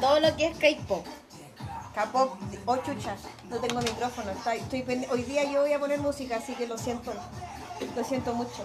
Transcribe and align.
Todo 0.00 0.20
lo 0.20 0.36
que 0.36 0.46
es 0.46 0.56
K-pop. 0.58 1.04
K-pop, 1.94 2.36
oh 2.66 2.76
chucha, 2.78 3.16
no 3.48 3.56
tengo 3.58 3.80
micrófono. 3.80 4.30
está- 4.30 4.54
estoy 4.54 4.82
Hoy 5.10 5.22
día 5.24 5.44
yo 5.44 5.62
voy 5.62 5.72
a 5.72 5.80
poner 5.80 6.00
música, 6.00 6.36
así 6.36 6.54
que 6.54 6.66
lo 6.66 6.78
siento. 6.78 7.12
Lo 7.96 8.04
siento 8.04 8.34
mucho. 8.34 8.64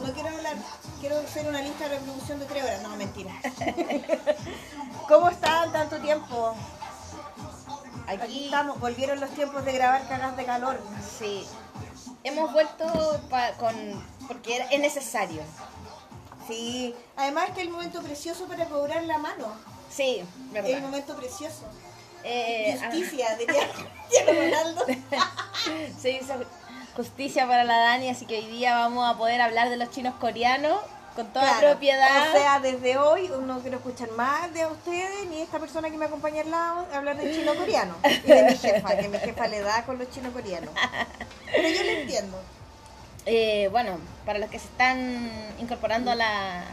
No 0.00 0.12
quiero 0.12 0.28
hablar, 0.28 0.56
quiero 1.00 1.18
hacer 1.20 1.46
una 1.48 1.62
lista 1.62 1.88
de 1.88 1.96
reproducción 1.98 2.38
de 2.38 2.44
tres 2.46 2.64
horas. 2.64 2.82
No, 2.82 2.96
mentira. 2.96 3.32
¿Cómo 5.08 5.28
están 5.30 5.72
tanto 5.72 5.96
tiempo? 5.98 6.54
Aquí 8.06 8.22
Aquí, 8.22 8.44
estamos, 8.46 8.78
volvieron 8.80 9.20
los 9.20 9.30
tiempos 9.30 9.64
de 9.64 9.72
grabar 9.72 10.06
cagas 10.08 10.36
de 10.36 10.44
calor. 10.44 10.80
sí. 11.18 11.46
Hemos 12.24 12.52
vuelto 12.52 12.84
pa- 13.30 13.52
con. 13.52 13.74
porque 14.28 14.62
es 14.70 14.80
necesario. 14.80 15.40
Sí, 16.50 16.94
además 17.16 17.46
que 17.54 17.60
es 17.62 17.66
el 17.66 17.72
momento 17.72 18.02
precioso 18.02 18.44
para 18.46 18.64
cobrar 18.66 19.02
la 19.04 19.18
mano. 19.18 19.48
Sí, 19.90 20.18
Es 20.18 20.56
el 20.56 20.62
verdad. 20.62 20.80
momento 20.82 21.16
precioso. 21.16 21.62
Eh, 22.24 22.78
Justicia, 22.82 23.36
diría 23.36 23.62
Cristiano 24.08 24.40
Ronaldo. 24.40 24.86
Se 26.00 26.08
dice 26.08 26.34
justicia 26.96 27.46
para 27.46 27.64
la 27.64 27.78
Dani, 27.78 28.10
así 28.10 28.26
que 28.26 28.38
hoy 28.38 28.46
día 28.46 28.74
vamos 28.76 29.08
a 29.08 29.16
poder 29.16 29.40
hablar 29.40 29.70
de 29.70 29.76
los 29.76 29.90
chinos 29.90 30.14
coreanos 30.20 30.78
con 31.16 31.26
toda 31.32 31.44
Claro, 31.46 31.68
propiedad. 31.70 32.28
O 32.28 32.32
sea, 32.32 32.60
desde 32.60 32.98
hoy 32.98 33.30
no 33.46 33.60
quiero 33.60 33.78
escuchar 33.78 34.10
más 34.12 34.52
de 34.52 34.66
ustedes 34.66 35.26
ni 35.30 35.40
esta 35.40 35.58
persona 35.58 35.88
que 35.90 35.96
me 35.96 36.04
acompaña 36.06 36.42
al 36.42 36.50
lado 36.50 36.86
hablar 36.92 37.16
de 37.16 37.32
chino 37.34 37.54
coreano. 37.54 37.94
Y 38.04 38.28
de 38.28 38.42
mi 38.44 38.56
jefa, 38.56 38.96
que 38.98 39.08
mi 39.08 39.18
jefa 39.18 39.46
le 39.48 39.60
da 39.60 39.84
con 39.86 39.98
los 39.98 40.10
chinos 40.10 40.32
coreanos. 40.32 40.70
Pero 41.46 41.68
yo 41.68 41.82
lo 41.84 41.90
entiendo. 41.90 42.42
Eh, 43.26 43.68
bueno, 43.70 43.98
para 44.24 44.38
los 44.38 44.50
que 44.50 44.58
se 44.58 44.66
están 44.66 45.30
incorporando 45.58 46.10
a 46.10 46.14
la, 46.14 46.64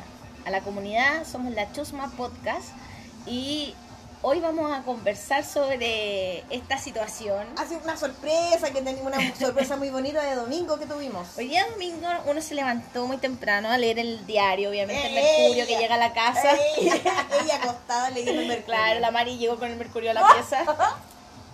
a 0.46 0.50
la 0.50 0.62
comunidad, 0.62 1.26
somos 1.26 1.54
la 1.54 1.72
Chusma 1.74 2.10
Podcast 2.16 2.70
y 3.26 3.74
hoy 4.22 4.40
vamos 4.40 4.72
a 4.72 4.82
conversar 4.84 5.44
sobre 5.44 6.44
esta 6.50 6.78
situación. 6.78 7.46
Hace 7.58 7.76
una 7.78 7.98
sorpresa, 7.98 8.72
que 8.72 8.82
tenemos 8.82 9.02
una 9.02 9.36
sorpresa 9.36 9.76
muy 9.76 9.90
bonita 9.90 10.24
de 10.24 10.36
domingo 10.36 10.80
que 10.80 10.86
tuvimos. 10.86 11.28
Hoy 11.38 11.50
día 11.50 11.66
domingo 11.72 12.08
uno 12.26 12.42
se 12.42 12.56
levantó 12.56 13.06
muy 13.08 13.18
temprano 13.18 13.70
a 13.70 13.78
leer 13.78 14.00
el 14.00 14.26
diario, 14.26 14.70
obviamente 14.70 15.06
el 15.08 15.18
Ella. 15.18 15.40
Mercurio 15.40 15.68
que 15.68 15.78
llega 15.78 15.96
a 15.96 16.00
la 16.00 16.14
casa. 16.14 16.56
Ella, 16.78 16.96
ella 17.44 17.56
acostada 17.62 18.10
leyendo 18.12 18.42
el 18.42 18.48
mercurio. 18.50 18.66
Claro, 18.66 19.00
la 19.00 19.12
Mari 19.12 19.38
llegó 19.38 19.58
con 19.58 19.70
el 19.70 19.78
Mercurio 19.78 20.12
a 20.12 20.14
la 20.14 20.34
pieza. 20.34 20.64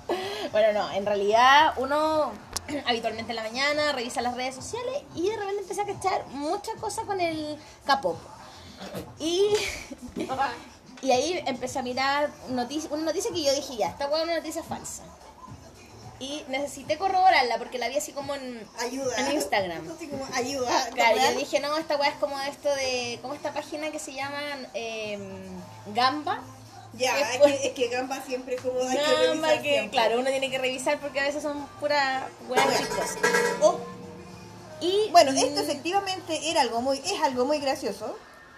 Bueno, 0.51 0.81
no, 0.81 0.91
en 0.91 1.05
realidad 1.05 1.73
uno 1.77 2.31
habitualmente 2.85 3.31
en 3.31 3.35
la 3.35 3.43
mañana 3.43 3.91
revisa 3.91 4.21
las 4.21 4.35
redes 4.35 4.55
sociales 4.55 5.01
y 5.15 5.29
de 5.29 5.35
repente 5.35 5.61
empecé 5.61 5.81
a 5.81 5.85
cachar 5.85 6.25
muchas 6.27 6.75
cosas 6.75 7.05
con 7.05 7.19
el 7.19 7.57
K-pop. 7.85 8.17
Y, 9.19 9.55
y 11.01 11.11
ahí 11.11 11.43
empecé 11.45 11.79
a 11.79 11.81
mirar 11.81 12.29
noticia, 12.49 12.89
una 12.91 13.03
noticia 13.03 13.31
que 13.31 13.43
yo 13.43 13.53
dije, 13.53 13.77
ya, 13.77 13.89
esta 13.89 14.07
hueá 14.07 14.19
es 14.19 14.23
una 14.25 14.35
noticia 14.37 14.63
falsa. 14.63 15.03
Y 16.19 16.45
necesité 16.47 16.97
corroborarla 16.97 17.57
porque 17.57 17.77
la 17.77 17.89
vi 17.89 17.97
así 17.97 18.13
como 18.13 18.33
en, 18.35 18.65
Ayuda. 18.79 19.17
en 19.17 19.31
Instagram. 19.33 19.91
Así 19.91 20.07
como 20.07 20.25
ayuda. 20.33 20.89
Claro, 20.93 21.17
yo 21.17 21.37
dije, 21.37 21.59
no, 21.59 21.75
esta 21.77 21.97
weá 21.97 22.09
es 22.09 22.15
como 22.15 22.39
esto 22.41 22.73
de, 22.75 23.19
como 23.21 23.33
esta 23.33 23.53
página 23.53 23.91
que 23.91 23.99
se 23.99 24.13
llama 24.13 24.39
em, 24.73 25.21
Gamba. 25.87 26.41
Ya, 26.97 27.19
es 27.19 27.39
que, 27.41 27.67
es 27.67 27.73
que 27.73 27.87
Gamba 27.87 28.21
siempre 28.21 28.55
es 28.55 28.61
como 28.61 28.79
hay 28.81 28.97
que 28.97 29.03
Gamba, 29.03 29.47
revisar 29.47 29.61
que, 29.63 29.69
siempre. 29.69 29.89
claro, 29.97 30.19
uno 30.19 30.29
tiene 30.29 30.51
que 30.51 30.57
revisar 30.59 30.99
porque 30.99 31.19
a 31.19 31.23
veces 31.23 31.41
son 31.41 31.65
puras 31.79 32.23
weas 32.47 32.77
chicos. 32.79 33.17
Oh, 33.61 33.79
Y 34.79 35.09
bueno, 35.11 35.31
mm, 35.31 35.37
esto 35.37 35.61
efectivamente 35.61 36.49
era 36.51 36.61
algo 36.61 36.81
muy, 36.81 36.99
es 36.99 37.19
algo 37.23 37.45
muy 37.45 37.57
gracioso. 37.59 38.15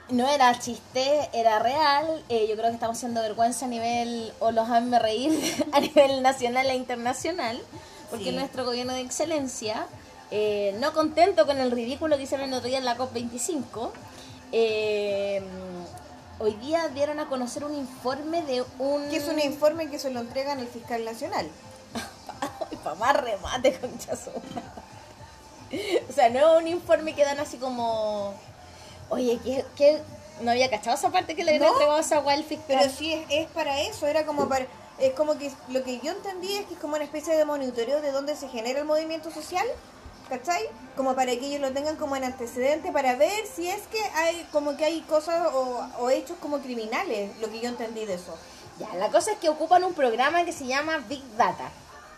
no 0.10 0.28
era 0.30 0.58
chiste, 0.60 1.30
era 1.34 1.60
real. 1.60 2.24
Eh, 2.30 2.46
yo 2.50 2.56
creo 2.56 2.68
que 2.70 2.74
estamos 2.76 2.98
haciendo 2.98 3.22
vergüenza 3.22 3.66
a 3.66 3.70
nivel, 3.70 4.34
o 4.40 4.52
los 4.52 4.70
hazme 4.70 5.00
reír, 5.00 5.32
a 5.72 5.80
nivel 5.80 6.22
nacional 6.22 6.70
e 6.70 6.76
internacional, 6.76 7.62
porque 8.10 8.26
Sí. 8.26 8.32
nuestro 8.34 8.66
gobierno 8.66 8.94
de 8.94 9.02
excelencia, 9.02 9.88
eh, 10.32 10.76
no 10.80 10.92
contento 10.94 11.46
con 11.46 11.58
el 11.60 11.72
ridículo 11.72 12.18
que 12.18 12.24
hicieron 12.24 12.50
el 12.50 12.56
otro 12.56 12.68
día 12.68 12.80
en 12.80 12.86
la 12.86 12.98
COP25, 12.98 13.92
eh, 14.52 15.42
hoy 16.40 16.54
día 16.56 16.88
dieron 16.90 17.20
a 17.20 17.28
conocer 17.28 17.64
un 17.64 17.76
informe 17.76 18.42
de 18.44 18.64
un... 18.80 19.10
Que 19.10 19.18
es 19.18 19.28
un 19.28 19.40
informe 19.40 19.90
que 19.90 20.00
se 20.00 20.10
lo 20.10 20.20
entregan 20.20 20.60
al 20.60 20.68
fiscal 20.68 21.04
nacional. 21.06 21.48
para 22.84 22.96
más 22.96 23.18
remate, 23.18 23.80
concha 23.80 24.16
su 24.16 24.32
madre. 24.32 26.02
O 26.10 26.14
sea, 26.14 26.30
no 26.30 26.40
es 26.40 26.62
un 26.62 26.68
informe 26.68 27.14
que 27.14 27.24
dan 27.24 27.40
así 27.40 27.58
como... 27.58 28.34
Oye, 29.10 29.40
¿qué, 29.44 29.66
qué? 29.76 30.02
no 30.42 30.52
había 30.52 30.70
cachado 30.70 30.96
esa 30.96 31.12
parte 31.12 31.36
que 31.36 31.44
le 31.44 31.52
habían 31.52 31.64
No, 31.64 31.74
entregado 31.74 32.00
esa 32.00 32.18
al 32.18 32.44
fiscal. 32.44 32.66
Pero 32.80 32.92
sí 32.92 33.14
es, 33.14 33.26
es 33.30 33.48
para 33.48 33.82
eso, 33.82 34.08
era 34.08 34.26
como 34.26 34.48
para... 34.48 34.68
Es 34.98 35.12
como 35.14 35.38
que 35.38 35.52
lo 35.70 35.84
que 35.84 36.00
yo 36.00 36.12
entendí 36.12 36.54
es 36.54 36.66
que 36.68 36.76
es 36.76 36.80
como 36.80 36.96
una 36.96 37.04
especie 37.04 37.36
de 37.36 37.44
monitoreo 37.44 38.02
de 38.02 38.12
dónde 38.12 38.36
se 38.36 38.48
genera 38.48 38.80
el 38.80 38.86
movimiento 38.86 39.30
social, 39.30 39.66
¿cachai? 40.30 40.64
Como 40.96 41.16
para 41.16 41.32
que 41.32 41.46
ellos 41.46 41.62
lo 41.62 41.72
tengan 41.72 41.96
como 41.98 42.16
en 42.16 42.24
antecedente 42.24 42.92
para 42.92 43.16
ver 43.16 43.46
si 43.48 43.70
es 43.70 43.82
que 43.88 44.02
hay 44.16 44.48
como 44.52 44.78
que 44.78 44.86
hay 44.86 45.02
cosas 45.02 45.48
o, 45.54 45.88
o 46.00 46.10
hechos 46.10 46.38
como 46.42 46.60
criminales, 46.60 47.38
lo 47.40 47.50
que 47.50 47.62
yo 47.62 47.70
entendí 47.70 48.06
de 48.06 48.16
eso. 48.16 48.36
Ya, 48.80 48.94
la 48.96 49.10
cosa 49.10 49.32
es 49.32 49.38
que 49.38 49.50
ocupan 49.50 49.84
un 49.84 49.94
programa 49.94 50.44
que 50.44 50.52
se 50.52 50.66
llama 50.66 50.98
Big 51.08 51.24
Data. 51.38 51.72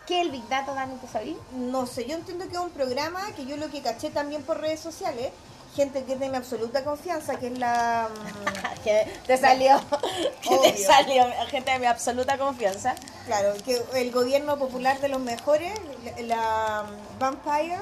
¿Qué 0.06 0.20
es 0.20 0.26
el 0.26 0.32
Big 0.32 0.48
Data, 0.48 0.72
Dani? 0.72 0.96
¿Tú 0.96 1.06
sabías? 1.06 1.36
No 1.52 1.86
sé, 1.86 2.06
yo 2.06 2.16
entiendo 2.16 2.46
que 2.48 2.54
es 2.54 2.58
un 2.58 2.70
programa 2.70 3.20
que 3.36 3.44
yo 3.44 3.56
lo 3.58 3.70
que 3.70 3.82
caché 3.82 4.10
también 4.10 4.42
por 4.42 4.58
redes 4.58 4.80
sociales, 4.80 5.30
gente 5.74 6.04
que 6.04 6.14
es 6.14 6.20
de 6.20 6.28
mi 6.28 6.36
absoluta 6.36 6.84
confianza, 6.84 7.36
que 7.38 7.48
es 7.48 7.58
la... 7.58 8.08
mm, 8.08 8.82
que 8.84 9.06
te 9.26 9.36
salió, 9.36 9.80
que 10.42 10.58
te 10.58 10.76
salió 10.76 11.24
gente 11.48 11.70
de 11.72 11.78
mi 11.78 11.86
absoluta 11.86 12.38
confianza. 12.38 12.94
Claro, 13.26 13.54
que 13.64 13.82
el 13.94 14.10
gobierno 14.10 14.58
popular 14.58 15.00
de 15.00 15.08
los 15.08 15.20
mejores, 15.20 15.72
la, 16.20 16.84
Vampire 17.18 17.78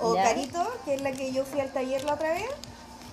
o 0.00 0.14
Ya. 0.14 0.24
Carito, 0.24 0.66
que 0.84 0.94
es 0.94 1.02
la 1.02 1.12
que 1.12 1.32
yo 1.32 1.44
fui 1.44 1.60
al 1.60 1.72
taller 1.72 2.04
la 2.04 2.14
otra 2.14 2.32
vez, 2.32 2.44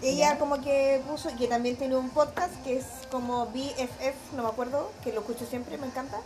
ella 0.01 0.33
Ya. 0.33 0.39
como 0.39 0.61
que 0.61 1.01
puso, 1.07 1.29
que 1.37 1.47
también 1.47 1.75
tiene 1.77 1.95
un 1.95 2.09
podcast 2.09 2.53
que 2.63 2.77
es 2.77 2.85
como 3.11 3.45
BFF, 3.47 4.33
no 4.35 4.43
me 4.43 4.49
acuerdo, 4.49 4.91
que 5.03 5.11
lo 5.13 5.21
escucho 5.21 5.45
siempre, 5.45 5.77
me 5.77 5.87
encanta, 5.87 6.19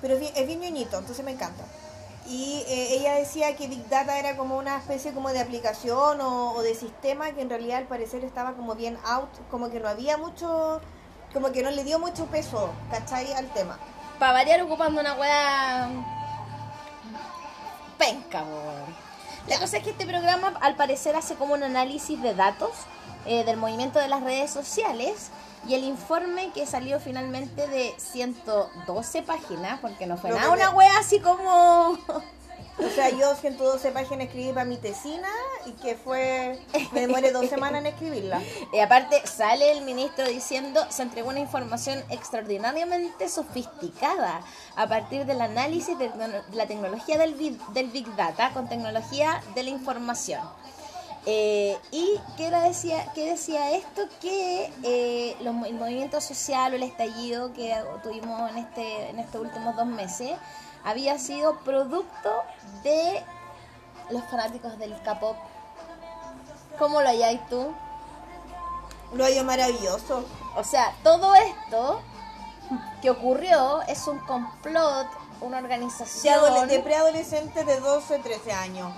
pero 0.00 0.14
es 0.14 0.20
bien, 0.20 0.32
es 0.36 0.46
bien 0.46 0.60
ñoñito, 0.60 0.98
entonces 0.98 1.24
me 1.24 1.32
encanta. 1.32 1.64
Y 2.28 2.62
eh, 2.68 2.96
ella 2.96 3.14
decía 3.14 3.56
que 3.56 3.68
Big 3.68 3.88
Data 3.88 4.18
era 4.18 4.36
como 4.36 4.58
una 4.58 4.76
especie 4.76 5.12
como 5.12 5.30
de 5.30 5.40
aplicación 5.40 6.20
o, 6.20 6.52
o 6.52 6.62
de 6.62 6.74
sistema 6.74 7.32
que 7.32 7.40
en 7.40 7.48
realidad 7.48 7.78
al 7.78 7.86
parecer 7.86 8.22
estaba 8.22 8.52
como 8.52 8.74
bien 8.74 8.98
out, 9.04 9.30
como 9.50 9.70
que 9.70 9.80
no 9.80 9.88
había 9.88 10.18
mucho, 10.18 10.80
como 11.32 11.52
que 11.52 11.62
no 11.62 11.70
le 11.70 11.84
dio 11.84 11.98
mucho 11.98 12.26
peso, 12.26 12.70
¿cachai? 12.90 13.32
Al 13.32 13.48
tema. 13.48 13.78
Para 14.18 14.32
variar 14.32 14.60
ocupando 14.62 15.00
una 15.00 15.14
weá 15.14 15.88
penca, 17.98 18.42
weón. 18.42 19.08
La 19.48 19.58
cosa 19.58 19.78
es 19.78 19.82
que 19.82 19.90
este 19.90 20.06
programa 20.06 20.52
al 20.60 20.76
parecer 20.76 21.16
hace 21.16 21.34
como 21.34 21.54
un 21.54 21.62
análisis 21.62 22.20
de 22.20 22.34
datos 22.34 22.70
eh, 23.26 23.44
del 23.44 23.56
movimiento 23.56 23.98
de 23.98 24.08
las 24.08 24.22
redes 24.22 24.50
sociales 24.50 25.30
y 25.68 25.74
el 25.74 25.84
informe 25.84 26.50
que 26.52 26.66
salió 26.66 26.98
finalmente 26.98 27.68
de 27.68 27.94
112 27.98 29.22
páginas, 29.22 29.78
porque 29.80 30.06
no 30.06 30.16
fue 30.16 30.30
Lo 30.30 30.36
nada 30.36 30.48
que 30.48 30.54
una 30.60 30.70
me- 30.70 30.76
wea 30.76 30.98
así 30.98 31.20
como... 31.20 31.98
O 32.80 32.88
sea, 32.94 33.10
yo 33.10 33.34
112 33.34 33.90
páginas 33.90 34.26
escribí 34.28 34.52
para 34.52 34.64
mi 34.64 34.76
tesina 34.76 35.26
y 35.66 35.72
que 35.72 35.96
fue, 35.96 36.60
me 36.92 37.00
demoré 37.00 37.32
dos 37.32 37.48
semanas 37.48 37.80
en 37.80 37.86
escribirla. 37.86 38.40
Y 38.72 38.78
aparte 38.78 39.20
sale 39.26 39.72
el 39.72 39.82
ministro 39.82 40.24
diciendo 40.28 40.86
se 40.88 41.02
entregó 41.02 41.30
una 41.30 41.40
información 41.40 42.00
extraordinariamente 42.08 43.28
sofisticada 43.28 44.42
a 44.76 44.86
partir 44.86 45.26
del 45.26 45.40
análisis 45.40 45.98
de 45.98 46.08
tecno- 46.08 46.42
la 46.52 46.66
tecnología 46.66 47.18
del 47.18 47.34
big, 47.34 47.58
del 47.70 47.88
big 47.88 48.14
Data 48.14 48.52
con 48.52 48.68
tecnología 48.68 49.42
de 49.56 49.64
la 49.64 49.70
información. 49.70 50.40
Eh, 51.30 51.78
y 51.90 52.18
qué 52.38 52.50
decía, 52.50 53.12
qué 53.14 53.26
decía 53.26 53.72
esto 53.72 54.08
que 54.18 54.72
eh, 54.82 55.36
los 55.40 55.54
el 55.66 55.74
movimiento 55.74 56.22
social 56.22 56.72
o 56.72 56.76
el 56.76 56.82
estallido 56.82 57.52
que 57.52 57.76
tuvimos 58.02 58.50
en 58.50 58.56
este 58.56 59.10
en 59.10 59.18
estos 59.18 59.42
últimos 59.42 59.76
dos 59.76 59.84
meses 59.84 60.32
había 60.84 61.18
sido 61.18 61.58
producto 61.58 62.32
de 62.82 63.22
los 64.08 64.24
fanáticos 64.30 64.78
del 64.78 64.98
K-pop. 65.02 65.36
¿Cómo 66.78 67.02
lo 67.02 67.10
halláis 67.10 67.46
tú? 67.50 67.74
Lo 69.12 69.24
hallo 69.24 69.44
maravilloso. 69.44 70.24
O 70.56 70.64
sea, 70.64 70.94
todo 71.02 71.34
esto 71.34 72.00
que 73.02 73.10
ocurrió 73.10 73.82
es 73.82 74.06
un 74.06 74.18
complot, 74.20 75.08
una 75.42 75.58
organización 75.58 76.68
de 76.68 76.80
preadolescentes 76.80 77.66
de 77.66 77.80
12, 77.80 78.18
13 78.20 78.50
años. 78.52 78.90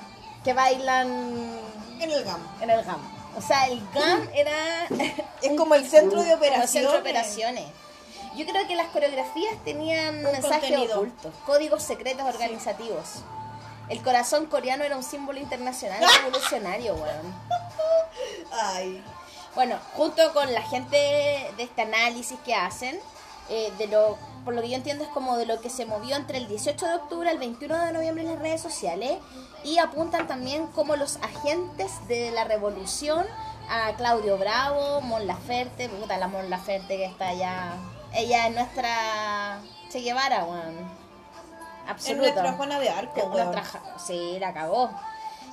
que 0.45 0.55
bailan 0.55 1.59
En 2.01 2.11
el 2.11 2.25
GAM. 2.25 2.41
en 2.61 2.71
el 2.71 2.85
GAM. 2.85 3.01
O 3.37 3.41
sea, 3.41 3.69
el 3.69 3.81
GAM 3.95 4.29
era 4.35 4.87
Es 5.43 5.57
como 5.57 5.75
el 5.75 5.89
centro 5.89 6.23
de 6.23 6.31
como 6.31 6.45
el 6.45 6.51
operaciones. 6.51 6.71
centro 6.71 6.93
de 6.93 6.99
operaciones. 6.99 7.65
Yo 8.37 8.47
creo 8.47 8.67
que 8.67 8.77
las 8.77 8.87
coreografías 8.89 9.55
tenían 9.65 10.25
Un 10.25 10.91
ocultos, 10.91 11.35
códigos 11.47 11.83
secretos 11.83 12.25
organizativos. 12.27 13.23
El 13.89 14.03
corazón 14.03 14.47
coreano 14.47 14.85
era 14.85 14.97
un 14.97 15.03
símbolo 15.03 15.41
internacional 15.41 16.01
revolucionario, 16.19 16.95
weón. 16.95 17.35
Ay. 18.53 19.03
Bueno, 19.55 19.79
junto 19.95 20.33
con 20.33 20.53
la 20.55 20.63
gente 20.63 20.97
de 21.57 21.63
este 21.63 21.83
análisis 21.83 22.39
que 22.45 22.55
hacen, 22.55 23.01
eh, 23.49 23.73
de 23.79 23.89
lo, 23.89 24.17
por 24.45 24.55
lo 24.55 24.63
que 24.63 24.71
yo 24.71 24.77
entiendo 24.77 25.05
es 25.05 25.11
como 25.11 25.37
de 25.37 25.47
lo 25.47 25.61
que 25.61 25.71
se 25.71 25.87
movió 25.87 26.17
entre 26.17 26.39
el 26.39 26.49
18 26.49 26.87
de 26.87 26.95
octubre 26.95 27.29
al 27.31 27.39
21 27.39 27.87
de 27.87 27.93
noviembre 27.93 28.25
en 28.25 28.31
las 28.33 28.39
redes 28.41 28.61
sociales 28.61 29.19
y 29.65 29.79
apuntan 29.79 30.27
también 30.27 30.67
como 30.69 30.97
los 30.97 31.17
agentes 31.17 31.93
de 32.09 32.31
la 32.31 32.45
revolución 32.45 33.27
a 33.69 33.93
Claudio 33.97 34.37
Bravo, 34.39 35.01
Mon 35.03 35.27
Laferte, 35.27 35.89
puta 35.89 36.17
la 36.19 36.29
Mon 36.29 36.49
Laferte 36.51 36.97
que 36.97 37.05
está 37.05 37.29
allá, 37.29 37.75
ella 38.13 38.49
es 38.49 38.55
nuestra 38.55 39.61
Che 39.91 40.01
Guevara, 40.01 40.45
weón. 40.45 40.79
Es 41.85 41.91
Absoluto. 41.91 42.23
nuestra 42.23 42.53
Juana 42.53 42.79
de 42.81 42.89
Arco, 42.89 43.21
Es 43.21 43.27
weón. 43.27 43.55
sí, 44.05 44.39
la 44.41 44.53
cagó. 44.53 44.91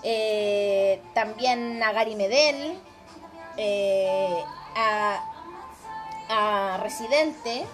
Eh, 0.04 1.02
también 1.14 1.82
a 1.82 1.92
Gary 1.92 2.16
Medel, 2.16 2.80
eh, 3.58 4.44
a, 4.76 5.24
a 6.30 6.78
Residente. 6.78 7.66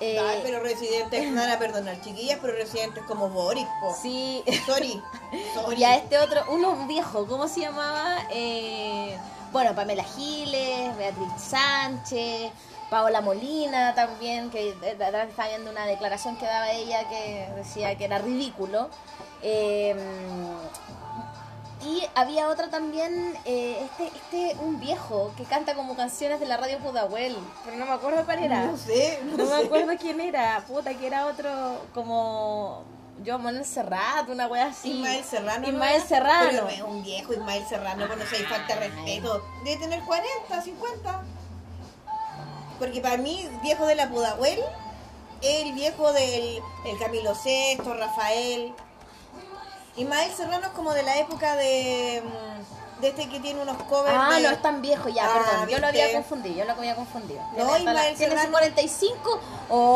Eh, 0.00 0.18
Ay, 0.18 0.40
pero 0.42 0.60
residentes, 0.60 1.34
van 1.34 1.50
a 1.50 1.58
perdonar, 1.58 2.00
chiquillas, 2.00 2.38
pero 2.40 2.54
residentes 2.54 3.04
como 3.04 3.28
Boris, 3.28 3.66
po. 3.80 3.94
sí, 4.00 4.42
Sorry. 4.66 5.00
Sorry. 5.54 5.80
y 5.80 5.84
a 5.84 5.96
este 5.96 6.18
otro, 6.18 6.42
uno 6.48 6.86
viejo, 6.86 7.26
¿cómo 7.26 7.48
se 7.48 7.60
llamaba? 7.60 8.26
Eh, 8.30 9.16
bueno, 9.52 9.74
Pamela 9.74 10.04
Giles, 10.04 10.96
Beatriz 10.96 11.28
Sánchez, 11.36 12.50
Paola 12.90 13.20
Molina 13.20 13.94
también, 13.94 14.50
que 14.50 14.70
eh, 14.70 14.94
verdad 14.98 15.28
estaba 15.28 15.48
viendo 15.48 15.70
una 15.70 15.86
declaración 15.86 16.36
que 16.36 16.46
daba 16.46 16.72
ella 16.72 17.08
que 17.08 17.48
decía 17.56 17.96
que 17.96 18.04
era 18.04 18.18
ridículo. 18.18 18.88
Eh, 19.42 19.94
y 21.84 22.06
había 22.14 22.48
otra 22.48 22.68
también, 22.68 23.36
eh, 23.44 23.84
este, 23.84 24.06
este, 24.16 24.56
un 24.62 24.78
viejo 24.78 25.32
que 25.36 25.44
canta 25.44 25.74
como 25.74 25.96
canciones 25.96 26.40
de 26.40 26.46
la 26.46 26.56
radio 26.56 26.78
Pudahuel, 26.78 27.36
pero 27.64 27.76
no 27.76 27.86
me 27.86 27.92
acuerdo 27.92 28.24
cuál 28.24 28.38
era. 28.38 28.66
No 28.66 28.76
sé, 28.76 29.20
no, 29.24 29.36
No 29.36 29.44
me 29.44 29.64
acuerdo 29.64 29.92
quién 30.00 30.20
era, 30.20 30.64
puta, 30.66 30.94
que 30.94 31.06
era 31.06 31.26
otro 31.26 31.50
como 31.92 32.84
yo 33.22 33.38
Manuel 33.38 33.64
Serrat, 33.64 34.28
una 34.28 34.46
wea 34.46 34.66
así. 34.66 34.92
Ismael 34.92 35.24
Serrano. 35.24 35.60
¿no 35.60 35.68
Ismael? 35.68 36.02
Serrano. 36.02 36.48
Pero 36.50 36.68
es 36.68 36.82
un 36.82 37.02
viejo 37.02 37.32
Ismael 37.32 37.64
Serrano, 37.68 38.06
no 38.06 38.26
sé, 38.26 38.44
falta 38.46 38.74
de 38.74 38.88
respeto. 38.88 39.44
Debe 39.64 39.76
tener 39.78 40.02
40, 40.02 40.62
50. 40.62 41.22
Porque 42.78 43.00
para 43.00 43.16
mí, 43.16 43.48
viejo 43.62 43.86
de 43.86 43.94
la 43.94 44.08
Pudahuel, 44.08 44.58
el 45.42 45.72
viejo 45.72 46.12
del 46.12 46.60
el 46.86 46.98
Camilo 46.98 47.32
VI, 47.44 47.76
Rafael. 47.84 48.74
Ismael 49.96 50.32
Serrano 50.32 50.66
es 50.66 50.72
como 50.72 50.92
de 50.94 51.02
la 51.02 51.18
época 51.18 51.54
de, 51.56 52.22
mm, 52.24 53.00
de 53.02 53.08
este 53.08 53.28
que 53.28 53.40
tiene 53.40 53.60
unos 53.60 53.76
covers 53.84 54.14
Ah, 54.18 54.36
de... 54.36 54.42
no 54.42 54.50
es 54.50 54.62
tan 54.62 54.80
viejo 54.80 55.08
ya, 55.08 55.24
Ah, 55.26 55.32
perdón. 55.50 55.68
Yo 55.68 55.78
lo 55.78 55.86
había 55.88 56.12
confundido, 56.12 56.56
yo 56.56 56.64
lo 56.64 56.72
había 56.72 56.94
confundido. 56.96 57.42
No, 57.56 57.76
Ismael 57.76 58.16
Tiene 58.16 58.32
Serrano. 58.34 58.50
45. 58.52 59.40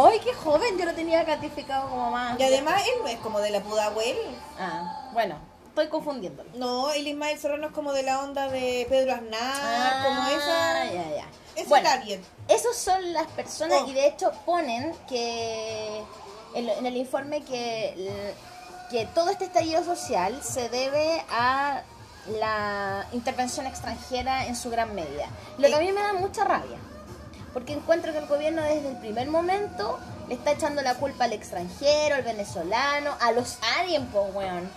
¡Ay, 0.08 0.20
qué 0.20 0.34
joven! 0.34 0.76
Yo 0.78 0.84
lo 0.84 0.94
tenía 0.94 1.24
catificado 1.24 1.88
como 1.88 2.10
más. 2.10 2.38
Y 2.38 2.42
además 2.42 2.82
él 2.86 2.94
no 3.02 3.08
es 3.08 3.18
como 3.20 3.40
de 3.40 3.50
la 3.50 3.60
Pudahuel. 3.60 4.16
Ah, 4.58 5.08
bueno, 5.12 5.36
estoy 5.68 5.88
confundiéndolo. 5.88 6.50
No, 6.56 6.90
el 6.90 7.06
Ismael 7.06 7.38
Serrano 7.38 7.68
es 7.68 7.72
como 7.72 7.92
de 7.92 8.02
la 8.02 8.20
onda 8.20 8.48
de 8.48 8.86
Pedro 8.90 9.14
Aznar, 9.14 9.40
Ah, 9.40 10.02
como 10.04 10.26
esa... 10.28 10.84
Ya, 10.92 11.16
ya. 11.16 11.26
Ese 11.54 11.68
Bueno, 11.70 11.88
target. 11.88 12.20
Esos 12.48 12.76
son 12.76 13.12
las 13.14 13.26
personas 13.28 13.78
Oh. 13.82 13.88
y 13.88 13.94
de 13.94 14.08
hecho 14.08 14.30
ponen 14.44 14.92
que 15.08 16.02
en, 16.54 16.68
en 16.68 16.84
el 16.86 16.96
informe 16.98 17.42
que, 17.42 18.34
que 18.90 19.06
todo 19.06 19.30
este 19.30 19.46
estallido 19.46 19.84
social 19.84 20.42
se 20.42 20.68
debe 20.68 21.24
a 21.30 21.82
la 22.38 23.06
intervención 23.12 23.66
extranjera 23.66 24.46
en 24.46 24.56
su 24.56 24.70
gran 24.70 24.94
medida. 24.94 25.26
Lo 25.58 25.68
que 25.68 25.74
a 25.74 25.78
mí 25.78 25.92
me 25.92 26.00
da 26.00 26.12
mucha 26.12 26.44
rabia, 26.44 26.78
porque 27.52 27.72
encuentro 27.72 28.12
que 28.12 28.18
el 28.18 28.26
gobierno 28.26 28.62
desde 28.62 28.88
el 28.88 28.96
primer 28.98 29.28
momento 29.28 29.98
le 30.28 30.34
está 30.34 30.52
echando 30.52 30.82
la 30.82 30.94
culpa 30.94 31.24
al 31.24 31.32
extranjero, 31.32 32.16
al 32.16 32.22
venezolano, 32.22 33.12
a 33.20 33.32
los 33.32 33.58
aliens, 33.78 34.10
po, 34.12 34.22
weón. 34.34 34.68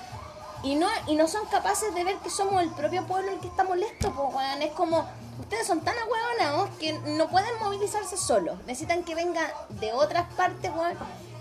Y 0.61 0.75
no, 0.75 0.87
y 1.07 1.15
no 1.15 1.27
son 1.27 1.45
capaces 1.47 1.93
de 1.95 2.03
ver 2.03 2.17
que 2.17 2.29
somos 2.29 2.61
el 2.61 2.69
propio 2.71 3.05
pueblo 3.07 3.31
el 3.31 3.39
que 3.39 3.47
está 3.47 3.63
molesto, 3.63 4.13
pues, 4.13 4.33
weón. 4.33 4.61
Es 4.61 4.71
como, 4.73 5.07
ustedes 5.39 5.65
son 5.65 5.81
tan 5.81 5.95
ahueonados 5.97 6.69
que 6.77 6.93
no 6.93 7.29
pueden 7.29 7.57
movilizarse 7.59 8.17
solos. 8.17 8.59
Necesitan 8.65 9.03
que 9.03 9.15
venga 9.15 9.41
de 9.69 9.93
otras 9.93 10.31
partes, 10.33 10.71
weón. 10.75 10.97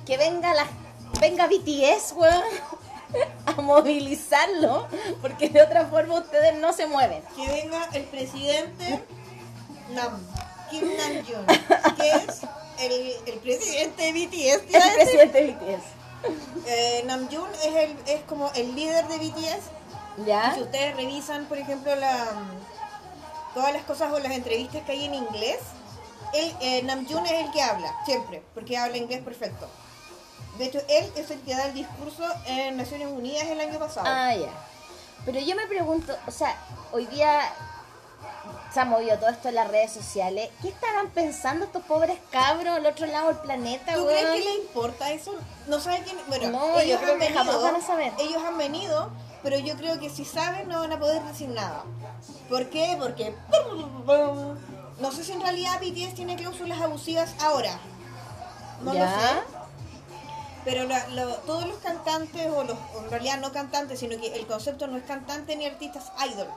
Que 0.07 0.17
venga 0.17 0.55
la, 0.55 0.67
venga 1.21 1.47
BTS, 1.47 2.13
weón. 2.13 2.43
A 3.47 3.53
movilizarlo, 3.63 4.87
porque 5.23 5.49
de 5.49 5.63
otra 5.63 5.87
forma 5.87 6.19
ustedes 6.19 6.55
no 6.57 6.75
se 6.75 6.87
mueven. 6.87 7.23
que 7.35 7.47
venga 7.49 7.89
el 7.95 8.05
presidente 8.05 9.03
Nam, 9.95 10.21
Kim 10.71 10.85
Nam-jung, 10.95 11.47
que 11.97 12.11
es 12.11 12.43
el, 12.79 13.33
el 13.33 13.39
presidente 13.41 14.03
de 14.03 14.13
BTS. 14.13 14.71
¿ya 14.71 14.89
El 14.89 14.95
presidente 14.95 15.43
de 15.43 15.53
BTS. 15.53 15.99
Eh, 16.67 17.03
Namjoon 17.07 17.51
es, 17.55 17.75
el, 17.75 17.97
es 18.07 18.23
como 18.25 18.51
el 18.55 18.75
líder 18.75 19.07
de 19.09 19.19
BTS. 19.19 20.27
¿Ya? 20.27 20.55
Si 20.55 20.63
ustedes 20.63 20.97
revisan, 20.97 21.47
por 21.47 21.59
ejemplo, 21.59 21.95
la, 21.95 22.27
todas 23.55 23.73
las 23.73 23.85
cosas 23.85 24.13
o 24.13 24.19
las 24.19 24.33
entrevistas 24.33 24.83
que 24.85 24.93
hay 24.93 25.05
en 25.05 25.15
inglés, 25.15 25.59
él, 26.35 26.55
eh, 26.61 26.83
Namjoon 26.83 27.25
es 27.27 27.47
el 27.47 27.51
que 27.53 27.63
habla, 27.63 27.95
siempre, 28.05 28.43
porque 28.53 28.77
habla 28.77 28.97
inglés 28.97 29.23
perfecto. 29.23 29.69
De 30.59 30.65
hecho, 30.67 30.81
él 30.89 31.11
es 31.17 31.31
el 31.31 31.41
que 31.43 31.55
da 31.55 31.67
el 31.67 31.75
discurso 31.75 32.25
en 32.47 32.77
Naciones 32.77 33.09
Unidas 33.09 33.45
el 33.47 33.61
año 33.61 33.79
pasado. 33.79 34.07
Ah, 34.09 34.35
ya. 34.35 34.49
Pero 35.25 35.39
yo 35.41 35.55
me 35.57 35.67
pregunto, 35.67 36.17
o 36.27 36.31
sea, 36.31 36.57
hoy 36.93 37.07
día 37.07 37.41
se 38.73 38.81
ha 38.81 38.85
movido 38.85 39.17
todo 39.19 39.31
esto 39.31 39.49
en 39.49 39.55
las 39.55 39.69
redes 39.69 39.93
sociales. 39.93 40.51
¿Qué 40.61 40.69
estarán 40.69 41.11
pensando 41.11 41.65
estos 41.65 41.83
pobres 41.85 42.19
cabros 42.31 42.77
al 42.77 42.87
otro 42.87 43.07
lado 43.07 43.29
del 43.29 43.39
planeta, 43.39 43.95
¿Tú 43.95 44.05
weón? 44.05 44.19
crees 44.19 44.33
que 44.33 44.45
le 44.51 44.55
importa 44.57 45.11
eso? 45.13 45.35
No 45.69 45.81
saben 45.81 46.03
quién. 46.03 46.17
Bueno, 46.29 46.51
No, 46.51 46.75
yo 46.75 46.81
ellos 46.81 47.01
creo 47.01 47.15
han 47.15 47.21
que 47.21 47.29
jamás 47.29 47.47
venido. 47.47 47.63
van 47.63 47.77
a 47.77 47.87
saber. 47.87 48.13
Ellos 48.19 48.43
han 48.45 48.59
venido, 48.59 49.11
pero 49.43 49.59
yo 49.59 49.77
creo 49.77 49.99
que 50.01 50.11
si 50.11 50.25
saben 50.25 50.69
no 50.69 50.81
van 50.81 50.93
a 50.93 50.99
poder 50.99 51.23
decir 51.23 51.49
nada. 51.51 51.85
¿Por 52.49 52.69
qué? 52.71 52.97
Porque. 52.99 53.35
No 55.01 55.13
sé 55.13 55.23
si 55.25 55.33
en 55.33 55.41
realidad 55.41 55.79
BTS 55.81 56.15
tiene 56.15 56.35
cláusulas 56.37 56.81
abusivas 56.81 57.35
ahora. 57.41 57.79
No 58.83 58.93
¿Ya? 58.95 59.05
lo 59.05 59.21
sé. 59.21 59.58
Pero 60.71 60.85
la- 60.85 61.09
lo- 61.09 61.37
todos 61.47 61.67
los 61.67 61.79
cantantes, 61.79 62.47
o, 62.55 62.63
los, 62.63 62.77
o 62.95 62.99
en 63.05 63.11
realidad 63.11 63.39
no 63.39 63.51
cantantes, 63.53 64.01
sino 64.01 64.21
que 64.21 64.35
el 64.35 64.47
concepto 64.47 64.87
no 64.87 64.99
es 64.99 65.05
cantante 65.05 65.57
ni 65.57 65.65
artistas 65.65 66.13
idol. 66.31 66.49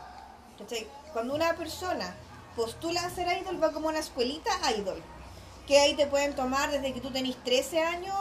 ¿Cachai? 0.60 0.86
Cuando 1.14 1.34
una 1.34 1.54
persona 1.56 2.14
postula 2.56 3.04
a 3.06 3.10
ser 3.10 3.28
idol, 3.42 3.64
va 3.64 3.72
como 3.72 3.88
una 3.88 4.00
escuelita 4.00 4.52
idol. 4.78 5.02
Que 5.66 5.80
ahí 5.80 5.94
te 5.96 6.08
pueden 6.08 6.36
tomar 6.36 6.70
desde 6.72 6.94
que 6.94 7.00
tú 7.00 7.10
tenés 7.12 7.38
13 7.44 7.80
años 7.84 8.16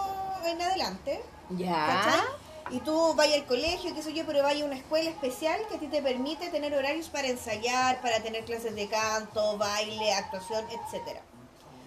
en 0.44 0.62
adelante. 0.62 1.23
¿Ya? 1.50 1.75
¿cachai? 2.04 2.76
Y 2.76 2.78
tú 2.80 3.14
vayas 3.16 3.40
al 3.40 3.47
colegio, 3.47 3.92
qué 3.92 4.00
sé 4.02 4.12
yo, 4.12 4.25
pero 4.25 4.44
vaya 4.44 4.62
a 4.62 4.66
una 4.66 4.76
escuela 4.76 5.11
especial 5.11 5.61
que 5.68 5.75
a 5.75 5.80
ti 5.80 5.88
te 5.88 6.00
permite 6.02 6.50
tener 6.50 6.73
horarios 6.73 7.09
para 7.09 7.26
ensayar, 7.26 8.00
para 8.00 8.20
tener 8.23 8.44
clases 8.44 8.76
de 8.76 8.87
canto, 8.88 9.59
baile, 9.59 10.12
actuación, 10.12 10.64
etcétera. 10.70 11.20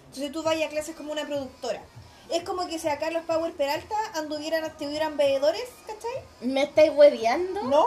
Entonces 0.08 0.30
tú 0.30 0.42
vayas 0.42 0.66
a 0.66 0.70
clases 0.70 0.94
como 0.94 1.10
una 1.12 1.24
productora. 1.24 1.80
Es 2.30 2.42
como 2.42 2.66
que 2.66 2.78
si 2.78 2.88
a 2.88 2.98
Carlos 2.98 3.22
Power 3.26 3.52
Peralta 3.54 3.94
anduvieran, 4.14 4.64
estuvieran 4.64 5.16
veedores, 5.16 5.68
¿cachai? 5.86 6.22
¿Me 6.40 6.62
estáis 6.62 6.90
hueveando? 6.94 7.62
¿No? 7.64 7.84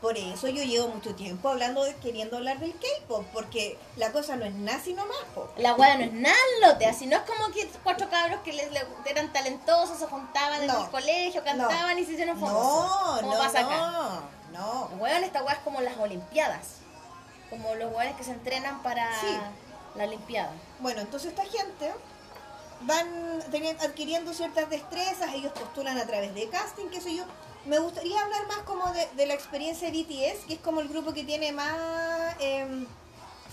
Por 0.00 0.16
eso 0.18 0.46
yo 0.48 0.62
llevo 0.62 0.88
mucho 0.88 1.14
tiempo 1.14 1.48
hablando, 1.48 1.82
de- 1.82 1.96
queriendo 1.96 2.36
hablar 2.36 2.60
del 2.60 2.72
K-pop, 2.74 3.24
porque 3.32 3.78
la 3.96 4.12
cosa 4.12 4.36
no 4.36 4.44
es 4.44 4.54
nazi 4.54 4.92
nomás, 4.92 5.16
po. 5.34 5.48
La 5.56 5.74
weá 5.74 5.96
no 5.96 6.04
es 6.04 6.12
nada 6.12 6.36
lote, 6.62 6.86
así 6.86 7.06
no 7.06 7.16
es 7.16 7.22
como 7.22 7.48
que 7.52 7.66
cuatro 7.82 8.08
cabros 8.10 8.40
que 8.42 8.52
les, 8.52 8.70
les- 8.70 8.84
eran 9.06 9.32
talentosos, 9.32 9.98
se 9.98 10.06
juntaban 10.06 10.60
en 10.60 10.66
No. 10.68 10.84
el 10.84 10.90
colegio, 10.90 11.42
cantaban 11.42 11.98
y 11.98 12.04
se 12.04 12.12
hicieron 12.12 12.38
famosos. 12.38 12.90
No, 12.90 13.20
como 13.22 13.32
no, 13.34 13.38
pasa 13.40 13.60
acá. 13.60 13.76
no, 13.76 14.20
no. 14.52 14.90
Weón, 15.00 15.24
esta 15.24 15.42
weá 15.42 15.54
es 15.54 15.60
como 15.60 15.80
las 15.80 15.96
olimpiadas. 15.96 16.76
Como 17.50 17.74
los 17.74 17.92
weones 17.92 18.14
que 18.16 18.24
se 18.24 18.32
entrenan 18.32 18.82
para 18.82 19.10
Sí. 19.20 19.36
la 19.96 20.04
olimpiada. 20.04 20.52
Bueno, 20.80 21.00
entonces 21.00 21.30
esta 21.32 21.44
gente 21.44 21.92
van 22.86 23.40
teni- 23.50 23.76
adquiriendo 23.80 24.32
ciertas 24.32 24.68
destrezas, 24.70 25.32
ellos 25.34 25.52
postulan 25.52 25.98
a 25.98 26.06
través 26.06 26.34
de 26.34 26.48
casting, 26.48 26.86
qué 26.88 27.00
sé 27.00 27.14
yo. 27.14 27.24
Me 27.64 27.78
gustaría 27.80 28.20
hablar 28.22 28.46
más 28.46 28.58
como 28.58 28.92
de, 28.92 29.06
de 29.16 29.26
la 29.26 29.34
experiencia 29.34 29.90
de 29.90 30.02
BTS, 30.02 30.44
que 30.46 30.54
es 30.54 30.60
como 30.60 30.80
el 30.80 30.88
grupo 30.88 31.12
que 31.12 31.24
tiene 31.24 31.50
más 31.52 31.76
em, 32.38 32.86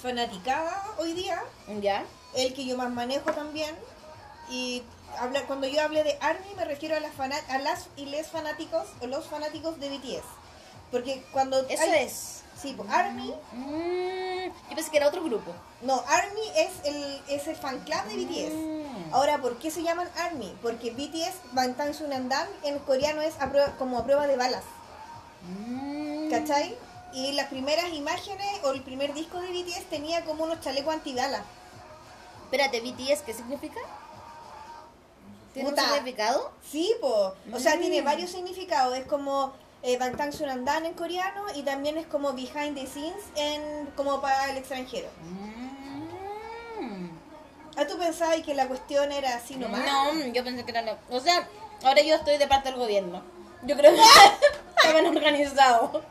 fanaticada 0.01 0.83
hoy 0.97 1.13
día, 1.13 1.41
¿Ya? 1.81 2.03
el 2.35 2.53
que 2.53 2.65
yo 2.65 2.77
más 2.77 2.91
manejo 2.91 3.31
también. 3.33 3.75
Y 4.49 4.83
habla, 5.17 5.45
cuando 5.47 5.67
yo 5.67 5.81
hable 5.81 6.03
de 6.03 6.17
ARMY 6.21 6.53
me 6.55 6.65
refiero 6.65 6.95
a, 6.95 6.99
las 6.99 7.17
a 7.49 7.57
las 7.59 7.87
y 7.95 8.05
les 8.05 8.27
fanáticos, 8.27 8.87
o 9.01 9.07
los 9.07 9.25
fanáticos 9.25 9.79
de 9.79 9.89
BTS. 9.89 10.25
Porque 10.91 11.23
cuando... 11.31 11.65
Eso 11.67 11.81
hay- 11.81 12.03
es. 12.03 12.42
Sí, 12.63 12.73
pues, 12.77 12.89
ARMY 12.89 13.33
Mm, 13.51 14.69
yo 14.69 14.75
pensé 14.75 14.89
que 14.89 14.97
era 14.97 15.07
otro 15.09 15.21
grupo. 15.23 15.51
no, 15.81 16.01
ARMY 16.07 16.41
es 16.55 16.71
el, 16.85 17.21
es 17.27 17.45
el 17.47 17.55
fan 17.57 17.79
club 17.81 18.03
de 18.05 18.15
BTS. 18.15 18.53
Mm. 18.55 19.13
Ahora, 19.13 19.37
¿por 19.39 19.57
qué 19.59 19.69
se 19.69 19.83
llaman 19.83 20.09
ARMY? 20.17 20.55
Porque 20.61 20.89
BTS, 20.91 21.35
Bangtan 21.51 21.93
Sonyeondan, 21.93 22.47
en 22.63 22.79
coreano 22.79 23.21
es 23.21 23.35
a 23.41 23.49
prueba- 23.51 23.75
como 23.77 23.99
a 23.99 24.03
prueba 24.05 24.25
de 24.27 24.37
balas. 24.37 24.63
Mm. 25.45 26.29
¿Cachai? 26.31 26.75
Y 27.13 27.33
las 27.33 27.47
primeras 27.47 27.91
imágenes 27.93 28.47
o 28.63 28.71
el 28.71 28.81
primer 28.81 29.13
disco 29.13 29.39
de 29.41 29.49
BTS 29.51 29.83
tenía 29.89 30.23
como 30.25 30.45
unos 30.45 30.61
chalecos 30.61 30.93
antibala. 30.93 31.43
Espérate, 32.45 32.79
BTS, 32.81 33.23
¿qué 33.25 33.33
significa? 33.33 33.79
¿Tiene 35.53 35.69
Puta. 35.69 35.83
un 35.83 35.89
significado? 35.89 36.51
Sí, 36.71 36.95
po. 37.01 37.33
O 37.53 37.59
sea, 37.59 37.75
Mm. 37.75 37.79
tiene 37.81 38.01
varios 38.01 38.31
significados. 38.31 38.97
Es 38.97 39.05
como 39.05 39.53
eh, 39.83 39.97
Bangtan 39.97 40.31
Surandan 40.31 40.85
en 40.85 40.93
coreano 40.93 41.43
y 41.55 41.61
también 41.63 41.97
es 41.97 42.07
como 42.07 42.33
behind 42.33 42.75
the 42.75 42.87
scenes 42.87 43.23
en 43.35 43.87
como 43.95 44.21
para 44.21 44.49
el 44.49 44.57
extranjero. 44.57 45.09
Mm. 45.21 45.53
Ah, 47.75 47.85
tú 47.87 47.97
pensabas 47.97 48.41
que 48.41 48.53
la 48.53 48.67
cuestión 48.67 49.11
era 49.11 49.35
así 49.35 49.55
nomás. 49.55 49.81
No, 49.85 50.25
yo 50.27 50.43
pensé 50.43 50.63
que 50.63 50.71
era 50.71 50.83
lo... 50.83 50.97
O 51.09 51.19
sea, 51.19 51.47
ahora 51.83 52.01
yo 52.01 52.15
estoy 52.15 52.37
de 52.37 52.47
parte 52.47 52.69
del 52.69 52.79
gobierno. 52.79 53.23
Yo 53.63 53.75
creo 53.75 53.93
que 53.93 54.01
estaban 54.77 55.05
organizados. 55.07 56.03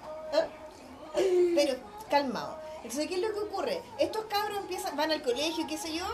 Pero 1.54 1.74
calmado. 2.10 2.58
Entonces, 2.76 3.06
¿qué 3.06 3.14
es 3.14 3.20
lo 3.20 3.32
que 3.32 3.38
ocurre? 3.38 3.82
Estos 3.98 4.24
cabros 4.24 4.58
empiezan, 4.58 4.96
van 4.96 5.12
al 5.12 5.22
colegio, 5.22 5.66
qué 5.68 5.78
sé 5.78 5.94
yo, 5.94 6.04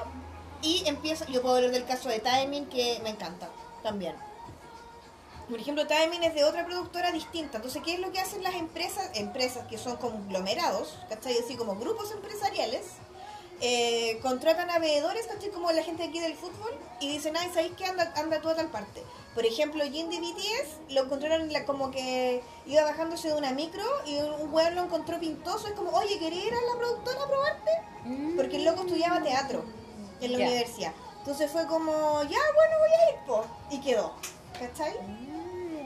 y 0.61 0.87
empiezan. 0.87 1.29
Yo 1.29 1.41
puedo 1.41 1.57
hablar 1.57 1.71
del 1.71 1.87
caso 1.87 2.09
de 2.09 2.21
Timing, 2.21 2.67
que 2.67 3.01
me 3.03 3.11
encanta 3.11 3.49
también. 3.83 4.15
Por 5.49 5.59
ejemplo, 5.61 5.87
Timing 5.87 6.23
es 6.25 6.35
de 6.35 6.45
otra 6.45 6.67
productora 6.67 7.11
distinta. 7.11 7.57
Entonces, 7.57 7.83
¿qué 7.85 7.95
es 7.95 8.01
lo 8.01 8.13
que 8.13 8.21
hacen 8.21 8.43
las 8.43 8.55
empresas? 8.55 9.11
Empresas 9.15 9.67
que 9.67 9.79
son 9.79 9.97
conglomerados, 9.97 10.99
¿cachai? 11.09 11.39
Así 11.39 11.57
como 11.57 11.77
grupos 11.77 12.13
empresariales. 12.13 12.85
eh, 13.61 14.21
contratan 14.23 14.71
a 14.71 14.79
veedores, 14.79 15.27
¿cachai? 15.27 15.51
Como 15.51 15.73
la 15.73 15.83
gente 15.83 16.05
aquí 16.05 16.21
del 16.21 16.37
fútbol, 16.37 16.73
y 17.01 17.09
dicen, 17.09 17.37
ay, 17.37 17.49
¿sabéis 17.53 17.73
qué? 17.77 17.87
Anda, 17.87 18.13
anda 18.15 18.41
tú 18.41 18.49
a 18.49 18.55
tal 18.55 18.69
parte. 18.71 19.03
Por 19.35 19.45
ejemplo, 19.45 19.83
Jin 19.83 20.11
de 20.11 20.21
BTS 20.21 20.93
lo 20.95 21.03
encontraron 21.03 21.41
en 21.43 21.53
la- 21.53 21.65
como 21.65 21.91
que 21.91 22.41
iba 22.67 22.85
bajándose 22.85 23.27
de 23.27 23.35
una 23.35 23.51
micro 23.51 23.83
y 24.07 24.17
un, 24.19 24.55
weón 24.55 24.77
lo 24.77 24.85
encontró 24.85 25.19
pintoso. 25.19 25.67
Es 25.67 25.73
como, 25.73 25.91
oye, 25.91 26.21
¿quería 26.21 26.45
ir 26.47 26.55
a 26.55 26.73
la 26.73 26.79
productora 26.79 27.21
a 27.21 27.27
probarte? 27.27 27.71
Porque 28.37 28.57
el 28.59 28.65
loco 28.65 28.83
estudiaba 28.83 29.21
teatro 29.25 29.65
en 30.21 30.33
la 30.33 30.39
universidad. 30.47 30.93
Entonces 31.19 31.51
fue 31.51 31.67
como, 31.67 32.23
ya, 32.23 32.39
bueno, 32.55 32.77
voy 32.79 32.91
a 32.91 33.11
ir, 33.11 33.17
po. 33.27 33.45
Y 33.73 33.81
quedó. 33.81 34.15
¿Cachai? 34.57 34.93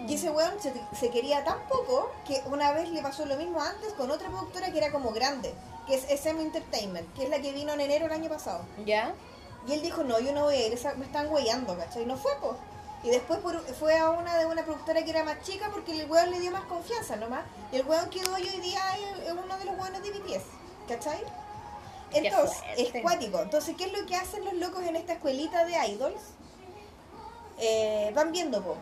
Y 0.09 0.15
ese 0.15 0.31
weón 0.31 0.61
se, 0.61 0.73
se 0.99 1.11
quería 1.11 1.45
tan 1.45 1.61
poco 1.69 2.11
que 2.27 2.43
una 2.47 2.73
vez 2.73 2.89
le 2.91 3.03
pasó 3.03 3.25
lo 3.27 3.37
mismo 3.37 3.61
antes 3.61 3.93
con 3.95 4.11
otra 4.11 4.29
productora 4.29 4.73
que 4.73 4.79
era 4.79 4.91
como 4.91 5.13
grande, 5.13 5.55
que 5.87 5.95
es 5.95 6.05
SM 6.09 6.41
Entertainment, 6.41 7.13
que 7.15 7.25
es 7.25 7.31
la 7.31 7.41
que 7.41 7.53
vino 7.53 7.73
en 7.73 7.81
enero 7.81 8.07
el 8.07 8.13
año 8.13 8.29
pasado. 8.29 8.65
¿Ya? 8.85 9.15
Y 9.67 9.75
él 9.75 9.83
dijo, 9.83 10.03
no, 10.03 10.19
yo 10.19 10.33
no 10.33 10.45
voy 10.45 10.57
a 10.57 10.67
ir, 10.67 10.79
me 10.97 11.05
están 11.05 11.33
weyando, 11.33 11.77
¿cachai? 11.77 12.03
Y 12.03 12.07
no 12.07 12.17
fue, 12.17 12.33
pues. 12.41 12.57
Y 13.05 13.11
después 13.11 13.41
fue 13.79 13.99
a 13.99 14.11
una 14.11 14.39
de 14.39 14.47
una 14.47 14.65
productora 14.65 15.03
que 15.05 15.11
era 15.11 15.25
más 15.25 15.43
chica 15.43 15.69
porque 15.73 16.01
el 16.01 16.09
weón 16.09 16.31
le 16.31 16.39
dio 16.39 16.53
más 16.53 16.65
confianza 16.65 17.17
nomás. 17.17 17.45
Y 17.73 17.77
el 17.77 17.87
weón 17.87 18.09
quedó 18.11 18.35
hoy 18.35 18.43
día 18.43 18.81
es 19.25 19.33
uno 19.33 19.59
de 19.59 19.65
los 19.65 19.79
weones 19.79 20.03
de 20.03 20.11
BTS, 20.11 20.45
¿cachai? 20.89 21.21
Entonces, 22.13 22.59
es 22.77 23.03
cuático. 23.03 23.41
Entonces, 23.41 23.75
¿qué 23.77 23.85
es 23.85 23.93
lo 23.93 24.07
que 24.07 24.15
hacen 24.15 24.45
los 24.45 24.55
locos 24.55 24.85
en 24.85 24.97
esta 24.97 25.15
escuelita 25.15 25.65
de 25.65 25.73
idols? 25.89 26.21
Eh, 27.59 28.13
van 28.15 28.31
viendo, 28.33 28.63
po, 28.63 28.77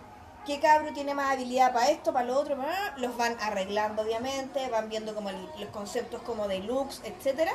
qué 0.47 0.59
cabro 0.61 0.93
tiene 0.93 1.15
más 1.15 1.33
habilidad 1.33 1.73
para 1.73 1.91
esto, 1.91 2.13
para 2.13 2.27
lo 2.27 2.39
otro, 2.39 2.57
para- 2.57 2.97
los 2.97 3.17
van 3.17 3.37
arreglando 3.41 4.03
obviamente, 4.03 4.69
van 4.71 4.89
viendo 4.89 5.15
como 5.15 5.31
el- 5.31 5.49
los 5.59 5.69
conceptos 5.71 6.23
como 6.23 6.49
de 6.49 6.61
looks, 6.61 7.03
etcétera, 7.05 7.53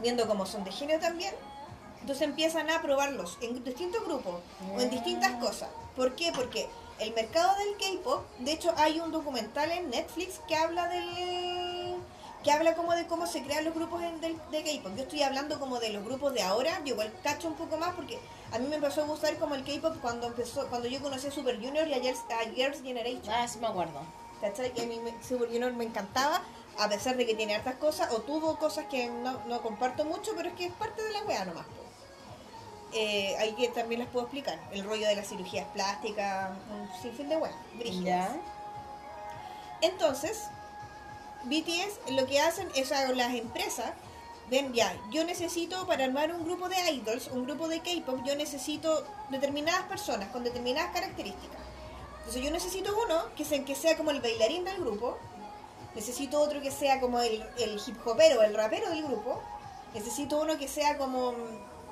viendo 0.00 0.26
cómo 0.26 0.46
son 0.46 0.64
de 0.64 0.72
género 0.72 1.00
también. 1.00 1.34
Entonces 2.00 2.22
empiezan 2.26 2.68
a 2.70 2.82
probarlos 2.82 3.38
en 3.40 3.62
distintos 3.62 4.04
grupos 4.04 4.40
o 4.76 4.80
en 4.80 4.90
distintas 4.90 5.32
cosas. 5.40 5.68
¿Por 5.94 6.14
qué? 6.16 6.32
Porque 6.32 6.68
el 6.98 7.14
mercado 7.14 7.54
del 7.58 7.76
K-pop, 7.76 8.22
de 8.40 8.52
hecho 8.52 8.72
hay 8.76 8.98
un 9.00 9.12
documental 9.12 9.70
en 9.70 9.90
Netflix 9.90 10.40
que 10.48 10.56
habla 10.56 10.88
del 10.88 12.01
que 12.42 12.50
habla 12.52 12.74
como 12.74 12.92
de 12.94 13.06
cómo 13.06 13.26
se 13.26 13.42
crean 13.42 13.64
los 13.64 13.74
grupos 13.74 14.02
en- 14.02 14.20
de 14.20 14.34
K-pop. 14.64 14.96
Yo 14.96 15.02
estoy 15.02 15.22
hablando 15.22 15.58
como 15.60 15.78
de 15.78 15.90
los 15.90 16.04
grupos 16.04 16.34
de 16.34 16.42
ahora, 16.42 16.78
yo 16.84 16.94
igual 16.94 17.12
cacho 17.22 17.48
un 17.48 17.54
poco 17.54 17.76
más 17.76 17.94
porque 17.94 18.18
a 18.52 18.58
mí 18.58 18.66
me 18.68 18.76
empezó 18.76 19.02
a 19.02 19.06
gustar 19.06 19.36
como 19.38 19.54
el 19.54 19.64
K-pop 19.64 19.96
cuando 20.02 20.26
empezó 20.26 20.66
cuando 20.68 20.88
yo 20.88 21.00
conocí 21.00 21.28
a 21.28 21.30
Super 21.30 21.56
Junior 21.56 21.86
y 21.88 21.94
a 21.94 22.00
Girls, 22.00 22.20
a 22.30 22.48
Girls' 22.50 22.82
Generation. 22.82 23.22
Ah, 23.30 23.46
sí 23.46 23.58
me 23.58 23.66
acuerdo. 23.68 24.00
¿Cachai? 24.40 24.72
Que 24.72 24.82
a 24.82 24.86
mí 24.86 24.98
me- 24.98 25.22
Super 25.22 25.48
Junior 25.48 25.72
me 25.72 25.84
encantaba, 25.84 26.42
a 26.78 26.88
pesar 26.88 27.16
de 27.16 27.26
que 27.26 27.34
tiene 27.34 27.54
hartas 27.54 27.76
cosas, 27.76 28.10
o 28.12 28.22
tuvo 28.22 28.58
cosas 28.58 28.86
que 28.86 29.08
no, 29.08 29.38
no 29.46 29.62
comparto 29.62 30.04
mucho, 30.04 30.32
pero 30.36 30.48
es 30.48 30.54
que 30.56 30.66
es 30.66 30.72
parte 30.72 31.02
de 31.02 31.12
la 31.12 31.22
wea 31.22 31.44
nomás. 31.44 31.66
Eh, 32.94 33.36
ahí 33.38 33.52
que 33.54 33.68
también 33.68 34.00
les 34.00 34.08
puedo 34.10 34.26
explicar. 34.26 34.58
El 34.72 34.84
rollo 34.84 35.06
de 35.06 35.16
las 35.16 35.28
cirugías 35.28 35.66
plásticas, 35.68 36.50
un 36.70 36.90
sinfín 37.00 37.28
de 37.28 37.36
weas. 37.36 37.54
brígidas. 37.78 38.32
¿Ya? 38.32 38.36
Entonces, 39.80 40.48
BTS 41.44 42.12
lo 42.12 42.26
que 42.26 42.40
hacen 42.40 42.68
es 42.74 42.90
las 42.90 43.34
empresas, 43.34 43.92
ven 44.50 44.72
ya, 44.72 44.94
yo 45.10 45.24
necesito 45.24 45.86
para 45.86 46.04
armar 46.04 46.32
un 46.32 46.44
grupo 46.44 46.68
de 46.68 46.76
idols, 46.92 47.28
un 47.28 47.44
grupo 47.44 47.68
de 47.68 47.80
K-pop, 47.80 48.20
yo 48.24 48.36
necesito 48.36 49.06
determinadas 49.30 49.82
personas 49.84 50.28
con 50.30 50.44
determinadas 50.44 50.92
características. 50.92 51.60
Entonces 52.18 52.42
yo 52.42 52.50
necesito 52.50 52.94
uno 53.04 53.34
que, 53.36 53.44
se, 53.44 53.64
que 53.64 53.74
sea 53.74 53.96
como 53.96 54.10
el 54.10 54.20
bailarín 54.20 54.64
del 54.64 54.78
grupo, 54.78 55.18
necesito 55.94 56.40
otro 56.40 56.60
que 56.60 56.70
sea 56.70 57.00
como 57.00 57.20
el, 57.20 57.44
el 57.58 57.80
hip 57.84 58.06
hopero, 58.06 58.42
el 58.42 58.54
rapero 58.54 58.90
del 58.90 59.04
grupo, 59.04 59.42
necesito 59.94 60.40
uno 60.40 60.56
que 60.58 60.68
sea 60.68 60.96
como, 60.98 61.34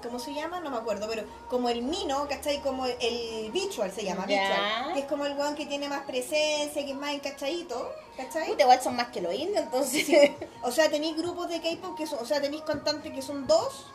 ¿cómo 0.02 0.18
se 0.18 0.32
llama? 0.34 0.60
No 0.60 0.70
me 0.70 0.76
acuerdo, 0.76 1.06
pero 1.08 1.24
como 1.48 1.68
el 1.68 1.82
mino, 1.82 2.26
¿cachai? 2.28 2.60
Como 2.60 2.86
el, 2.86 2.96
el 3.00 3.50
visual 3.52 3.90
se 3.92 4.04
llama, 4.04 4.26
Ya. 4.26 4.90
que 4.94 5.00
es 5.00 5.06
como 5.06 5.26
el 5.26 5.36
weón 5.36 5.54
que 5.54 5.66
tiene 5.66 5.88
más 5.88 6.02
presencia, 6.02 6.84
que 6.84 6.90
es 6.90 6.96
más 6.96 7.12
encachadito, 7.12 7.92
¿cachai? 8.16 8.48
Puta, 8.48 8.62
igual 8.62 8.80
son 8.82 8.96
más 8.96 9.08
que 9.08 9.20
los 9.20 9.32
indios, 9.34 9.62
entonces. 9.64 10.32
O 10.62 10.70
sea, 10.70 10.90
tenéis 10.90 11.16
grupos 11.16 11.48
de 11.48 11.60
K-pop 11.60 11.96
que 11.96 12.06
son, 12.06 12.18
o 12.20 12.24
sea, 12.26 12.40
tenéis 12.40 12.62
cantantes 12.62 13.12
que 13.12 13.22
son 13.22 13.46
dos, 13.46 13.86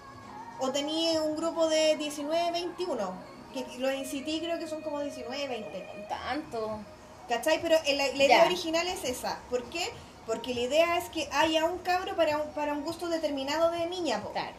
o 0.60 0.72
tenéis 0.72 1.20
un 1.20 1.36
grupo 1.36 1.68
de 1.68 1.96
19, 1.98 2.52
21, 2.52 3.12
que 3.54 3.66
los 3.80 3.92
NCT 3.92 4.40
creo 4.44 4.58
que 4.60 4.68
son 4.68 4.82
como 4.82 5.00
19, 5.02 5.48
20. 5.48 6.06
Tanto. 6.10 6.80
¿Cachai? 7.28 7.60
Pero 7.62 7.76
el- 7.86 7.98
la, 7.98 8.08
la 8.08 8.24
idea 8.24 8.40
Ya. 8.42 8.46
original 8.46 8.88
es 8.88 9.04
esa. 9.04 9.40
¿Por 9.50 9.64
qué? 9.70 9.90
Porque 10.28 10.54
la 10.54 10.62
idea 10.62 10.98
es 10.98 11.10
que 11.10 11.28
haya 11.32 11.66
un 11.66 11.78
cabro 11.80 12.16
para 12.16 12.38
un, 12.38 12.50
para 12.54 12.74
un 12.74 12.84
gusto 12.84 13.08
determinado 13.10 13.72
de 13.72 13.86
niña, 13.88 14.22
po. 14.24 14.32
Claro. 14.32 14.54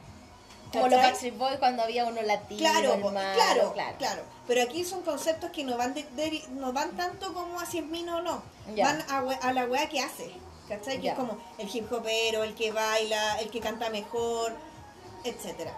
Como 0.80 0.88
los. 0.88 1.02
Backstreet 1.02 1.38
Boys 1.38 1.58
cuando 1.58 1.82
había 1.82 2.04
uno 2.04 2.22
latino, 2.22 2.58
Claro, 2.60 2.94
hermano, 2.94 3.34
claro, 3.34 3.72
claro. 3.72 3.96
claro, 3.98 4.22
Pero 4.46 4.62
aquí 4.62 4.84
son 4.84 5.02
conceptos 5.02 5.50
que 5.50 5.64
no 5.64 5.76
van 5.76 5.94
de, 5.94 6.02
de- 6.16 6.44
no 6.50 6.72
van 6.72 6.96
tanto 6.96 7.32
como 7.34 7.58
a 7.60 7.66
si 7.66 7.78
es 7.78 7.84
mino 7.86 8.18
o 8.18 8.20
no. 8.22 8.42
Van 8.76 9.02
a, 9.42 9.52
la 9.52 9.64
weá 9.66 9.88
que 9.88 10.00
hace. 10.00 10.30
¿Cachai? 10.68 11.00
Que 11.00 11.08
es 11.10 11.14
como 11.14 11.38
el 11.58 11.68
hip 11.74 11.90
hopero, 11.92 12.42
el 12.42 12.54
que 12.54 12.72
baila, 12.72 13.36
el 13.40 13.50
que 13.50 13.60
canta 13.60 13.88
mejor, 13.90 14.56
etcétera. 15.24 15.72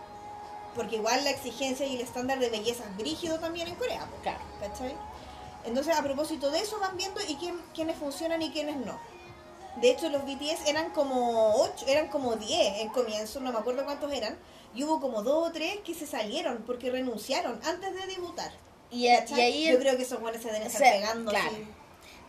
Porque 0.75 0.97
igual 0.97 1.25
la 1.25 1.31
exigencia 1.31 1.87
y 1.87 1.97
el 1.97 2.01
estándar 2.03 2.39
de 2.39 2.49
belleza 2.51 2.85
es 2.85 2.97
brígido 2.97 3.39
también 3.39 3.69
en 3.69 3.75
Corea. 3.75 4.07
Claro. 4.23 4.39
¿Cachai? 4.61 4.95
Entonces, 5.65 5.95
a 5.95 6.03
propósito 6.03 6.51
de 6.51 6.61
eso, 6.61 6.79
van 6.79 6.97
viendo 6.97 7.21
y 7.29 7.35
quién, 7.37 7.61
quiénes 7.75 7.97
funcionan 7.99 8.41
y 8.41 8.51
quiénes 8.51 8.77
no. 8.77 8.99
De 9.81 9.91
hecho, 9.91 10.09
los 10.09 10.25
BTS 10.25 10.67
eran 10.67 10.91
como 10.91 11.55
8, 11.57 11.87
eran 11.89 12.09
como 12.09 12.37
10 12.37 12.81
en 12.81 12.89
comienzo, 12.89 13.41
no 13.41 13.53
me 13.53 13.59
acuerdo 13.59 13.85
cuántos 13.85 14.13
eran. 14.13 14.39
Y 14.75 14.85
hubo 14.85 15.01
como 15.01 15.23
2 15.23 15.49
o 15.49 15.53
3 15.53 15.79
que 15.85 15.95
se 15.95 16.07
salieron 16.07 16.63
porque 16.67 16.91
renunciaron 16.91 17.61
antes 17.65 17.95
de 17.95 18.07
debutar. 18.07 18.53
Y, 18.91 19.07
ahí. 19.09 19.69
Yo 19.71 19.79
creo 19.79 19.97
que 19.97 20.03
esos 20.03 20.21
buenos 20.21 20.41
se 20.43 20.49
deben 20.49 20.63
o 20.63 20.67
estar 20.67 20.83
sea, 20.83 20.93
pegando. 20.93 21.31
claro. 21.31 21.51
así. 21.51 21.67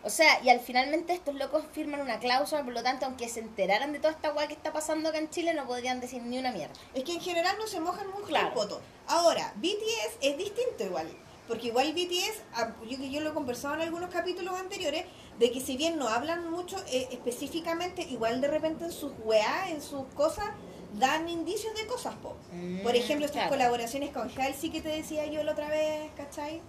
O 0.01 0.10
sea, 0.10 0.41
y 0.44 0.50
al 0.50 0.62
finalmente 0.62 1.12
estos 1.12 1.36
locos 1.36 1.63
firman 1.74 2.00
una 2.00 2.20
cláusula, 2.20 2.63
por 2.63 2.74
lo 2.74 2.82
tanto, 2.84 3.06
aunque 3.06 3.27
se 3.27 3.41
enteraran 3.41 3.91
de 3.91 4.00
toda 4.00 4.13
esta 4.13 4.32
weá 4.32 4.48
que 4.48 4.53
está 4.53 4.72
pasando 4.72 5.10
acá 5.10 5.18
en 5.18 5.29
Chile, 5.29 5.53
no 5.53 5.68
podrían 5.68 6.00
decir 6.00 6.22
ni 6.22 6.39
una 6.39 6.51
mierda. 6.53 6.74
Es 6.94 7.03
que 7.03 7.13
en 7.13 7.20
general 7.20 7.58
no 7.60 7.68
se 7.68 7.82
mojan 7.82 8.08
mucho 8.12 8.27
Claro. 8.27 8.48
el 8.48 8.53
poto. 8.53 8.82
Ahora, 9.08 9.53
BTS 9.58 10.18
es 10.22 10.38
distinto 10.38 10.86
igual. 10.86 11.08
Porque 11.50 11.68
igual 11.68 11.91
BTS, 11.94 12.44
ah, 12.53 12.70
yo 12.88 12.98
que 12.98 13.10
yo 13.10 13.22
lo 13.22 13.32
he 13.32 13.34
conversado 13.34 13.74
en 13.74 13.82
algunos 13.82 14.10
capítulos 14.12 14.53
anteriores, 14.58 15.03
de 15.39 15.51
que 15.51 15.62
si 15.62 15.77
bien 15.77 15.98
no 15.98 16.10
hablan 16.10 16.51
mucho 16.51 16.77
eh, 16.91 17.08
específicamente, 17.12 18.01
igual 18.03 18.41
de 18.41 18.50
repente 18.50 18.86
en 18.86 18.91
sus 18.91 19.13
weá, 19.24 19.69
en 19.69 19.81
sus 19.81 20.03
cosas, 20.13 20.46
dan 21.00 21.29
indicios 21.29 21.74
de 21.75 21.88
cosas, 21.88 22.15
po. 22.15 22.36
Mm, 22.51 22.81
Por 22.81 22.96
ejemplo, 22.96 23.25
estas 23.25 23.43
claro. 23.43 23.51
colaboraciones 23.51 24.12
con 24.12 24.29
Halsey 24.29 24.69
que 24.69 24.81
te 24.81 24.89
decía 24.89 25.25
yo 25.27 25.41
la 25.43 25.53
otra 25.53 25.69
vez, 25.69 26.12
¿cachai? 26.17 26.62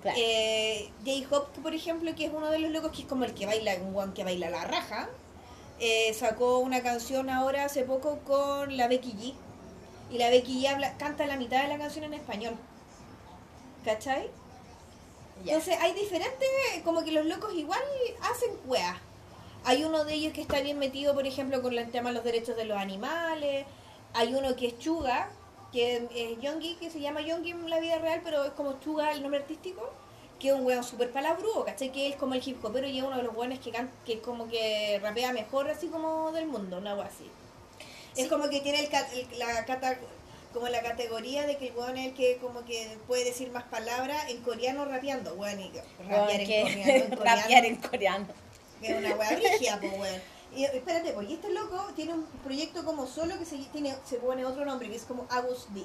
Claro. 0.00 0.18
Eh, 0.20 0.90
J-Hope, 1.04 1.60
por 1.60 1.74
ejemplo, 1.74 2.14
que 2.14 2.26
es 2.26 2.32
uno 2.32 2.50
de 2.50 2.58
los 2.58 2.70
locos 2.70 2.92
que 2.92 3.02
es 3.02 3.08
como 3.08 3.24
el 3.24 3.34
que 3.34 3.46
baila, 3.46 3.74
un 3.82 3.92
guan 3.92 4.14
que 4.14 4.24
baila 4.24 4.48
la 4.48 4.64
raja, 4.64 5.10
eh, 5.80 6.14
sacó 6.14 6.58
una 6.58 6.82
canción 6.82 7.28
ahora 7.28 7.64
hace 7.64 7.82
poco 7.84 8.20
con 8.20 8.76
la 8.76 8.88
Becky 8.88 9.12
G. 9.12 9.34
Y 10.10 10.18
la 10.18 10.30
Becky 10.30 10.62
G 10.62 10.68
habla, 10.68 10.96
canta 10.96 11.26
la 11.26 11.36
mitad 11.36 11.62
de 11.62 11.68
la 11.68 11.78
canción 11.78 12.04
en 12.04 12.14
español. 12.14 12.54
¿Cachai? 13.84 14.30
Entonces 15.40 15.76
hay 15.80 15.92
diferentes, 15.92 16.48
como 16.84 17.04
que 17.04 17.12
los 17.12 17.26
locos 17.26 17.52
igual 17.54 17.80
hacen 18.22 18.50
weas. 18.66 18.96
Hay 19.64 19.84
uno 19.84 20.04
de 20.04 20.14
ellos 20.14 20.32
que 20.32 20.42
está 20.42 20.60
bien 20.60 20.78
metido, 20.78 21.14
por 21.14 21.26
ejemplo, 21.26 21.62
con 21.62 21.76
el 21.78 21.90
tema 21.90 22.10
de 22.10 22.14
los 22.16 22.24
derechos 22.24 22.56
de 22.56 22.64
los 22.66 22.76
animales. 22.78 23.66
Hay 24.12 24.34
uno 24.34 24.54
que 24.56 24.68
es 24.68 24.78
Chuga, 24.78 25.28
que 25.72 26.06
es 26.14 26.40
Yongi, 26.40 26.76
que 26.76 26.90
se 26.90 27.00
llama 27.00 27.20
Yongi 27.22 27.50
en 27.50 27.68
la 27.70 27.80
vida 27.80 27.98
real, 27.98 28.20
pero 28.22 28.44
es 28.44 28.52
como 28.52 28.78
Chuga 28.80 29.12
el 29.12 29.22
nombre 29.22 29.40
artístico, 29.40 29.90
que 30.38 30.48
es 30.48 30.54
un 30.54 30.64
weón 30.66 30.84
súper 30.84 31.10
palabrudo, 31.10 31.64
¿cachai? 31.64 31.90
Que 31.92 32.08
es 32.08 32.16
como 32.16 32.34
el 32.34 32.46
hip 32.46 32.62
hopero 32.64 32.86
y 32.86 32.98
es 32.98 33.04
uno 33.04 33.16
de 33.16 33.22
los 33.22 33.34
weones 33.34 33.58
que, 33.60 33.70
can- 33.70 33.90
que 34.04 34.20
como 34.20 34.48
que 34.48 34.98
rapea 35.02 35.32
mejor 35.32 35.68
así 35.70 35.88
como 35.88 36.30
del 36.32 36.46
mundo, 36.46 36.78
una 36.78 36.94
wea 36.94 37.06
así. 37.06 37.28
Es 38.16 38.28
como 38.28 38.48
que 38.50 38.60
tiene 38.60 38.80
el, 38.84 38.90
el- 38.92 39.38
la 39.38 39.64
cata, 39.64 39.98
como 40.54 40.68
la 40.68 40.80
categoría 40.80 41.46
de 41.46 41.58
que 41.58 41.68
el 41.68 41.76
weón 41.76 41.98
es 41.98 42.06
el 42.06 42.14
que 42.14 42.38
como 42.38 42.64
que 42.64 42.96
puede 43.06 43.24
decir 43.24 43.50
más 43.50 43.64
palabras 43.64 44.30
en 44.30 44.40
coreano 44.42 44.86
rapeando, 44.86 45.34
weón, 45.34 45.60
y 45.60 45.70
rapear 46.08 46.40
en 46.40 46.46
que- 46.46 46.62
coreano, 46.62 47.04
en 47.04 47.10
coreano, 47.16 47.40
rapear 47.42 47.64
en 47.66 47.76
coreano. 47.76 48.26
que 48.80 48.86
es 48.92 48.98
una 48.98 49.14
wea 49.16 49.36
brígida, 49.36 49.80
pues 49.80 49.92
weón. 49.98 50.22
Y 50.56 50.64
espérate, 50.64 51.12
pues, 51.12 51.28
y 51.28 51.34
este 51.34 51.50
loco 51.52 51.84
tiene 51.96 52.14
un 52.14 52.24
proyecto 52.44 52.84
como 52.84 53.06
solo 53.08 53.36
que 53.38 53.44
se, 53.44 53.56
tiene, 53.72 53.94
se 54.08 54.16
pone 54.18 54.44
otro 54.46 54.64
nombre, 54.64 54.88
que 54.88 54.94
es 54.96 55.02
como 55.02 55.26
Agus 55.28 55.66
D. 55.74 55.82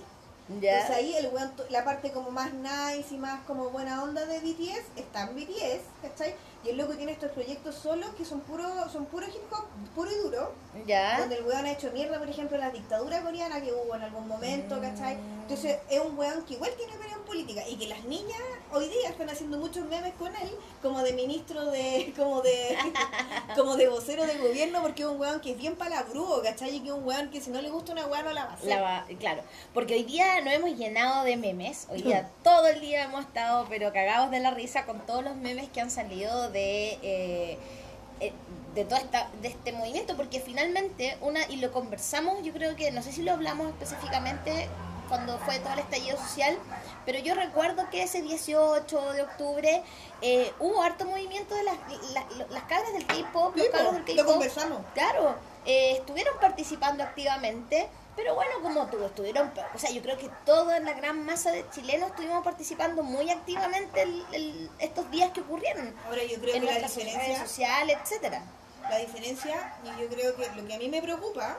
Ya. 0.61 0.73
Entonces 0.81 0.95
ahí 0.95 1.15
el 1.15 1.27
weón, 1.27 1.51
la 1.69 1.83
parte 1.83 2.11
como 2.11 2.29
más 2.31 2.53
nice 2.53 3.15
y 3.15 3.17
más 3.17 3.41
como 3.45 3.69
buena 3.71 4.03
onda 4.03 4.25
de 4.25 4.39
BTS 4.39 4.83
está 4.95 5.23
en 5.23 5.35
BTS, 5.35 5.81
¿cachai? 6.03 6.35
Y 6.63 6.69
el 6.69 6.77
loco 6.77 6.93
tiene 6.93 7.13
estos 7.13 7.31
proyectos 7.31 7.75
solos 7.75 8.09
que 8.17 8.25
son 8.25 8.41
puro, 8.41 8.65
son 8.91 9.05
puro 9.05 9.25
hip 9.27 9.51
hop, 9.51 9.65
puro 9.95 10.11
y 10.11 10.15
duro, 10.15 10.53
Ya. 10.85 11.19
donde 11.19 11.37
el 11.37 11.45
weón 11.45 11.65
ha 11.65 11.71
hecho 11.71 11.89
mierda, 11.93 12.19
por 12.19 12.29
ejemplo, 12.29 12.57
la 12.57 12.69
dictadura 12.69 13.21
coreana 13.21 13.61
que 13.61 13.71
hubo 13.71 13.95
en 13.95 14.01
algún 14.01 14.27
momento, 14.27 14.79
¿cachai? 14.81 15.17
Entonces 15.43 15.77
es 15.89 15.99
un 16.01 16.17
weón 16.17 16.43
que 16.43 16.55
igual 16.55 16.71
tiene 16.75 16.97
política 17.29 17.61
y 17.69 17.75
que 17.75 17.87
las 17.87 18.03
niñas 18.05 18.39
hoy 18.73 18.89
día 18.89 19.09
están 19.09 19.29
haciendo 19.29 19.57
muchos 19.57 19.85
memes 19.85 20.13
con 20.15 20.35
él, 20.35 20.49
como 20.81 21.01
de 21.01 21.13
ministro 21.13 21.65
de, 21.65 22.11
como 22.17 22.41
de, 22.41 22.77
como 23.55 23.77
de 23.77 23.87
vocero 23.87 24.25
de 24.25 24.37
gobierno, 24.39 24.81
porque 24.81 25.03
es 25.03 25.07
un 25.07 25.19
weón 25.19 25.39
que 25.39 25.51
es 25.51 25.57
bien 25.57 25.75
palabrudo, 25.75 26.41
¿cachai? 26.41 26.75
Y 26.75 26.79
que 26.81 26.87
es 26.87 26.93
un 26.93 27.05
weón 27.05 27.29
que 27.29 27.39
si 27.39 27.51
no 27.51 27.61
le 27.61 27.69
gusta 27.69 27.91
una 27.91 28.07
weón 28.07 28.25
no 28.25 28.33
la 28.33 28.45
va 28.45 28.51
a 28.51 28.53
hacer. 28.55 28.67
La 28.69 28.81
va- 28.81 29.05
claro, 29.19 29.43
porque 29.73 29.93
hoy 29.93 30.03
día 30.03 30.41
nos 30.41 30.53
hemos 30.53 30.71
llenado 30.77 31.23
de 31.23 31.37
memes, 31.37 31.87
hoy 31.89 32.01
día 32.01 32.29
todo 32.43 32.67
el 32.67 32.81
día 32.81 33.03
hemos 33.03 33.21
estado 33.21 33.67
pero 33.69 33.93
cagados 33.93 34.31
de 34.31 34.39
la 34.39 34.51
risa 34.51 34.85
con 34.85 35.05
todos 35.05 35.23
los 35.23 35.35
memes 35.35 35.69
que 35.69 35.81
han 35.81 35.91
salido 35.91 36.49
de 36.49 36.97
eh, 37.03 37.57
eh, 38.19 38.33
de 38.75 38.85
todo 38.85 38.99
esta, 38.99 39.29
de 39.41 39.47
este 39.47 39.71
movimiento, 39.71 40.15
porque 40.15 40.39
finalmente 40.39 41.17
una, 41.21 41.39
y 41.49 41.55
lo 41.57 41.71
conversamos, 41.71 42.43
yo 42.43 42.53
creo 42.53 42.75
que, 42.75 42.91
no 42.91 43.01
sé 43.01 43.11
si 43.11 43.23
lo 43.23 43.31
hablamos 43.31 43.69
específicamente 43.69 44.67
cuando 45.09 45.37
fue 45.39 45.59
todo 45.59 45.73
el 45.73 45.79
estallido 45.79 46.17
social, 46.17 46.57
pero 47.05 47.19
yo 47.19 47.33
recuerdo 47.35 47.89
que 47.89 48.03
ese 48.03 48.21
18 48.21 49.13
de 49.13 49.21
octubre 49.23 49.83
eh, 50.21 50.53
hubo 50.59 50.81
harto 50.81 51.05
movimiento 51.05 51.55
de 51.55 51.63
las, 51.63 51.75
la- 52.13 52.45
las 52.49 52.63
cabras 52.63 52.93
del 52.93 53.05
K-pop, 53.05 53.53
Sí, 53.55 53.59
los 53.61 53.69
cabros 53.69 53.93
del 53.93 54.05
K-pop. 54.05 54.41
Claro, 54.93 55.35
eh, 55.65 55.93
estuvieron 55.97 56.37
participando 56.39 57.03
activamente, 57.03 57.89
pero 58.15 58.35
bueno, 58.35 58.51
como 58.61 58.85
tú, 58.87 59.03
estuvieron, 59.03 59.51
o 59.73 59.79
sea, 59.79 59.89
yo 59.91 60.01
creo 60.01 60.17
que 60.17 60.29
toda 60.45 60.79
la 60.79 60.93
gran 60.93 61.25
masa 61.25 61.51
de 61.51 61.65
chilenos 61.71 62.09
estuvimos 62.11 62.43
participando 62.43 63.01
muy 63.01 63.29
activamente 63.31 64.01
el- 64.03 64.25
el- 64.31 64.69
estos 64.79 65.09
días 65.09 65.31
que 65.31 65.41
ocurrieron 65.41 65.93
Ahora 66.05 66.23
yo 66.23 66.39
creo 66.39 66.55
en 66.55 66.61
que 66.61 66.65
la 66.67 66.71
nuestras 66.79 66.95
redes 66.95 67.13
diferencia, 67.13 67.45
sociales, 67.47 67.97
etcétera. 68.03 68.41
la 68.89 68.97
diferencia, 68.97 69.73
y 69.83 70.01
yo 70.01 70.07
creo 70.09 70.35
que 70.35 70.49
lo 70.55 70.67
que 70.67 70.73
a 70.75 70.77
mí 70.77 70.87
me 70.89 71.01
preocupa 71.01 71.57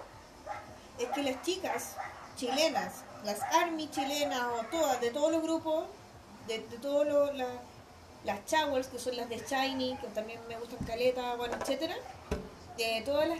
es 0.99 1.09
que 1.09 1.23
las 1.23 1.41
chicas 1.43 1.97
chilenas, 2.37 2.93
las 3.25 3.41
army 3.43 3.89
chilenas 3.91 4.43
o 4.59 4.65
todas, 4.71 5.01
de 5.01 5.11
todos 5.11 5.31
los 5.33 5.43
grupos, 5.43 5.85
de, 6.47 6.59
de 6.59 6.79
todos 6.79 7.07
los, 7.07 7.35
la- 7.37 7.61
las 8.25 8.45
chowers, 8.45 8.87
que 8.89 8.99
son 8.99 9.17
las 9.17 9.29
de 9.29 9.39
Shiny, 9.39 9.97
que 9.97 10.07
también 10.09 10.41
me 10.49 10.59
gustan 10.59 10.79
caleta, 10.87 11.37
bueno, 11.37 11.57
etcétera, 11.61 11.95
de 12.77 13.03
todas 13.05 13.29
las, 13.29 13.39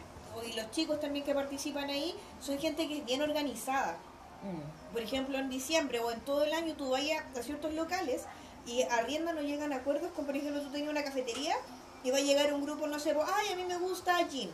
y 0.49 0.53
los 0.55 0.71
chicos 0.71 1.01
también 1.01 1.25
que 1.25 1.35
participan 1.35 1.91
ahí, 1.91 2.15
son 2.41 2.59
gente 2.59 2.89
que 2.89 2.99
es 2.99 3.05
bien 3.05 3.23
organizada. 3.23 3.99
Mm. 4.43 4.93
por 4.95 5.03
ejemplo, 5.03 5.37
en 5.37 5.51
diciembre 5.51 6.01
o 6.01 6.11
en 6.11 6.21
todo 6.23 6.45
el 6.45 6.55
año 6.55 6.75
tú 6.75 6.89
vayas 6.89 7.23
a 7.37 7.43
ciertos 7.43 7.75
locales 7.75 8.23
y 8.67 8.81
arriendan 8.85 9.37
o 9.37 9.43
llegan 9.43 9.71
a 9.75 9.77
acuerdos 9.77 10.11
con, 10.13 10.25
por 10.25 10.35
ejemplo, 10.35 10.63
tú 10.63 10.71
tenías 10.71 10.91
una 10.91 11.05
cafetería 11.05 11.55
y 12.03 12.11
va 12.11 12.17
a 12.17 12.21
llegar 12.23 12.55
un 12.55 12.63
grupo, 12.65 12.87
no 12.87 12.99
sé, 12.99 13.13
pues, 13.13 13.29
ay, 13.31 13.53
a 13.53 13.57
mí 13.57 13.65
me 13.65 13.77
gusta 13.77 14.17
Jin 14.31 14.51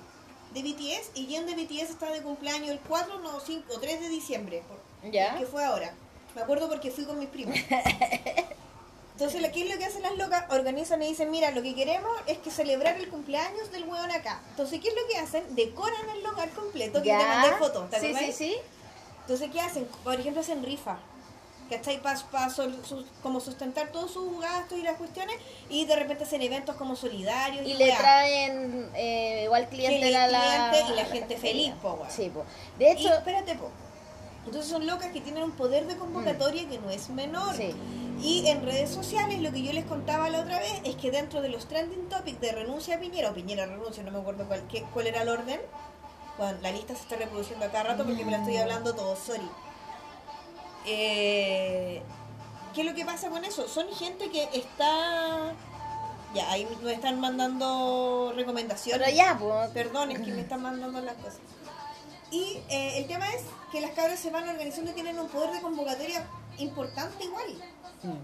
de 0.54 0.62
BTS 0.62 1.10
y 1.14 1.26
Jin 1.26 1.46
de 1.46 1.54
BTS 1.54 1.90
está 1.90 2.10
de 2.10 2.20
cumpleaños 2.20 2.70
el 2.70 2.80
4, 2.80 3.20
no, 3.20 3.38
5 3.38 3.72
o 3.74 3.78
3 3.78 4.00
de 4.00 4.08
diciembre, 4.08 4.64
por- 4.66 4.80
¿Ya? 5.12 5.36
que 5.38 5.46
fue 5.46 5.64
ahora. 5.64 5.94
Me 6.34 6.42
acuerdo 6.42 6.68
porque 6.68 6.90
fui 6.90 7.04
con 7.04 7.18
mis 7.18 7.28
primos. 7.28 7.56
Entonces, 9.18 9.50
¿qué 9.50 9.62
es 9.62 9.72
lo 9.72 9.78
que 9.78 9.86
hacen 9.86 10.02
las 10.02 10.14
locas? 10.18 10.44
Organizan 10.50 11.02
y 11.02 11.08
dicen, 11.08 11.30
mira, 11.30 11.50
lo 11.50 11.62
que 11.62 11.74
queremos 11.74 12.12
es 12.26 12.36
que 12.36 12.50
celebrar 12.50 12.96
el 12.96 13.08
cumpleaños 13.08 13.72
del 13.72 13.84
hueón 13.84 14.10
acá. 14.10 14.42
Entonces, 14.50 14.78
¿qué 14.78 14.88
es 14.88 14.94
lo 14.94 15.08
que 15.08 15.16
hacen? 15.16 15.56
Decoran 15.56 16.10
el 16.10 16.22
local 16.22 16.50
completo, 16.50 17.02
que 17.02 17.08
te 17.08 17.24
mandé 17.24 17.56
fotos, 17.56 17.88
¿te 17.88 17.98
sí, 17.98 18.14
sí, 18.14 18.32
sí. 18.32 18.56
Entonces, 19.22 19.50
¿qué 19.50 19.60
hacen? 19.60 19.88
Por 20.04 20.20
ejemplo, 20.20 20.42
hacen 20.42 20.62
rifa. 20.62 20.98
¿Cachai? 21.70 22.00
Para 22.00 22.20
como 23.22 23.40
sustentar 23.40 23.88
todos 23.88 24.12
sus 24.12 24.40
gastos 24.40 24.78
y 24.78 24.82
las 24.82 24.96
cuestiones. 24.98 25.36
Y 25.68 25.86
de 25.86 25.96
repente 25.96 26.24
hacen 26.24 26.42
eventos 26.42 26.76
como 26.76 26.94
solidarios. 26.94 27.66
Y 27.66 27.74
le 27.74 27.86
weá. 27.86 27.98
traen 27.98 28.90
eh, 28.94 29.44
igual 29.44 29.68
cliente 29.68 30.10
la, 30.10 30.28
y 30.28 30.30
la 30.30 31.02
a 31.02 31.04
gente 31.06 31.36
feliz, 31.36 31.72
po, 31.82 31.94
weón. 31.94 32.10
Sí, 32.10 32.30
po. 32.30 32.44
De 32.78 32.84
Y 32.84 32.88
hecho, 32.88 33.12
espérate, 33.12 33.56
po. 33.56 33.70
Entonces 34.46 34.70
son 34.70 34.86
locas 34.86 35.10
que 35.12 35.20
tienen 35.20 35.42
un 35.42 35.50
poder 35.52 35.86
de 35.86 35.96
convocatoria 35.96 36.68
que 36.68 36.78
no 36.78 36.88
es 36.90 37.10
menor. 37.10 37.54
Sí. 37.56 37.74
Y 38.22 38.46
en 38.46 38.64
redes 38.64 38.90
sociales, 38.90 39.40
lo 39.40 39.52
que 39.52 39.62
yo 39.62 39.72
les 39.72 39.84
contaba 39.84 40.30
la 40.30 40.40
otra 40.40 40.58
vez 40.60 40.80
es 40.84 40.94
que 40.96 41.10
dentro 41.10 41.42
de 41.42 41.48
los 41.50 41.66
trending 41.66 42.08
topics 42.08 42.40
de 42.40 42.52
renuncia 42.52 42.96
a 42.96 42.98
Piñera, 43.00 43.30
o 43.30 43.34
Piñera 43.34 43.66
renuncia, 43.66 44.02
no 44.02 44.10
me 44.12 44.20
acuerdo 44.20 44.46
cuál, 44.46 44.62
qué- 44.68 44.84
cuál 44.94 45.06
era 45.08 45.22
el 45.22 45.28
orden. 45.28 45.60
Bueno, 46.38 46.58
la 46.62 46.70
lista 46.70 46.94
se 46.94 47.02
está 47.02 47.16
reproduciendo 47.16 47.64
a 47.66 47.70
cada 47.70 47.84
rato 47.84 48.04
porque 48.04 48.24
me 48.24 48.30
la 48.30 48.38
estoy 48.38 48.56
hablando 48.56 48.94
todo, 48.94 49.16
sorry. 49.16 49.48
Eh, 50.86 52.02
¿Qué 52.74 52.80
es 52.82 52.86
lo 52.86 52.94
que 52.94 53.04
pasa 53.04 53.28
con 53.30 53.44
eso? 53.44 53.66
Son 53.68 53.88
gente 53.94 54.30
que 54.30 54.48
está... 54.52 55.52
Ya, 56.34 56.50
ahí 56.50 56.68
nos 56.82 56.92
están 56.92 57.18
mandando 57.20 58.32
recomendaciones. 58.36 59.02
pero 59.06 59.16
ya, 59.16 59.36
pues. 59.38 59.70
Perdón, 59.70 60.10
es 60.10 60.18
que 60.20 60.32
me 60.32 60.40
están 60.42 60.60
mandando 60.62 61.00
las 61.00 61.14
cosas. 61.14 61.38
Y 62.30 62.58
eh, 62.68 62.98
el 62.98 63.06
tema 63.06 63.32
es 63.32 63.42
que 63.72 63.80
las 63.80 63.92
cabras 63.92 64.18
se 64.18 64.30
van 64.30 64.48
organizando 64.48 64.90
y 64.90 64.94
tienen 64.94 65.18
un 65.18 65.28
poder 65.28 65.52
de 65.52 65.60
convocatoria 65.60 66.26
importante 66.58 67.24
igual. 67.24 67.62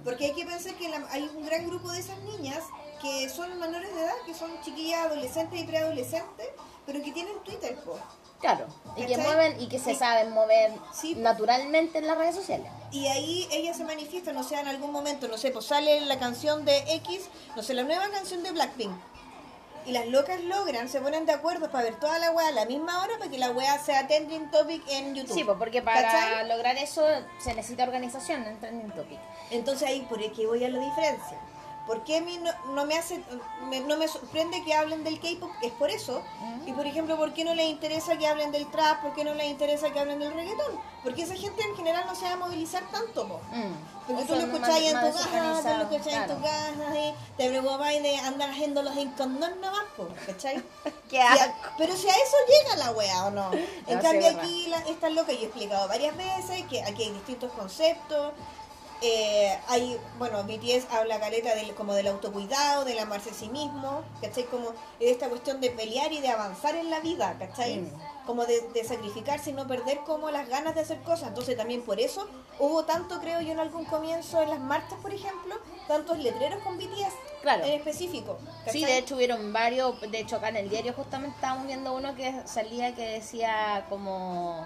Porque 0.05 0.27
hay 0.27 0.33
que 0.33 0.45
pensar 0.45 0.75
que 0.75 0.89
la- 0.89 1.07
hay 1.11 1.29
un 1.35 1.45
gran 1.45 1.67
grupo 1.67 1.91
de 1.91 1.99
esas 2.01 2.19
niñas 2.19 2.61
que 3.01 3.29
son 3.29 3.59
menores 3.59 3.93
de 3.95 4.01
edad, 4.01 4.13
que 4.27 4.35
son 4.35 4.51
chiquillas 4.63 5.07
adolescentes 5.07 5.61
y 5.61 5.65
preadolescentes, 5.65 6.47
pero 6.87 7.03
que 7.03 7.11
tienen 7.11 7.35
Twitter, 7.45 7.75
po. 7.85 7.99
Claro, 8.41 8.67
y 8.97 9.07
que 9.07 9.17
mueven 9.19 9.61
y 9.61 9.69
que 9.69 9.79
se 9.79 9.95
saben 9.95 10.31
mover 10.33 10.73
Sí. 10.93 11.15
naturalmente 11.15 11.99
en 11.99 12.07
las 12.09 12.19
redes 12.19 12.35
sociales. 12.35 12.71
Y 12.91 13.07
ahí 13.07 13.49
ellas 13.53 13.77
se 13.77 13.85
manifiestan, 13.85 14.37
o 14.37 14.43
sea, 14.43 14.61
en 14.61 14.69
algún 14.69 14.91
momento, 14.93 15.27
no 15.29 15.39
sé, 15.39 15.51
pues 15.53 15.65
sale 15.65 16.01
la 16.03 16.19
canción 16.19 16.65
de 16.65 16.77
X, 16.95 17.23
no 17.57 17.63
sé, 17.63 17.75
la 17.75 17.83
nueva 17.85 18.09
canción 18.11 18.43
de 18.43 18.51
Blackpink. 18.53 18.93
Y 19.85 19.93
las 19.93 20.07
locas 20.07 20.41
logran, 20.45 20.89
se 20.89 21.01
ponen 21.01 21.27
de 21.27 21.33
acuerdo 21.33 21.71
para 21.71 21.85
ver 21.85 21.97
toda 21.97 22.19
la 22.19 22.31
weá 22.31 22.49
a 22.49 22.53
la 22.53 22.67
misma 22.67 23.03
hora 23.03 23.19
para 23.19 23.31
que 23.31 23.39
la 23.39 23.51
weá 23.51 23.79
sea 23.79 24.07
trending 24.07 24.51
topic 24.51 24.83
en 24.89 25.15
YouTube. 25.15 25.35
Sí, 25.35 25.45
pues 25.45 25.59
porque 25.59 25.83
para 25.83 26.03
¿Cachai? 26.03 26.49
lograr 26.49 26.77
eso 26.77 27.03
se 27.41 27.55
necesita 27.55 27.83
organización 27.83 28.45
en 28.45 28.61
Trending 28.61 28.91
Topic. 28.93 29.19
Entonces 29.51 29.89
ahí 29.89 30.03
por 30.09 30.19
qué 30.33 30.47
voy 30.47 30.65
a 30.65 30.69
la 30.69 30.79
diferencia. 30.79 31.39
¿Por 31.87 32.05
qué 32.05 32.19
a 32.19 32.21
mí 32.21 32.39
no, 32.39 32.51
no 32.75 32.85
me 32.85 32.97
hace, 32.97 33.23
me- 33.69 33.81
no 33.81 33.97
me 33.97 34.07
sorprende 34.07 34.63
que 34.65 34.73
hablen 34.75 35.03
del 35.05 35.19
K-pop? 35.21 35.51
Es 35.63 35.73
por 35.73 35.91
eso. 35.91 36.23
Mm. 36.41 36.69
Y 36.69 36.73
por 36.73 36.87
ejemplo, 36.87 37.17
¿por 37.17 37.33
qué 37.35 37.45
no 37.45 37.55
les 37.55 37.67
interesa 37.67 38.17
que 38.17 38.27
hablen 38.27 38.53
del 38.53 38.71
trap? 38.71 39.03
¿Por 39.03 39.15
qué 39.15 39.25
no 39.25 39.35
les 39.35 39.47
interesa 39.49 39.91
que 39.93 39.99
hablen 39.99 40.21
del 40.21 40.33
reggaetón? 40.33 40.79
Porque 41.03 41.23
esa 41.23 41.35
gente 41.35 41.61
en 41.63 41.75
general 41.77 42.05
no 42.07 42.15
se 42.15 42.25
va 42.27 42.33
a 42.33 42.37
movilizar 42.37 42.85
tanto, 42.91 43.27
po. 43.27 43.41
Mm. 43.51 44.07
Porque 44.07 44.25
tú 44.25 44.35
lo 44.35 44.41
son 44.41 44.51
escuchás 44.51 44.69
más- 44.69 44.81
en 44.81 44.91
tu 44.93 44.93
casa, 44.93 45.03
tú 45.03 45.03
lo 45.03 45.13
desorganizados, 45.25 45.93
escuchás 45.93 46.07
en 46.07 46.25
claro. 46.25 46.35
tu 46.35 46.43
casa, 46.43 46.99
y 47.01 47.15
te 47.37 47.49
preocupáis 47.51 48.03
de 48.03 48.17
andar 48.19 48.51
haciéndolos 48.51 48.97
en 48.97 49.11
condón 49.13 49.61
nomás, 49.61 49.85
po, 49.97 50.09
¿cachai? 50.27 50.63
Qué 51.11 51.21
a- 51.21 51.55
pero 51.79 51.97
si 51.97 52.09
a 52.09 52.13
eso 52.15 52.37
llega 52.49 52.77
la 52.77 52.93
wea 52.93 53.27
o 53.27 53.31
no. 53.31 53.51
En 53.87 53.97
No, 53.97 54.03
cambio 54.03 54.23
sí, 54.23 54.27
es 54.29 54.37
aquí 54.37 54.67
la, 54.69 54.79
esta 54.79 55.11
loca, 55.11 55.33
yo 55.33 55.39
he 55.41 55.45
explicado 55.45 55.89
varias 55.89 56.17
veces 56.17 56.65
que 56.71 56.83
aquí 56.83 57.03
hay 57.05 57.11
distintos 57.11 57.51
conceptos. 57.53 58.33
Eh, 59.05 59.59
hay, 59.67 59.99
bueno, 60.17 60.45
BTS 60.45 60.87
habla 60.93 61.19
caleta 61.19 61.57
del, 61.57 61.75
como 61.75 61.93
del 61.93 62.07
autocuidado, 62.07 62.85
del 62.85 63.01
amarse 63.01 63.31
a 63.31 63.35
sí 63.35 63.49
mismo, 63.49 64.03
¿cachai? 64.21 64.45
Como 64.45 64.71
de 65.01 65.11
esta 65.11 65.29
cuestión 65.29 65.61
de 65.61 65.71
pelear 65.71 66.13
y 66.13 66.21
de 66.21 66.29
avanzar 66.29 66.77
en 66.77 66.89
la 66.89 67.01
vida, 67.01 67.37
¿cachai? 67.37 67.79
Mm. 67.81 67.91
Como 68.27 68.47
de, 68.47 68.61
de 68.61 68.85
sacrificarse 68.85 69.51
y 69.51 69.55
no 69.55 69.67
perder 69.67 69.99
como 70.07 70.31
las 70.31 70.49
ganas 70.49 70.77
de 70.77 70.83
hacer 70.83 71.01
cosas. 71.03 71.29
Entonces 71.29 71.57
también 71.57 71.83
por 71.83 71.99
eso 71.99 72.29
hubo 72.61 72.85
tanto, 72.85 73.19
creo 73.21 73.41
yo, 73.41 73.51
en 73.51 73.59
algún 73.59 73.85
comienzo 73.87 74.41
en 74.41 74.51
las 74.51 74.61
marchas, 74.61 74.99
por 75.03 75.13
ejemplo, 75.13 75.57
tantos 75.89 76.19
letreros 76.19 76.63
con 76.63 76.79
BTS 76.79 77.13
Claro. 77.43 77.65
en 77.65 77.73
específico. 77.73 78.39
Sí, 78.41 78.47
¿cachai? 78.67 78.85
de 78.85 78.99
hecho 78.99 79.17
hubieron 79.17 79.53
varios, 79.53 80.01
de 80.01 80.21
hecho 80.21 80.37
acá 80.37 80.51
en 80.51 80.57
el 80.59 80.71
diario 80.71 80.93
justamente 80.93 81.35
estábamos 81.35 81.67
viendo 81.67 81.93
uno 81.93 82.15
que 82.15 82.33
salía 82.45 82.95
que 82.95 83.05
decía 83.09 83.85
como... 83.89 84.65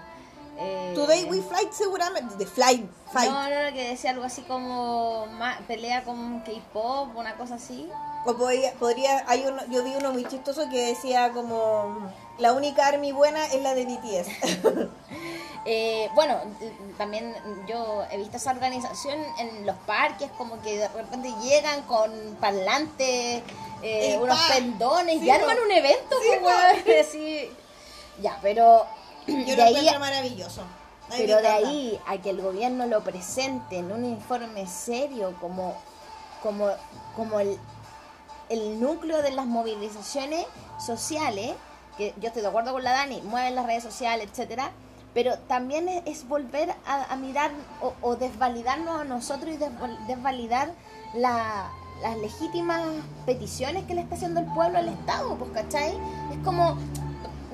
eh, 0.59 0.91
Today 0.95 1.25
we 1.25 1.41
fight 1.41 1.71
seguramente, 1.71 2.35
de 2.35 2.45
fly, 2.45 2.89
fight. 3.11 3.29
No, 3.29 3.49
no, 3.49 3.63
no, 3.63 3.73
que 3.73 3.89
decía 3.89 4.11
algo 4.11 4.23
así 4.25 4.41
como 4.43 5.25
ma- 5.27 5.59
pelea 5.67 6.03
con 6.03 6.39
K-pop, 6.41 7.15
una 7.15 7.35
cosa 7.35 7.55
así. 7.55 7.89
O 8.25 8.35
podría, 8.35 8.73
podría 8.73 9.23
hay 9.27 9.45
uno, 9.45 9.61
yo 9.69 9.83
vi 9.83 9.95
uno 9.95 10.11
muy 10.11 10.25
chistoso 10.25 10.67
que 10.69 10.87
decía 10.87 11.31
como 11.31 12.11
la 12.39 12.53
única 12.53 12.87
army 12.87 13.11
buena 13.11 13.45
es 13.45 13.61
la 13.61 13.73
de 13.73 13.85
BTS. 13.85 14.87
Eh, 15.69 16.09
bueno, 16.15 16.37
también 16.97 17.35
yo 17.67 18.01
he 18.09 18.17
visto 18.17 18.37
esa 18.37 18.51
organización 18.51 19.19
en 19.37 19.65
los 19.65 19.75
parques, 19.79 20.29
como 20.37 20.61
que 20.61 20.77
de 20.77 20.87
repente 20.87 21.33
llegan 21.41 21.81
con 21.81 22.09
parlantes, 22.39 23.43
eh, 23.81 24.17
unos 24.21 24.37
pa, 24.39 24.53
pendones 24.55 25.19
sí, 25.19 25.25
y 25.25 25.29
arman 25.29 25.57
un 25.59 25.69
evento, 25.69 26.15
Sí, 26.21 26.27
pues, 26.29 26.39
po. 26.39 26.45
weón, 26.45 26.99
así. 27.01 27.51
Ya, 28.21 28.39
pero 28.41 28.85
Yo 29.27 29.33
de 29.45 29.55
lo 29.55 29.63
ahí, 29.63 29.75
encuentro 29.75 29.99
maravilloso. 29.99 30.61
Pero 31.09 31.37
de 31.41 31.47
ahí 31.47 31.99
a 32.05 32.17
que 32.17 32.29
el 32.31 32.41
gobierno 32.41 32.85
lo 32.85 33.01
presente 33.03 33.77
en 33.77 33.91
un 33.91 34.03
informe 34.03 34.67
serio 34.67 35.33
como, 35.39 35.73
como, 36.43 36.67
como 37.15 37.39
el, 37.39 37.57
el 38.49 38.79
núcleo 38.81 39.21
de 39.21 39.31
las 39.31 39.45
movilizaciones 39.45 40.45
sociales, 40.85 41.53
que 41.97 42.13
yo 42.19 42.27
estoy 42.27 42.41
de 42.41 42.49
acuerdo 42.49 42.73
con 42.73 42.83
la 42.83 42.91
Dani, 42.91 43.21
mueven 43.21 43.55
las 43.55 43.65
redes 43.65 43.83
sociales, 43.83 44.27
etcétera, 44.31 44.71
pero 45.13 45.37
también 45.47 45.87
es, 45.87 46.01
es 46.05 46.27
volver 46.27 46.75
a, 46.85 47.05
a 47.11 47.15
mirar 47.15 47.51
o, 47.81 47.93
o 48.01 48.15
desvalidarnos 48.17 48.99
a 49.01 49.03
nosotros 49.05 49.55
y 49.55 49.57
desval- 49.57 50.05
desvalidar 50.07 50.71
la- 51.13 51.71
las 52.01 52.17
legítimas 52.17 52.83
peticiones 53.25 53.85
que 53.85 53.95
le 53.95 54.01
está 54.01 54.15
haciendo 54.15 54.41
el 54.41 54.45
pueblo 54.53 54.77
al 54.77 54.89
Estado, 54.89 55.35
pues, 55.35 55.49
¿cachai? 55.51 55.97
Es 56.31 56.37
como, 56.43 56.77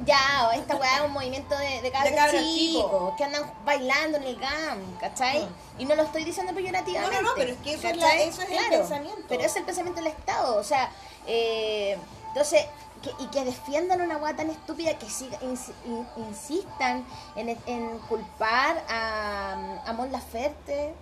ya, 0.06 0.52
esta 0.54 0.76
weá 0.76 0.98
es 0.98 1.02
un 1.06 1.12
movimiento 1.12 1.58
de, 1.58 1.82
de 1.82 1.92
cabros 1.92 2.13
cabros 2.13 2.42
chicos, 2.42 2.84
chicos. 2.84 3.13
que 3.18 3.24
andan 3.24 3.52
bailando 3.66 4.18
en 4.18 4.24
el 4.24 4.36
GAM, 4.39 4.98
¿cachai? 5.00 5.46
Mm. 5.46 5.82
Y 5.82 5.86
no 5.86 5.96
lo 5.96 6.04
estoy 6.04 6.24
diciendo 6.24 6.54
peyorativamente. 6.54 7.16
No, 7.16 7.22
no, 7.22 7.30
no, 7.30 7.36
pero 7.36 7.52
es 7.54 7.58
que 7.60 7.74
eso 7.74 7.88
es 7.88 7.98
la- 7.98 8.04
¿cachai? 8.04 8.28
eso 8.30 8.42
es 8.42 8.50
el 8.52 8.70
pensamiento. 8.70 9.22
Pero 9.30 9.44
es 9.44 9.56
el 9.56 9.63
pensamiento 9.63 10.02
del 10.02 10.12
Estado, 10.12 10.58
o 10.58 10.63
sea, 10.63 10.89
eh, 11.28 11.98
entonces, 12.30 12.66
que, 13.02 13.12
y 13.24 13.28
que 13.28 13.44
defiendan 13.44 14.02
una 14.02 14.18
weá 14.18 14.36
tan 14.36 14.50
estúpida 14.50 14.98
que 14.98 15.10
siga, 15.10 15.39
ins- 15.42 15.74
in- 15.86 16.08
insistan 16.18 17.06
en, 17.36 17.50
en 17.66 17.98
culpar 18.10 18.84
a, 18.89 19.82
a 19.86 19.94
Mon 19.94 20.12
Laferte, 20.12 20.94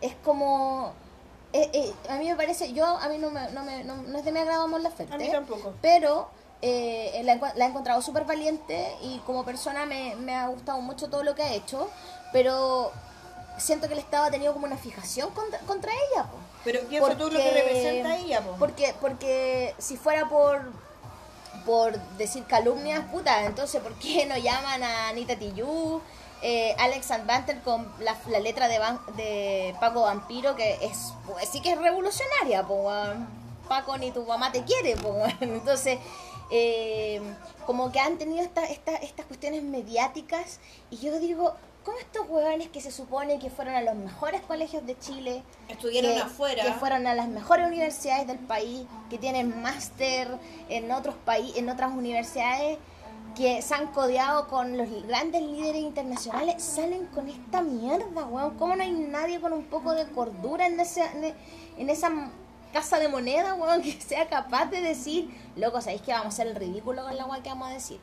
es 0.00 0.14
como... 0.24 0.92
eh, 1.54 1.70
eh, 1.72 1.94
a 2.10 2.16
mí 2.16 2.28
me 2.28 2.36
parece, 2.36 2.72
yo, 2.74 2.84
a 2.86 3.08
mí 3.08 3.16
no, 3.18 3.30
me, 3.30 3.50
no, 3.52 3.62
me, 3.64 3.82
no, 3.84 3.96
no 3.96 4.18
es 4.18 4.24
de 4.24 4.32
mi 4.32 4.40
agrado 4.40 4.68
Mon 4.68 4.82
Laferte. 4.82 5.14
A 5.14 5.16
mí 5.18 5.30
tampoco. 5.30 5.72
Pero 5.80 6.28
eh, 6.62 7.20
la, 7.24 7.36
la 7.54 7.64
he 7.66 7.68
encontrado 7.68 8.00
súper 8.02 8.24
valiente 8.24 8.94
y 9.02 9.18
como 9.26 9.44
persona 9.44 9.86
me, 9.86 10.14
me 10.16 10.34
ha 10.34 10.48
gustado 10.48 10.80
mucho 10.80 11.08
todo 11.08 11.22
lo 11.22 11.34
que 11.34 11.42
ha 11.42 11.52
hecho, 11.52 11.90
pero 12.32 12.92
siento 13.58 13.86
que 13.88 13.94
el 13.94 14.00
Estado 14.00 14.24
ha 14.24 14.30
tenido 14.30 14.52
como 14.52 14.66
una 14.66 14.76
fijación 14.76 15.30
contra, 15.30 15.58
contra 15.60 15.92
ella. 15.92 16.24
po. 16.24 16.36
Pero 16.64 16.80
piensa 16.88 17.16
tú 17.16 17.30
lo 17.30 17.38
que 17.38 17.50
representa 17.50 18.16
ella, 18.16 18.40
po. 18.40 18.52
Porque, 18.58 18.94
porque 19.00 19.74
si 19.78 19.96
fuera 19.96 20.28
por 20.28 20.72
por 21.64 21.98
decir 22.16 22.44
calumnias, 22.44 23.04
puta, 23.10 23.44
entonces 23.44 23.82
¿por 23.82 23.92
qué 23.94 24.24
no 24.26 24.36
llaman 24.36 24.84
a 24.84 25.08
Anita 25.08 25.34
Tijoux, 25.36 26.00
eh, 26.40 26.76
Alex 26.78 27.10
Advanter 27.10 27.60
con 27.62 27.92
la, 27.98 28.16
la 28.28 28.38
letra 28.38 28.68
de, 28.68 28.78
Van- 28.78 29.00
de 29.16 29.74
Paco 29.80 30.02
Vampiro, 30.02 30.54
que 30.54 30.74
es, 30.82 31.12
pues 31.26 31.48
sí 31.48 31.60
que 31.60 31.72
es 31.72 31.78
revolucionaria, 31.78 32.62
po. 32.62 32.88
Paco 33.68 33.98
ni 33.98 34.12
tu 34.12 34.24
mamá 34.24 34.52
te 34.52 34.62
quiere, 34.62 34.94
po, 34.96 35.16
entonces 35.40 35.98
eh, 36.50 37.20
como 37.66 37.90
que 37.92 38.00
han 38.00 38.18
tenido 38.18 38.42
esta, 38.42 38.64
esta- 38.64 38.96
estas 38.96 39.26
cuestiones 39.26 39.62
mediáticas 39.62 40.60
y 40.90 40.96
yo 40.98 41.18
digo, 41.18 41.54
¿cómo 41.84 41.98
estos 41.98 42.28
huevones 42.28 42.68
que 42.68 42.80
se 42.80 42.90
supone 42.90 43.38
que 43.38 43.50
fueron 43.50 43.74
a 43.74 43.82
los 43.82 43.94
mejores 43.96 44.40
colegios 44.42 44.86
de 44.86 44.98
Chile, 44.98 45.42
Estudiaron 45.68 46.14
que, 46.14 46.20
afuera. 46.20 46.64
que 46.64 46.72
fueron 46.72 47.06
a 47.06 47.14
las 47.14 47.28
mejores 47.28 47.66
universidades 47.66 48.26
del 48.26 48.38
país, 48.38 48.86
que 49.10 49.18
tienen 49.18 49.60
máster 49.62 50.28
en 50.68 50.90
otros 50.92 51.14
países, 51.24 51.56
en 51.58 51.68
otras 51.68 51.92
universidades, 51.92 52.78
que 53.36 53.60
se 53.60 53.74
han 53.74 53.88
codeado 53.88 54.48
con 54.48 54.78
los 54.78 54.88
grandes 55.06 55.42
líderes 55.42 55.82
internacionales, 55.82 56.62
salen 56.62 57.04
con 57.08 57.28
esta 57.28 57.60
mierda, 57.60 58.24
weón. 58.24 58.56
¿Cómo 58.56 58.74
no 58.76 58.82
hay 58.82 58.92
nadie 58.92 59.40
con 59.40 59.52
un 59.52 59.64
poco 59.64 59.92
de 59.92 60.06
cordura 60.12 60.66
en, 60.66 60.80
ese, 60.80 61.02
en 61.76 61.90
esa 61.90 62.10
casa 62.76 62.98
de 62.98 63.08
moneda, 63.08 63.54
weón, 63.54 63.80
que 63.86 63.92
sea 64.00 64.28
capaz 64.28 64.66
de 64.66 64.80
decir, 64.82 65.30
loco, 65.56 65.80
¿sabéis 65.80 66.02
que 66.02 66.12
vamos 66.12 66.26
a 66.26 66.28
hacer 66.28 66.46
el 66.48 66.54
ridículo 66.56 67.02
con 67.02 67.16
la 67.16 67.24
weón 67.26 67.42
que 67.42 67.48
vamos 67.48 67.68
a 67.68 67.72
decir? 67.72 67.98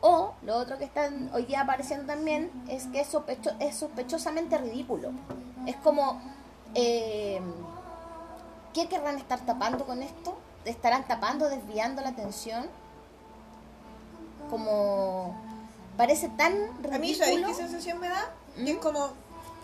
O 0.00 0.34
lo 0.42 0.56
otro 0.56 0.78
que 0.78 0.84
está 0.84 1.10
hoy 1.32 1.44
día 1.46 1.62
apareciendo 1.62 2.06
también 2.06 2.50
es 2.68 2.84
que 2.88 3.00
es, 3.00 3.08
sospecho- 3.12 3.56
es 3.58 3.74
sospechosamente 3.76 4.58
ridículo. 4.58 5.12
Es 5.66 5.76
como, 5.76 6.20
eh, 6.74 7.40
¿qué 8.74 8.86
querrán 8.86 9.16
estar 9.16 9.40
tapando 9.40 9.84
con 9.86 10.02
esto? 10.02 10.36
¿Estarán 10.66 11.04
tapando, 11.08 11.48
desviando 11.48 12.02
la 12.02 12.10
atención? 12.10 12.66
Como, 14.50 15.34
parece 15.96 16.28
tan 16.30 16.52
ridículo. 16.82 16.94
A 16.94 16.98
mí, 16.98 17.14
¿sabéis 17.14 17.46
qué 17.46 17.54
sensación 17.54 17.98
me 17.98 18.08
da? 18.08 18.30
Que 18.56 18.70
es 18.72 18.76
¿Mm? 18.76 18.80
como 18.80 19.08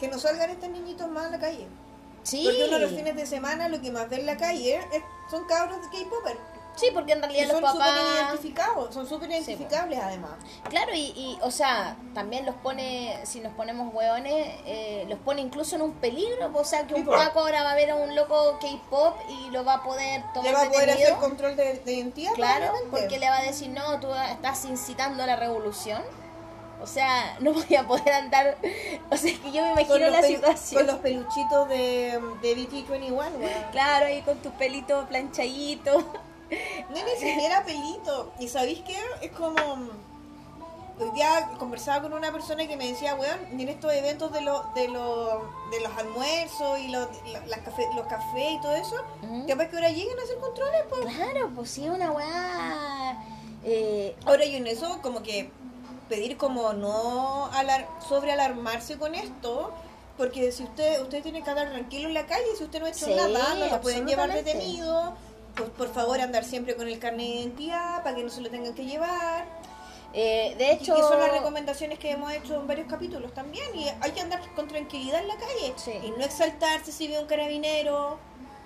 que 0.01 0.09
no 0.09 0.19
salgan 0.19 0.51
estos 0.51 0.71
niñitos 0.71 1.09
más 1.11 1.27
a 1.27 1.31
la 1.31 1.39
calle. 1.39 1.67
Sí. 2.23 2.43
Porque 2.45 2.65
uno 2.69 2.79
los 2.79 2.91
fines 2.91 3.17
de 3.17 3.27
semana 3.27 3.69
lo 3.69 3.81
que 3.81 3.91
más 3.91 4.09
ve 4.09 4.17
en 4.17 4.27
la 4.27 4.37
calle 4.37 4.77
es- 4.93 5.03
son 5.31 5.45
cabros 5.47 5.79
de 5.83 5.89
K-Popper. 5.89 6.37
Sí, 6.77 6.87
porque 6.95 7.13
en 7.13 7.21
realidad 7.21 7.51
son 7.51 7.61
los 7.63 7.73
súper 7.73 7.87
papás... 7.87 8.15
identificados, 8.31 8.95
son 8.95 9.07
súper 9.07 9.31
identificables 9.31 9.99
además. 10.01 10.31
Claro, 10.71 10.95
y, 10.95 11.09
y, 11.09 11.39
o 11.43 11.51
sea, 11.51 11.97
también 12.15 12.47
los 12.47 12.55
pone, 12.57 13.19
si 13.25 13.41
nos 13.41 13.53
ponemos 13.55 13.93
hueones, 13.93 14.47
eh, 14.65 15.05
los 15.09 15.19
pone 15.19 15.43
incluso 15.43 15.77
en 15.77 15.83
un 15.83 15.93
peligro. 15.95 16.51
O 16.55 16.65
sea, 16.65 16.87
que 16.87 16.95
un. 16.95 17.05
Paco 17.05 17.41
ahora 17.41 17.65
va 17.65 17.73
a 17.73 17.75
ver 17.75 17.91
a 17.91 17.97
un 17.97 18.15
loco 18.15 18.59
K-pop 18.61 19.15
y 19.29 19.51
lo 19.51 19.65
va 19.65 19.75
a 19.75 19.83
poder 19.83 20.23
tomar 20.33 20.47
Le 20.47 20.53
va 20.53 20.63
a 20.63 20.71
poder 20.71 20.87
detenido. 20.87 21.09
hacer 21.17 21.21
control 21.29 21.57
de, 21.57 21.75
de 21.81 21.93
identidad. 21.93 22.33
Claro, 22.35 22.73
porque 22.91 23.19
le 23.19 23.29
va 23.29 23.39
a 23.39 23.43
decir, 23.43 23.69
no, 23.71 23.99
tú 24.01 24.09
estás 24.31 24.65
incitando 24.65 25.23
a 25.25 25.27
la 25.27 25.37
revolución. 25.37 26.01
O 26.83 26.87
sea, 26.87 27.37
no 27.41 27.53
voy 27.53 27.75
a 27.75 27.87
poder 27.87 28.13
andar. 28.13 28.57
O 29.11 29.17
sea, 29.17 29.31
es 29.33 29.39
que 29.39 29.53
yo 29.53 29.63
me 29.63 29.73
imagino 29.83 30.11
la 30.11 30.23
situación. 30.23 30.81
con 30.83 30.87
los 30.95 30.97
peluchitos 31.03 31.69
de, 31.69 32.21
de 32.43 32.57
BT21, 32.57 33.11
weón. 33.13 33.33
Claro, 33.73 34.07
ahí 34.07 34.23
con 34.23 34.39
tu 34.39 34.51
pelito 34.53 35.07
planchadito. 35.09 35.99
No, 36.91 36.97
ni 37.05 37.17
siquiera 37.21 37.65
pelito. 37.65 38.33
¿Y 38.41 38.49
sabéis 38.49 38.81
qué? 38.87 38.99
Es 39.23 39.31
como... 39.33 39.55
Hoy 40.99 41.11
día 41.13 41.49
conversaba 41.59 42.03
con 42.03 42.13
una 42.13 42.31
persona 42.31 42.67
que 42.69 42.77
me 42.77 42.87
decía, 42.89 43.15
weón, 43.15 43.39
en 43.59 43.69
estos 43.71 43.91
eventos 43.91 44.31
de, 44.33 44.43
los 44.43 44.75
de, 44.75 44.89
los 44.89 45.31
de 45.71 45.81
los 45.81 45.97
almuerzos 45.97 46.79
y 46.79 46.89
los, 46.89 47.09
la- 47.33 47.47
las 47.47 47.61
café, 47.61 47.87
los 47.97 48.07
cafés 48.07 48.53
y 48.53 48.61
todo 48.61 48.75
eso, 48.75 48.97
Ujú. 49.23 49.47
capaz 49.49 49.69
que 49.69 49.77
ahora 49.77 49.89
lleguen 49.89 50.19
a 50.19 50.23
hacer 50.25 50.37
controles, 50.39 50.83
pues. 50.91 51.07
Claro, 51.17 51.51
pues 51.55 51.71
sí, 51.71 51.89
una 51.89 52.11
weá. 52.13 53.17
Eh, 53.65 54.15
Ahora 54.27 54.45
yo 54.45 54.59
en 54.59 54.67
eso 54.67 55.01
como 55.01 55.23
que 55.23 55.51
pedir 56.11 56.37
como 56.37 56.75
no 56.75 57.47
alar 57.55 57.89
sobre 58.07 58.33
alarmarse 58.33 58.99
con 58.99 59.15
esto, 59.15 59.73
porque 60.19 60.53
si 60.53 60.65
usted 60.65 61.01
usted 61.01 61.23
tiene 61.23 61.43
que 61.43 61.49
andar 61.49 61.71
tranquilo 61.71 62.09
en 62.09 62.15
la 62.15 62.27
calle, 62.27 62.45
si 62.59 62.65
usted 62.65 62.81
no 62.81 62.85
ha 62.87 62.91
hecho 62.91 63.07
Sí, 63.07 63.15
nada, 63.15 63.55
no 63.55 63.67
lo 63.67 63.81
pueden 63.81 64.07
llevar 64.07 64.31
detenido. 64.31 65.15
Pues 65.57 65.71
por 65.71 65.93
favor 65.93 66.21
andar 66.21 66.45
siempre 66.45 66.77
con 66.77 66.87
el 66.89 66.99
carnet 66.99 67.27
de 67.27 67.35
identidad 67.41 68.03
para 68.03 68.15
que 68.17 68.23
no 68.23 68.31
se 68.31 68.41
lo 68.43 68.51
tengan 68.51 68.75
que 68.75 68.85
llevar. 68.85 69.47
eh, 70.13 70.55
de 70.59 70.65
Y 70.65 70.71
hecho. 70.73 70.95
que 70.97 71.03
son 71.03 71.21
las 71.21 71.31
recomendaciones 71.31 71.99
que 72.01 72.11
hemos 72.11 72.33
hecho 72.33 72.55
en 72.57 72.67
varios 72.67 72.89
capítulos 72.89 73.33
también. 73.33 73.65
Y 73.77 73.87
hay 74.01 74.11
que 74.11 74.21
andar 74.21 74.41
con 74.57 74.67
tranquilidad 74.69 75.21
en 75.21 75.29
la 75.29 75.37
calle. 75.37 75.73
Sí. 75.77 75.93
Y 76.03 76.11
no 76.11 76.25
exaltarse 76.25 76.91
si 76.93 77.07
ve 77.09 77.19
un 77.21 77.27
carabinero. 77.27 78.19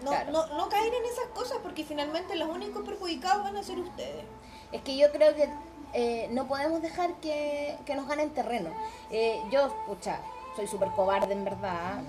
No, 0.02 0.10
Claro. 0.10 0.32
no, 0.32 0.46
no 0.56 0.68
caer 0.70 0.92
en 0.92 1.04
esas 1.04 1.26
cosas 1.34 1.58
porque 1.62 1.84
finalmente 1.84 2.34
los 2.36 2.48
únicos 2.48 2.82
perjudicados 2.86 3.42
van 3.44 3.56
a 3.58 3.62
ser 3.62 3.78
ustedes. 3.78 4.24
Es 4.72 4.80
que 4.82 4.96
yo 4.96 5.10
creo 5.12 5.34
que 5.34 5.48
eh, 5.94 6.28
no 6.30 6.46
podemos 6.46 6.82
dejar 6.82 7.14
que, 7.14 7.76
que 7.86 7.94
nos 7.94 8.06
ganen 8.08 8.30
terreno. 8.30 8.70
Eh, 9.10 9.40
yo, 9.50 9.66
escucha, 9.66 10.18
soy 10.56 10.66
súper 10.66 10.88
cobarde 10.90 11.32
en 11.32 11.44
verdad. 11.44 12.00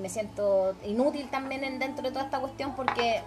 Me 0.00 0.08
siento 0.08 0.74
inútil 0.84 1.28
también 1.30 1.64
en, 1.64 1.78
dentro 1.78 2.02
de 2.04 2.10
toda 2.12 2.24
esta 2.24 2.38
cuestión 2.40 2.74
porque 2.74 3.20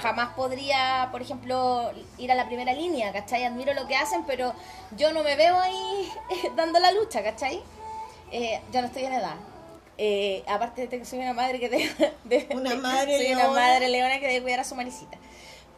jamás 0.00 0.30
podría, 0.34 1.08
por 1.10 1.22
ejemplo, 1.22 1.90
ir 2.18 2.30
a 2.30 2.34
la 2.34 2.46
primera 2.46 2.72
línea, 2.72 3.12
¿cachai? 3.12 3.44
Admiro 3.44 3.74
lo 3.74 3.86
que 3.86 3.96
hacen, 3.96 4.24
pero 4.26 4.52
yo 4.96 5.12
no 5.12 5.22
me 5.22 5.34
veo 5.36 5.58
ahí 5.58 6.08
dando 6.56 6.78
la 6.78 6.92
lucha, 6.92 7.22
¿cachai? 7.22 7.62
Eh, 8.30 8.60
yo 8.72 8.80
no 8.80 8.86
estoy 8.88 9.04
en 9.04 9.14
edad. 9.14 9.34
Eh, 10.00 10.44
aparte 10.46 10.86
de 10.86 10.98
que 11.00 11.04
soy 11.04 11.18
una 11.18 11.32
madre 11.32 11.58
que 11.58 11.68
debe, 11.68 12.14
de- 12.24 12.48
Una 12.54 12.76
madre 12.76 13.16
soy 13.16 13.32
una 13.32 13.48
madre 13.48 13.88
leona 13.88 14.20
que 14.20 14.28
debe 14.28 14.42
cuidar 14.42 14.60
a 14.60 14.64
su 14.64 14.74
marisita. 14.76 15.18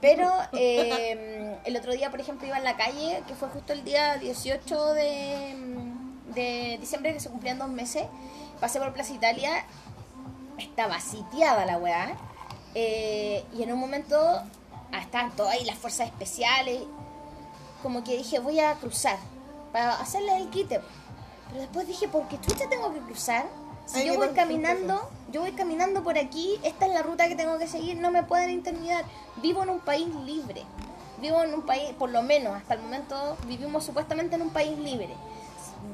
Pero 0.00 0.30
eh, 0.52 1.58
el 1.64 1.76
otro 1.76 1.92
día, 1.92 2.10
por 2.10 2.20
ejemplo, 2.20 2.46
iba 2.46 2.56
en 2.56 2.64
la 2.64 2.76
calle, 2.76 3.22
que 3.26 3.34
fue 3.34 3.48
justo 3.48 3.72
el 3.72 3.84
día 3.84 4.16
18 4.16 4.94
de, 4.94 5.54
de 6.34 6.78
diciembre, 6.80 7.12
que 7.12 7.20
se 7.20 7.28
cumplían 7.28 7.58
dos 7.58 7.68
meses. 7.68 8.04
Pasé 8.60 8.78
por 8.78 8.92
Plaza 8.92 9.12
Italia, 9.12 9.64
estaba 10.58 11.00
sitiada 11.00 11.66
la 11.66 11.76
weá. 11.78 12.16
eh, 12.74 13.44
y 13.56 13.62
en 13.62 13.72
un 13.72 13.78
momento 13.78 14.16
ah, 14.92 15.00
estaban 15.00 15.34
todas 15.36 15.54
ahí 15.54 15.64
las 15.64 15.76
fuerzas 15.76 16.06
especiales. 16.06 16.82
Como 17.82 18.04
que 18.04 18.16
dije, 18.16 18.38
voy 18.38 18.60
a 18.60 18.74
cruzar 18.74 19.18
para 19.72 19.94
hacerles 20.00 20.36
el 20.40 20.50
quite. 20.50 20.80
Pero 21.48 21.60
después 21.62 21.86
dije, 21.86 22.08
¿por 22.08 22.26
qué 22.28 22.40
chucha 22.40 22.68
tengo 22.68 22.92
que 22.92 23.00
cruzar? 23.00 23.46
Si 23.92 24.04
yo 24.06 24.14
voy 24.16 24.28
caminando, 24.30 25.08
yo 25.32 25.40
voy 25.40 25.52
caminando 25.52 26.02
por 26.02 26.16
aquí, 26.18 26.58
esta 26.62 26.86
es 26.86 26.92
la 26.94 27.02
ruta 27.02 27.28
que 27.28 27.34
tengo 27.36 27.58
que 27.58 27.66
seguir, 27.66 27.96
no 27.98 28.10
me 28.10 28.22
pueden 28.22 28.50
intimidar. 28.50 29.04
Vivo 29.36 29.62
en 29.62 29.70
un 29.70 29.80
país 29.80 30.06
libre. 30.24 30.64
Vivo 31.20 31.42
en 31.42 31.52
un 31.54 31.62
país, 31.62 31.90
por 31.98 32.10
lo 32.10 32.22
menos 32.22 32.56
hasta 32.56 32.74
el 32.74 32.80
momento, 32.80 33.36
vivimos 33.46 33.84
supuestamente 33.84 34.36
en 34.36 34.42
un 34.42 34.50
país 34.50 34.78
libre. 34.78 35.14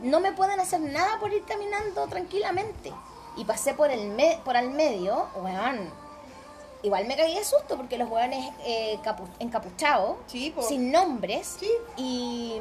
no 0.03 0.19
me 0.21 0.33
pueden 0.33 0.59
hacer 0.59 0.81
nada 0.81 1.19
por 1.21 1.33
ir 1.33 1.45
caminando 1.45 2.07
tranquilamente. 2.09 2.93
Y 3.37 3.45
pasé 3.45 3.73
por 3.73 3.91
el 3.91 4.09
me- 4.11 4.41
por 4.45 4.57
al 4.57 4.71
medio, 4.71 5.27
weón. 5.37 5.89
Igual 6.83 7.07
me 7.07 7.17
caí 7.17 7.35
de 7.37 7.45
susto 7.45 7.77
porque 7.77 7.97
los 7.97 8.11
weones 8.11 8.53
eh, 8.65 8.99
capu- 9.05 9.29
encapuchados, 9.39 10.17
Sí, 10.27 10.53
sin 10.69 10.91
nombres, 10.91 11.57
Sí. 11.61 11.71
y 11.97 12.61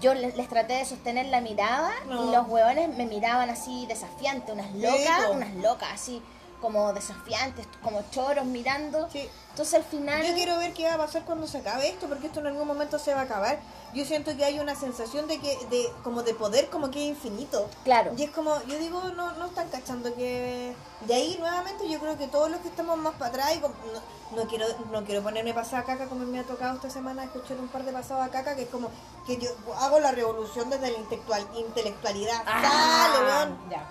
yo 0.00 0.14
les, 0.14 0.36
les 0.36 0.48
traté 0.48 0.74
de 0.74 0.84
sostener 0.84 1.26
la 1.26 1.40
mirada 1.40 1.90
No. 2.08 2.28
y 2.28 2.32
los 2.34 2.48
weones 2.48 2.94
me 2.96 3.06
miraban 3.06 3.50
así 3.50 3.86
desafiante, 3.86 4.52
unas 4.52 4.72
locas, 4.74 5.30
unas 5.32 5.54
locas 5.54 5.88
así 5.92 6.22
como 6.60 6.92
desafiantes, 6.92 7.66
como 7.82 8.02
choros 8.10 8.44
mirando. 8.44 9.08
Sí. 9.12 9.28
Entonces 9.50 9.74
al 9.74 9.84
final... 9.84 10.24
Yo 10.26 10.34
quiero 10.34 10.56
ver 10.58 10.72
qué 10.72 10.84
va 10.86 10.94
a 10.94 10.98
pasar 10.98 11.24
cuando 11.24 11.46
se 11.46 11.58
acabe 11.58 11.88
esto, 11.88 12.06
porque 12.08 12.26
esto 12.28 12.40
en 12.40 12.46
algún 12.48 12.66
momento 12.66 12.98
se 12.98 13.12
va 13.14 13.20
a 13.20 13.24
acabar. 13.24 13.58
Yo 13.94 14.04
siento 14.04 14.36
que 14.36 14.44
hay 14.44 14.60
una 14.60 14.74
sensación 14.76 15.26
de 15.26 15.40
que, 15.40 15.56
de, 15.70 15.90
como 16.04 16.22
de 16.22 16.34
poder, 16.34 16.68
como 16.70 16.90
que 16.90 17.02
es 17.02 17.08
infinito. 17.16 17.68
Claro. 17.84 18.12
Y 18.16 18.22
es 18.24 18.30
como, 18.30 18.62
yo 18.64 18.78
digo, 18.78 19.02
no, 19.16 19.32
no 19.32 19.46
están 19.46 19.68
cachando 19.70 20.14
que... 20.14 20.74
De 21.00 21.14
ahí, 21.14 21.36
nuevamente, 21.40 21.88
yo 21.88 21.98
creo 21.98 22.16
que 22.18 22.28
todos 22.28 22.50
los 22.50 22.60
que 22.60 22.68
estamos 22.68 22.96
más 22.98 23.14
para 23.14 23.30
atrás, 23.30 23.56
y 23.56 23.60
como- 23.60 23.74
no, 23.92 24.42
no 24.42 24.48
quiero 24.48 24.66
no 24.92 25.04
quiero 25.04 25.22
ponerme 25.22 25.54
pasada 25.54 25.84
caca 25.84 26.06
como 26.06 26.24
me 26.26 26.38
ha 26.38 26.44
tocado 26.44 26.74
esta 26.76 26.90
semana 26.90 27.24
escuchar 27.24 27.56
un 27.58 27.68
par 27.68 27.82
de 27.84 27.92
pasadas 27.92 28.28
caca, 28.28 28.54
que 28.56 28.62
es 28.64 28.68
como 28.68 28.90
que 29.26 29.38
yo 29.38 29.48
hago 29.80 30.00
la 30.00 30.12
revolución 30.12 30.68
desde 30.68 30.90
la 30.90 30.98
intelectual, 30.98 31.48
intelectualidad. 31.56 32.42
Ah, 32.46 33.10
Sale, 33.14 33.26
weón. 33.26 33.70
ya. 33.70 33.88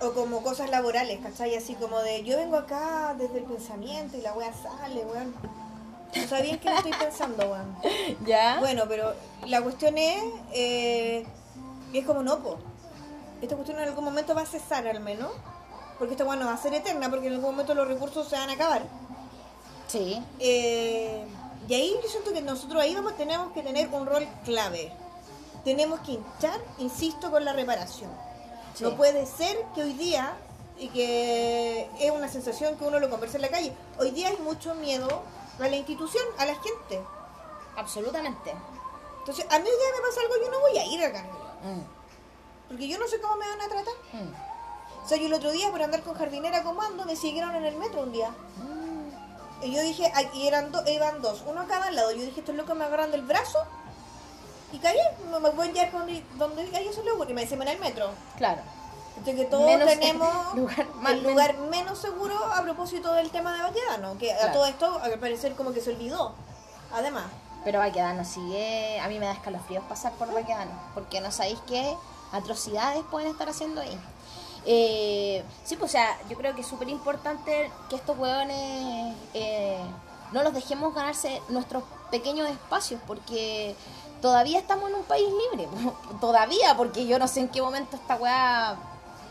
O 0.00 0.12
como 0.12 0.42
cosas 0.42 0.70
laborales, 0.70 1.18
¿cachai? 1.20 1.56
Así 1.56 1.74
como 1.74 1.98
de, 2.00 2.22
yo 2.22 2.36
vengo 2.36 2.56
acá 2.56 3.14
desde 3.18 3.38
el 3.38 3.44
pensamiento 3.44 4.16
y 4.16 4.20
la 4.20 4.32
wea 4.34 4.52
sale, 4.52 5.04
weón. 5.04 5.34
No 6.14 6.28
sabían 6.28 6.58
que 6.58 6.72
estoy 6.72 6.92
pensando, 6.92 7.50
weón. 7.50 7.76
¿Ya? 8.26 8.60
Bueno, 8.60 8.84
pero 8.88 9.14
la 9.46 9.60
cuestión 9.62 9.98
es, 9.98 10.22
eh, 10.52 11.26
es 11.92 12.06
como 12.06 12.22
no, 12.22 12.38
po. 12.38 12.58
Esta 13.42 13.56
cuestión 13.56 13.78
en 13.80 13.88
algún 13.88 14.04
momento 14.04 14.34
va 14.34 14.42
a 14.42 14.46
cesar 14.46 14.86
al 14.86 15.00
menos, 15.00 15.32
porque 15.98 16.14
esta 16.14 16.24
weá 16.24 16.36
no 16.36 16.46
va 16.46 16.54
a 16.54 16.58
ser 16.58 16.74
eterna, 16.74 17.10
porque 17.10 17.26
en 17.26 17.34
algún 17.34 17.50
momento 17.50 17.74
los 17.74 17.88
recursos 17.88 18.28
se 18.28 18.36
van 18.36 18.50
a 18.50 18.52
acabar. 18.52 18.82
Sí. 19.88 20.22
Eh, 20.38 21.24
y 21.68 21.74
ahí 21.74 21.94
yo 22.02 22.08
siento 22.08 22.32
que 22.32 22.40
nosotros 22.40 22.80
ahí 22.80 22.94
vamos, 22.94 23.16
tenemos 23.16 23.52
que 23.52 23.62
tener 23.62 23.88
un 23.88 24.06
rol 24.06 24.26
clave. 24.44 24.92
Tenemos 25.64 26.00
que 26.00 26.12
hinchar, 26.12 26.60
insisto, 26.78 27.30
con 27.30 27.44
la 27.44 27.52
reparación. 27.52 28.10
Sí. 28.78 28.84
No 28.84 28.96
puede 28.96 29.26
ser 29.26 29.58
que 29.74 29.82
hoy 29.82 29.92
día, 29.94 30.36
y 30.78 30.88
que 30.90 31.90
es 31.98 32.10
una 32.12 32.28
sensación 32.28 32.76
que 32.76 32.84
uno 32.84 33.00
lo 33.00 33.10
conversa 33.10 33.36
en 33.36 33.42
la 33.42 33.48
calle, 33.48 33.72
hoy 33.98 34.12
día 34.12 34.28
hay 34.28 34.36
mucho 34.36 34.74
miedo 34.76 35.22
a 35.58 35.68
la 35.68 35.74
institución, 35.76 36.22
a 36.38 36.46
la 36.46 36.54
gente. 36.54 37.02
Absolutamente. 37.76 38.54
Entonces, 39.18 39.44
a 39.50 39.58
mí 39.58 39.64
hoy 39.64 39.76
día 39.76 39.96
me 39.96 40.08
pasa 40.08 40.20
algo, 40.20 40.34
yo 40.44 40.50
no 40.50 40.60
voy 40.60 40.78
a 40.78 40.86
ir 40.86 41.00
a 41.04 41.12
cargar. 41.12 41.42
Mm, 41.64 42.68
Porque 42.68 42.86
yo 42.88 42.98
no 42.98 43.08
sé 43.08 43.20
cómo 43.20 43.36
me 43.36 43.48
van 43.48 43.60
a 43.60 43.68
tratar. 43.68 43.94
mm. 44.12 45.04
O 45.04 45.08
sea, 45.08 45.18
yo 45.18 45.26
el 45.26 45.34
otro 45.34 45.50
día 45.50 45.70
por 45.70 45.82
andar 45.82 46.02
con 46.02 46.14
jardinera 46.14 46.62
comando 46.62 47.04
me 47.04 47.16
siguieron 47.16 47.54
en 47.56 47.64
el 47.64 47.76
metro 47.76 48.02
un 48.02 48.12
día. 48.12 48.30
Mm. 48.30 49.64
Y 49.64 49.72
yo 49.74 49.82
dije, 49.82 50.12
ay, 50.14 50.30
y 50.34 50.46
eran 50.46 50.70
dos, 50.70 50.86
iban 50.88 51.20
dos, 51.20 51.42
uno 51.46 51.62
a 51.62 51.66
cada 51.66 51.90
lado. 51.90 52.12
Yo 52.12 52.22
dije, 52.22 52.40
estos 52.40 52.54
locos 52.54 52.76
me 52.76 52.84
agarran 52.84 53.10
del 53.10 53.22
brazo 53.22 53.58
y 54.72 54.78
caí. 54.78 54.96
No 55.30 55.40
me 55.40 55.50
voy 55.50 55.68
a 55.68 55.72
llevar 55.72 55.92
donde, 55.92 56.24
donde 56.36 56.62
a 56.76 56.80
ellos 56.80 56.94
se 56.94 57.02
les 57.02 57.12
ocurre. 57.14 57.30
Y 57.30 57.34
me 57.34 57.42
decían 57.42 57.62
en 57.62 57.68
el 57.68 57.78
metro. 57.78 58.10
Claro. 58.36 58.60
Entonces 59.16 59.44
que 59.44 59.50
todos 59.50 59.66
Menos- 59.66 59.88
tenemos 59.88 60.54
lugar 60.54 60.86
más- 60.94 61.12
el 61.12 61.22
lugar 61.24 61.58
menos 61.58 61.98
seguro 61.98 62.34
a 62.52 62.62
propósito 62.62 63.12
del 63.14 63.30
tema 63.30 63.54
de 63.56 63.62
Baquedano. 63.62 64.16
Que 64.18 64.32
a 64.32 64.52
todo 64.52 64.66
esto, 64.66 64.98
al 65.02 65.18
parecer, 65.18 65.54
como 65.54 65.72
que 65.72 65.80
se 65.80 65.90
olvidó. 65.90 66.34
Además. 66.92 67.24
Pero 67.64 67.80
Baquedano 67.80 68.24
sigue. 68.24 69.00
A 69.00 69.08
mí 69.08 69.18
me 69.18 69.26
da 69.26 69.32
escalofríos 69.32 69.84
pasar 69.84 70.12
por 70.12 70.32
Baquedano. 70.32 70.70
Porque 70.94 71.20
no 71.20 71.30
sabéis 71.32 71.58
qué 71.66 71.96
atrocidades 72.32 73.02
pueden 73.10 73.30
estar 73.30 73.48
haciendo 73.48 73.80
ahí. 73.80 73.98
Eh, 74.64 75.42
sí, 75.64 75.76
pues, 75.76 75.90
o 75.90 75.92
sea, 75.92 76.16
yo 76.28 76.36
creo 76.36 76.54
que 76.54 76.60
es 76.60 76.66
súper 76.66 76.88
importante 76.88 77.70
que 77.88 77.96
estos 77.96 78.18
hueones 78.18 79.16
eh, 79.34 79.78
no 80.32 80.42
los 80.42 80.52
dejemos 80.52 80.94
ganarse 80.94 81.40
nuestros 81.48 81.82
pequeños 82.10 82.48
espacios. 82.48 83.00
Porque 83.06 83.74
todavía 84.20 84.58
estamos 84.58 84.90
en 84.90 84.96
un 84.96 85.02
país 85.04 85.26
libre. 85.52 85.68
todavía, 86.20 86.76
porque 86.76 87.06
yo 87.06 87.18
no 87.18 87.28
sé 87.28 87.40
en 87.40 87.48
qué 87.48 87.60
momento 87.62 87.96
esta 87.96 88.16
weá 88.16 88.76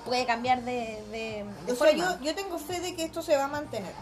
puede 0.05 0.25
cambiar 0.25 0.61
de, 0.63 1.03
de, 1.11 1.45
de 1.65 1.71
O 1.71 1.75
sea, 1.75 1.87
forma. 1.87 2.17
yo, 2.19 2.25
yo 2.25 2.35
tengo 2.35 2.57
fe 2.59 2.79
de 2.79 2.95
que 2.95 3.03
esto 3.03 3.21
se 3.21 3.35
va 3.35 3.45
a 3.45 3.47
mantener. 3.47 3.93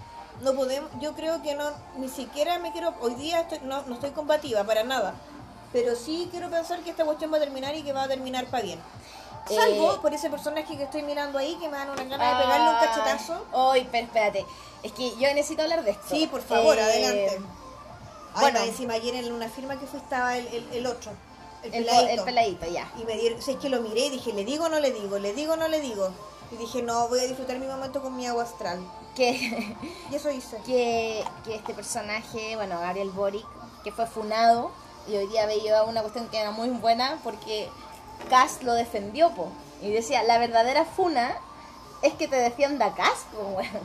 No 0.42 0.54
podemos, 0.54 0.90
yo 1.00 1.14
creo 1.14 1.42
que 1.42 1.56
no, 1.56 1.70
ni 1.98 2.10
siquiera 2.10 2.60
me 2.60 2.72
quiero, 2.74 2.94
hoy 3.02 3.16
día 3.16 3.40
estoy, 3.42 3.60
no, 3.64 3.82
no 3.84 3.94
estoy 3.96 4.12
combativa 4.12 4.64
para 4.66 4.84
nada, 4.84 5.14
pero 5.72 5.96
sí 5.96 6.28
quiero 6.30 6.50
pensar 6.50 6.80
que 6.82 6.90
esta 6.90 7.06
cuestión 7.06 7.32
va 7.32 7.38
a 7.38 7.40
terminar 7.40 7.74
y 7.74 7.84
que 7.84 7.94
va 7.94 8.04
a 8.04 8.08
terminar 8.08 8.46
para 8.48 8.64
bien. 8.64 8.80
Salvo 9.48 9.94
Eh, 9.94 9.98
por 10.02 10.14
ese 10.14 10.30
personaje 10.30 10.76
que 10.76 10.84
estoy 10.84 11.04
mirando 11.04 11.38
ahí 11.38 11.56
que 11.56 11.70
me 11.70 11.78
dan 11.78 11.90
una 11.90 12.04
gana 12.04 12.30
de 12.38 12.44
pegarle 12.44 12.70
un 12.70 12.76
cachetazo. 12.78 13.46
Ay, 13.54 13.88
pero 13.92 14.06
espérate. 14.08 14.46
Es 14.84 14.92
que 14.92 15.10
yo 15.18 15.28
necesito 15.34 15.62
hablar 15.62 15.84
de 15.84 15.92
esto. 15.92 16.04
Sí, 16.10 16.28
por 16.28 16.42
favor, 16.42 16.78
Eh, 16.78 16.82
adelante. 16.82 17.40
Ay, 18.36 18.52
bueno. 18.52 18.60
encima 18.60 18.94
ayer 18.96 19.16
en 19.16 19.32
una 19.32 19.50
firma 19.50 19.80
que 19.80 19.88
fue 19.88 20.00
estaba 20.00 20.38
el, 20.38 20.48
el, 20.48 20.68
el 20.74 20.86
otro, 20.88 21.12
el, 21.64 21.74
El, 21.74 21.86
peladito. 21.86 22.12
el 22.12 22.24
peladito, 22.24 22.66
ya. 22.68 22.92
Y 23.02 23.06
me 23.06 23.18
dieron, 23.18 23.42
sé 23.42 23.56
que 23.58 23.70
lo 23.70 23.82
miré 23.82 24.08
y 24.08 24.10
dije, 24.12 24.34
¿le 24.34 24.46
digo 24.46 24.66
o 24.66 24.70
no 24.70 24.80
le 24.80 24.92
digo? 24.92 25.18
¿Le 25.20 25.34
digo 25.34 25.54
o 25.54 25.58
no 25.58 25.68
le 25.68 25.82
digo? 25.82 26.10
Y 26.52 26.58
dije, 26.58 26.82
no, 26.84 27.08
voy 27.08 27.20
a 27.20 27.24
disfrutar 27.24 27.58
mi 27.58 27.66
momento 27.68 28.02
con 28.02 28.16
mi 28.16 28.28
agua 28.28 28.44
astral. 28.44 28.80
Que, 29.16 29.32
Y 30.12 30.16
eso 30.16 30.30
hice. 30.32 30.58
que, 30.66 31.24
que 31.44 31.56
este 31.56 31.74
personaje, 31.74 32.56
bueno, 32.56 32.80
Gabriel 32.80 33.10
Boric, 33.12 33.46
que 33.84 33.92
fue 33.92 34.06
funado, 34.06 34.72
y 35.08 35.16
hoy 35.16 35.28
día 35.28 35.46
veía 35.46 35.84
una 35.84 36.02
cuestión 36.02 36.28
que 36.30 36.40
era 36.40 36.52
muy 36.52 36.70
buena 36.70 37.20
porque 37.24 37.70
Cass 38.30 38.64
lo 38.64 38.74
defendió, 38.74 39.32
po. 39.32 39.48
Y 39.82 39.92
decía, 39.92 40.24
la 40.24 40.38
verdadera 40.38 40.84
funa 40.86 41.38
es 42.02 42.14
que 42.14 42.28
te 42.28 42.36
defienda 42.38 42.94
Cass, 42.96 43.26
po, 43.32 43.44
bueno. 43.44 43.80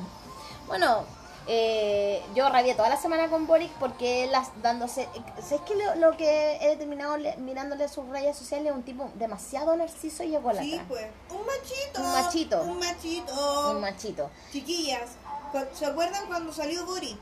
Bueno, 0.67 1.05
eh, 1.53 2.23
yo 2.37 2.49
rabié 2.49 2.77
toda 2.77 2.89
la 2.89 2.97
semana 2.97 3.29
con 3.29 3.49
Boric 3.49 3.73
porque 3.81 4.23
él 4.25 4.31
las- 4.31 4.51
dándose... 4.63 5.09
¿Sabes 5.43 5.63
que 5.63 5.75
lo, 5.75 5.97
lo 5.97 6.17
que 6.17 6.59
he 6.61 6.69
determinado 6.69 7.17
le- 7.17 7.37
mirándole 7.39 7.89
sus 7.89 8.09
redes 8.09 8.37
sociales 8.37 8.69
es 8.71 8.73
un 8.77 8.85
tipo 8.85 9.11
demasiado 9.15 9.75
narciso 9.75 10.23
y 10.23 10.37
ególatra? 10.37 10.63
Sí, 10.63 10.81
pues. 10.87 11.07
Un 11.29 11.45
machito. 11.45 12.01
Un 12.01 12.13
machito. 12.13 12.63
Un 12.63 12.79
machito. 12.79 13.71
Un 13.73 13.81
machito. 13.81 14.31
Chiquillas, 14.53 15.11
¿se 15.75 15.87
acuerdan 15.87 16.25
cuando 16.29 16.53
salió 16.53 16.87
Boric? 16.87 17.19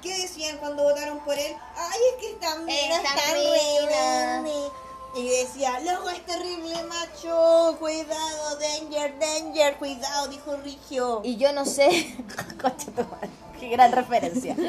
¿Qué 0.00 0.16
decían 0.22 0.56
cuando 0.56 0.84
votaron 0.84 1.18
por 1.20 1.34
él? 1.38 1.54
Ay, 1.76 2.00
es 2.14 2.20
que 2.20 2.30
está 2.32 2.54
mina, 2.60 2.96
mina. 2.98 3.10
re 3.32 4.70
Y 5.16 5.28
decía, 5.28 5.80
loco, 5.80 6.10
es 6.10 6.24
terrible 6.26 6.74
macho, 6.84 7.76
cuidado, 7.80 8.58
danger, 8.60 9.18
danger, 9.18 9.76
cuidado, 9.76 10.28
dijo 10.28 10.56
Rigio. 10.56 11.20
Y 11.24 11.36
yo 11.36 11.52
no 11.52 11.64
sé, 11.64 12.14
Concha 12.60 12.86
tu 12.92 13.02
madre, 13.04 13.30
qué 13.58 13.68
gran 13.68 13.92
referencia. 13.92 14.54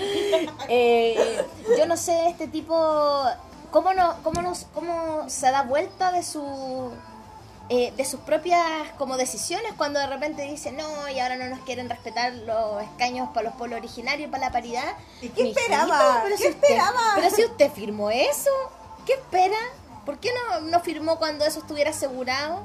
Eh, 0.71 1.43
yo 1.77 1.85
no 1.87 1.97
sé 1.97 2.29
este 2.29 2.47
tipo, 2.47 3.23
cómo 3.71 3.93
no, 3.93 4.15
cómo 4.23 4.41
nos, 4.41 4.65
cómo 4.73 5.29
se 5.29 5.49
da 5.51 5.63
vuelta 5.63 6.11
de 6.11 6.21
su, 6.23 6.91
eh, 7.69 7.91
de 7.97 8.05
sus 8.05 8.19
propias 8.21 8.61
como 8.97 9.17
decisiones 9.17 9.73
cuando 9.77 9.99
de 9.99 10.07
repente 10.07 10.43
dice 10.43 10.71
no 10.71 11.09
y 11.09 11.19
ahora 11.19 11.37
no 11.37 11.45
nos 11.47 11.59
quieren 11.61 11.89
respetar 11.89 12.33
los 12.33 12.81
escaños 12.83 13.29
para 13.33 13.49
los 13.49 13.55
pueblos 13.57 13.79
originarios 13.79 14.29
para 14.31 14.45
la 14.45 14.51
paridad. 14.51 14.93
¿Y 15.21 15.29
qué 15.29 15.49
esperaba? 15.49 16.21
pero 16.23 16.35
¿Qué 16.37 16.43
si 16.43 16.49
usted- 16.49 16.63
esperaba? 16.63 17.01
pero 17.15 17.35
si 17.35 17.45
usted 17.45 17.71
firmó 17.71 18.09
eso, 18.11 18.51
¿qué 19.05 19.13
espera? 19.13 19.57
¿Por 20.05 20.19
qué 20.19 20.29
no, 20.33 20.61
no 20.61 20.79
firmó 20.79 21.17
cuando 21.17 21.45
eso 21.45 21.59
estuviera 21.59 21.91
asegurado? 21.91 22.61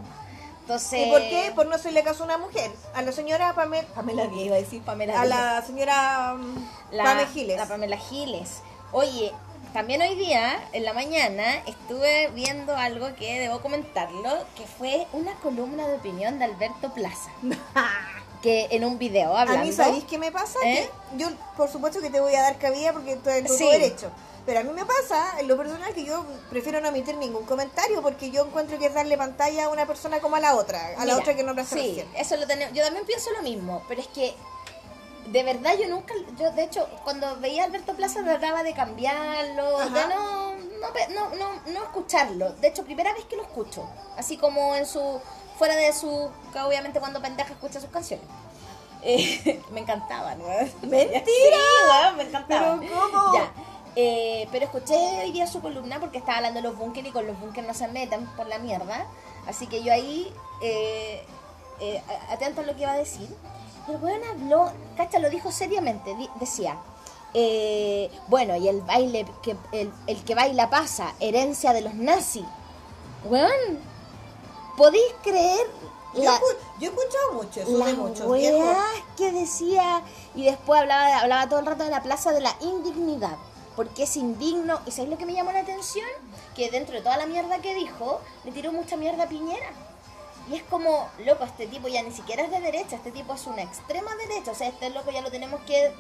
Entonces, 0.63 1.07
¿Y 1.07 1.11
por 1.11 1.21
qué? 1.21 1.53
Por 1.55 1.67
no 1.67 1.75
hacerle 1.75 2.03
caso 2.03 2.23
a 2.23 2.27
una 2.27 2.39
mujer. 2.39 2.71
A 2.95 3.03
la 3.03 3.13
señora 3.13 3.55
Pamela, 3.55 3.87
Pamela 3.95 4.25
iba 4.35 4.57
a 4.57 4.59
decir. 4.59 4.83
Pamela 4.83 5.21
a 5.21 5.25
la 5.27 5.63
señora 5.63 6.35
um, 6.35 6.55
la, 6.91 7.05
Pame 7.05 7.27
Giles. 7.27 7.57
la 7.59 7.67
Pamela 7.67 7.99
Giles. 7.99 8.63
Oye, 8.91 9.31
también 9.75 10.01
hoy 10.01 10.15
día, 10.15 10.67
en 10.73 10.85
la 10.85 10.95
mañana, 10.95 11.57
estuve 11.67 12.29
viendo 12.29 12.75
algo 12.77 13.15
que 13.17 13.41
debo 13.41 13.61
comentarlo, 13.61 14.31
que 14.57 14.65
fue 14.67 15.07
una 15.13 15.35
columna 15.35 15.87
de 15.87 15.97
opinión 15.97 16.39
de 16.39 16.47
Alberto 16.47 16.95
Plaza. 16.95 17.31
que 18.43 18.69
en 18.71 18.85
un 18.85 18.99
video 18.99 19.37
A 19.37 19.43
hablando... 19.43 19.67
mí, 19.67 19.73
¿sabéis 19.73 20.05
qué 20.05 20.17
me 20.17 20.31
pasa? 20.33 20.59
¿Eh? 20.65 20.89
Que 21.11 21.19
yo, 21.19 21.29
por 21.57 21.69
supuesto 21.71 22.01
que 22.01 22.09
te 22.11 22.21
voy 22.21 22.35
a 22.35 22.43
dar 22.43 22.57
cabida 22.59 22.93
porque 22.93 23.13
estoy 23.15 23.39
en 23.39 23.47
tu 23.47 23.55
Sí. 23.55 23.65
derecho. 23.69 24.11
Pero 24.47 24.61
a 24.61 24.63
mí 24.63 24.73
me 24.73 24.85
pasa, 24.85 25.41
en 25.41 25.49
lo 25.49 25.57
personal, 25.57 25.95
que 25.95 26.05
yo 26.05 26.25
prefiero 26.51 26.81
no 26.81 26.89
emitir 26.89 27.17
ningún 27.17 27.47
comentario 27.47 28.03
porque 28.03 28.31
yo 28.31 28.45
encuentro 28.45 28.79
que 28.79 28.87
es 28.87 28.95
darle 28.95 29.17
pantalla 29.17 29.67
a 29.67 29.69
una 29.71 29.87
persona 29.87 30.21
como 30.21 30.37
a 30.37 30.41
la 30.41 30.55
otra, 30.55 30.91
a 30.99 31.05
la 31.07 31.17
otra 31.17 31.35
que 31.35 31.43
no 31.43 31.55
Sí, 31.65 31.75
recién. 31.75 32.09
eso 32.15 32.37
lo 32.37 32.47
tenemos. 32.47 32.75
Yo 32.75 32.85
también 32.85 33.07
pienso 33.07 33.31
lo 33.33 33.43
mismo, 33.43 33.83
pero 33.89 34.03
es 34.03 34.09
que 34.09 34.35
de 35.29 35.43
verdad 35.43 35.73
yo 35.81 35.89
nunca, 35.89 36.13
yo 36.37 36.51
de 36.53 36.65
hecho 36.65 36.87
cuando 37.05 37.37
veía 37.41 37.63
a 37.63 37.67
Alberto 37.67 37.95
Plaza 37.95 38.23
trataba 38.23 38.63
de 38.63 38.75
cambiarlo, 38.75 39.79
Ajá. 39.81 40.09
de 40.09 40.15
no 40.15 40.55
no, 41.15 41.31
no, 41.31 41.35
no, 41.37 41.73
no 41.73 41.83
escucharlo. 41.83 42.53
De 42.55 42.69
hecho, 42.69 42.85
primera 42.85 43.13
vez 43.15 43.25
que 43.25 43.37
lo 43.37 43.43
escucho, 43.43 43.89
así 44.17 44.37
como 44.37 44.75
en 44.75 44.87
su 44.87 45.21
fuera 45.59 45.77
de 45.77 45.93
su, 45.93 46.31
que 46.53 46.61
obviamente 46.61 47.01
cuando 47.01 47.23
pendeja 47.23 47.53
escucha 47.53 47.81
sus 47.81 47.91
canciones. 47.91 48.27
Eh, 49.03 49.63
me 49.71 49.81
encantaban, 49.81 50.39
¿no? 50.39 50.45
¡Mentira! 50.83 51.23
Sí, 51.25 52.17
me 52.17 52.23
encantaban. 52.25 52.81
¿Pero 52.81 52.93
cómo? 53.11 53.35
Ya. 53.35 53.53
Eh, 53.97 54.49
pero 54.51 54.65
escuché 54.65 54.95
hoy 55.23 55.31
día 55.33 55.47
su 55.47 55.61
columna 55.61 56.01
porque 56.01 56.19
estaba 56.19 56.39
hablando 56.39 56.61
de 56.61 56.69
los 56.69 56.77
búnkeres 56.77 57.11
y 57.11 57.13
con 57.13 57.27
los 57.27 57.39
búnkeres 57.39 57.69
no 57.69 57.75
se 57.75 57.87
metan 57.89 58.27
por 58.37 58.47
la 58.47 58.59
mierda. 58.59 59.07
Así 59.47 59.67
que 59.67 59.83
yo 59.83 59.93
ahí, 59.93 60.33
eh, 60.63 61.25
eh, 61.81 62.03
atento 62.31 62.63
a 62.63 62.65
lo 62.65 62.75
que 62.75 62.83
iba 62.83 62.93
a 62.93 62.97
decir. 62.99 63.29
El 63.89 63.97
weón 64.03 64.21
habló, 64.25 64.73
cacha, 64.97 65.19
lo 65.19 65.31
dijo 65.31 65.53
seriamente. 65.53 66.15
di- 66.17 66.31
decía, 66.41 66.77
eh, 67.35 68.11
bueno, 68.29 68.57
y 68.57 68.69
el 68.69 68.81
baile, 68.83 69.27
que 69.43 69.57
el, 69.73 69.93
el 70.07 70.25
que 70.25 70.35
baila 70.35 70.71
pasa, 70.71 71.13
herencia 71.21 71.73
de 71.73 71.83
los 71.83 71.95
nazis. 71.95 72.45
Weón, 73.25 73.79
¿podéis 74.77 75.15
creer 75.23 75.67
Yo, 76.15 76.23
la, 76.25 76.39
yo 76.81 76.91
he 76.91 76.93
escuchado 76.95 77.33
mucho 77.35 77.61
eso 77.61 77.71
de 77.73 77.79
las 77.79 77.95
muchos 77.95 78.33
viejos. 78.33 78.61
weas 78.61 79.03
que 79.17 79.33
decía 79.33 80.03
y 80.35 80.45
después 80.45 80.81
hablaba, 80.81 81.19
hablaba 81.21 81.49
todo 81.49 81.61
el 81.61 81.67
rato 81.67 81.85
de 81.85 81.91
la 81.91 82.03
plaza 82.03 82.33
de 82.33 82.41
la 82.41 82.55
indignidad 82.61 83.37
porque 83.77 84.05
es 84.05 84.17
indigno. 84.17 84.81
Y 84.87 84.91
¿sabéis 84.91 85.11
lo 85.11 85.19
que 85.19 85.27
me 85.27 85.35
llamó 85.35 85.53
la 85.53 85.61
atención? 85.61 86.07
que 86.55 86.71
dentro 86.71 86.95
de 86.95 87.03
toda 87.03 87.17
la 87.17 87.27
mierda 87.27 87.59
que 87.59 87.75
dijo 87.75 88.21
le 88.45 88.53
tiró 88.53 88.73
mucha 88.73 88.97
mierda 88.97 89.25
a 89.25 89.29
Piñera. 89.29 89.71
Y 90.49 90.57
es 90.57 90.63
como, 90.65 91.09
loco, 91.25 91.45
este 91.45 91.67
tipo 91.67 91.89
ya 91.89 92.03
ni 92.03 92.13
siquiera 92.13 92.45
es 92.45 92.51
de 92.51 92.61
derecha, 92.61 92.97
este 92.97 93.11
tipo 93.11 93.35
es 93.35 93.47
una 93.47 93.63
extrema 93.63 94.15
derecha, 94.17 94.51
o 94.51 94.55
sea, 94.55 94.69
este 94.69 94.91
loco 94.91 95.11
ya 95.11 95.23
lo 95.23 95.31
tenemos 95.31 95.61
que 95.63 95.91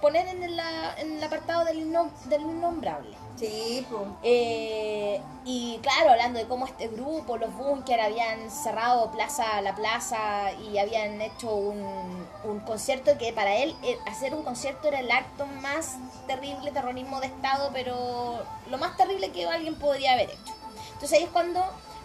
poner 0.00 0.26
en, 0.28 0.42
el- 0.42 0.60
en 0.98 1.16
el 1.16 1.24
apartado 1.24 1.64
del, 1.64 1.78
innom- 1.90 2.12
del 2.24 2.42
innombrable. 2.42 3.16
Sí, 3.36 3.84
pues. 3.90 4.02
Eh, 4.22 5.20
y 5.44 5.78
claro, 5.82 6.10
hablando 6.10 6.38
de 6.38 6.46
cómo 6.46 6.66
este 6.66 6.86
grupo, 6.88 7.36
los 7.36 7.52
Bunker, 7.56 8.00
habían 8.00 8.48
cerrado 8.50 9.10
plaza 9.10 9.60
la 9.60 9.74
plaza 9.74 10.52
y 10.52 10.78
habían 10.78 11.20
hecho 11.20 11.52
un, 11.54 12.26
un 12.44 12.60
concierto 12.60 13.18
que 13.18 13.32
para 13.32 13.56
él 13.56 13.74
eh, 13.82 13.98
hacer 14.06 14.34
un 14.34 14.44
concierto 14.44 14.86
era 14.88 15.00
el 15.00 15.10
acto 15.10 15.46
más 15.46 15.96
terrible, 16.28 16.70
terrorismo 16.70 17.20
de 17.20 17.26
Estado, 17.26 17.70
pero 17.72 18.44
lo 18.70 18.78
más 18.78 18.96
terrible 18.96 19.32
que 19.32 19.46
alguien 19.46 19.74
podría 19.76 20.12
haber 20.12 20.30
hecho. 20.30 20.54
Entonces 20.92 21.18
ahí 21.18 21.24
es 21.24 21.30
cuando 21.30 21.60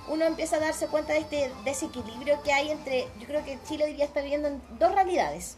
uno 0.07 0.25
empieza 0.25 0.55
a 0.55 0.59
darse 0.59 0.87
cuenta 0.87 1.13
de 1.13 1.19
este 1.19 1.51
desequilibrio 1.63 2.41
que 2.41 2.51
hay 2.51 2.71
entre, 2.71 3.07
yo 3.19 3.27
creo 3.27 3.43
que 3.45 3.59
Chile 3.67 3.85
hoy 3.85 3.93
día 3.93 4.05
está 4.05 4.21
viviendo 4.21 4.47
en 4.47 4.61
dos 4.79 4.91
realidades. 4.93 5.57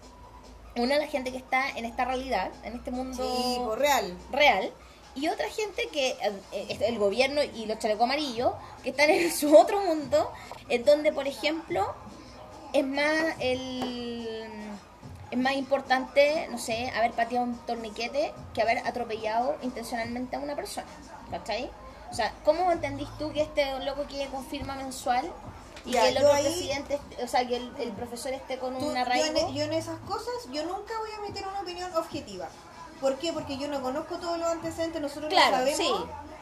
Una, 0.76 0.98
la 0.98 1.08
gente 1.08 1.32
que 1.32 1.38
está 1.38 1.70
en 1.72 1.86
esta 1.86 2.06
realidad, 2.06 2.52
en 2.64 2.76
este 2.76 2.92
mundo 2.92 3.18
Sí, 3.24 3.60
pues 3.66 3.80
real. 3.80 4.18
real 4.32 4.72
y 5.14 5.28
otra 5.28 5.50
gente 5.50 5.90
que 5.92 6.12
eh, 6.54 6.66
es 6.70 6.80
el 6.82 6.98
gobierno 6.98 7.42
y 7.44 7.66
los 7.66 7.78
chalecos 7.80 8.04
amarillos 8.06 8.54
que 8.82 8.92
están 8.92 9.10
en 9.10 9.30
su 9.34 9.54
otro 9.58 9.82
mundo 9.84 10.32
en 10.70 10.86
donde 10.86 11.12
por 11.12 11.28
ejemplo 11.28 11.94
es 12.72 12.86
más 12.86 13.36
el 13.40 14.48
es 15.30 15.38
más 15.38 15.54
importante 15.54 16.48
no 16.50 16.58
sé 16.58 16.90
haber 16.96 17.12
pateado 17.12 17.44
un 17.46 17.58
torniquete 17.66 18.34
que 18.54 18.62
haber 18.62 18.78
atropellado 18.88 19.58
intencionalmente 19.64 20.38
a 20.38 20.40
una 20.40 20.56
persona 20.56 20.88
¿cachai? 21.30 21.70
o 22.10 22.14
sea 22.14 22.34
¿cómo 22.46 22.72
entendís 22.72 23.10
tú 23.20 23.34
que 23.34 23.42
este 23.42 23.80
loco 23.82 24.04
quiere 24.08 24.30
con 24.32 24.46
firma 24.46 24.76
mensual 24.76 25.30
y 25.86 25.92
Ya, 25.92 26.04
que 26.04 26.10
el 26.10 26.18
otro 26.18 26.34
ahí- 26.34 26.44
presidente 26.46 27.00
o 27.24 27.28
sea 27.28 27.48
que 27.48 27.56
el, 27.58 27.72
el 27.80 27.92
profesor 27.94 28.34
esté 28.34 28.58
con 28.60 28.78
Tú- 28.78 28.88
un 28.88 28.94
yo, 28.94 29.00
arraigo 29.02 29.38
en, 29.38 29.54
yo 29.54 29.64
en 29.64 29.74
esas 29.74 30.00
cosas, 30.02 30.34
yo 30.52 30.64
nunca 30.66 30.94
voy 31.00 31.10
a 31.18 31.22
meter 31.22 31.48
una 31.48 31.62
opinión 31.62 31.94
objetiva. 31.96 32.48
¿Por 33.00 33.16
qué? 33.18 33.34
Porque 33.34 33.58
yo 33.58 33.68
no 33.68 33.82
conozco 33.82 34.18
todos 34.18 34.38
los 34.38 34.48
antecedentes, 34.48 35.02
nosotros 35.02 35.30
Claro, 35.32 35.58
no 35.58 35.58
sabemos. 35.72 35.78
sí. 35.78 35.94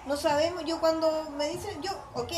No 0.06 0.18
sabemos, 0.18 0.64
yo 0.66 0.80
cuando 0.80 1.30
me 1.38 1.48
dicen, 1.50 1.82
yo, 1.82 1.92
ok, 2.16 2.32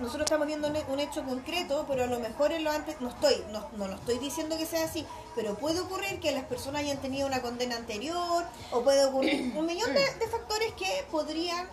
nosotros 0.00 0.24
estamos 0.24 0.46
viendo 0.46 0.68
un, 0.68 0.76
un 0.88 0.98
hecho 1.00 1.22
concreto, 1.24 1.84
pero 1.88 2.02
a 2.04 2.06
lo 2.06 2.18
mejor 2.18 2.50
en 2.52 2.64
lo 2.64 2.72
antes, 2.72 3.00
no 3.00 3.08
estoy, 3.10 3.44
no, 3.52 3.68
no 3.76 3.86
lo 3.86 3.94
estoy 3.94 4.18
diciendo 4.18 4.56
que 4.58 4.66
sea 4.66 4.84
así, 4.84 5.06
pero 5.36 5.54
puede 5.54 5.80
ocurrir 5.80 6.18
que 6.20 6.32
las 6.32 6.44
personas 6.44 6.82
hayan 6.82 6.96
tenido 6.98 7.26
una 7.26 7.40
condena 7.40 7.76
anterior, 7.76 8.44
o 8.72 8.82
puede 8.82 9.04
ocurrir 9.04 9.52
un 9.56 9.64
millón 9.66 9.94
de, 9.94 10.00
de 10.00 10.26
factores 10.28 10.72
que 10.74 11.06
podrían 11.10 11.68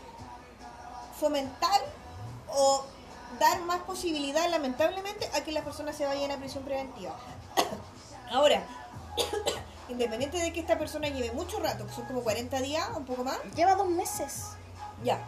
fomentar 1.19 1.81
o 2.49 2.85
dar 3.39 3.61
más 3.61 3.79
posibilidad, 3.81 4.49
lamentablemente, 4.49 5.29
a 5.33 5.43
que 5.43 5.51
las 5.51 5.63
personas 5.63 5.95
se 5.95 6.05
vayan 6.05 6.31
a 6.31 6.37
prisión 6.37 6.63
preventiva. 6.63 7.15
Ahora, 8.31 8.63
independiente 9.89 10.37
de 10.37 10.53
que 10.53 10.59
esta 10.59 10.77
persona 10.77 11.09
lleve 11.09 11.31
mucho 11.31 11.59
rato, 11.59 11.85
que 11.85 11.93
son 11.93 12.05
como 12.05 12.21
40 12.21 12.61
días, 12.61 12.89
un 12.95 13.05
poco 13.05 13.23
más, 13.23 13.37
lleva 13.55 13.75
dos 13.75 13.89
meses 13.89 14.57
ya. 15.03 15.19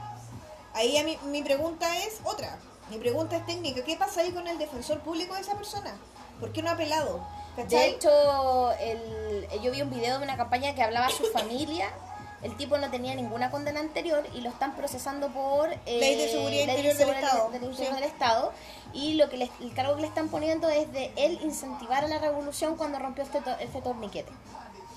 Ahí 0.74 0.98
a 0.98 1.04
mi, 1.04 1.18
mi 1.26 1.42
pregunta 1.44 1.98
es 2.00 2.20
otra. 2.24 2.58
Mi 2.90 2.98
pregunta 2.98 3.38
es 3.38 3.46
técnica. 3.46 3.84
¿Qué 3.84 3.96
pasa 3.96 4.22
ahí 4.22 4.32
con 4.32 4.48
el 4.48 4.58
defensor 4.58 5.00
público 5.02 5.36
de 5.36 5.42
esa 5.42 5.56
persona? 5.56 5.96
¿Por 6.40 6.52
qué 6.52 6.62
no 6.62 6.70
ha 6.70 6.74
apelado? 6.74 7.26
De 7.56 7.64
¿Cachai? 7.64 7.92
hecho, 7.92 8.72
el, 8.74 9.48
yo 9.62 9.72
vi 9.72 9.82
un 9.82 9.90
video 9.90 10.18
de 10.18 10.24
una 10.24 10.36
campaña 10.36 10.74
que 10.74 10.84
hablaba 10.84 11.08
a 11.08 11.12
su 11.12 11.24
familia. 11.34 11.90
El 12.44 12.56
tipo 12.58 12.78
no 12.78 12.90
tenía 12.92 13.16
ninguna 13.16 13.50
condena 13.52 13.80
anterior 13.80 14.24
y 14.34 14.42
lo 14.42 14.50
están 14.50 14.76
procesando 14.76 15.30
por 15.30 15.72
eh, 15.72 15.80
Ley 15.86 16.16
de 16.18 16.30
seguridad 16.30 16.66
ley 16.68 16.82
de 16.84 16.92
interior 16.92 17.16
del 17.16 17.24
Estado. 17.24 17.50
del 17.52 17.64
interior 17.64 17.90
Sí. 17.90 17.96
del 18.02 18.04
Estado. 18.04 18.52
Y 18.94 19.14
lo 19.16 19.30
que 19.30 19.38
les- 19.38 19.50
el 19.62 19.74
cargo 19.74 19.96
que 19.96 20.02
le 20.02 20.08
están 20.08 20.30
poniendo 20.30 20.70
es 20.70 20.92
de 20.92 21.12
él 21.16 21.40
incentivar 21.44 22.04
a 22.04 22.08
la 22.08 22.20
revolución 22.20 22.76
cuando 22.76 23.00
rompió 23.00 23.24
este, 23.24 23.40
to- 23.42 23.58
este 23.60 23.82
torniquete. 23.82 24.32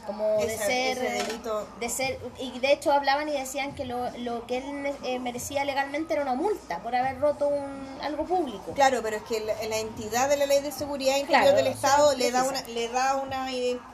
Como 0.07 0.37
de 0.39 0.57
ser, 0.57 0.99
delito. 1.01 1.67
de 1.81 1.89
ser, 1.89 2.21
y 2.39 2.57
de 2.61 2.73
hecho 2.73 2.93
hablaban 2.93 3.29
y 3.29 3.33
decían 3.33 3.75
que 3.75 3.85
lo, 3.85 4.09
lo 4.19 4.47
que 4.47 4.59
él 4.59 4.95
eh, 5.03 5.19
merecía 5.19 5.65
legalmente 5.65 6.15
era 6.15 6.23
una 6.23 6.35
multa 6.35 6.79
por 6.79 6.95
haber 6.95 7.19
roto 7.19 7.49
un, 7.49 7.99
algo 8.03 8.25
público. 8.25 8.71
Claro, 8.75 9.01
pero 9.03 9.17
es 9.17 9.25
que 9.25 9.41
la, 9.41 9.55
la 9.69 9.79
entidad 9.79 10.29
de 10.29 10.37
la 10.37 10.47
ley 10.47 10.61
de 10.63 10.71
seguridad 10.71 11.17
interior 11.17 11.43
Claro, 11.43 11.57
del 11.57 11.67
Estado 11.67 12.15
le 12.15 12.31
da 12.31 12.45
una 12.45 12.63
le 12.69 12.89
da 12.89 13.17
una, 13.17 13.47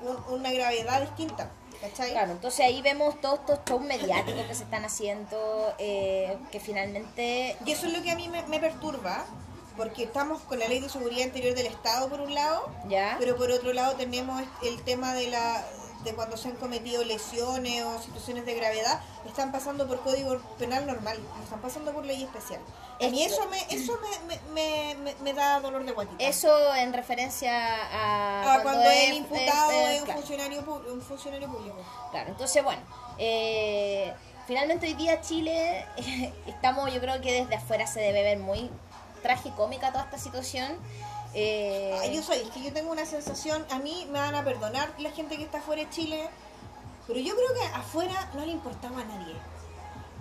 un- 0.03 0.35
una 0.35 0.53
gravedad 0.53 1.01
distinta. 1.01 1.51
¿Cachai? 1.83 2.12
Claro, 2.12 2.33
entonces 2.33 2.61
ahí 2.61 2.81
vemos 2.81 3.21
todos 3.21 3.40
estos 3.40 3.59
shows 3.68 3.83
mediáticos 3.83 4.42
que 4.47 4.55
se 4.55 4.62
están 4.62 4.85
haciendo, 4.85 5.75
eh, 5.79 6.38
que 6.53 6.61
finalmente... 6.61 7.57
Y 7.66 7.73
eso 7.73 7.88
es 7.88 7.92
lo 7.92 8.03
que 8.03 8.12
a 8.12 8.14
mí 8.14 8.29
me, 8.29 8.42
me 8.45 8.61
perturba, 8.61 9.27
porque 9.77 10.05
estamos 10.05 10.40
con 10.42 10.61
la 10.61 10.68
ley 10.68 10.79
de 10.79 10.88
seguridad 10.88 11.25
interior 11.25 11.57
del 11.57 11.66
Estado 11.66 12.09
por 12.09 12.21
un 12.21 12.35
lado, 12.35 12.71
¿Ya? 12.88 13.16
pero 13.18 13.37
por 13.37 13.51
otro 13.51 13.73
lado 13.73 13.97
tenemos 13.97 14.40
el 14.62 14.81
tema 14.83 15.12
de 15.14 15.27
la 15.27 15.66
de 16.05 16.15
cuando 16.15 16.37
se 16.37 16.49
han 16.49 16.57
cometido 16.57 17.05
lesiones 17.05 17.85
o 17.85 18.01
situaciones 18.03 18.45
de 18.47 18.55
gravedad, 18.55 19.01
están 19.27 19.53
pasando 19.53 19.87
por 19.87 20.01
código 20.01 20.38
penal 20.59 20.87
normal, 20.87 21.19
no 21.37 21.43
están 21.45 21.61
pasando 21.61 21.93
por 21.93 22.05
ley 22.05 22.23
especial. 22.25 22.61
A 23.01 23.09
mí 23.09 23.23
eso 23.23 23.49
me 23.49 23.59
eso 23.75 23.99
me, 24.27 24.37
me, 24.53 24.95
me, 24.97 25.15
me- 25.23 25.33
da 25.33 25.61
dolor 25.61 25.85
de 25.85 25.93
guatita. 25.93 26.23
Eso 26.23 26.75
en 26.75 26.93
referencia 26.93 27.53
a... 27.57 28.55
Ah, 28.55 28.61
cuando, 28.62 28.83
el 28.83 28.88
es- 28.88 29.15
imputado 29.17 29.71
es- 29.73 29.79
es, 29.79 29.91
es- 29.95 30.01
un, 30.01 30.05
claro, 30.07 30.21
funcionario, 30.21 30.61
un 30.93 31.03
funcionario 31.03 31.49
público. 31.51 31.77
claro, 32.11 32.31
entonces 32.31 32.62
bueno, 32.65 32.83
eh, 33.19 34.12
finalmente 34.47 34.87
hoy 34.87 34.95
día 34.95 35.21
Chile, 35.21 35.87
estamos 36.47 36.93
yo 36.93 37.01
creo 37.01 37.21
que 37.21 37.33
desde 37.43 37.55
afuera 37.57 37.87
se 37.87 38.01
debe 38.01 38.23
ver 38.23 38.38
muy 38.38 38.71
tragicómica 39.23 39.93
toda 39.93 40.05
esta 40.05 40.19
situación. 40.19 40.77
Eh, 41.35 41.97
Ay, 42.01 42.14
yo 42.14 42.23
soy, 42.23 42.38
es 42.38 42.51
que 42.51 42.62
yo 42.62 42.73
tengo 42.73 42.90
una 42.92 43.07
sensación, 43.07 43.64
a 43.71 43.79
mí 43.79 44.07
me 44.12 44.18
van 44.18 44.35
a 44.35 44.45
perdonar 44.45 44.92
la 44.99 45.11
gente 45.11 45.37
que 45.37 45.45
está 45.45 45.61
fuera 45.61 45.83
de 45.83 45.90
Chile, 45.90 46.29
pero 47.07 47.18
yo 47.21 47.35
creo 47.35 47.49
que 47.55 47.66
afuera 47.75 48.31
no 48.35 48.45
le 48.45 48.53
importaba 48.53 49.01
a 49.01 49.05
nadie. 49.05 49.35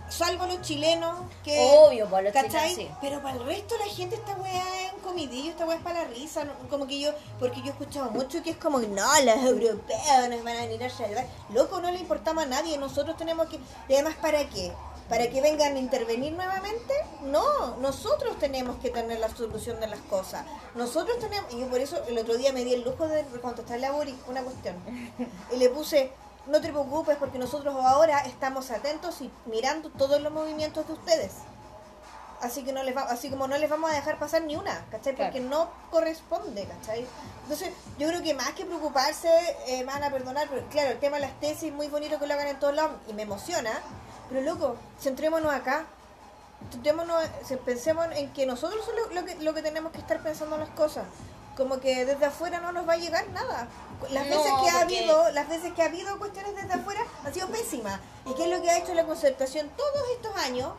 Salvo 0.10 0.45
los 0.45 0.62
chilenos 0.62 1.15
que... 1.41 1.58
Obvio, 1.74 2.06
por 2.10 2.21
los 2.21 2.34
¿cachai? 2.34 2.71
chilenos, 2.76 2.93
sí. 2.93 2.97
Pero 3.00 3.21
para 3.21 3.36
el 3.38 3.45
resto 3.45 3.76
la 3.78 3.86
gente 3.86 4.15
esta 4.15 4.34
weá 4.36 4.86
es 4.88 4.93
un 4.93 5.00
comidillo, 5.00 5.52
esta 5.52 5.65
weá 5.65 5.78
es 5.78 5.84
para 5.84 6.04
la 6.04 6.10
risa, 6.10 6.43
no- 6.43 6.52
como 6.69 6.86
que 6.86 7.00
yo, 7.00 7.12
porque 7.39 7.60
yo 7.62 7.67
he 7.67 7.69
escuchado 7.69 8.12
mucho 8.12 8.43
que 8.43 8.50
es 8.50 8.58
como, 8.58 8.80
no, 8.80 9.21
los 9.21 9.36
europeos 9.38 10.30
nos 10.30 10.43
van 10.43 10.58
a 10.58 10.62
venir 10.65 10.84
a 10.84 10.89
salvar. 10.89 11.26
Loco, 11.54 11.80
no 11.80 11.89
le 11.91 12.00
importaba 12.00 12.41
a 12.41 12.45
nadie, 12.45 12.78
nosotros 12.78 13.15
tenemos 13.15 13.47
que, 13.47 13.58
y 13.88 13.93
además, 13.93 14.15
¿para 14.21 14.50
qué? 14.50 14.74
¿Para 15.12 15.30
que 15.30 15.41
vengan 15.41 15.76
a 15.76 15.80
intervenir 15.80 16.32
nuevamente? 16.32 16.93
No, 17.24 17.76
nosotros 17.82 18.39
tenemos 18.39 18.78
que 18.78 18.91
tener 18.91 19.19
la 19.19 19.28
solución 19.28 19.78
de 19.82 19.88
las 19.88 20.00
cosas. 20.00 20.45
Nosotros 20.74 21.19
tenemos, 21.19 21.54
y 21.54 21.60
yo 21.60 21.67
por 21.67 21.82
eso 21.82 22.02
el 22.08 22.17
otro 22.17 22.38
día 22.38 22.54
me 22.54 22.63
di 22.63 22.74
el 22.74 22.84
lujo 22.84 23.06
de 23.10 23.26
contestarle 23.41 23.88
a 23.88 23.91
Boris 23.91 24.16
una 24.30 24.41
cuestión. 24.41 24.78
Y 25.51 25.57
le 25.57 25.68
puse, 25.68 26.14
no 26.47 26.62
te 26.62 26.70
preocupes 26.70 27.18
porque 27.18 27.39
nosotros 27.39 27.76
ahora 27.76 28.20
estamos 28.20 28.72
atentos 28.72 29.20
y 29.20 29.30
mirando 29.47 29.89
todos 29.89 30.22
los 30.22 30.32
movimientos 30.32 30.88
de 30.88 30.93
ustedes. 30.93 31.34
Así 32.39 32.64
que 32.64 32.72
no 32.72 32.82
les 32.82 32.95
va, 32.95 33.01
así 33.01 33.30
como 33.30 33.49
no 33.49 33.57
les 33.57 33.70
vamos 33.70 33.91
a 33.91 33.95
dejar 33.95 34.18
pasar 34.18 34.43
ni 34.43 34.55
una, 34.55 34.86
¿cachai? 34.91 35.14
Claro. 35.14 35.34
Porque 35.34 35.45
no 35.45 35.70
corresponde, 35.91 36.64
¿cachai? 36.64 37.05
Entonces, 37.43 37.74
yo 37.99 38.07
creo 38.07 38.24
que 38.24 38.34
más 38.34 38.51
que 38.51 38.66
preocuparse, 38.66 39.30
eh, 39.68 39.80
me 39.80 39.91
van 39.91 40.05
a 40.05 40.09
perdonar, 40.09 40.47
pero 40.49 40.66
claro, 40.68 40.91
el 40.91 40.99
tema 40.99 41.18
de 41.18 41.24
las 41.24 41.38
tesis, 41.41 41.74
muy 41.74 41.89
bonito 41.89 42.18
que 42.18 42.28
lo 42.28 42.34
hagan 42.34 42.47
en 42.47 42.59
todos 42.59 42.74
lados 42.74 42.93
y 43.09 43.14
me 43.14 43.24
emociona, 43.24 43.72
pero 44.32 44.41
loco, 44.43 44.75
centrémonos 44.99 45.53
acá, 45.53 45.86
centrémonos, 46.71 47.21
se- 47.45 47.57
pensemos 47.57 48.05
en 48.13 48.32
que 48.34 48.45
nosotros 48.45 48.84
somos 48.86 49.13
lo, 49.13 49.21
lo 49.21 49.25
que, 49.27 49.36
lo 49.43 49.53
que 49.53 49.61
tenemos 49.61 49.91
que 49.91 49.97
estar 49.99 50.21
pensando 50.21 50.55
en 50.55 50.61
las 50.61 50.69
cosas. 50.71 51.05
Como 51.57 51.79
que 51.82 52.05
desde 52.05 52.25
afuera 52.25 52.59
no 52.61 52.71
nos 52.71 52.88
va 52.88 52.93
a 52.93 52.97
llegar 52.97 53.27
nada. 53.29 53.67
Las 54.09 54.25
No, 54.27 54.38
veces 54.38 54.51
que 54.63 54.69
ha 54.69 54.79
porque- 54.79 54.97
habido, 54.99 55.32
las 55.32 55.49
veces 55.49 55.73
que 55.73 55.82
ha 55.82 55.86
habido 55.86 56.17
cuestiones 56.17 56.55
desde 56.55 56.73
afuera 56.73 57.01
han 57.25 57.34
sido 57.34 57.47
pésimas. 57.49 57.99
¿Y 58.25 58.34
qué 58.36 58.45
es 58.45 58.49
lo 58.57 58.61
que 58.63 58.71
ha 58.71 58.77
hecho 58.77 58.93
la 58.93 59.05
concertación 59.05 59.69
todos 59.75 60.03
estos 60.15 60.36
años? 60.38 60.71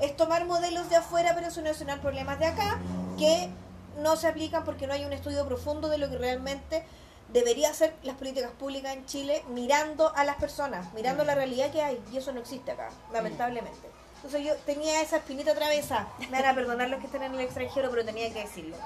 Es 0.00 0.16
tomar 0.16 0.44
modelos 0.44 0.90
de 0.90 0.96
afuera 0.96 1.34
para 1.34 1.50
solucionar 1.50 2.00
problemas 2.00 2.38
de 2.38 2.46
acá 2.46 2.78
que 3.18 3.50
no 3.98 4.16
se 4.16 4.26
aplican 4.26 4.64
porque 4.64 4.86
no 4.86 4.92
hay 4.92 5.04
un 5.04 5.12
estudio 5.12 5.46
profundo 5.46 5.88
de 5.88 5.96
lo 5.98 6.10
que 6.10 6.18
realmente 6.18 6.84
debería 7.32 7.70
hacer 7.70 7.94
las 8.02 8.16
políticas 8.16 8.50
públicas 8.52 8.94
en 8.94 9.06
Chile 9.06 9.44
mirando 9.48 10.14
a 10.14 10.24
las 10.24 10.36
personas, 10.36 10.92
mirando 10.94 11.24
la 11.24 11.34
realidad 11.34 11.70
que 11.70 11.82
hay, 11.82 12.02
y 12.12 12.16
eso 12.16 12.32
no 12.32 12.40
existe 12.40 12.70
acá, 12.70 12.90
lamentablemente. 13.12 13.88
Entonces 14.16 14.44
yo 14.44 14.56
tenía 14.64 15.00
esa 15.02 15.18
espinita 15.18 15.52
atravesada. 15.52 16.08
Me 16.30 16.40
van 16.40 16.46
a 16.46 16.54
perdonar 16.54 16.88
los 16.88 17.00
que 17.00 17.06
estén 17.06 17.22
en 17.22 17.34
el 17.34 17.40
extranjero, 17.40 17.90
pero 17.90 18.04
tenía 18.04 18.32
que 18.32 18.40
decirlo. 18.40 18.76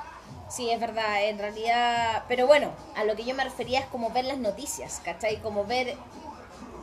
Sí, 0.51 0.69
es 0.69 0.81
verdad, 0.81 1.25
en 1.25 1.39
realidad, 1.39 2.25
pero 2.29 2.47
bueno, 2.47 2.73
a 2.97 3.05
lo 3.05 3.15
que 3.15 3.25
yo 3.25 3.35
me 3.35 3.45
refería 3.45 3.81
es 3.81 3.87
como 3.87 4.11
ver 4.11 4.25
las 4.25 4.39
noticias, 4.39 5.01
¿cachai? 5.05 5.41
Como 5.41 5.65
ver, 5.65 5.97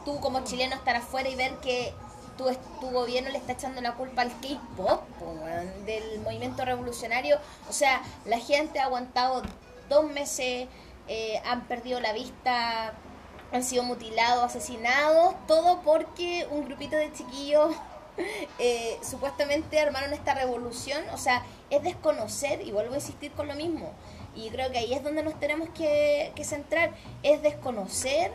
tú 0.05 0.20
como 0.22 0.43
chileno 0.45 0.76
estar 0.76 0.95
afuera 0.95 1.28
y 1.28 1.36
ver 1.36 1.55
que 1.58 1.93
tu, 2.38 2.45
tu 2.80 2.89
gobierno 2.91 3.30
le 3.30 3.38
está 3.38 3.51
echando 3.51 3.82
la 3.82 3.95
culpa 3.95 4.22
al 4.22 4.32
K-pop, 4.39 5.03
del 5.86 6.20
movimiento 6.22 6.64
revolucionario. 6.64 7.38
O 7.70 7.74
sea, 7.74 8.01
la 8.26 8.39
gente 8.39 8.80
ha 8.80 8.86
aguantado 8.86 9.43
dos 9.89 10.05
meses, 10.05 10.68
eh, 11.08 11.41
han 11.45 11.68
perdido 11.68 11.99
la 11.99 12.14
vista, 12.14 12.93
han 13.51 13.64
sido 13.64 13.84
mutilados, 13.84 14.43
asesinados, 14.43 15.36
todo 15.47 15.82
porque 15.82 16.47
un 16.51 16.66
grupito 16.66 16.95
de 16.95 17.12
chiquillos 17.14 17.76
eh, 18.60 18.97
supuestamente 19.01 19.80
armaron 19.80 20.14
esta 20.14 20.34
revolución, 20.34 21.01
o 21.14 21.18
sea, 21.18 21.43
es 21.70 21.84
desconocer, 21.84 22.62
y 22.62 22.72
vuelvo 22.72 22.93
a 22.93 22.97
insistir 22.97 23.32
con 23.32 23.47
lo 23.47 23.55
mismo, 23.55 23.93
y 24.36 24.49
creo 24.49 24.72
que 24.72 24.80
ahí 24.80 24.93
es 24.93 25.03
donde 25.03 25.24
nos 25.24 25.39
tenemos 25.39 25.70
que, 25.70 26.32
que 26.36 26.43
centrar, 26.43 26.91
es 27.24 27.41
desconocer 27.41 28.32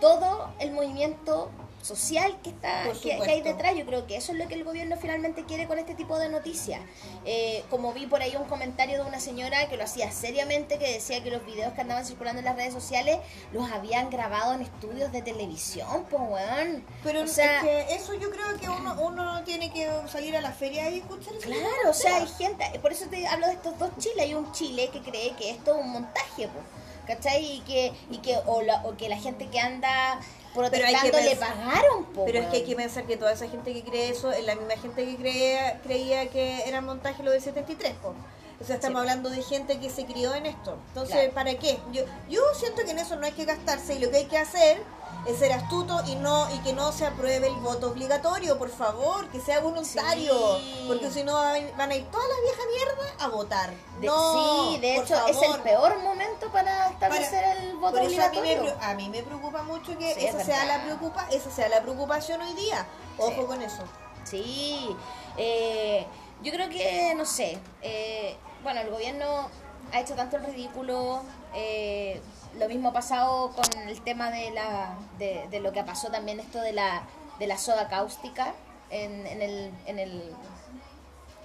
todo 0.00 0.52
el 0.58 0.72
movimiento 0.72 1.50
social 1.88 2.38
que 2.42 2.50
está 2.50 2.84
que, 3.02 3.18
que 3.18 3.30
hay 3.30 3.40
detrás. 3.40 3.74
Yo 3.76 3.86
creo 3.86 4.06
que 4.06 4.16
eso 4.16 4.32
es 4.32 4.38
lo 4.38 4.46
que 4.46 4.54
el 4.54 4.64
gobierno 4.64 4.96
finalmente 4.96 5.44
quiere 5.44 5.66
con 5.66 5.78
este 5.78 5.94
tipo 5.94 6.18
de 6.18 6.28
noticias. 6.28 6.80
Eh, 7.24 7.64
como 7.70 7.92
vi 7.92 8.06
por 8.06 8.22
ahí 8.22 8.36
un 8.36 8.44
comentario 8.44 9.02
de 9.02 9.08
una 9.08 9.20
señora 9.20 9.68
que 9.68 9.76
lo 9.76 9.84
hacía 9.84 10.10
seriamente 10.12 10.78
que 10.78 10.92
decía 10.92 11.22
que 11.22 11.30
los 11.30 11.44
videos 11.44 11.72
que 11.72 11.80
andaban 11.80 12.04
circulando 12.04 12.40
en 12.40 12.44
las 12.44 12.56
redes 12.56 12.74
sociales 12.74 13.18
los 13.52 13.70
habían 13.70 14.10
grabado 14.10 14.54
en 14.54 14.62
estudios 14.62 15.10
de 15.12 15.22
televisión 15.22 16.06
pues 16.10 16.22
weón. 16.22 16.84
Pero 17.02 17.22
o 17.22 17.26
sea 17.26 17.56
es 17.58 17.62
que 17.62 17.94
eso 17.94 18.14
yo 18.14 18.30
creo 18.30 18.58
que 18.60 18.68
uno, 18.68 18.94
uno 19.00 19.42
tiene 19.44 19.72
que 19.72 19.88
salir 20.06 20.36
a 20.36 20.40
la 20.40 20.52
feria 20.52 20.90
y 20.90 20.98
escuchar 20.98 21.34
eso. 21.34 21.46
Claro, 21.46 21.90
o 21.90 21.94
sea, 21.94 22.16
hay 22.16 22.26
gente, 22.26 22.78
por 22.80 22.92
eso 22.92 23.06
te 23.06 23.26
hablo 23.26 23.46
de 23.46 23.54
estos 23.54 23.78
dos 23.78 23.90
Chiles, 23.98 24.20
hay 24.20 24.34
un 24.34 24.52
Chile 24.52 24.90
que 24.92 25.00
cree 25.00 25.34
que 25.36 25.50
esto 25.50 25.74
es 25.74 25.84
un 25.84 25.90
montaje, 25.90 26.48
po, 26.48 26.60
¿cachai? 27.06 27.44
Y 27.56 27.60
que, 27.60 27.92
y 28.10 28.18
que 28.18 28.36
o, 28.46 28.62
la, 28.62 28.84
o 28.84 28.96
que 28.96 29.08
la 29.08 29.16
gente 29.16 29.48
que 29.48 29.58
anda 29.58 30.20
protestando 30.58 31.18
le 31.18 31.30
pensar- 31.30 31.54
pagaron, 31.54 32.04
po, 32.06 32.24
Pero 32.24 32.38
es 32.40 32.46
que 32.46 32.56
hay 32.58 32.64
que 32.64 32.76
pensar 32.76 33.04
que 33.04 33.16
toda 33.16 33.32
esa 33.32 33.48
gente 33.48 33.72
que 33.72 33.82
cree 33.82 34.08
eso 34.10 34.30
es 34.32 34.44
la 34.44 34.54
misma 34.54 34.74
gente 34.80 35.04
que 35.04 35.16
creía, 35.16 35.80
creía 35.82 36.28
que 36.28 36.62
era 36.68 36.80
montaje 36.80 37.22
lo 37.22 37.30
del 37.30 37.40
73, 37.40 37.94
po. 38.02 38.14
O 38.60 38.64
sea, 38.64 38.74
estamos 38.76 38.96
Sí. 38.96 39.00
hablando 39.08 39.30
de 39.30 39.42
gente 39.42 39.78
que 39.78 39.88
se 39.88 40.04
crió 40.04 40.34
en 40.34 40.46
esto. 40.46 40.76
Entonces, 40.88 41.14
Claro. 41.16 41.32
¿para 41.34 41.54
qué? 41.58 41.78
Yo, 41.92 42.02
yo 42.28 42.40
siento 42.58 42.82
que 42.84 42.90
en 42.90 42.98
eso 42.98 43.14
no 43.16 43.24
hay 43.26 43.32
que 43.32 43.44
gastarse 43.44 43.94
y 43.94 43.98
lo 44.00 44.10
que 44.10 44.16
hay 44.18 44.24
que 44.26 44.36
hacer 44.38 44.82
es 45.26 45.38
ser 45.38 45.52
astuto 45.52 46.00
y 46.06 46.16
no 46.16 46.48
y 46.54 46.58
que 46.60 46.72
no 46.72 46.90
se 46.92 47.06
apruebe 47.06 47.46
el 47.48 47.54
voto 47.56 47.90
obligatorio, 47.90 48.58
por 48.58 48.70
favor, 48.70 49.28
que 49.28 49.40
sea 49.40 49.60
voluntario. 49.60 50.56
Sí. 50.58 50.84
Porque 50.88 51.10
si 51.10 51.22
no 51.22 51.34
van 51.34 51.90
a 51.90 51.94
ir 51.96 52.04
toda 52.06 52.24
la 52.26 52.34
vieja 52.42 52.62
mierda 52.74 53.24
a 53.24 53.28
votar. 53.28 53.70
De- 54.00 54.06
no, 54.06 54.70
sí, 54.72 54.78
de 54.78 54.96
hecho 54.96 55.14
es 55.28 55.40
el 55.40 55.60
peor 55.62 55.98
momento 56.00 56.50
para 56.50 56.88
establecer 56.90 57.42
Para- 57.44 57.62
el 57.62 57.76
voto 57.76 57.92
Por 57.98 58.02
eso 58.02 58.22
a 58.22 58.28
mí, 58.30 58.40
me, 58.40 58.58
obligatorio. 58.58 58.76
a 58.80 58.94
mí 58.94 59.08
me 59.08 59.22
preocupa 59.22 59.62
mucho 59.62 59.96
que 59.98 60.14
Sí, 60.14 60.24
es 60.26 60.34
esa 60.34 60.44
sea 60.44 60.64
la 60.66 60.82
preocupa, 60.82 61.28
esa 61.30 61.50
sea 61.50 61.68
la 61.68 61.80
preocupación 61.82 62.40
hoy 62.42 62.54
día. 62.54 62.86
Ojo 63.18 63.46
con 63.46 63.62
eso. 63.62 63.82
Sí, 64.24 64.96
eh, 65.36 66.06
yo 66.42 66.52
creo 66.52 66.68
que, 66.68 67.14
no 67.16 67.24
sé, 67.24 67.58
eh, 67.82 68.36
bueno, 68.62 68.80
el 68.80 68.90
gobierno 68.90 69.48
ha 69.92 70.00
hecho 70.00 70.14
tanto 70.14 70.36
el 70.36 70.44
ridículo, 70.44 71.22
eh, 71.54 72.20
lo 72.58 72.68
mismo 72.68 72.90
ha 72.90 72.92
pasado 72.92 73.52
con 73.52 73.88
el 73.88 74.00
tema 74.02 74.30
de, 74.30 74.50
la, 74.50 74.96
de, 75.18 75.46
de 75.50 75.60
lo 75.60 75.72
que 75.72 75.82
pasó 75.84 76.08
también 76.08 76.40
esto 76.40 76.60
de 76.60 76.72
la, 76.72 77.02
de 77.38 77.46
la 77.46 77.58
soda 77.58 77.88
cáustica 77.88 78.54
en, 78.90 79.26
en 79.26 79.42
el... 79.42 79.72
En 79.86 79.98
el 79.98 80.34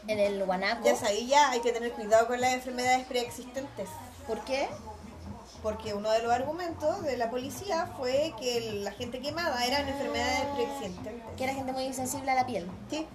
en 0.06 0.20
el 0.20 0.44
guanaco. 0.44 0.84
Ya 0.84 0.98
sabí, 0.98 1.28
ya 1.28 1.52
hay 1.52 1.62
que 1.62 1.72
tener 1.72 1.94
cuidado 1.94 2.28
con 2.28 2.42
las 2.42 2.52
enfermedades 2.56 3.06
preexistentes. 3.06 3.88
¿Por 4.28 4.42
qué? 4.42 4.68
Porque 5.62 5.94
uno 5.94 6.12
de 6.12 6.22
los 6.22 6.34
argumentos 6.34 7.04
de 7.04 7.16
la 7.16 7.30
policía 7.30 7.90
fue 7.98 8.34
que 8.38 8.82
la 8.84 8.92
gente 8.92 9.22
quemada 9.22 9.66
eran 9.66 9.88
enfermedades 9.88 10.46
preexistentes. 10.56 11.14
Que 11.38 11.46
era 11.46 11.54
gente 11.54 11.72
muy 11.72 11.94
sensible 11.94 12.32
a 12.32 12.36
la 12.36 12.46
piel. 12.46 12.70
Sí. 12.90 13.08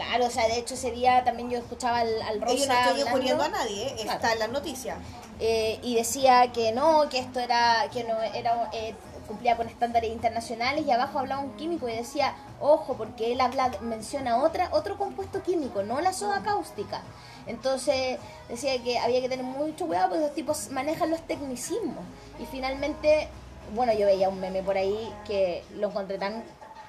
Claro, 0.00 0.26
o 0.26 0.30
sea, 0.30 0.46
de 0.48 0.56
hecho 0.58 0.74
ese 0.74 0.90
día 0.92 1.24
también 1.24 1.50
yo 1.50 1.58
escuchaba 1.58 1.98
al, 1.98 2.22
al 2.22 2.40
Rosa 2.40 2.54
Yo 2.56 2.66
no 2.66 2.72
estoy 2.72 2.76
hablando. 3.02 3.02
injuriando 3.10 3.44
a 3.44 3.48
nadie, 3.48 3.86
¿eh? 3.88 3.94
Claro. 3.96 4.12
está 4.12 4.32
en 4.32 4.38
las 4.38 4.48
noticias. 4.50 4.96
eh, 5.40 5.78
y 5.82 5.94
decía 5.94 6.50
que 6.52 6.72
no, 6.72 7.08
que 7.10 7.18
esto 7.18 7.38
era, 7.40 7.84
que 7.92 8.04
no 8.04 8.20
era, 8.22 8.70
eh, 8.72 8.94
cumplía 9.26 9.56
con 9.56 9.68
estándares 9.68 10.10
internacionales 10.10 10.84
y 10.86 10.90
abajo 10.90 11.18
hablaba 11.18 11.42
un 11.42 11.52
químico 11.56 11.86
y 11.88 11.92
decía, 11.94 12.34
ojo, 12.60 12.94
porque 12.96 13.32
él 13.32 13.40
habla, 13.42 13.70
menciona 13.82 14.38
otra, 14.42 14.68
otro 14.72 14.96
compuesto 14.96 15.42
químico, 15.42 15.82
no 15.82 16.00
la 16.00 16.12
soda 16.14 16.42
cáustica. 16.42 17.02
Entonces 17.46 18.18
decía 18.48 18.82
que 18.82 18.98
había 18.98 19.20
que 19.20 19.28
tener 19.28 19.44
mucho 19.44 19.86
cuidado 19.86 20.08
porque 20.08 20.24
los 20.24 20.34
tipos 20.34 20.70
manejan 20.70 21.10
los 21.10 21.20
tecnicismos. 21.26 22.04
Y 22.38 22.46
finalmente, 22.46 23.28
bueno, 23.74 23.92
yo 23.92 24.06
veía 24.06 24.28
un 24.30 24.40
meme 24.40 24.62
por 24.62 24.76
ahí 24.78 25.12
que 25.26 25.62
lo 25.74 25.88
encontré 25.88 26.16
tan 26.18 26.42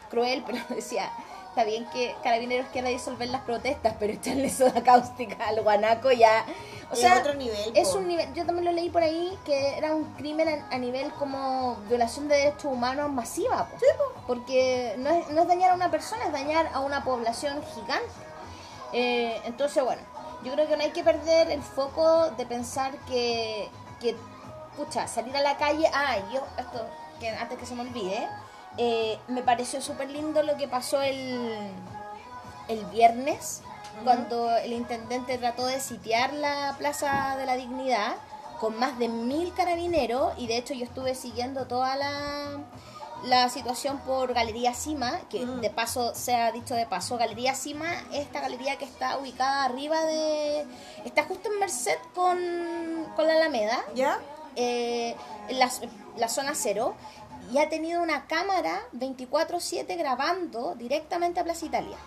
cruel, 0.09 0.43
pero 0.47 0.59
decía, 0.69 1.11
está 1.51 1.65
bien 1.65 1.85
que 1.91 2.15
Carabineros 2.23 2.67
quiera 2.71 2.87
disolver 2.87 3.27
las 3.27 3.41
protestas, 3.41 3.95
pero 3.99 4.13
echarle 4.13 4.49
soda 4.49 4.81
cáustica 4.83 5.47
al 5.47 5.61
guanaco 5.61 6.11
ya... 6.11 6.45
O 6.89 6.93
Es 6.93 6.99
sea, 6.99 7.19
otro 7.19 7.33
nivel, 7.35 7.71
es 7.73 7.89
po. 7.89 7.99
un 7.99 8.07
nivel, 8.07 8.33
yo 8.33 8.45
también 8.45 8.65
lo 8.65 8.71
leí 8.71 8.89
por 8.89 9.01
ahí 9.01 9.37
que 9.45 9.77
era 9.77 9.95
un 9.95 10.05
crimen 10.15 10.47
a, 10.49 10.75
a 10.75 10.77
nivel 10.77 11.11
como 11.13 11.75
violación 11.87 12.27
de 12.27 12.35
derechos 12.35 12.65
humanos 12.65 13.09
masiva, 13.11 13.67
po. 13.69 13.77
porque 14.27 14.95
no 14.97 15.09
es, 15.09 15.29
no 15.29 15.41
es 15.41 15.47
dañar 15.47 15.71
a 15.71 15.75
una 15.75 15.89
persona, 15.91 16.25
es 16.25 16.31
dañar 16.33 16.69
a 16.73 16.79
una 16.81 17.03
población 17.03 17.61
gigante. 17.75 18.09
Eh, 18.93 19.39
entonces, 19.45 19.83
bueno, 19.83 20.01
yo 20.43 20.51
creo 20.53 20.67
que 20.67 20.75
no 20.75 20.83
hay 20.83 20.91
que 20.91 21.03
perder 21.03 21.49
el 21.51 21.61
foco 21.61 22.29
de 22.31 22.45
pensar 22.45 22.91
que, 23.07 23.69
que 24.01 24.15
pucha, 24.75 25.07
salir 25.07 25.35
a 25.37 25.41
la 25.41 25.57
calle, 25.57 25.89
ah, 25.93 26.17
yo, 26.33 26.41
esto, 26.57 26.85
que 27.19 27.29
antes 27.29 27.57
que 27.57 27.65
se 27.65 27.75
me 27.75 27.81
olvide, 27.81 28.27
eh, 28.77 29.17
me 29.27 29.41
pareció 29.43 29.81
súper 29.81 30.09
lindo 30.09 30.43
lo 30.43 30.57
que 30.57 30.67
pasó 30.67 31.01
el, 31.01 31.39
el 32.67 32.85
viernes, 32.85 33.61
cuando 34.03 34.49
el 34.57 34.71
intendente 34.73 35.37
trató 35.37 35.65
de 35.65 35.79
sitiar 35.79 36.33
la 36.33 36.75
Plaza 36.77 37.35
de 37.37 37.45
la 37.45 37.55
Dignidad 37.55 38.15
con 38.59 38.77
más 38.79 38.97
de 38.99 39.09
mil 39.09 39.53
carabineros 39.53 40.33
y 40.37 40.47
de 40.47 40.57
hecho 40.57 40.73
yo 40.73 40.85
estuve 40.85 41.13
siguiendo 41.15 41.65
toda 41.67 41.95
la, 41.97 42.59
la 43.25 43.49
situación 43.49 43.97
por 43.99 44.33
Galería 44.33 44.73
Cima, 44.73 45.19
que 45.29 45.45
Mm. 45.45 45.61
de 45.61 45.69
paso, 45.71 46.13
se 46.15 46.35
ha 46.35 46.51
dicho 46.51 46.73
de 46.75 46.85
paso, 46.85 47.17
Galería 47.17 47.53
Cima 47.55 47.91
es 48.11 48.21
esta 48.21 48.39
galería 48.39 48.77
que 48.77 48.85
está 48.85 49.17
ubicada 49.17 49.65
arriba 49.65 50.01
de... 50.05 50.65
está 51.05 51.23
justo 51.23 51.49
en 51.51 51.59
Merced 51.59 51.97
con, 52.15 52.37
con 53.15 53.27
la 53.27 53.33
Alameda 53.33 53.79
¿Ya? 53.95 54.19
eh, 54.55 55.15
en 55.49 55.59
la, 55.59 55.69
la 56.17 56.29
zona 56.29 56.53
cero 56.55 56.95
y 57.51 57.57
ha 57.57 57.69
tenido 57.69 58.01
una 58.01 58.25
cámara 58.27 58.81
24/7 58.93 59.95
grabando 59.97 60.75
directamente 60.75 61.39
a 61.39 61.43
Plaza 61.43 61.65
Italia. 61.65 61.97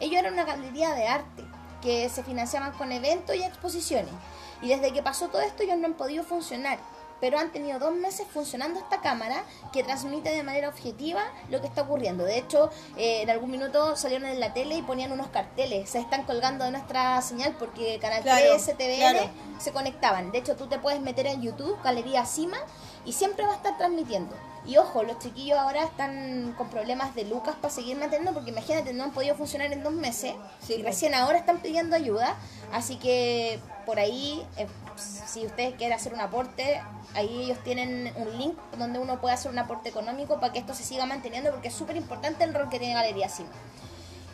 Ellos 0.00 0.18
eran 0.20 0.34
una 0.34 0.44
galería 0.44 0.94
de 0.94 1.06
arte 1.08 1.44
que 1.80 2.08
se 2.08 2.22
financiaban 2.22 2.72
con 2.72 2.92
eventos 2.92 3.34
y 3.36 3.42
exposiciones. 3.42 4.12
Y 4.60 4.68
desde 4.68 4.92
que 4.92 5.02
pasó 5.02 5.28
todo 5.28 5.42
esto 5.42 5.62
ellos 5.64 5.78
no 5.78 5.86
han 5.86 5.94
podido 5.94 6.22
funcionar. 6.24 6.78
Pero 7.20 7.38
han 7.38 7.52
tenido 7.52 7.78
dos 7.78 7.94
meses 7.94 8.26
funcionando 8.32 8.80
esta 8.80 9.00
cámara 9.00 9.44
que 9.72 9.84
transmite 9.84 10.30
de 10.30 10.42
manera 10.42 10.68
objetiva 10.68 11.22
lo 11.50 11.60
que 11.60 11.68
está 11.68 11.82
ocurriendo. 11.82 12.24
De 12.24 12.36
hecho, 12.36 12.68
eh, 12.96 13.22
en 13.22 13.30
algún 13.30 13.50
minuto 13.52 13.94
salieron 13.94 14.28
en 14.28 14.40
la 14.40 14.52
tele 14.52 14.74
y 14.74 14.82
ponían 14.82 15.12
unos 15.12 15.28
carteles. 15.28 15.88
Se 15.90 16.00
están 16.00 16.24
colgando 16.24 16.64
de 16.64 16.72
nuestra 16.72 17.22
señal 17.22 17.54
porque 17.60 18.00
Canal 18.00 18.22
Claro, 18.22 18.56
3, 18.56 18.76
TVN 18.76 18.98
claro. 19.12 19.30
se 19.60 19.70
conectaban. 19.72 20.32
De 20.32 20.38
hecho, 20.38 20.56
tú 20.56 20.66
te 20.66 20.80
puedes 20.80 21.00
meter 21.00 21.26
en 21.28 21.42
YouTube, 21.42 21.80
Galería 21.84 22.26
Cima, 22.26 22.58
y 23.04 23.12
siempre 23.12 23.46
va 23.46 23.52
a 23.52 23.56
estar 23.56 23.78
transmitiendo. 23.78 24.34
Y 24.64 24.76
ojo, 24.76 25.02
los 25.02 25.18
chiquillos 25.18 25.58
ahora 25.58 25.82
están 25.82 26.54
con 26.56 26.68
problemas 26.68 27.14
de 27.16 27.24
lucas 27.24 27.56
para 27.60 27.74
seguir 27.74 27.96
manteniendo, 27.96 28.32
porque 28.32 28.50
imagínate, 28.50 28.92
no 28.92 29.04
han 29.04 29.10
podido 29.10 29.34
funcionar 29.34 29.72
en 29.72 29.82
dos 29.82 29.92
meses, 29.92 30.34
Sí, 30.64 30.74
y 30.74 30.82
recién 30.82 31.14
ahora 31.14 31.38
están 31.38 31.58
pidiendo 31.58 31.96
ayuda. 31.96 32.36
Así 32.72 32.96
que 32.96 33.58
por 33.84 33.98
ahí, 33.98 34.46
eh, 34.56 34.68
si 34.96 35.44
ustedes 35.46 35.74
quieren 35.74 35.96
hacer 35.96 36.14
un 36.14 36.20
aporte, 36.20 36.80
ahí 37.14 37.42
ellos 37.42 37.58
tienen 37.64 38.12
un 38.16 38.38
link 38.38 38.56
donde 38.78 39.00
uno 39.00 39.20
puede 39.20 39.34
hacer 39.34 39.50
un 39.50 39.58
aporte 39.58 39.88
económico 39.88 40.38
para 40.38 40.52
que 40.52 40.60
esto 40.60 40.74
se 40.74 40.84
siga 40.84 41.06
manteniendo, 41.06 41.50
porque 41.50 41.68
es 41.68 41.74
súper 41.74 41.96
importante 41.96 42.44
el 42.44 42.54
rol 42.54 42.68
que 42.68 42.78
tiene 42.78 42.94
Galería 42.94 43.28
Cima. 43.28 43.50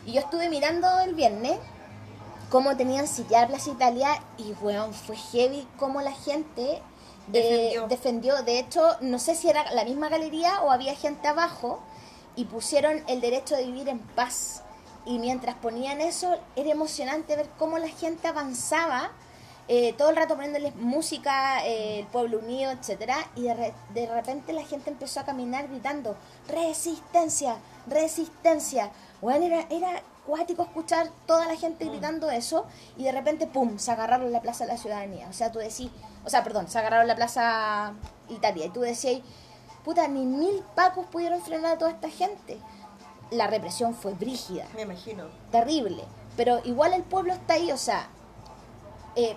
Y 0.05 0.13
yo 0.13 0.19
estuve 0.19 0.49
mirando 0.49 0.87
el 0.99 1.15
viernes 1.15 1.57
cómo 2.49 2.75
tenían 2.77 3.07
sitiar 3.07 3.47
Plaza 3.47 3.71
Italia 3.71 4.09
y 4.37 4.53
weón, 4.61 4.93
fue 4.93 5.15
heavy 5.15 5.67
cómo 5.77 6.01
la 6.01 6.11
gente 6.11 6.81
eh, 7.33 7.73
Defendió. 7.77 7.87
defendió. 7.87 8.43
De 8.43 8.59
hecho, 8.59 8.97
no 9.01 9.19
sé 9.19 9.35
si 9.35 9.49
era 9.49 9.71
la 9.73 9.83
misma 9.83 10.09
galería 10.09 10.61
o 10.61 10.71
había 10.71 10.95
gente 10.95 11.27
abajo 11.27 11.79
y 12.35 12.45
pusieron 12.45 13.03
el 13.07 13.21
derecho 13.21 13.55
de 13.55 13.65
vivir 13.65 13.89
en 13.89 13.99
paz. 13.99 14.63
Y 15.05 15.17
mientras 15.19 15.55
ponían 15.55 16.01
eso, 16.01 16.37
era 16.55 16.69
emocionante 16.69 17.35
ver 17.35 17.49
cómo 17.57 17.77
la 17.77 17.87
gente 17.87 18.27
avanzaba 18.27 19.11
eh, 19.67 19.93
todo 19.93 20.09
el 20.09 20.15
rato 20.15 20.35
poniéndoles 20.35 20.75
música, 20.75 21.63
eh, 21.65 21.99
el 21.99 22.07
pueblo 22.07 22.39
unido, 22.39 22.71
etcétera, 22.71 23.15
y 23.35 23.43
de, 23.43 23.53
re- 23.53 23.73
de 23.93 24.07
repente 24.07 24.51
la 24.51 24.63
gente 24.63 24.89
empezó 24.89 25.19
a 25.19 25.25
caminar 25.25 25.67
gritando 25.67 26.15
resistencia, 26.47 27.55
resistencia. 27.87 28.91
Bueno, 29.21 29.45
era, 29.45 29.65
era 29.69 30.01
cuático 30.25 30.63
escuchar 30.63 31.09
toda 31.25 31.45
la 31.45 31.55
gente 31.55 31.85
gritando 31.85 32.29
eso 32.31 32.65
y 32.97 33.03
de 33.03 33.11
repente, 33.11 33.47
¡pum!, 33.47 33.77
se 33.77 33.91
agarraron 33.91 34.31
la 34.31 34.41
Plaza 34.41 34.65
de 34.65 34.73
la 34.73 34.77
Ciudadanía. 34.79 35.27
O 35.29 35.33
sea, 35.33 35.51
tú 35.51 35.59
decís, 35.59 35.91
o 36.25 36.29
sea, 36.29 36.43
perdón, 36.43 36.67
se 36.67 36.77
agarraron 36.79 37.07
la 37.07 37.15
Plaza 37.15 37.93
Italia 38.29 38.65
y 38.65 38.69
tú 38.69 38.81
decías, 38.81 39.21
puta, 39.83 40.07
ni 40.07 40.25
mil 40.25 40.63
pacos 40.75 41.05
pudieron 41.07 41.41
frenar 41.41 41.73
a 41.73 41.77
toda 41.77 41.91
esta 41.91 42.09
gente. 42.09 42.57
La 43.31 43.47
represión 43.47 43.93
fue 43.93 44.13
brígida 44.13 44.65
Me 44.75 44.81
imagino. 44.83 45.25
terrible. 45.51 46.03
Pero 46.35 46.61
igual 46.65 46.93
el 46.93 47.03
pueblo 47.03 47.33
está 47.33 47.53
ahí, 47.55 47.71
o 47.71 47.77
sea, 47.77 48.07
eh, 49.15 49.35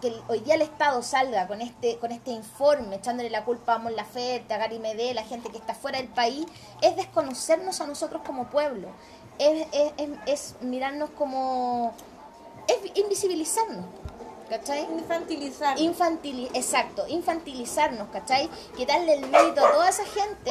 que 0.00 0.20
hoy 0.28 0.40
día 0.40 0.54
el 0.54 0.62
Estado 0.62 1.02
salga 1.02 1.46
con 1.46 1.60
este 1.60 1.98
con 1.98 2.10
este 2.10 2.30
informe, 2.32 2.96
echándole 2.96 3.30
la 3.30 3.44
culpa 3.44 3.74
a 3.74 3.78
Mon 3.78 3.94
Laferte, 3.94 4.52
a 4.52 4.58
Gary 4.58 4.78
Medé, 4.78 5.14
la 5.14 5.22
gente 5.24 5.50
que 5.50 5.58
está 5.58 5.74
fuera 5.74 5.98
del 5.98 6.08
país, 6.08 6.46
es 6.82 6.96
desconocernos 6.96 7.80
a 7.80 7.86
nosotros 7.86 8.22
como 8.26 8.48
pueblo. 8.50 8.88
Es, 9.38 9.66
es, 9.72 9.92
es- 9.96 10.18
es 10.26 10.54
mirarnos 10.62 11.10
como... 11.10 11.92
es 12.66 12.96
invisibilizarnos, 12.98 13.84
¿cachai? 14.50 14.82
Infantilizar. 14.92 15.78
Infantili 15.80 16.50
exacto, 16.52 17.06
infantilizarnos, 17.08 18.08
¿cachai? 18.08 18.50
Quitarle 18.76 19.14
el 19.14 19.26
mérito 19.28 19.64
a 19.64 19.70
toda 19.72 19.88
esa 19.88 20.04
gente 20.04 20.50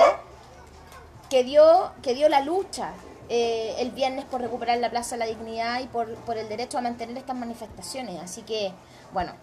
que 1.30 1.44
dio, 1.44 1.92
que 2.02 2.16
dio 2.16 2.28
la 2.30 2.42
lucha 2.42 2.92
eh, 3.30 3.76
el 3.78 3.92
viernes 3.92 4.26
por 4.26 4.42
recuperar 4.42 4.80
la 4.80 4.90
Plaza 4.90 5.12
de 5.16 5.20
la 5.20 5.26
Dignidad 5.28 5.82
y 5.82 5.86
por, 5.88 6.16
por 6.26 6.38
el 6.38 6.50
derecho 6.50 6.80
a 6.80 6.82
mantener 6.82 7.16
estas 7.18 7.36
manifestaciones. 7.36 8.20
Así 8.24 8.42
que, 8.42 8.72
bueno, 9.14 9.34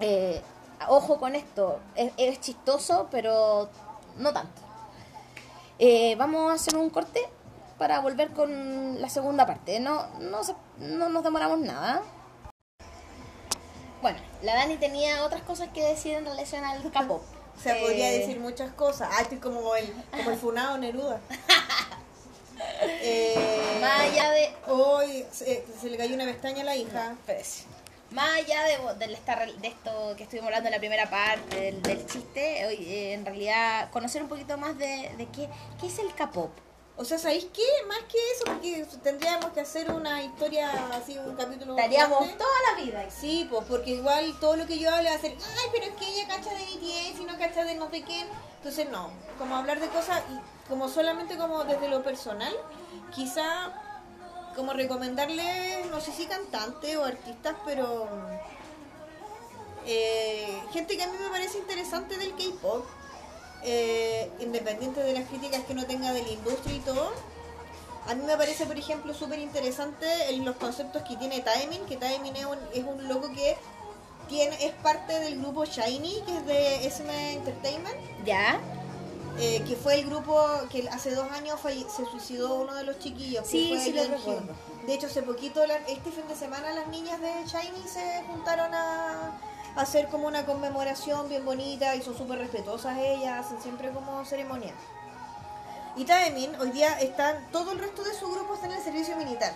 eh, 0.00 0.42
ojo 0.88 1.18
con 1.20 1.36
esto, 1.36 1.78
es, 1.94 2.12
es 2.16 2.40
chistoso, 2.40 3.06
pero 3.12 3.68
no 4.16 4.32
tanto. 4.32 4.62
Eh, 5.78 6.16
vamos 6.16 6.50
a 6.50 6.54
hacer 6.54 6.76
un 6.76 6.90
corte 6.90 7.20
para 7.78 8.00
volver 8.00 8.30
con 8.32 9.00
la 9.00 9.08
segunda 9.10 9.46
parte. 9.46 9.78
No, 9.78 10.06
no, 10.18 10.42
se- 10.42 10.56
no 10.78 11.08
nos 11.10 11.22
demoramos 11.22 11.60
nada. 11.60 12.02
Bueno, 14.06 14.20
la 14.42 14.54
Dani 14.54 14.76
tenía 14.76 15.24
otras 15.24 15.42
cosas 15.42 15.68
que 15.74 15.82
decir 15.82 16.14
en 16.14 16.24
relación 16.24 16.64
al 16.64 16.92
K-pop. 16.92 17.20
O 17.58 17.60
sea, 17.60 17.76
podría 17.80 18.12
Eh, 18.12 18.18
decir 18.20 18.38
muchas 18.38 18.70
cosas. 18.70 19.08
Ah, 19.12 19.22
estoy 19.22 19.38
como 19.38 19.74
el, 19.74 19.92
como 20.12 20.30
el 20.30 20.36
funado 20.38 20.78
Neruda. 20.78 21.18
eh, 23.02 23.78
Más 23.80 24.00
allá 24.02 24.30
de. 24.30 24.54
Hoy 24.68 25.26
se, 25.32 25.64
se 25.80 25.90
le 25.90 25.96
cayó 25.96 26.14
una 26.14 26.24
pestaña 26.24 26.62
a 26.62 26.66
la 26.66 26.76
hija. 26.76 27.16
Más 28.12 28.28
allá 28.36 28.62
de, 28.94 29.06
de, 29.08 29.12
esta- 29.12 29.44
de 29.44 29.66
esto 29.66 30.14
que 30.16 30.22
estuvimos 30.22 30.46
hablando 30.46 30.68
en 30.68 30.74
la 30.74 30.78
primera 30.78 31.10
parte, 31.10 31.60
del, 31.60 31.82
del 31.82 32.06
chiste, 32.06 32.64
hoy, 32.64 32.74
eh, 32.88 33.12
en 33.14 33.26
realidad 33.26 33.90
conocer 33.90 34.22
un 34.22 34.28
poquito 34.28 34.56
más 34.56 34.78
de, 34.78 35.10
de 35.18 35.26
qué, 35.34 35.48
qué 35.80 35.88
es 35.88 35.98
el 35.98 36.14
K-pop. 36.14 36.52
O 36.98 37.04
sea, 37.04 37.18
¿sabéis 37.18 37.46
qué? 37.52 37.66
Más 37.88 37.98
que 38.10 38.18
eso, 38.32 38.44
porque 38.46 38.86
tendríamos 39.02 39.50
que 39.52 39.60
hacer 39.60 39.90
una 39.92 40.22
historia 40.22 40.70
así, 40.94 41.18
un 41.18 41.36
capítulo. 41.36 41.76
Estaríamos 41.76 42.20
grande. 42.20 42.38
toda 42.38 42.54
la 42.70 42.82
vida. 42.82 43.10
Sí, 43.10 43.46
pues 43.50 43.66
porque 43.68 43.90
igual 43.90 44.34
todo 44.40 44.56
lo 44.56 44.66
que 44.66 44.78
yo 44.78 44.90
hable 44.90 45.10
va 45.10 45.16
a 45.16 45.20
ser, 45.20 45.32
ay, 45.32 45.68
pero 45.72 45.84
es 45.86 45.92
que 45.92 46.08
ella 46.08 46.26
cacha 46.26 46.50
de 46.50 46.64
BTS 46.64 47.20
y 47.20 47.24
no 47.24 47.38
cacha 47.38 47.64
de 47.64 47.74
no 47.74 47.90
sé 47.90 48.02
quién. 48.02 48.26
Entonces, 48.56 48.88
no, 48.90 49.10
como 49.38 49.56
hablar 49.56 49.78
de 49.78 49.88
cosas, 49.88 50.22
como 50.68 50.88
solamente 50.88 51.36
como 51.36 51.64
desde 51.64 51.88
lo 51.88 52.02
personal, 52.02 52.54
quizá 53.14 53.74
como 54.56 54.72
recomendarle, 54.72 55.84
no 55.90 56.00
sé 56.00 56.12
si 56.12 56.24
cantantes 56.24 56.96
o 56.96 57.04
artistas, 57.04 57.54
pero 57.66 58.08
eh, 59.84 60.62
gente 60.72 60.96
que 60.96 61.02
a 61.02 61.08
mí 61.08 61.16
me 61.20 61.28
parece 61.28 61.58
interesante 61.58 62.16
del 62.16 62.30
K-pop, 62.30 62.86
eh, 63.62 64.30
independiente 64.40 65.00
de 65.02 65.12
las 65.12 65.28
críticas 65.28 65.62
que 65.64 65.74
no 65.74 65.84
tenga 65.86 66.12
de 66.12 66.22
la 66.22 66.28
industria 66.30 66.76
y 66.76 66.80
todo. 66.80 67.12
A 68.08 68.14
mí 68.14 68.22
me 68.24 68.36
parece, 68.36 68.66
por 68.66 68.78
ejemplo, 68.78 69.12
súper 69.14 69.38
interesante 69.40 70.06
los 70.38 70.56
conceptos 70.56 71.02
que 71.02 71.16
tiene 71.16 71.40
Taemin, 71.40 71.84
que 71.86 71.96
Taemin 71.96 72.36
es 72.36 72.44
un, 72.44 72.58
es 72.72 72.84
un 72.84 73.08
loco 73.08 73.28
que 73.32 73.56
tiene, 74.28 74.64
es 74.64 74.72
parte 74.74 75.18
del 75.20 75.40
grupo 75.40 75.64
Shiny, 75.64 76.22
que 76.24 76.36
es 76.36 76.46
de 76.46 76.86
SM 76.86 77.32
Entertainment, 77.34 77.96
¿Ya? 78.24 78.60
eh, 79.38 79.62
que 79.66 79.74
fue 79.76 79.96
el 80.00 80.06
grupo 80.06 80.40
que 80.70 80.88
hace 80.88 81.14
dos 81.14 81.30
años 81.32 81.58
se 81.62 82.04
suicidó 82.06 82.54
uno 82.54 82.74
de 82.74 82.84
los 82.84 82.98
chiquillos. 83.00 83.46
Sí, 83.46 83.68
fue 83.70 83.80
sí 83.84 83.92
lo 83.92 84.04
recuerdo. 84.04 84.54
De 84.86 84.94
hecho, 84.94 85.08
hace 85.08 85.22
poquito, 85.22 85.66
la- 85.66 85.76
este 85.88 86.12
fin 86.12 86.26
de 86.28 86.36
semana, 86.36 86.72
las 86.72 86.86
niñas 86.88 87.20
de 87.20 87.28
Shiny 87.44 87.88
se 87.88 88.22
juntaron 88.28 88.72
a 88.72 89.32
hacer 89.76 90.08
como 90.08 90.26
una 90.26 90.44
conmemoración 90.46 91.28
bien 91.28 91.44
bonita 91.44 91.94
y 91.94 92.02
son 92.02 92.16
súper 92.16 92.38
respetuosas 92.38 92.98
ellas, 92.98 93.46
hacen 93.46 93.60
siempre 93.60 93.90
como 93.90 94.24
ceremonia. 94.24 94.72
Y 95.96 96.04
Taemin, 96.04 96.54
hoy 96.60 96.70
día 96.70 96.98
están, 97.00 97.50
todo 97.52 97.72
el 97.72 97.78
resto 97.78 98.02
de 98.02 98.14
su 98.14 98.30
grupo 98.30 98.54
está 98.54 98.66
en 98.66 98.72
el 98.72 98.82
servicio 98.82 99.16
militar. 99.16 99.54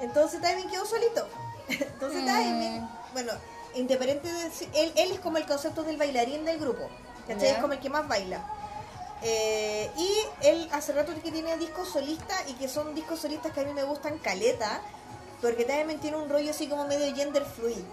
Entonces 0.00 0.40
Taemin 0.40 0.68
quedó 0.68 0.84
solito. 0.84 1.28
Entonces 1.68 2.22
Mm. 2.22 2.26
Taemin, 2.26 2.88
bueno, 3.12 3.32
independiente 3.74 4.32
de 4.32 4.46
él, 4.74 4.92
él 4.96 5.12
es 5.12 5.20
como 5.20 5.36
el 5.36 5.46
concepto 5.46 5.82
del 5.82 5.96
bailarín 5.96 6.44
del 6.44 6.58
grupo. 6.58 6.88
¿Cachai? 7.26 7.48
Ya. 7.48 7.54
Es 7.54 7.58
como 7.58 7.72
el 7.74 7.80
que 7.80 7.90
más 7.90 8.08
baila. 8.08 8.42
Eh, 9.22 9.90
y 9.96 10.46
él 10.46 10.68
hace 10.72 10.92
rato 10.92 11.12
que 11.22 11.32
tiene 11.32 11.56
discos 11.56 11.88
solistas 11.88 12.48
y 12.48 12.54
que 12.54 12.68
son 12.68 12.94
discos 12.94 13.20
solistas 13.20 13.52
que 13.52 13.60
a 13.60 13.64
mí 13.64 13.72
me 13.74 13.82
gustan 13.82 14.18
caleta, 14.18 14.80
porque 15.42 15.64
Taemin 15.64 15.98
tiene 15.98 16.16
un 16.16 16.28
rollo 16.28 16.50
así 16.50 16.68
como 16.68 16.86
medio 16.86 17.14
gender 17.14 17.44
fluid. 17.44 17.84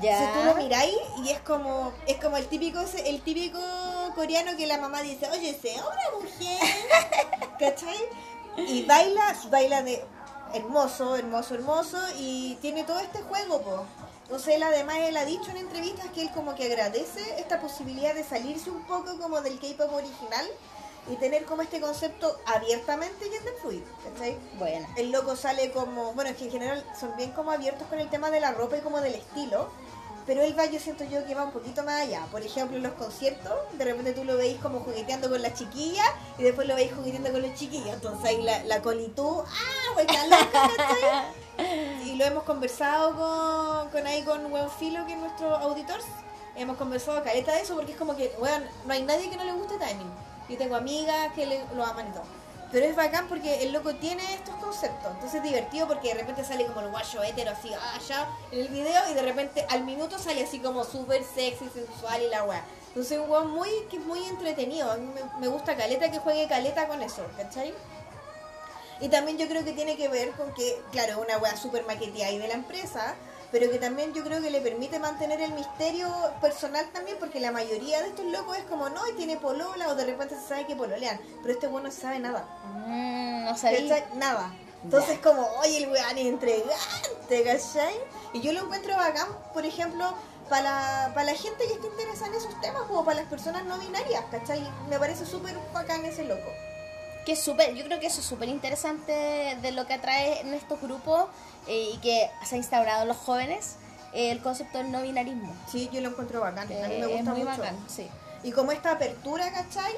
Ya. 0.00 0.18
Si 0.18 0.38
tú 0.38 0.44
lo 0.44 0.54
miráis 0.54 0.96
y 1.24 1.30
es 1.30 1.40
como 1.40 1.92
es 2.06 2.16
como 2.16 2.36
el 2.36 2.46
típico 2.46 2.80
el 3.04 3.20
típico 3.22 3.58
coreano 4.14 4.56
que 4.56 4.66
la 4.66 4.78
mamá 4.78 5.02
dice, 5.02 5.28
oye, 5.30 5.58
sé 5.60 5.74
una 5.74 6.18
mujer, 6.18 6.58
¿cachai? 7.58 7.98
Y 8.56 8.84
baila, 8.84 9.36
baila 9.50 9.82
de 9.82 10.04
hermoso, 10.54 11.16
hermoso, 11.16 11.54
hermoso 11.54 11.98
y 12.18 12.56
tiene 12.60 12.84
todo 12.84 13.00
este 13.00 13.22
juego, 13.22 13.60
po. 13.62 13.84
Entonces 14.24 14.54
él 14.54 14.62
además 14.62 14.96
él 15.00 15.16
ha 15.16 15.24
dicho 15.24 15.50
en 15.50 15.58
entrevistas 15.58 16.06
que 16.14 16.22
él 16.22 16.30
como 16.32 16.54
que 16.54 16.64
agradece 16.64 17.20
esta 17.38 17.60
posibilidad 17.60 18.14
de 18.14 18.24
salirse 18.24 18.70
un 18.70 18.82
poco 18.84 19.18
como 19.18 19.40
del 19.40 19.58
K-pop 19.58 19.92
original 19.92 20.46
y 21.10 21.16
tener 21.16 21.44
como 21.44 21.62
este 21.62 21.80
concepto 21.80 22.38
abiertamente 22.46 23.28
gender 23.30 23.54
fluid, 23.60 23.82
¿cachai? 24.04 24.38
Bueno. 24.58 24.86
el 24.96 25.10
loco 25.10 25.34
sale 25.36 25.72
como, 25.72 26.12
bueno, 26.12 26.30
es 26.30 26.36
que 26.36 26.44
en 26.44 26.52
general 26.52 26.84
son 26.98 27.16
bien 27.16 27.32
como 27.32 27.50
abiertos 27.50 27.88
con 27.88 27.98
el 27.98 28.08
tema 28.08 28.30
de 28.30 28.40
la 28.40 28.52
ropa 28.52 28.76
y 28.76 28.80
como 28.80 29.00
del 29.00 29.14
estilo, 29.16 29.68
pero 30.26 30.42
él 30.42 30.56
va, 30.56 30.66
yo 30.66 30.78
siento 30.78 31.04
yo 31.04 31.24
que 31.26 31.34
va 31.34 31.44
un 31.44 31.50
poquito 31.50 31.82
más 31.82 32.02
allá. 32.02 32.26
Por 32.30 32.42
ejemplo, 32.42 32.76
en 32.76 32.84
los 32.84 32.92
conciertos, 32.92 33.52
de 33.72 33.84
repente 33.84 34.12
tú 34.12 34.24
lo 34.24 34.36
veis 34.36 34.56
como 34.60 34.80
jugueteando 34.80 35.28
con 35.28 35.42
las 35.42 35.54
chiquillas 35.54 36.06
y 36.38 36.44
después 36.44 36.68
lo 36.68 36.76
veis 36.76 36.92
jugueteando 36.94 37.32
con 37.32 37.42
los 37.42 37.54
chiquillos. 37.54 37.94
Entonces 37.94 38.24
ahí 38.24 38.40
la, 38.42 38.62
la 38.64 38.80
colitú, 38.80 39.42
¡ah! 39.42 39.94
Vuelta 39.94 40.26
loca, 40.26 40.70
¿cachai? 40.76 41.42
Y 42.06 42.16
lo 42.16 42.24
hemos 42.24 42.44
conversado 42.44 43.16
con, 43.16 43.90
con 43.90 44.06
ahí 44.06 44.22
con 44.22 44.50
Buen 44.50 44.70
Filo, 44.70 45.04
que 45.06 45.12
es 45.12 45.18
nuestro 45.18 45.54
auditor. 45.56 46.00
Hemos 46.56 46.76
conversado 46.76 47.22
caleta 47.22 47.52
de 47.52 47.62
eso 47.62 47.74
porque 47.74 47.92
es 47.92 47.98
como 47.98 48.16
que, 48.16 48.32
weón, 48.38 48.64
no 48.86 48.92
hay 48.92 49.02
nadie 49.02 49.28
que 49.30 49.36
no 49.36 49.44
le 49.44 49.52
guste 49.52 49.78
timing. 49.78 50.10
Yo 50.52 50.58
tengo 50.58 50.76
amigas 50.76 51.32
que 51.34 51.46
lo 51.74 51.82
aman 51.82 52.08
y 52.08 52.12
todo. 52.12 52.24
Pero 52.70 52.86
es 52.86 52.94
bacán 52.94 53.26
porque 53.28 53.62
el 53.62 53.72
loco 53.72 53.94
tiene 53.94 54.22
estos 54.34 54.54
conceptos. 54.56 55.12
Entonces 55.12 55.36
es 55.36 55.42
divertido 55.42 55.86
porque 55.86 56.08
de 56.08 56.20
repente 56.20 56.44
sale 56.44 56.66
como 56.66 56.80
el 56.80 56.88
guayo 56.88 57.22
hétero 57.22 57.50
así, 57.50 57.70
ah, 57.74 57.98
ya, 58.06 58.28
en 58.50 58.60
el 58.60 58.68
video 58.68 59.10
y 59.10 59.14
de 59.14 59.22
repente 59.22 59.66
al 59.70 59.84
minuto 59.84 60.18
sale 60.18 60.44
así 60.44 60.58
como 60.58 60.84
súper 60.84 61.22
sexy, 61.22 61.68
sensual 61.68 62.22
y 62.22 62.28
la 62.28 62.44
weá. 62.44 62.64
Entonces 62.88 63.12
es 63.12 63.18
un 63.18 63.30
weón 63.30 63.50
muy, 63.50 63.70
que 63.90 63.96
es 63.96 64.04
muy 64.04 64.24
entretenido. 64.24 64.90
A 64.90 64.96
mí 64.96 65.10
me, 65.38 65.48
gusta 65.48 65.74
caleta 65.74 66.10
que 66.10 66.18
juegue 66.18 66.46
caleta 66.48 66.86
con 66.86 67.02
eso, 67.02 67.22
¿cachai? 67.38 67.72
Y 69.00 69.08
también 69.08 69.38
yo 69.38 69.48
creo 69.48 69.64
que 69.64 69.72
tiene 69.72 69.96
que 69.96 70.08
ver 70.08 70.32
con 70.32 70.52
que, 70.52 70.78
claro, 70.92 71.20
una 71.20 71.38
weá 71.38 71.56
súper 71.56 71.86
maqueteada 71.86 72.30
y 72.30 72.38
de 72.38 72.48
la 72.48 72.54
empresa, 72.54 73.14
pero 73.52 73.70
que 73.70 73.78
también 73.78 74.14
yo 74.14 74.24
creo 74.24 74.40
que 74.40 74.50
le 74.50 74.62
permite 74.62 74.98
mantener 74.98 75.40
el 75.42 75.52
misterio 75.52 76.08
personal 76.40 76.88
también, 76.92 77.18
porque 77.20 77.38
la 77.38 77.52
mayoría 77.52 78.00
de 78.00 78.08
estos 78.08 78.24
locos 78.24 78.56
es 78.56 78.64
como, 78.64 78.88
no, 78.88 79.06
y 79.06 79.12
tiene 79.12 79.36
polola, 79.36 79.88
o 79.88 79.94
de 79.94 80.06
repente 80.06 80.34
se 80.36 80.48
sabe 80.48 80.66
que 80.66 80.74
pololean, 80.74 81.20
pero 81.42 81.52
este 81.52 81.68
weón 81.68 81.82
no 81.84 81.90
sabe 81.90 82.18
nada. 82.18 82.48
Mm, 82.64 83.44
no 83.44 83.56
sabía. 83.56 84.08
Nada. 84.14 84.52
Entonces 84.82 85.18
como, 85.20 85.46
oye, 85.60 85.84
el 85.84 85.90
weón 85.90 86.18
es 86.18 86.26
entregante, 86.26 87.44
¿cachai? 87.44 87.94
Y 88.32 88.40
yo 88.40 88.52
lo 88.52 88.62
encuentro 88.62 88.96
bacán, 88.96 89.28
por 89.52 89.66
ejemplo, 89.66 90.12
para 90.48 90.62
la, 90.62 91.14
para 91.14 91.32
la 91.32 91.38
gente 91.38 91.66
que 91.66 91.74
esté 91.74 91.86
interesada 91.86 92.28
en 92.28 92.34
esos 92.34 92.58
temas, 92.62 92.82
como 92.88 93.04
para 93.04 93.20
las 93.20 93.28
personas 93.28 93.64
no 93.66 93.78
binarias, 93.78 94.24
¿cachai? 94.30 94.66
Me 94.88 94.98
parece 94.98 95.26
súper 95.26 95.54
bacán 95.74 96.04
ese 96.06 96.24
loco. 96.24 96.50
que 97.26 97.36
súper, 97.36 97.74
yo 97.74 97.84
creo 97.84 98.00
que 98.00 98.06
eso 98.06 98.20
es 98.20 98.26
súper 98.26 98.48
interesante 98.48 99.12
de 99.60 99.72
lo 99.72 99.86
que 99.86 99.94
atrae 99.94 100.40
en 100.40 100.54
estos 100.54 100.80
grupos 100.80 101.26
eh, 101.66 101.90
y 101.94 101.98
que 101.98 102.30
se 102.44 102.54
ha 102.54 102.58
instaurado 102.58 103.02
en 103.02 103.08
los 103.08 103.16
jóvenes 103.16 103.76
eh, 104.12 104.30
el 104.30 104.42
concepto 104.42 104.78
del 104.78 104.90
no 104.92 105.02
binarismo. 105.02 105.54
Sí, 105.70 105.88
yo 105.92 106.00
lo 106.00 106.08
encuentro 106.10 106.40
bacán, 106.40 106.66
a 106.66 106.70
mí 106.70 106.74
Eh, 106.94 106.98
me 107.00 107.06
gusta 107.06 107.18
es 107.18 107.24
muy 107.24 107.44
mucho. 107.44 107.50
bacán, 107.62 107.76
sí. 107.88 108.08
Y 108.42 108.52
como 108.52 108.72
esta 108.72 108.92
apertura, 108.92 109.50
¿cachai? 109.52 109.92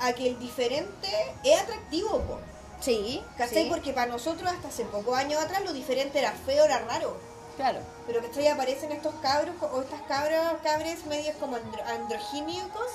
A 0.00 0.12
que 0.12 0.28
el 0.28 0.38
diferente 0.38 1.08
es 1.44 1.60
atractivo, 1.60 2.20
po. 2.20 2.38
Sí, 2.80 3.22
¿Cachai? 3.38 3.64
sí. 3.64 3.68
Porque 3.70 3.92
para 3.92 4.06
nosotros 4.10 4.50
hasta 4.50 4.68
hace 4.68 4.84
pocos 4.84 5.16
años 5.16 5.40
atrás 5.42 5.62
lo 5.64 5.72
diferente 5.72 6.18
era 6.18 6.32
feo, 6.32 6.64
era 6.64 6.78
raro. 6.80 7.16
Claro. 7.56 7.80
Pero 8.06 8.20
que 8.20 8.26
estoy 8.26 8.46
aparecen 8.48 8.90
estos 8.92 9.14
cabros 9.16 9.54
o 9.60 9.82
estas 9.82 10.00
cabras, 10.02 10.54
cabres 10.64 11.04
medios 11.06 11.36
como 11.36 11.56
andro- 11.56 11.84
androgínicos. 11.86 12.86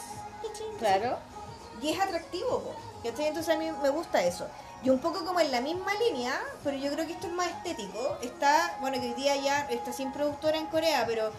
Claro. 0.80 1.18
Y 1.82 1.90
es 1.92 2.00
atractivo, 2.00 2.60
po, 2.62 2.76
¿cachai? 3.04 3.28
Entonces 3.28 3.54
a 3.54 3.58
mí 3.58 3.72
me 3.72 3.90
gusta 3.90 4.24
eso. 4.24 4.48
Y 4.84 4.90
un 4.90 5.00
poco 5.00 5.26
como 5.26 5.40
en 5.40 5.52
la 5.52 5.62
misma 5.62 5.92
línea, 5.96 6.40
pero 6.64 6.78
yo 6.78 6.92
creo 6.92 7.08
que 7.08 7.14
esto 7.14 7.28
es 7.28 7.34
más 7.34 7.48
estético. 7.48 8.18
Está, 8.22 8.78
bueno, 8.80 9.02
que 9.02 9.10
hoy 9.10 9.14
día 9.16 9.36
ya 9.36 9.62
está 9.70 9.92
sin 9.92 10.12
productora 10.12 10.58
en 10.58 10.68
Corea, 10.68 11.04
pero 11.08 11.32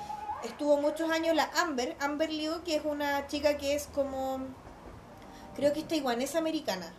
estuvo 0.43 0.77
muchos 0.81 1.11
años 1.11 1.37
la 1.37 1.49
Amber, 1.57 1.97
Amber 2.01 2.33
Liu, 2.33 2.63
que 2.65 2.77
es 2.77 2.85
una 2.85 3.27
chica 3.29 3.57
que 3.57 3.75
es 3.75 3.87
como, 3.95 4.41
creo 5.55 5.73
que 5.73 5.81
es 5.81 5.89
taiwanesa 5.89 6.39
americana. 6.39 6.93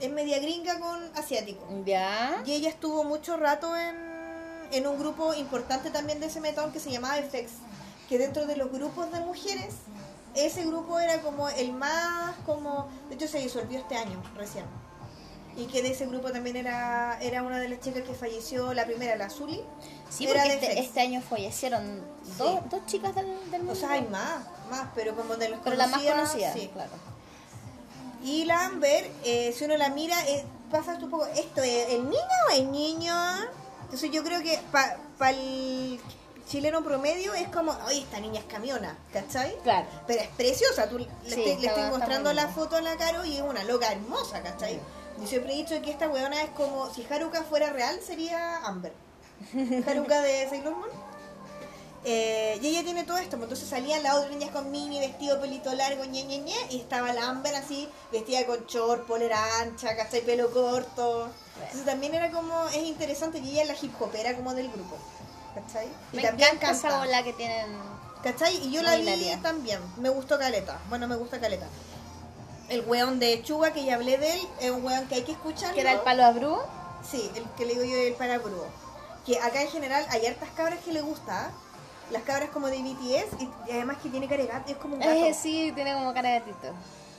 Es 0.00 0.10
media 0.10 0.38
gringa 0.38 0.78
con 0.80 1.10
asiático. 1.16 1.64
Ya. 1.84 2.42
Y 2.44 2.52
ella 2.52 2.68
estuvo 2.68 3.04
mucho 3.04 3.36
rato 3.36 3.76
en, 3.76 3.96
en 4.72 4.86
un 4.86 4.98
grupo 4.98 5.34
importante 5.34 5.90
también 5.90 6.20
de 6.20 6.26
ese 6.26 6.40
metón 6.40 6.72
que 6.72 6.80
se 6.80 6.90
llamaba 6.90 7.16
FX, 7.16 7.52
que 8.08 8.18
dentro 8.18 8.46
de 8.46 8.56
los 8.56 8.70
grupos 8.72 9.10
de 9.12 9.20
mujeres, 9.20 9.74
ese 10.34 10.64
grupo 10.64 10.98
era 10.98 11.20
como 11.22 11.48
el 11.48 11.72
más 11.72 12.34
como, 12.44 12.88
de 13.08 13.14
hecho 13.14 13.28
se 13.28 13.38
disolvió 13.38 13.78
este 13.78 13.96
año 13.96 14.22
recién. 14.36 14.64
Y 15.58 15.66
que 15.66 15.82
de 15.82 15.90
ese 15.90 16.06
grupo 16.06 16.30
también 16.30 16.56
era, 16.56 17.18
era 17.20 17.42
una 17.42 17.58
de 17.58 17.68
las 17.68 17.80
chicas 17.80 18.04
que 18.04 18.14
falleció, 18.14 18.72
la 18.74 18.86
primera, 18.86 19.16
la 19.16 19.28
Zuli. 19.28 19.60
Sí, 20.08 20.26
era 20.26 20.42
porque 20.44 20.54
este, 20.54 20.78
este 20.78 21.00
año 21.00 21.20
fallecieron 21.20 22.00
dos, 22.38 22.60
dos 22.70 22.86
chicas 22.86 23.12
del, 23.16 23.26
del 23.50 23.64
mundo. 23.64 23.72
O 23.72 23.74
sea, 23.74 23.90
hay 23.90 24.02
más, 24.02 24.44
más, 24.70 24.88
pero 24.94 25.16
como 25.16 25.36
de 25.36 25.48
los 25.48 25.58
Pero 25.64 25.74
la 25.74 25.88
más 25.88 26.00
conocida, 26.00 26.52
sí. 26.52 26.70
claro. 26.72 26.92
Y 28.22 28.44
la 28.44 28.66
Amber, 28.66 29.10
eh, 29.24 29.52
si 29.56 29.64
uno 29.64 29.76
la 29.76 29.90
mira, 29.90 30.16
eh, 30.28 30.44
pasa 30.70 30.96
un 31.02 31.10
poco, 31.10 31.26
¿esto 31.26 31.62
es 31.62 31.90
el 31.90 32.04
niño 32.04 32.38
o 32.48 32.54
el 32.54 32.70
niño? 32.70 33.14
Entonces 33.82 34.10
yo 34.12 34.22
creo 34.22 34.40
que 34.42 34.60
para 34.70 35.30
el 35.30 35.98
chileno 36.48 36.82
promedio 36.82 37.34
es 37.34 37.48
como, 37.48 37.76
oye, 37.86 38.00
esta 38.00 38.20
niña 38.20 38.40
es 38.40 38.46
camiona, 38.46 38.96
¿cachai? 39.12 39.56
Claro. 39.62 39.86
Pero 40.06 40.20
es 40.20 40.28
preciosa, 40.28 40.88
tú 40.88 40.98
le, 40.98 41.04
Sí, 41.26 41.42
estoy, 41.42 41.56
le 41.60 41.90
mostrando 41.90 42.32
la 42.32 42.48
foto 42.48 42.76
a 42.76 42.80
la 42.80 42.96
Caro 42.96 43.24
y 43.24 43.36
es 43.36 43.42
una 43.42 43.64
loca 43.64 43.90
hermosa, 43.92 44.42
¿cachai? 44.42 44.80
Yo 45.20 45.26
siempre 45.26 45.52
he 45.52 45.56
dicho 45.56 45.80
que 45.82 45.90
esta 45.90 46.08
weona 46.08 46.42
es 46.42 46.50
como, 46.50 46.92
si 46.92 47.04
Haruka 47.10 47.42
fuera 47.42 47.70
real, 47.72 47.98
sería 48.04 48.58
Amber. 48.58 48.92
Haruka 49.86 50.20
de 50.22 50.48
Sailor 50.48 50.74
Moon. 50.76 50.90
Eh, 52.04 52.58
y 52.62 52.68
ella 52.68 52.84
tiene 52.84 53.02
todo 53.04 53.18
esto, 53.18 53.32
pues, 53.36 53.42
entonces 53.42 53.68
salían 53.68 54.02
las 54.04 54.14
otras 54.14 54.30
niñas 54.30 54.50
con 54.50 54.70
mini, 54.70 55.00
vestido, 55.00 55.40
pelito 55.40 55.74
largo, 55.74 56.04
ñe, 56.04 56.22
ñe, 56.24 56.38
ñe, 56.38 56.54
y 56.70 56.80
estaba 56.80 57.12
la 57.12 57.28
Amber 57.28 57.54
así, 57.56 57.88
vestida 58.12 58.46
con 58.46 58.64
short, 58.66 59.04
polera 59.06 59.38
ancha, 59.60 59.96
¿cachai? 59.96 60.20
Pelo 60.22 60.50
corto. 60.52 61.28
Entonces 61.56 61.84
también 61.84 62.14
era 62.14 62.30
como, 62.30 62.68
es 62.68 62.84
interesante, 62.84 63.38
y 63.40 63.50
ella 63.50 63.62
es 63.62 63.68
la 63.68 63.74
hip 63.82 64.00
hopera 64.00 64.34
como 64.36 64.54
del 64.54 64.70
grupo, 64.70 64.96
¿cachai? 65.54 65.88
Y 66.12 66.16
Me 66.16 66.22
también 66.22 66.50
encanta 66.50 66.70
esa 66.70 66.88
canta. 66.88 67.04
bola 67.04 67.22
que 67.24 67.32
tienen. 67.32 67.66
¿Cachai? 68.22 68.56
Y 68.66 68.70
yo 68.72 68.82
la 68.82 68.96
vi 68.96 69.06
también. 69.42 69.80
Me 69.96 70.08
gustó 70.08 70.38
Caleta. 70.38 70.78
Bueno, 70.88 71.06
me 71.08 71.16
gusta 71.16 71.40
Caleta. 71.40 71.66
El 72.68 72.82
weón 72.86 73.18
de 73.18 73.42
Chuga, 73.42 73.72
que 73.72 73.84
ya 73.84 73.94
hablé 73.94 74.18
de 74.18 74.34
él, 74.34 74.40
es 74.60 74.70
un 74.70 74.84
weón 74.84 75.06
que 75.08 75.16
hay 75.16 75.22
que 75.22 75.32
escuchar. 75.32 75.74
Que 75.74 75.80
era 75.80 75.92
el 75.92 76.00
palo 76.00 76.24
abrú. 76.24 76.58
Sí, 77.08 77.30
el 77.34 77.44
que 77.56 77.64
le 77.64 77.72
digo 77.74 77.84
yo 77.84 77.96
el 77.96 78.14
parabrúo. 78.14 78.66
Que 79.24 79.38
acá 79.40 79.62
en 79.62 79.68
general 79.68 80.04
hay 80.10 80.26
hartas 80.26 80.50
cabras 80.56 80.78
que 80.84 80.92
le 80.92 81.00
gusta. 81.00 81.46
¿ah? 81.46 81.50
Las 82.10 82.22
cabras 82.22 82.50
como 82.50 82.68
de 82.68 82.78
BTS 82.78 83.40
y, 83.40 83.44
y 83.68 83.72
además 83.72 83.98
que 84.02 84.08
tiene 84.08 84.26
cara 84.28 84.42
de 84.42 84.48
gato, 84.48 84.72
es 84.72 84.78
como 84.78 84.94
un 84.94 85.00
gato. 85.00 85.12
Eh, 85.12 85.34
sí, 85.34 85.72
tiene 85.74 85.92
como 85.94 86.12
cara 86.14 86.30
de 86.30 86.38
gatito. 86.40 86.72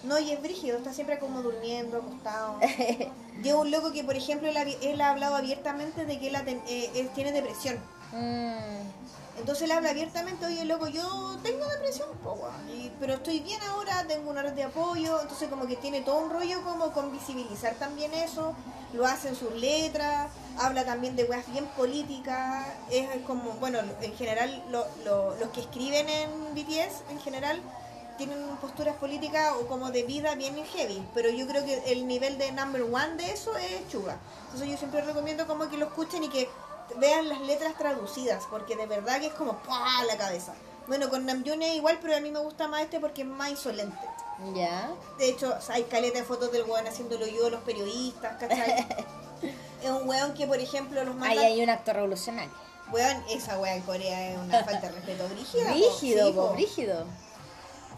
No, 0.03 0.17
y 0.17 0.31
es 0.31 0.41
brígido, 0.41 0.77
está 0.77 0.93
siempre 0.93 1.19
como 1.19 1.41
durmiendo, 1.41 1.97
acostado. 1.97 2.57
Lleva 3.43 3.59
un 3.59 3.69
loco 3.69 3.91
que, 3.91 4.03
por 4.03 4.15
ejemplo, 4.15 4.47
él 4.49 4.57
ha, 4.57 4.61
él 4.63 5.01
ha 5.01 5.09
hablado 5.11 5.35
abiertamente 5.35 6.05
de 6.05 6.19
que 6.19 6.27
él, 6.29 6.35
ha 6.35 6.43
ten- 6.45 6.61
eh, 6.67 6.89
él 6.95 7.09
tiene 7.13 7.31
depresión. 7.31 7.77
Mm, 8.11 8.57
Entonces 9.39 9.63
él 9.63 9.71
habla 9.71 9.91
abiertamente, 9.91 10.45
oye 10.45 10.65
loco, 10.65 10.87
yo 10.87 11.37
tengo 11.43 11.65
depresión, 11.65 12.09
po, 12.23 12.37
y- 12.75 12.91
pero 12.99 13.13
estoy 13.13 13.39
bien 13.39 13.61
ahora, 13.63 14.05
tengo 14.07 14.29
una 14.29 14.41
red 14.41 14.51
de 14.53 14.63
apoyo, 14.63 15.21
entonces 15.21 15.47
como 15.49 15.65
que 15.65 15.77
tiene 15.77 16.01
todo 16.01 16.17
un 16.19 16.29
rollo 16.29 16.61
como 16.63 16.91
con 16.91 17.11
visibilizar 17.11 17.75
también 17.75 18.13
eso, 18.13 18.53
lo 18.93 19.05
hace 19.05 19.29
en 19.29 19.35
sus 19.35 19.53
letras, 19.53 20.29
habla 20.57 20.83
también 20.85 21.15
de 21.15 21.23
weas 21.23 21.49
bien 21.51 21.65
políticas, 21.77 22.67
es 22.89 23.07
como, 23.25 23.51
bueno, 23.53 23.79
en 24.01 24.15
general 24.17 24.63
lo- 24.69 24.85
lo- 25.05 25.35
los 25.37 25.49
que 25.49 25.61
escriben 25.61 26.09
en 26.09 26.53
BTS, 26.53 27.03
en 27.09 27.19
general, 27.21 27.61
tienen 28.17 28.37
posturas 28.57 28.97
políticas 28.97 29.53
o 29.61 29.67
como 29.67 29.91
de 29.91 30.03
vida 30.03 30.35
bien 30.35 30.53
heavy, 30.65 31.01
pero 31.13 31.29
yo 31.29 31.47
creo 31.47 31.63
que 31.63 31.75
el 31.93 32.05
nivel 32.05 32.37
de 32.37 32.51
number 32.51 32.81
one 32.83 33.15
de 33.15 33.31
eso 33.31 33.55
es 33.55 33.87
Chuga. 33.89 34.17
Entonces 34.47 34.67
yo 34.69 34.77
siempre 34.77 34.99
recomiendo 35.01 35.47
como 35.47 35.69
que 35.69 35.77
lo 35.77 35.85
escuchen 35.85 36.25
y 36.25 36.27
que 36.29 36.49
vean 36.97 37.29
las 37.29 37.41
letras 37.41 37.75
traducidas, 37.77 38.45
porque 38.49 38.75
de 38.75 38.85
verdad 38.87 39.19
que 39.19 39.27
es 39.27 39.33
como 39.33 39.53
¡pah! 39.59 40.03
la 40.07 40.17
cabeza. 40.17 40.53
Bueno, 40.87 41.09
con 41.09 41.25
Namjoon 41.25 41.61
es 41.61 41.75
igual, 41.75 41.99
pero 42.01 42.15
a 42.15 42.19
mí 42.19 42.31
me 42.31 42.39
gusta 42.39 42.67
más 42.67 42.81
este 42.81 42.99
porque 42.99 43.21
es 43.21 43.27
más 43.27 43.49
insolente. 43.51 43.97
ya. 44.55 44.91
De 45.19 45.29
hecho, 45.29 45.55
hay 45.69 45.83
caleta 45.83 46.19
de 46.19 46.25
fotos 46.25 46.51
del 46.51 46.63
weón 46.63 46.87
haciéndolo 46.87 47.27
yo, 47.27 47.49
los 47.49 47.61
periodistas, 47.61 48.37
¿cachai? 48.37 48.87
es 49.83 49.89
un 49.89 50.07
weón 50.09 50.33
que, 50.33 50.47
por 50.47 50.57
ejemplo, 50.59 51.03
los 51.03 51.13
manda... 51.15 51.29
Ahí 51.29 51.37
hay 51.39 51.63
un 51.63 51.69
acto 51.69 51.93
revolucionario. 51.93 52.51
Weón, 52.91 53.23
esa 53.29 53.59
weá 53.59 53.75
en 53.75 53.83
Corea 53.83 54.31
es 54.31 54.37
una 54.39 54.63
falta 54.63 54.87
de 54.87 54.93
respeto 54.93 55.27
brígida. 55.29 55.65
po. 55.65 55.73
Brígido, 55.75 56.25
Sí, 56.27 56.33
po, 56.33 56.47
po. 56.47 56.53
brígido. 56.53 57.05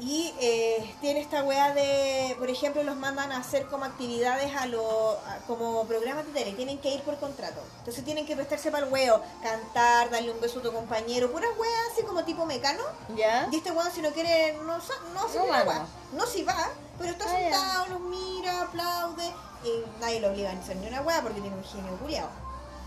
Y 0.04 0.34
eh, 0.40 0.96
tiene 1.00 1.20
esta 1.22 1.44
weá 1.44 1.76
de, 1.76 2.36
por 2.40 2.50
ejemplo, 2.50 2.82
los 2.82 2.96
mandan 2.98 3.32
a 3.32 3.38
hacer 3.38 3.68
como 3.68 3.86
actividades 3.86 4.52
a 4.56 4.66
lo, 4.66 5.12
a- 5.12 5.38
como 5.46 5.86
programas 5.86 6.26
de 6.26 6.32
tele, 6.34 6.54
tienen 6.54 6.80
que 6.80 6.90
ir 6.96 7.04
por 7.04 7.20
contrato. 7.20 7.62
Entonces 7.80 8.04
tienen 8.04 8.26
que 8.26 8.36
prestarse 8.36 8.72
para 8.72 8.88
el 8.88 8.92
huevo, 8.92 9.22
cantar, 9.44 10.10
darle 10.10 10.32
un 10.32 10.42
beso 10.42 10.58
a 10.58 10.64
tu 10.64 10.74
compañero, 10.74 11.32
puras 11.32 11.52
weas 11.56 11.92
así 11.94 12.02
como 12.02 12.24
tipo 12.26 12.48
mecano. 12.48 12.82
Ya. 13.16 13.48
Y 13.52 13.58
este 13.58 13.70
weón 13.72 13.92
si 13.92 14.02
no 14.02 14.10
quiere, 14.10 14.54
no, 14.54 14.64
no 14.64 14.74
hace 14.76 15.38
No 15.38 15.48
va, 15.48 15.64
no. 15.66 15.88
No 16.14 16.26
si 16.26 16.42
va, 16.44 16.70
pero 16.98 17.12
está 17.12 17.26
Ah, 17.26 17.40
ya. 17.40 17.40
sentado, 17.52 17.86
los 17.90 18.00
mira, 18.02 18.62
aplaude, 18.64 19.32
y 19.64 19.84
nadie 20.00 20.20
lo 20.20 20.30
obliga 20.32 20.50
a 20.50 20.54
hacer 20.54 20.78
ni 20.78 20.88
una 20.88 21.02
wea 21.02 21.22
porque 21.22 21.42
tiene 21.42 21.56
un 21.56 21.64
genio 21.64 21.96
culiado. 21.98 22.30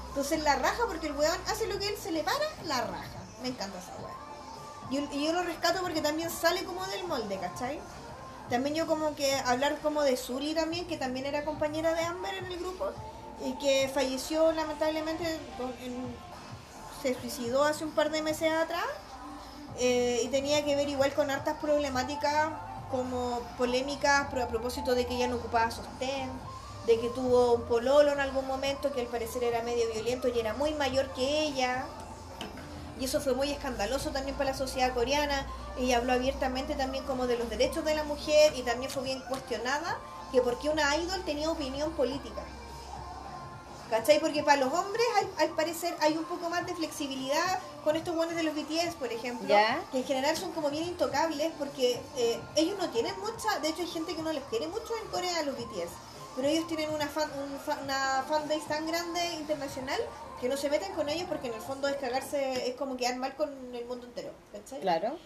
Entonces 0.08 0.42
la 0.42 0.56
raja 0.56 0.82
porque 0.88 1.06
el 1.06 1.12
weón 1.16 1.38
hace 1.48 1.68
lo 1.68 1.78
que 1.78 1.86
él 1.88 1.96
se 1.96 2.10
le 2.10 2.24
para, 2.24 2.44
la 2.64 2.80
raja. 2.80 3.22
Me 3.40 3.48
encanta 3.50 3.78
esa 3.78 3.92
wea. 4.02 4.13
Y 4.90 5.24
yo, 5.24 5.32
lo 5.32 5.42
rescato 5.42 5.80
porque 5.82 6.00
también 6.00 6.30
sale 6.30 6.64
como 6.64 6.86
del 6.86 7.04
molde, 7.04 7.38
¿cachai? 7.38 7.80
También 8.50 8.74
yo 8.74 8.86
como 8.86 9.14
que 9.14 9.34
hablar 9.46 9.78
como 9.82 10.02
de 10.02 10.16
Suri 10.16 10.54
también, 10.54 10.86
que 10.86 10.98
también 10.98 11.26
era 11.26 11.44
compañera 11.44 11.94
de 11.94 12.02
Amber 12.02 12.34
en 12.34 12.46
el 12.46 12.58
grupo 12.58 12.90
y 13.44 13.54
que 13.54 13.90
falleció 13.92 14.52
lamentablemente, 14.52 15.24
se 17.02 17.14
suicidó 17.14 17.64
hace 17.64 17.84
un 17.84 17.92
par 17.92 18.10
de 18.10 18.22
meses 18.22 18.52
atrás 18.52 18.84
eh, 19.78 20.20
y 20.22 20.28
tenía 20.28 20.64
que 20.64 20.76
ver 20.76 20.88
igual 20.88 21.12
con 21.14 21.30
hartas 21.30 21.56
problemáticas 21.58 22.50
como 22.90 23.40
polémicas 23.58 24.26
a 24.32 24.48
propósito 24.48 24.94
de 24.94 25.06
que 25.06 25.16
ella 25.16 25.26
no 25.26 25.36
ocupaba 25.36 25.70
sostén, 25.70 26.30
de 26.86 27.00
que 27.00 27.08
tuvo 27.08 27.54
un 27.54 27.62
pololo 27.62 28.12
en 28.12 28.20
algún 28.20 28.46
momento 28.46 28.92
que 28.92 29.00
al 29.00 29.06
parecer 29.06 29.42
era 29.42 29.62
medio 29.62 29.90
violento 29.92 30.28
y 30.28 30.38
era 30.38 30.54
muy 30.54 30.74
mayor 30.74 31.08
que 31.14 31.42
ella. 31.42 31.86
Y 33.00 33.06
eso 33.06 33.20
fue 33.20 33.34
muy 33.34 33.50
escandaloso 33.50 34.10
también 34.10 34.36
para 34.36 34.50
la 34.52 34.56
sociedad 34.56 34.94
coreana. 34.94 35.46
Ella 35.78 35.98
habló 35.98 36.12
abiertamente 36.12 36.74
también 36.74 37.04
como 37.04 37.26
de 37.26 37.36
los 37.36 37.50
derechos 37.50 37.84
de 37.84 37.94
la 37.94 38.04
mujer 38.04 38.52
y 38.56 38.62
también 38.62 38.90
fue 38.90 39.02
bien 39.02 39.20
cuestionada 39.28 39.98
que 40.30 40.40
por 40.40 40.58
qué 40.58 40.68
una 40.68 40.96
idol 40.96 41.22
tenía 41.24 41.50
opinión 41.50 41.92
política. 41.92 42.42
¿Cachai? 43.90 44.18
Porque 44.18 44.42
para 44.42 44.64
los 44.64 44.72
hombres 44.72 45.04
al, 45.18 45.44
al 45.44 45.50
parecer 45.54 45.94
hay 46.00 46.16
un 46.16 46.24
poco 46.24 46.48
más 46.48 46.64
de 46.66 46.74
flexibilidad 46.74 47.58
con 47.84 47.94
estos 47.96 48.14
buenos 48.16 48.34
de 48.34 48.42
los 48.42 48.54
BTS, 48.54 48.94
por 48.98 49.12
ejemplo, 49.12 49.46
Ya. 49.46 49.82
que 49.92 49.98
en 49.98 50.04
general 50.04 50.36
son 50.36 50.52
como 50.52 50.70
bien 50.70 50.84
intocables 50.84 51.52
porque 51.58 52.00
eh, 52.16 52.40
ellos 52.56 52.78
no 52.78 52.88
tienen 52.90 53.14
mucha, 53.20 53.58
de 53.60 53.68
hecho 53.68 53.82
hay 53.82 53.88
gente 53.88 54.16
que 54.16 54.22
no 54.22 54.32
les 54.32 54.42
quiere 54.44 54.68
mucho 54.68 54.90
en 55.02 55.08
Corea 55.10 55.38
a 55.38 55.42
los 55.42 55.54
BTS, 55.56 55.90
pero 56.34 56.48
ellos 56.48 56.66
tienen 56.66 56.90
una 56.90 57.06
fan, 57.06 57.30
un 57.38 57.54
una 57.84 58.24
fanbase 58.26 58.62
tan 58.66 58.86
grande 58.86 59.34
internacional 59.34 60.00
que 60.44 60.50
no 60.50 60.58
se 60.58 60.68
meten 60.68 60.92
con 60.92 61.08
ellos 61.08 61.24
porque 61.26 61.46
en 61.48 61.54
el 61.54 61.60
fondo 61.62 61.88
es 61.88 61.96
cagarse, 61.96 62.68
es 62.68 62.74
como 62.74 62.98
quedar 62.98 63.16
mal 63.16 63.34
con 63.34 63.48
el 63.74 63.84
mundo 63.86 64.04
entero, 64.06 64.30
¿cachai? 64.52 64.78
Claro. 64.82 65.16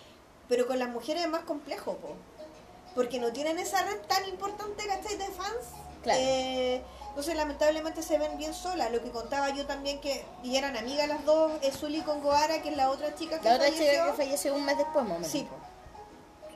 Pero 0.48 0.68
con 0.68 0.78
las 0.78 0.88
mujeres 0.90 1.24
es 1.24 1.28
más 1.28 1.42
complejo, 1.42 1.96
po. 1.96 2.10
Porque 2.94 3.18
no 3.18 3.32
tienen 3.32 3.58
esa 3.58 3.82
red 3.82 3.98
tan 4.06 4.24
importante, 4.28 4.86
¿cachai? 4.86 5.16
De 5.16 5.24
fans. 5.26 5.56
Claro. 6.04 6.20
Eh, 6.22 6.80
entonces, 7.08 7.34
lamentablemente 7.34 8.00
se 8.04 8.16
ven 8.16 8.38
bien 8.38 8.54
solas. 8.54 8.92
Lo 8.92 9.02
que 9.02 9.10
contaba 9.10 9.50
yo 9.50 9.66
también, 9.66 10.00
que 10.00 10.24
y 10.44 10.54
eran 10.56 10.76
amigas 10.76 11.08
las 11.08 11.24
dos, 11.24 11.50
es 11.62 11.76
Zully 11.78 12.02
con 12.02 12.22
Goara, 12.22 12.62
que 12.62 12.68
es 12.68 12.76
la 12.76 12.88
otra 12.90 13.12
chica 13.16 13.40
que 13.40 13.48
La 13.48 13.56
otra 13.56 13.66
falleció. 13.66 13.90
chica 13.90 14.06
que 14.06 14.12
falleció 14.22 14.54
un 14.54 14.64
mes 14.64 14.78
después, 14.78 15.04
momento. 15.04 15.28
Sí, 15.28 15.48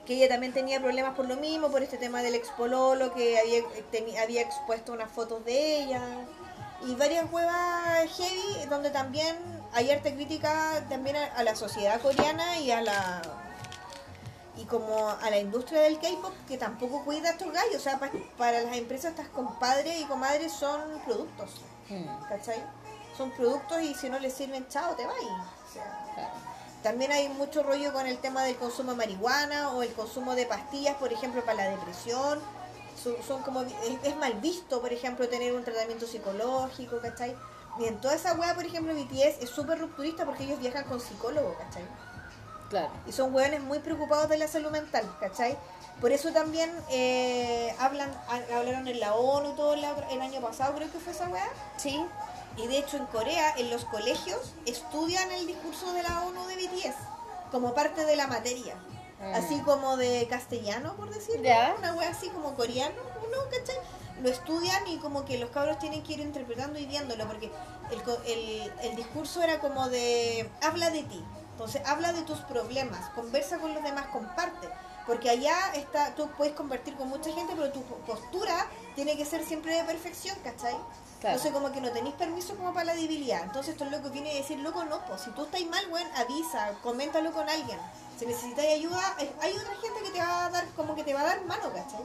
que 0.05 0.13
ella 0.15 0.29
también 0.29 0.53
tenía 0.53 0.79
problemas 0.79 1.15
por 1.15 1.27
lo 1.27 1.35
mismo, 1.35 1.69
por 1.69 1.83
este 1.83 1.97
tema 1.97 2.21
del 2.21 2.35
expololo, 2.35 3.13
que 3.13 3.37
había, 3.39 3.59
teni- 3.91 4.17
había 4.23 4.41
expuesto 4.41 4.93
unas 4.93 5.11
fotos 5.11 5.43
de 5.43 5.83
ella. 5.83 6.01
Y 6.85 6.95
varias 6.95 7.31
huevas 7.31 8.09
heavy, 8.17 8.65
donde 8.69 8.89
también 8.89 9.37
hay 9.73 9.89
arte 9.91 10.13
crítica 10.13 10.83
también 10.89 11.15
a, 11.15 11.25
a 11.37 11.43
la 11.43 11.55
sociedad 11.55 12.01
coreana 12.01 12.59
y 12.59 12.71
a 12.71 12.81
la 12.81 13.21
y 14.55 14.65
como 14.65 15.09
a 15.09 15.29
la 15.31 15.39
industria 15.39 15.81
del 15.81 15.97
K-pop 15.99 16.31
que 16.47 16.57
tampoco 16.59 17.03
cuida 17.03 17.29
a 17.29 17.31
estos 17.31 17.51
gallos. 17.51 17.77
O 17.77 17.79
sea, 17.79 17.97
pa- 17.99 18.11
para 18.37 18.61
las 18.61 18.77
empresas 18.77 19.11
estas 19.11 19.27
compadres 19.29 19.99
y 19.99 20.03
comadres 20.05 20.51
son 20.51 20.79
productos. 21.05 21.61
Mm. 21.89 22.05
¿Cachai? 22.29 22.63
son 23.17 23.29
productos 23.31 23.79
y 23.83 23.93
si 23.93 24.09
no 24.09 24.17
les 24.17 24.33
sirven, 24.33 24.67
chao, 24.69 24.95
te 24.95 25.05
vas. 25.05 25.15
O 25.15 25.71
sea, 25.73 26.03
Claro. 26.15 26.29
también 26.81 27.11
hay 27.11 27.29
mucho 27.29 27.61
rollo 27.61 27.93
con 27.93 28.07
el 28.07 28.17
tema 28.17 28.43
del 28.43 28.55
consumo 28.57 28.91
de 28.91 28.97
marihuana 28.97 29.69
o 29.71 29.83
el 29.83 29.93
consumo 29.93 30.33
de 30.33 30.47
pastillas, 30.47 30.95
por 30.95 31.13
ejemplo, 31.13 31.45
para 31.45 31.63
la 31.65 31.69
depresión. 31.69 32.39
Son, 33.03 33.15
son 33.27 33.41
como 33.43 33.61
es, 33.61 33.73
es 34.03 34.15
mal 34.17 34.33
visto, 34.35 34.81
por 34.81 34.93
ejemplo, 34.93 35.27
tener 35.27 35.53
un 35.53 35.63
tratamiento 35.63 36.07
psicológico, 36.07 36.99
¿cachai? 37.01 37.35
Y 37.79 37.85
en 37.85 37.99
toda 37.99 38.13
esa 38.15 38.33
weá, 38.35 38.53
por 38.55 38.65
ejemplo, 38.65 38.93
BTS 38.93 39.41
es 39.43 39.49
súper 39.49 39.79
rupturista 39.79 40.25
porque 40.25 40.43
ellos 40.43 40.59
viajan 40.59 40.83
con 40.85 40.99
psicólogo, 41.01 41.55
¿cachai? 41.57 41.83
Claro. 42.69 42.89
Y 43.07 43.11
son 43.11 43.33
hueones 43.33 43.61
muy 43.61 43.79
preocupados 43.79 44.29
de 44.29 44.37
la 44.37 44.47
salud 44.47 44.69
mental, 44.71 45.03
¿cachai? 45.19 45.57
Por 46.01 46.11
eso 46.11 46.31
también 46.31 46.71
eh, 46.89 47.75
hablan, 47.79 48.09
ha- 48.27 48.57
hablaron 48.57 48.87
en 48.87 48.99
la 48.99 49.13
ONU 49.15 49.53
todo 49.55 49.75
la- 49.75 49.95
el 50.11 50.21
año 50.21 50.39
pasado, 50.41 50.73
creo 50.75 50.91
que 50.91 50.99
fue 50.99 51.13
esa 51.13 51.27
weá. 51.29 51.47
Sí. 51.77 52.03
Y 52.57 52.67
de 52.67 52.77
hecho 52.77 52.97
en 52.97 53.05
Corea, 53.07 53.53
en 53.57 53.69
los 53.71 53.85
colegios, 53.85 54.53
estudian 54.65 55.31
el 55.31 55.47
discurso 55.47 55.91
de 55.93 56.03
la 56.03 56.21
ONU 56.23 56.45
de 56.47 56.55
BTS 56.55 56.95
como 57.51 57.73
parte 57.73 58.05
de 58.05 58.15
la 58.15 58.27
materia. 58.27 58.75
Mm. 59.23 59.35
Así 59.35 59.59
como 59.61 59.97
de 59.97 60.27
castellano, 60.29 60.95
por 60.95 61.09
decirlo. 61.13 61.41
Una 61.77 61.93
wea 61.95 62.09
así 62.09 62.29
como 62.29 62.55
coreano, 62.55 62.95
¿no? 63.31 63.49
¿Cachai? 63.49 63.77
Lo 64.21 64.29
estudian 64.29 64.87
y 64.87 64.97
como 64.97 65.25
que 65.25 65.37
los 65.37 65.49
cabros 65.49 65.79
tienen 65.79 66.03
que 66.03 66.13
ir 66.13 66.19
interpretando 66.19 66.79
y 66.79 66.85
viéndolo, 66.85 67.27
porque 67.27 67.51
el, 67.91 68.01
el, 68.31 68.73
el 68.81 68.95
discurso 68.95 69.41
era 69.41 69.59
como 69.59 69.89
de, 69.89 70.49
habla 70.61 70.89
de 70.91 71.03
ti. 71.03 71.23
Entonces, 71.51 71.81
habla 71.85 72.13
de 72.13 72.23
tus 72.23 72.39
problemas, 72.39 73.09
conversa 73.11 73.59
con 73.59 73.73
los 73.73 73.83
demás, 73.83 74.07
comparte. 74.07 74.67
Porque 75.05 75.29
allá 75.29 75.73
está, 75.75 76.15
tú 76.15 76.29
puedes 76.37 76.53
convertir 76.53 76.95
con 76.95 77.09
mucha 77.09 77.31
gente, 77.31 77.53
pero 77.55 77.71
tu 77.71 77.83
postura 78.05 78.67
tiene 78.95 79.17
que 79.17 79.25
ser 79.25 79.43
siempre 79.43 79.75
de 79.75 79.83
perfección, 79.83 80.37
¿cachai? 80.43 80.75
Claro. 81.23 81.37
Entonces 81.37 81.53
como 81.53 81.71
que 81.71 81.79
no 81.79 81.89
tenéis 81.91 82.15
permiso 82.15 82.53
como 82.57 82.73
para 82.73 82.87
la 82.87 82.95
debilidad. 82.95 83.43
Entonces 83.43 83.75
estos 83.75 83.89
locos 83.89 84.11
vienen 84.11 84.33
a 84.35 84.39
decir, 84.39 84.59
loco, 84.59 84.83
no, 84.83 84.99
pues 85.05 85.21
si 85.21 85.29
tú 85.31 85.45
estás 85.45 85.61
mal, 85.71 85.81
weón, 85.89 86.07
avisa, 86.17 86.73
coméntalo 86.83 87.31
con 87.31 87.47
alguien. 87.47 87.79
Si 88.19 88.25
necesitas 88.25 88.65
ayuda, 88.65 89.15
eh, 89.19 89.31
hay 89.41 89.53
otra 89.53 89.73
gente 89.81 90.01
que 90.03 90.09
te 90.11 90.19
va 90.19 90.45
a 90.47 90.49
dar, 90.49 90.65
como 90.75 90.95
que 90.95 91.03
te 91.05 91.13
va 91.13 91.21
a 91.21 91.23
dar 91.23 91.45
mano, 91.45 91.69
¿cachai? 91.73 92.01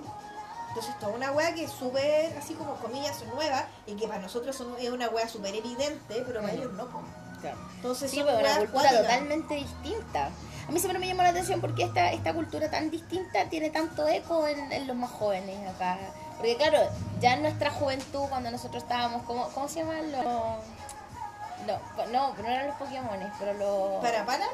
Entonces 0.68 0.94
esto 0.94 1.08
es 1.10 1.16
una 1.16 1.32
wea 1.32 1.52
que 1.52 1.64
es 1.64 1.72
súper, 1.72 2.36
así 2.38 2.54
como 2.54 2.76
comillas, 2.76 3.20
nueva 3.34 3.66
y 3.86 3.94
que 3.96 4.06
para 4.06 4.20
nosotros 4.20 4.54
son- 4.54 4.76
es 4.78 4.88
una 4.90 5.08
wea 5.08 5.28
súper 5.28 5.52
evidente, 5.52 6.22
pero 6.24 6.40
para 6.40 6.52
ellos 6.52 6.72
no, 6.74 6.86
pues. 6.88 7.04
Claro. 7.40 7.58
Entonces 7.74 8.10
Sí, 8.12 8.18
pero 8.24 8.38
una 8.38 8.44
weas 8.44 8.58
cultura 8.58 8.90
totalmente 9.02 9.54
distinta. 9.54 10.30
A 10.68 10.70
mí 10.70 10.78
siempre 10.78 11.00
me 11.00 11.08
llamó 11.08 11.22
la 11.24 11.30
atención 11.30 11.60
porque 11.60 11.82
esta, 11.82 12.12
esta 12.12 12.32
cultura 12.34 12.70
tan 12.70 12.88
distinta 12.90 13.48
tiene 13.48 13.70
tanto 13.70 14.06
eco 14.06 14.46
en, 14.46 14.70
en 14.70 14.86
los 14.86 14.96
más 14.96 15.10
jóvenes 15.10 15.68
acá. 15.68 15.98
Porque 16.38 16.56
claro, 16.56 16.78
ya 17.20 17.34
en 17.34 17.42
nuestra 17.42 17.70
juventud, 17.70 18.22
cuando 18.28 18.50
nosotros 18.50 18.82
estábamos, 18.82 19.22
¿cómo, 19.24 19.48
cómo 19.50 19.68
se 19.68 19.80
llaman 19.80 20.10
los...? 20.12 20.24
No, 20.24 21.78
no, 22.12 22.34
no 22.34 22.48
eran 22.48 22.68
los 22.68 22.76
Pokémones, 22.76 23.30
pero 23.38 23.52
los... 23.54 24.02
¿Para 24.02 24.24
para? 24.24 24.46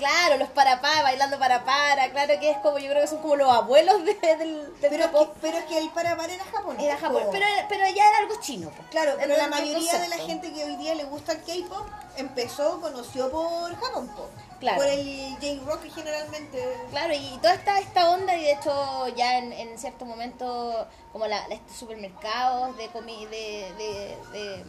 Claro, 0.00 0.38
los 0.38 0.48
para 0.48 0.80
pa, 0.80 1.02
bailando 1.02 1.38
para 1.38 1.64
para, 1.64 2.10
claro 2.10 2.40
que 2.40 2.50
es 2.50 2.56
como, 2.58 2.78
yo 2.78 2.88
creo 2.90 3.02
que 3.02 3.06
son 3.08 3.18
como 3.20 3.36
los 3.36 3.50
abuelos 3.52 4.02
de- 4.04 4.14
del, 4.14 4.38
del 4.80 4.90
Pero 4.90 5.10
que, 5.12 5.28
pero 5.40 5.58
es 5.58 5.64
que 5.66 5.78
el 5.78 5.90
para 5.90 6.16
para 6.16 6.32
era 6.32 6.44
japonés. 6.44 6.82
Era 6.82 6.96
japonés, 6.96 7.26
po. 7.26 7.32
pero, 7.32 7.46
pero 7.68 7.84
ya 7.94 8.08
era 8.08 8.18
algo 8.18 8.34
chino. 8.40 8.70
Claro, 8.90 9.12
pero 9.18 9.36
la 9.36 9.48
mayoría 9.48 9.98
de 9.98 10.08
la 10.08 10.16
gente 10.16 10.52
que 10.52 10.64
hoy 10.64 10.76
día 10.76 10.94
le 10.94 11.04
gusta 11.04 11.32
el 11.32 11.42
K-pop 11.42 11.86
empezó, 12.16 12.80
conoció 12.80 13.30
por 13.30 13.74
Japón, 13.78 14.08
po. 14.16 14.28
Claro. 14.58 14.76
por 14.78 14.86
el 14.86 15.36
J-Rock 15.40 15.84
generalmente. 15.94 16.76
Claro, 16.90 17.14
y 17.14 17.38
toda 17.40 17.54
esta, 17.54 17.78
esta 17.78 18.10
onda, 18.10 18.36
y 18.36 18.42
de 18.44 18.52
hecho 18.52 19.08
ya 19.16 19.38
en, 19.38 19.52
en 19.54 19.78
cierto 19.78 20.04
momento, 20.04 20.86
como 21.12 21.26
la, 21.26 21.46
la- 21.48 21.54
estos 21.54 21.76
supermercados 21.76 22.76
de, 22.76 22.88
comi 22.88 23.24
de, 23.26 23.72
de, 23.78 24.18
de, 24.32 24.64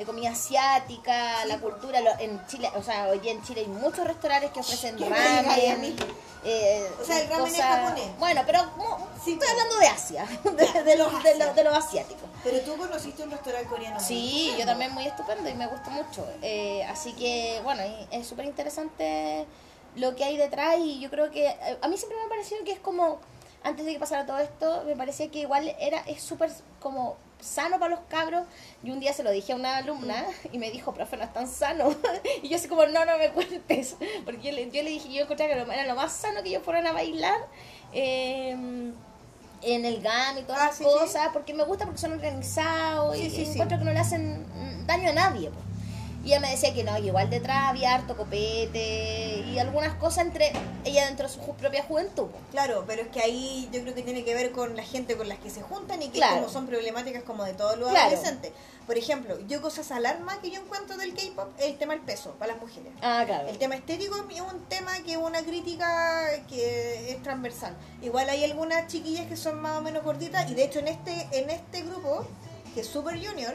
de 0.00 0.06
comida 0.06 0.30
asiática, 0.30 1.42
Sí, 1.42 1.48
la 1.48 1.58
cultura, 1.60 2.00
lo- 2.00 2.18
en 2.18 2.44
Chile, 2.46 2.70
o 2.74 2.82
sea, 2.82 3.08
hoy 3.08 3.18
día 3.20 3.32
en 3.32 3.42
Chile 3.44 3.60
hay 3.60 3.66
muchos 3.68 4.06
restaurantes 4.06 4.50
que 4.50 4.60
ofrecen 4.60 4.98
ramen. 4.98 5.94
eh, 6.42 6.90
O 7.00 7.04
sea, 7.04 7.20
el 7.20 7.28
ramen 7.28 7.54
es 7.54 7.60
japonés. 7.60 8.18
Bueno, 8.18 8.42
pero 8.46 8.60
Sí, 9.22 9.32
estoy 9.34 9.48
hablando 9.48 9.76
de 9.78 9.86
Asia, 9.88 10.24
de, 10.44 10.50
los 10.50 10.84
de, 10.84 10.96
los, 10.96 11.14
asiáticos. 11.14 11.54
de 11.56 11.64
los 11.64 11.74
asiáticos. 11.76 12.28
Pero 12.42 12.60
tú 12.62 12.76
conociste 12.78 13.22
un 13.22 13.30
restaurante 13.30 13.68
coreano. 13.68 14.00
Sí, 14.00 14.54
yo 14.58 14.64
también 14.64 14.90
muy 14.92 15.06
estupendo 15.06 15.48
y 15.50 15.54
me 15.54 15.66
gusta 15.66 15.90
mucho. 15.90 16.26
Eh, 16.40 16.82
así 16.84 17.12
que, 17.12 17.60
bueno, 17.62 17.82
es 18.10 18.26
súper 18.26 18.46
interesante 18.46 19.44
lo 19.96 20.16
que 20.16 20.24
hay 20.24 20.38
detrás 20.38 20.78
y 20.78 20.98
yo 21.00 21.10
creo 21.10 21.30
que 21.30 21.46
eh, 21.46 21.78
a 21.82 21.88
mí 21.88 21.98
siempre 21.98 22.16
me 22.18 22.24
ha 22.24 22.28
parecido 22.30 22.64
que 22.64 22.72
es 22.72 22.80
como, 22.80 23.18
antes 23.62 23.84
de 23.84 23.92
que 23.92 23.98
pasara 23.98 24.24
todo 24.24 24.38
esto, 24.38 24.82
me 24.86 24.96
parecía 24.96 25.30
que 25.30 25.40
igual 25.40 25.76
era 25.78 25.98
es 26.06 26.22
súper 26.22 26.50
como 26.80 27.18
sano 27.40 27.78
para 27.78 27.96
los 27.96 28.00
cabros. 28.08 28.44
Y 28.82 28.90
un 28.90 29.00
día 29.00 29.12
se 29.12 29.22
lo 29.22 29.30
dije 29.30 29.52
a 29.52 29.56
una 29.56 29.76
alumna 29.78 30.24
y 30.52 30.58
me 30.58 30.70
dijo, 30.70 30.92
profe, 30.94 31.16
no 31.16 31.24
es 31.24 31.32
tan 31.32 31.46
sano 31.48 31.94
y 32.42 32.48
yo 32.48 32.56
así 32.56 32.68
como, 32.68 32.86
no, 32.86 33.04
no 33.04 33.18
me 33.18 33.30
cuentes 33.30 33.96
porque 34.24 34.42
yo 34.48 34.52
le, 34.52 34.70
yo 34.70 34.82
le 34.82 34.90
dije, 34.90 35.12
yo 35.12 35.22
encontraba 35.22 35.52
que 35.54 35.72
era 35.72 35.86
lo 35.86 35.94
más 35.94 36.12
sano 36.12 36.42
que 36.42 36.50
ellos 36.50 36.62
fueran 36.62 36.86
a 36.86 36.92
bailar 36.92 37.38
eh, 37.92 38.50
en 39.62 39.84
el 39.84 40.00
GAM 40.00 40.38
y 40.38 40.42
todas 40.42 40.60
Ah, 40.60 40.66
las 40.66 40.76
sí, 40.76 40.84
cosas 40.84 41.28
porque 41.32 41.52
me 41.52 41.64
gusta 41.64 41.84
porque 41.84 42.00
son 42.00 42.12
organizados 42.12 43.16
Sí, 43.16 43.26
y, 43.36 43.44
encuentro 43.50 43.78
que 43.78 43.84
no 43.84 43.92
le 43.92 43.98
hacen 43.98 44.46
daño 44.86 45.10
a 45.10 45.12
nadie. 45.12 45.50
Y 46.22 46.28
ella 46.28 46.40
me 46.40 46.50
decía 46.50 46.74
que 46.74 46.84
no, 46.84 46.94
que 46.96 47.06
igual 47.06 47.30
detrás 47.30 47.68
había 47.70 47.94
harto 47.94 48.14
copete 48.16 49.42
y 49.46 49.58
algunas 49.58 49.94
cosas 49.94 50.26
entre 50.26 50.52
ella 50.84 51.06
dentro 51.06 51.26
de 51.26 51.32
su 51.32 51.40
ju- 51.40 51.54
propia 51.54 51.82
juventud. 51.84 52.26
Claro, 52.50 52.84
pero 52.86 53.02
es 53.02 53.08
que 53.08 53.20
ahí 53.20 53.68
yo 53.72 53.80
creo 53.82 53.94
que 53.94 54.02
tiene 54.02 54.22
que 54.24 54.34
ver 54.34 54.52
con 54.52 54.76
la 54.76 54.82
gente 54.82 55.16
con 55.16 55.28
las 55.28 55.38
que 55.38 55.48
se 55.50 55.62
juntan 55.62 56.02
y 56.02 56.08
que 56.08 56.18
Claro. 56.18 56.36
como 56.36 56.48
son 56.50 56.66
problemáticas 56.66 57.22
como 57.22 57.44
de 57.44 57.54
todos 57.54 57.78
los 57.78 57.88
Claro. 57.90 58.06
adolescentes. 58.08 58.52
Por 58.86 58.98
ejemplo, 58.98 59.38
yo 59.46 59.62
cosas 59.62 59.90
alarmas 59.92 60.38
que 60.38 60.50
yo 60.50 60.60
encuentro 60.60 60.96
del 60.96 61.14
K-pop 61.14 61.48
es 61.58 61.66
el 61.66 61.78
tema 61.78 61.94
del 61.94 62.02
peso 62.02 62.32
para 62.38 62.52
las 62.52 62.60
mujeres. 62.60 62.92
Ah, 63.02 63.22
claro. 63.26 63.48
El 63.48 63.56
tema 63.58 63.76
estético 63.76 64.16
es 64.16 64.40
un 64.40 64.64
tema 64.68 64.92
que 65.04 65.12
es 65.12 65.18
una 65.18 65.42
crítica 65.42 66.26
que 66.48 67.12
es 67.12 67.22
transversal. 67.22 67.74
Igual 68.02 68.28
hay 68.28 68.44
algunas 68.44 68.86
chiquillas 68.88 69.26
que 69.26 69.36
son 69.36 69.60
más 69.60 69.78
o 69.78 69.82
menos 69.82 70.02
gorditas 70.04 70.50
y 70.50 70.54
de 70.54 70.64
hecho 70.64 70.80
en 70.80 70.88
este 70.88 71.28
en 71.32 71.48
este 71.50 71.82
grupo, 71.82 72.26
que 72.74 72.80
es 72.80 72.86
Super 72.86 73.14
Junior, 73.24 73.54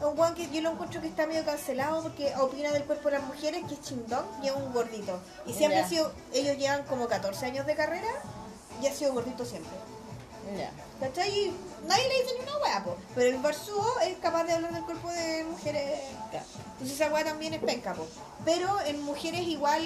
un 0.00 0.16
guan 0.16 0.34
que 0.34 0.48
yo 0.50 0.60
lo 0.62 0.70
encuentro 0.70 1.00
que 1.00 1.08
está 1.08 1.26
medio 1.26 1.44
cancelado 1.44 2.02
porque 2.02 2.34
opina 2.36 2.72
del 2.72 2.84
cuerpo 2.84 3.10
de 3.10 3.18
las 3.18 3.26
mujeres, 3.26 3.64
que 3.68 3.74
es 3.74 3.80
Chindong 3.82 4.24
y 4.42 4.48
es 4.48 4.54
un 4.54 4.72
gordito. 4.72 5.20
Y 5.46 5.52
siempre 5.52 5.78
ha 5.78 5.88
sido, 5.88 6.12
ellos 6.32 6.56
llevan 6.56 6.84
como 6.84 7.06
14 7.06 7.46
años 7.46 7.66
de 7.66 7.74
carrera 7.74 8.08
y 8.82 8.86
ha 8.86 8.94
sido 8.94 9.12
gordito 9.12 9.44
siempre. 9.44 9.72
Ya. 10.56 10.72
¿Cachai? 10.98 11.30
Y 11.30 11.56
nadie 11.86 12.08
le 12.08 12.22
dice 12.22 12.34
ni 12.38 12.42
una 12.42 12.58
hueá, 12.58 12.84
po. 12.84 12.96
Pero 13.14 13.36
el 13.36 13.42
Barsuo 13.42 14.00
es 14.00 14.16
capaz 14.18 14.44
de 14.44 14.54
hablar 14.54 14.72
del 14.72 14.84
cuerpo 14.84 15.08
de 15.10 15.44
mujeres. 15.44 16.00
Entonces 16.72 17.00
esa 17.00 17.12
hueá 17.12 17.24
también 17.24 17.54
es 17.54 17.62
penca, 17.62 17.94
po. 17.94 18.06
Pero 18.44 18.80
en 18.86 19.02
mujeres 19.02 19.42
igual, 19.42 19.82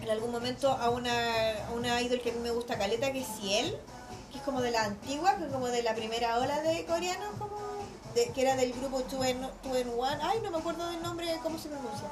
en 0.00 0.10
algún 0.10 0.30
momento 0.30 0.70
a 0.70 0.90
una, 0.90 1.66
a 1.66 1.72
una 1.72 2.00
idol 2.00 2.20
que 2.20 2.30
a 2.30 2.32
mí 2.32 2.40
me 2.40 2.50
gusta 2.50 2.78
caleta, 2.78 3.12
que 3.12 3.20
es 3.20 3.28
Ciel, 3.40 3.76
que 4.30 4.38
es 4.38 4.44
como 4.44 4.62
de 4.62 4.70
la 4.70 4.84
antigua, 4.84 5.36
que 5.36 5.44
es 5.44 5.52
como 5.52 5.66
de 5.66 5.82
la 5.82 5.94
primera 5.94 6.38
ola 6.38 6.60
de 6.62 6.84
coreano, 6.86 7.32
como 7.38 7.56
de- 8.26 8.32
que 8.32 8.42
era 8.42 8.56
del 8.56 8.72
grupo 8.72 9.02
Two 9.02 9.22
and, 9.22 9.46
Two 9.62 9.74
and 9.74 9.92
One. 9.98 10.18
Ay, 10.22 10.40
no 10.42 10.50
me 10.50 10.58
acuerdo 10.58 10.88
del 10.90 11.02
nombre, 11.02 11.26
cómo 11.42 11.58
se 11.58 11.68
pronuncia. 11.68 12.08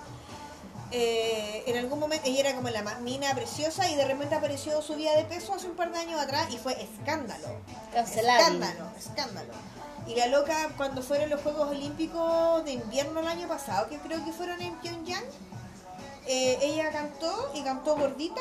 Eh, 0.93 1.65
en 1.67 1.77
algún 1.79 1.99
momento 1.99 2.29
ella 2.29 2.41
era 2.41 2.55
como 2.55 2.69
la 2.71 2.81
más 2.83 3.01
mina 3.01 3.35
preciosa 3.35 3.89
y 3.89 3.97
de 3.97 4.05
repente 4.05 4.37
apareció 4.37 4.81
subida 4.83 5.17
de 5.17 5.25
peso 5.25 5.55
hace 5.55 5.67
un 5.67 5.75
par 5.75 5.91
de 5.91 5.99
años 5.99 6.21
atrás 6.21 6.47
y 6.51 6.59
fue 6.59 6.81
escándalo. 6.81 7.49
Cancelado. 7.93 8.39
Escándalo, 8.41 8.91
escándalo. 8.97 9.53
Y 10.07 10.15
la 10.15 10.29
loca, 10.29 10.71
cuando 10.77 11.03
fueron 11.03 11.29
los 11.31 11.41
Juegos 11.43 11.69
Olímpicos 11.71 12.65
de 12.65 12.73
invierno 12.73 13.19
el 13.19 13.27
año 13.27 13.49
pasado, 13.49 13.89
que 13.89 13.99
creo 13.99 14.25
que 14.25 14.33
fueron 14.33 14.63
en 14.63 14.77
Pyongyang, 14.77 15.25
eh, 16.29 16.59
ella 16.63 16.91
cantó 16.93 17.51
y 17.55 17.63
cantó 17.63 17.97
gordita 17.97 18.41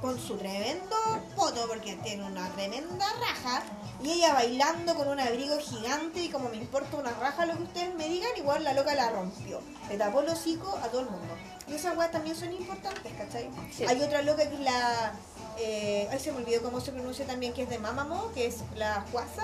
con 0.00 0.18
su 0.18 0.36
tremendo 0.36 0.96
poto, 1.36 1.66
porque 1.68 1.96
tiene 1.96 2.24
una 2.24 2.48
tremenda 2.50 3.06
raja, 3.20 3.62
y 4.02 4.12
ella 4.12 4.32
bailando 4.32 4.94
con 4.94 5.08
un 5.08 5.18
abrigo 5.18 5.58
gigante 5.58 6.20
y 6.20 6.28
como 6.28 6.48
me 6.48 6.56
importa 6.56 6.96
una 6.96 7.10
raja 7.14 7.46
lo 7.46 7.56
que 7.56 7.62
ustedes 7.64 7.94
me 7.96 8.08
digan, 8.08 8.30
igual 8.36 8.62
la 8.64 8.72
loca 8.74 8.94
la 8.94 9.10
rompió. 9.10 9.60
Le 9.88 9.96
tapó 9.96 10.20
el 10.20 10.28
hocico 10.28 10.78
a 10.82 10.88
todo 10.88 11.00
el 11.00 11.10
mundo. 11.10 11.34
Y 11.66 11.74
esas 11.74 11.96
weas 11.96 12.10
también 12.12 12.36
son 12.36 12.52
importantes, 12.52 13.12
¿cachai? 13.18 13.50
Sí. 13.76 13.84
Hay 13.84 14.00
otra 14.00 14.22
loca 14.22 14.48
que 14.48 14.54
es 14.54 14.60
la... 14.60 15.12
Eh, 15.58 16.08
ay, 16.12 16.18
se 16.20 16.30
me 16.30 16.38
olvidó 16.38 16.62
cómo 16.62 16.80
se 16.80 16.92
pronuncia 16.92 17.26
también, 17.26 17.52
que 17.52 17.64
es 17.64 17.68
de 17.68 17.78
Mamamo, 17.78 18.30
que 18.32 18.46
es 18.46 18.58
la 18.76 19.04
Juasa, 19.10 19.42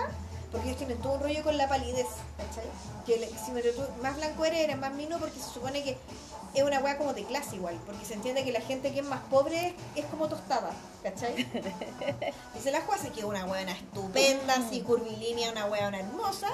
porque 0.53 0.69
ellos 0.69 0.79
tienen 0.79 0.99
todo 0.99 1.15
un 1.15 1.21
rollo 1.23 1.43
con 1.43 1.59
la 1.59 1.69
palidez, 1.69 2.07
¿cachai? 2.39 2.65
Que 3.05 3.17
le- 3.17 3.31
si 3.45 3.51
me 3.51 3.61
más 4.01 4.15
blanco 4.17 4.45
eres, 4.45 4.61
eres 4.61 4.79
más 4.79 4.93
mino, 4.95 5.19
porque 5.19 5.41
se 5.41 5.51
supone 5.53 5.83
que 5.83 5.99
es 6.55 6.63
una 6.63 6.79
wea 6.81 6.97
como 6.97 7.13
de 7.13 7.25
clase 7.25 7.57
igual, 7.57 7.79
porque 7.85 8.05
se 8.05 8.15
entiende 8.15 8.45
que 8.45 8.53
la 8.53 8.61
gente 8.61 8.93
que 8.93 9.01
es 9.01 9.07
más 9.07 9.21
pobre 9.31 9.75
es 9.95 10.05
como 10.07 10.29
tostada, 10.29 10.71
¿cachai? 11.03 11.35
Dice 12.55 12.71
la 12.71 12.81
Juasa 12.83 13.11
que 13.11 13.21
es 13.21 13.27
una 13.27 13.45
weona 13.45 13.73
estupenda, 13.73 14.55
así 14.55 14.81
curvilínea, 14.83 15.51
una 15.51 15.67
weona 15.67 15.99
hermosa, 15.99 16.49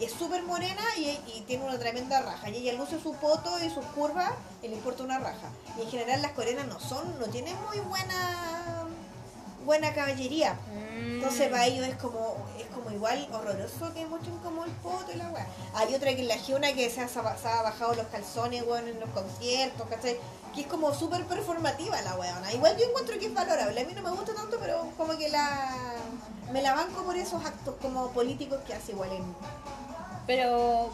es 0.00 0.12
súper 0.12 0.42
morena 0.44 0.82
y, 0.96 1.18
y 1.36 1.44
tiene 1.46 1.64
una 1.64 1.78
tremenda 1.78 2.22
raja. 2.22 2.48
Y 2.48 2.56
ella 2.56 2.72
luce 2.74 3.00
su 3.00 3.12
poto 3.14 3.50
y 3.64 3.68
sus 3.70 3.84
curvas 3.86 4.32
y 4.62 4.68
le 4.68 4.76
importa 4.76 5.02
una 5.02 5.18
raja. 5.18 5.50
Y 5.76 5.82
en 5.82 5.90
general 5.90 6.22
las 6.22 6.32
coreanas 6.32 6.66
no 6.68 6.80
son, 6.80 7.18
no 7.18 7.26
tienen 7.26 7.56
muy 7.68 7.80
buena 7.80 8.79
buena 9.64 9.92
caballería. 9.92 10.54
Mm. 10.54 11.14
Entonces 11.16 11.48
para 11.48 11.66
ellos 11.66 11.86
es 11.86 11.96
como 11.96 12.36
es 12.58 12.66
como 12.66 12.90
igual 12.90 13.28
horroroso 13.32 13.92
que 13.94 14.06
muestren 14.06 14.36
como 14.38 14.64
el 14.64 14.70
poto 14.72 15.12
y 15.12 15.16
la 15.16 15.28
weá. 15.30 15.46
Hay 15.74 15.94
otra 15.94 16.14
que 16.14 16.22
es 16.22 16.28
la 16.28 16.36
Giona 16.36 16.72
que 16.72 16.88
se 16.90 17.00
ha, 17.00 17.08
se 17.08 17.18
ha 17.18 17.62
bajado 17.62 17.94
los 17.94 18.06
calzones, 18.06 18.62
weón, 18.62 18.88
en 18.88 19.00
los 19.00 19.10
conciertos, 19.10 19.86
¿cachai? 19.88 20.18
Que 20.54 20.62
es 20.62 20.66
como 20.66 20.92
súper 20.94 21.24
performativa 21.26 22.00
la 22.02 22.16
weona. 22.16 22.52
Igual 22.52 22.76
yo 22.76 22.86
encuentro 22.86 23.18
que 23.18 23.26
es 23.26 23.34
valorable. 23.34 23.80
A 23.80 23.84
mí 23.84 23.92
no 23.94 24.02
me 24.02 24.10
gusta 24.10 24.34
tanto, 24.34 24.58
pero 24.60 24.88
como 24.96 25.16
que 25.16 25.28
la 25.28 25.96
me 26.52 26.62
la 26.62 26.74
banco 26.74 27.02
por 27.04 27.16
esos 27.16 27.44
actos 27.44 27.76
como 27.80 28.10
políticos 28.10 28.58
que 28.66 28.74
hace 28.74 28.92
igual 28.92 29.10
en... 29.12 29.34
Pero, 30.26 30.90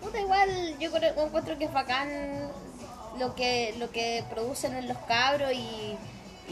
puta, 0.00 0.20
igual 0.20 0.78
yo 0.78 0.90
creo, 0.92 1.24
encuentro 1.24 1.58
que 1.58 1.64
es 1.64 1.72
bacán 1.72 2.08
lo 3.18 3.34
que, 3.34 3.74
lo 3.78 3.90
que 3.90 4.24
producen 4.30 4.74
en 4.74 4.88
los 4.88 4.98
cabros 4.98 5.52
y, 5.52 5.96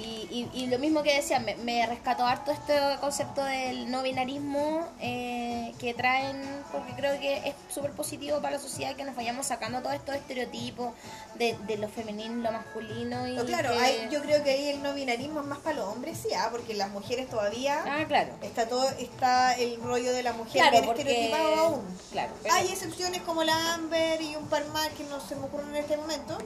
y, 0.01 0.49
y, 0.55 0.63
y 0.63 0.67
lo 0.69 0.79
mismo 0.79 1.03
que 1.03 1.15
decía, 1.17 1.39
me, 1.41 1.57
me 1.57 1.87
rescató 1.87 2.25
harto 2.27 2.51
este 2.53 2.75
concepto 3.01 3.45
del 3.45 3.91
no 3.91 4.03
binarismo 4.03 4.87
eh, 5.01 5.75
que 5.79 5.95
traen, 5.95 6.41
porque 6.73 6.93
creo 6.95 7.19
que 7.21 7.49
es 7.49 7.55
súper 7.73 7.93
positivo 7.93 8.39
para 8.41 8.57
la 8.57 8.59
sociedad 8.63 8.97
que 8.97 9.05
nos 9.05 9.15
vayamos 9.15 9.47
sacando 9.47 9.81
todos 9.81 9.95
estos 9.95 10.15
estereotipos 10.17 10.93
de, 11.37 11.57
de 11.67 11.77
lo 11.79 11.89
femenino, 11.89 12.37
lo 12.43 12.53
masculino 12.53 13.27
y 13.29 13.35
No, 13.37 13.45
claro, 13.45 13.73
que- 13.73 13.79
hay- 13.79 14.09
yo 14.11 14.23
creo 14.23 14.43
que 14.43 14.51
ahí 14.51 14.69
el 14.71 14.83
no 14.83 14.95
binarismo 14.95 15.41
es 15.41 15.47
más 15.47 15.59
para 15.59 15.77
los 15.77 15.89
hombres, 15.89 16.19
sí, 16.23 16.29
ah, 16.35 16.49
porque 16.51 16.75
las 16.75 16.91
mujeres 16.91 17.29
todavía 17.29 17.83
Ah, 17.87 18.05
claro. 18.09 18.33
está 18.43 18.69
todo 18.69 18.89
está 18.99 19.55
el 19.55 19.81
rollo 19.83 20.13
de 20.13 20.23
la 20.23 20.33
mujer 20.33 20.53
Claro, 20.63 20.71
bien 20.73 20.85
porque... 20.87 21.03
estereotipado 21.03 21.55
aún. 21.57 21.99
Claro, 22.13 22.33
pero- 22.43 22.55
Hay 22.55 22.69
excepciones 22.69 23.23
como 23.23 23.45
la 23.45 23.75
Amber 23.75 24.21
y 24.23 24.37
un 24.37 24.47
par 24.49 24.65
más 24.69 24.89
que 24.91 25.05
no 25.05 25.21
se 25.21 25.37
me 25.37 25.45
ocurren 25.45 25.71
en 25.71 25.77
este 25.77 25.97
momento. 25.97 26.39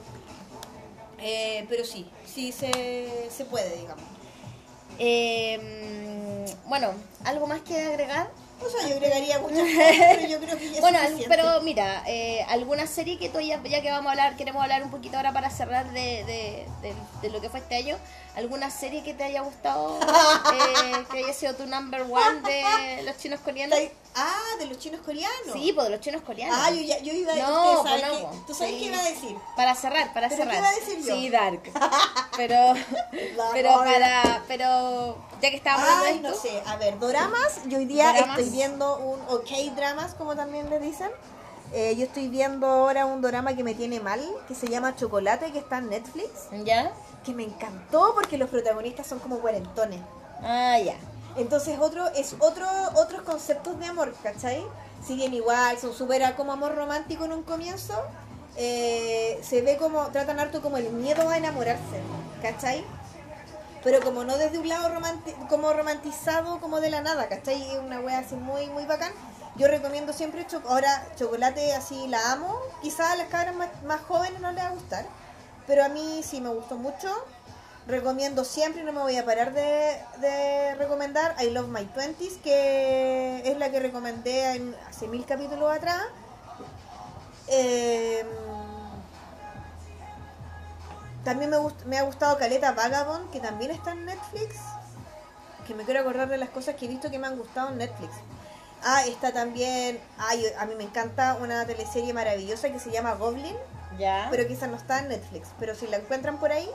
Eh, 1.17 1.65
pero 1.69 1.85
sí, 1.85 2.05
sí 2.35 2.51
se, 2.51 3.29
se 3.35 3.45
puede, 3.45 3.77
digamos. 3.77 4.03
Eh, 4.99 6.45
bueno, 6.67 6.91
¿algo 7.23 7.47
más 7.47 7.61
que 7.61 7.81
agregar? 7.81 8.29
O 8.61 8.69
sea, 8.69 8.87
yo 8.87 8.95
agregaría 8.95 9.39
muchas 9.39 9.57
cosas, 9.59 10.15
pero 10.15 10.27
yo 10.27 10.39
creo 10.39 10.57
que 10.57 10.71
ya 10.71 10.81
Bueno, 10.81 10.99
pero 11.27 11.61
mira, 11.61 12.03
eh, 12.07 12.43
alguna 12.47 12.87
serie 12.87 13.17
que 13.17 13.27
todavía, 13.29 13.61
ya 13.65 13.81
que 13.81 13.91
vamos 13.91 14.07
a 14.07 14.11
hablar, 14.11 14.35
queremos 14.37 14.61
hablar 14.63 14.83
un 14.83 14.91
poquito 14.91 15.17
ahora 15.17 15.33
para 15.33 15.49
cerrar 15.49 15.91
de, 15.91 16.23
de, 16.25 16.65
de- 16.81 16.95
de 17.21 17.29
lo 17.29 17.41
que 17.41 17.49
fue 17.49 17.59
este 17.59 17.75
año, 17.75 17.97
alguna 18.35 18.69
serie 18.69 19.03
que 19.03 19.13
te 19.13 19.23
haya 19.23 19.41
gustado, 19.41 19.99
eh, 20.01 21.05
que 21.11 21.19
haya 21.19 21.33
sido 21.33 21.55
tu 21.55 21.65
number 21.65 22.01
one 22.03 22.41
de 22.41 23.03
los 23.03 23.17
chinos 23.17 23.39
coreanos. 23.39 23.77
Ah, 24.17 24.33
de 24.59 24.65
los 24.67 24.77
chinos 24.79 25.01
coreanos. 25.03 25.53
Sí, 25.53 25.71
pues 25.73 25.87
de 25.87 25.91
los 25.91 25.99
chinos 26.01 26.21
coreanos. 26.21 26.57
Ah, 26.61 26.71
yo, 26.71 26.81
ya- 26.81 26.99
yo 26.99 27.11
iba 27.13 27.31
a 27.33 27.35
decir, 27.35 27.49
No, 27.49 27.83
¿sabes 27.83 28.01
pues 28.01 28.11
no, 28.13 28.17
qué? 28.17 28.25
pues. 28.35 28.45
¿Tú 28.47 28.53
sabes 28.53 28.73
Sí. 28.73 28.79
qué 28.79 28.85
iba 28.85 28.97
a 28.99 29.03
decir? 29.03 29.37
Para 29.55 29.75
cerrar, 29.75 30.13
para 30.13 30.29
¿Pero 30.29 30.41
qué 30.43 30.49
cerrar. 30.51 30.57
iba 30.59 30.67
a 30.69 30.75
decir 30.79 30.97
yo? 31.05 31.15
Sí, 31.15 31.29
Dark. 31.29 31.61
Pero, 32.37 32.73
pero 33.53 33.69
para, 33.79 34.43
pero 34.45 35.17
ya 35.41 35.49
que 35.49 35.55
estábamos 35.55 35.87
hablando 35.87 36.05
Ay, 36.09 36.19
no 36.19 36.29
esto, 36.31 36.41
sé. 36.41 36.61
A 36.65 36.75
ver, 36.75 36.99
doramas. 36.99 37.61
Yo 37.67 37.77
hoy 37.77 37.85
día 37.85 38.07
Doramas. 38.11 38.39
estoy 38.39 38.51
viendo 38.53 38.97
un 38.97 39.21
OK 39.29 39.49
dramas, 39.73 40.15
como 40.15 40.35
también 40.35 40.69
le 40.69 40.79
dicen. 40.81 41.09
Eh, 41.77 41.93
yo 41.97 42.05
estoy 42.05 42.29
viendo 42.29 42.65
ahora 42.67 43.05
un 43.05 43.21
dorama 43.21 43.53
que 43.53 43.63
me 43.63 43.73
tiene 43.75 43.99
mal, 43.99 44.21
que 44.47 44.55
se 44.55 44.67
llama 44.69 44.95
Chocolate, 44.95 45.51
que 45.51 45.59
está 45.59 45.79
en 45.79 45.89
Netflix. 45.89 46.29
¿ya? 46.63 46.91
Que 47.25 47.33
me 47.33 47.43
encantó 47.43 48.13
porque 48.15 48.37
los 48.37 48.49
protagonistas 48.49 49.05
son 49.07 49.19
como 49.19 49.39
cuarentones. 49.39 49.99
Ah, 50.41 50.77
ya. 50.79 50.95
Entonces 51.35 51.77
otro 51.79 52.07
es 52.15 52.35
otro 52.39 52.65
otros 52.95 53.23
conceptos 53.23 53.77
de 53.77 53.87
amor, 53.87 54.13
¿cachai? 54.23 54.63
Siguen 55.05 55.33
igual, 55.33 55.77
son 55.77 55.93
súper 55.93 56.33
como 56.35 56.53
amor 56.53 56.75
romántico 56.75 57.25
en 57.25 57.33
un 57.33 57.43
comienzo. 57.43 57.93
eh, 58.57 59.37
se 59.43 59.61
ve 59.61 59.75
como, 59.75 60.07
tratan 60.13 60.39
harto 60.39 60.61
como 60.61 60.77
el 60.77 60.89
miedo 60.91 61.27
a 61.27 61.37
enamorarse, 61.37 61.99
¿cachai? 62.41 62.85
Pero 63.83 63.99
como 64.01 64.23
no 64.23 64.37
desde 64.37 64.57
un 64.59 64.69
lado 64.69 64.87
romanti- 64.89 65.35
como 65.49 65.73
romantizado 65.73 66.61
como 66.61 66.79
de 66.79 66.89
la 66.89 67.01
nada, 67.01 67.27
¿cachai? 67.27 67.77
Una 67.79 67.99
wea 67.99 68.19
así 68.19 68.35
muy, 68.35 68.67
muy 68.67 68.85
bacán. 68.85 69.11
Yo 69.57 69.67
recomiendo 69.69 70.11
siempre, 70.11 70.45
ahora 70.67 71.07
chocolate 71.15 71.73
así 71.73 72.07
la 72.07 72.33
amo. 72.33 72.59
Quizás 72.81 73.11
a 73.11 73.15
las 73.15 73.27
cabras 73.29 73.55
más, 73.55 73.69
más 73.83 74.01
jóvenes 74.01 74.41
no 74.41 74.51
les 74.51 74.63
va 74.63 74.67
a 74.67 74.71
gustar, 74.71 75.05
pero 75.65 75.83
a 75.85 75.89
mí 75.89 76.21
sí 76.23 76.41
me 76.41 76.49
gustó 76.49 76.75
mucho. 76.75 77.09
Recomiendo 77.87 78.43
siempre, 78.43 78.83
no 78.83 78.91
me 78.91 78.99
voy 79.01 79.15
a 79.15 79.23
parar 79.25 79.53
de, 79.53 80.75
recomendar 80.77 81.35
I 81.41 81.51
Love 81.51 81.67
My 81.69 81.85
Twenties, 81.85 82.33
que 82.43 83.43
es 83.45 83.57
la 83.57 83.69
que 83.71 83.79
recomendé 83.79 84.55
en- 84.55 84.75
hace 84.89 85.07
mil 85.07 85.23
capítulos 85.25 85.71
atrás. 85.71 86.01
Eh, 87.47 88.25
también 91.23 91.49
me, 91.51 91.57
gust- 91.57 91.83
me 91.85 91.97
ha 91.97 92.03
gustado 92.03 92.37
Caleta 92.37 92.71
Vagabond, 92.73 93.29
que 93.31 93.39
también 93.39 93.71
está 93.71 93.91
en 93.91 94.05
Netflix. 94.05 94.57
Que 95.67 95.73
me 95.75 95.83
quiero 95.83 96.01
acordar 96.01 96.27
de 96.27 96.37
las 96.37 96.49
cosas 96.49 96.75
que 96.75 96.85
he 96.85 96.87
visto 96.87 97.09
que 97.09 97.19
me 97.19 97.27
han 97.27 97.37
gustado 97.37 97.69
en 97.69 97.77
Netflix. 97.77 98.13
Ah, 98.83 99.03
está 99.07 99.31
también. 99.33 99.99
Ay, 100.17 100.45
a 100.59 100.65
mí 100.65 100.75
me 100.75 100.83
encanta 100.83 101.37
una 101.41 101.65
teleserie 101.65 102.13
maravillosa 102.13 102.69
que 102.71 102.79
se 102.79 102.91
llama 102.91 103.13
Goblin, 103.15 103.55
Ya. 103.97 104.27
pero 104.29 104.47
quizás 104.47 104.69
no 104.69 104.75
está 104.77 104.99
en 104.99 105.09
Netflix. 105.09 105.49
Pero 105.59 105.73
si 105.75 105.87
la 105.87 105.97
encuentran 105.97 106.37
por 106.39 106.51
ahí, 106.51 106.69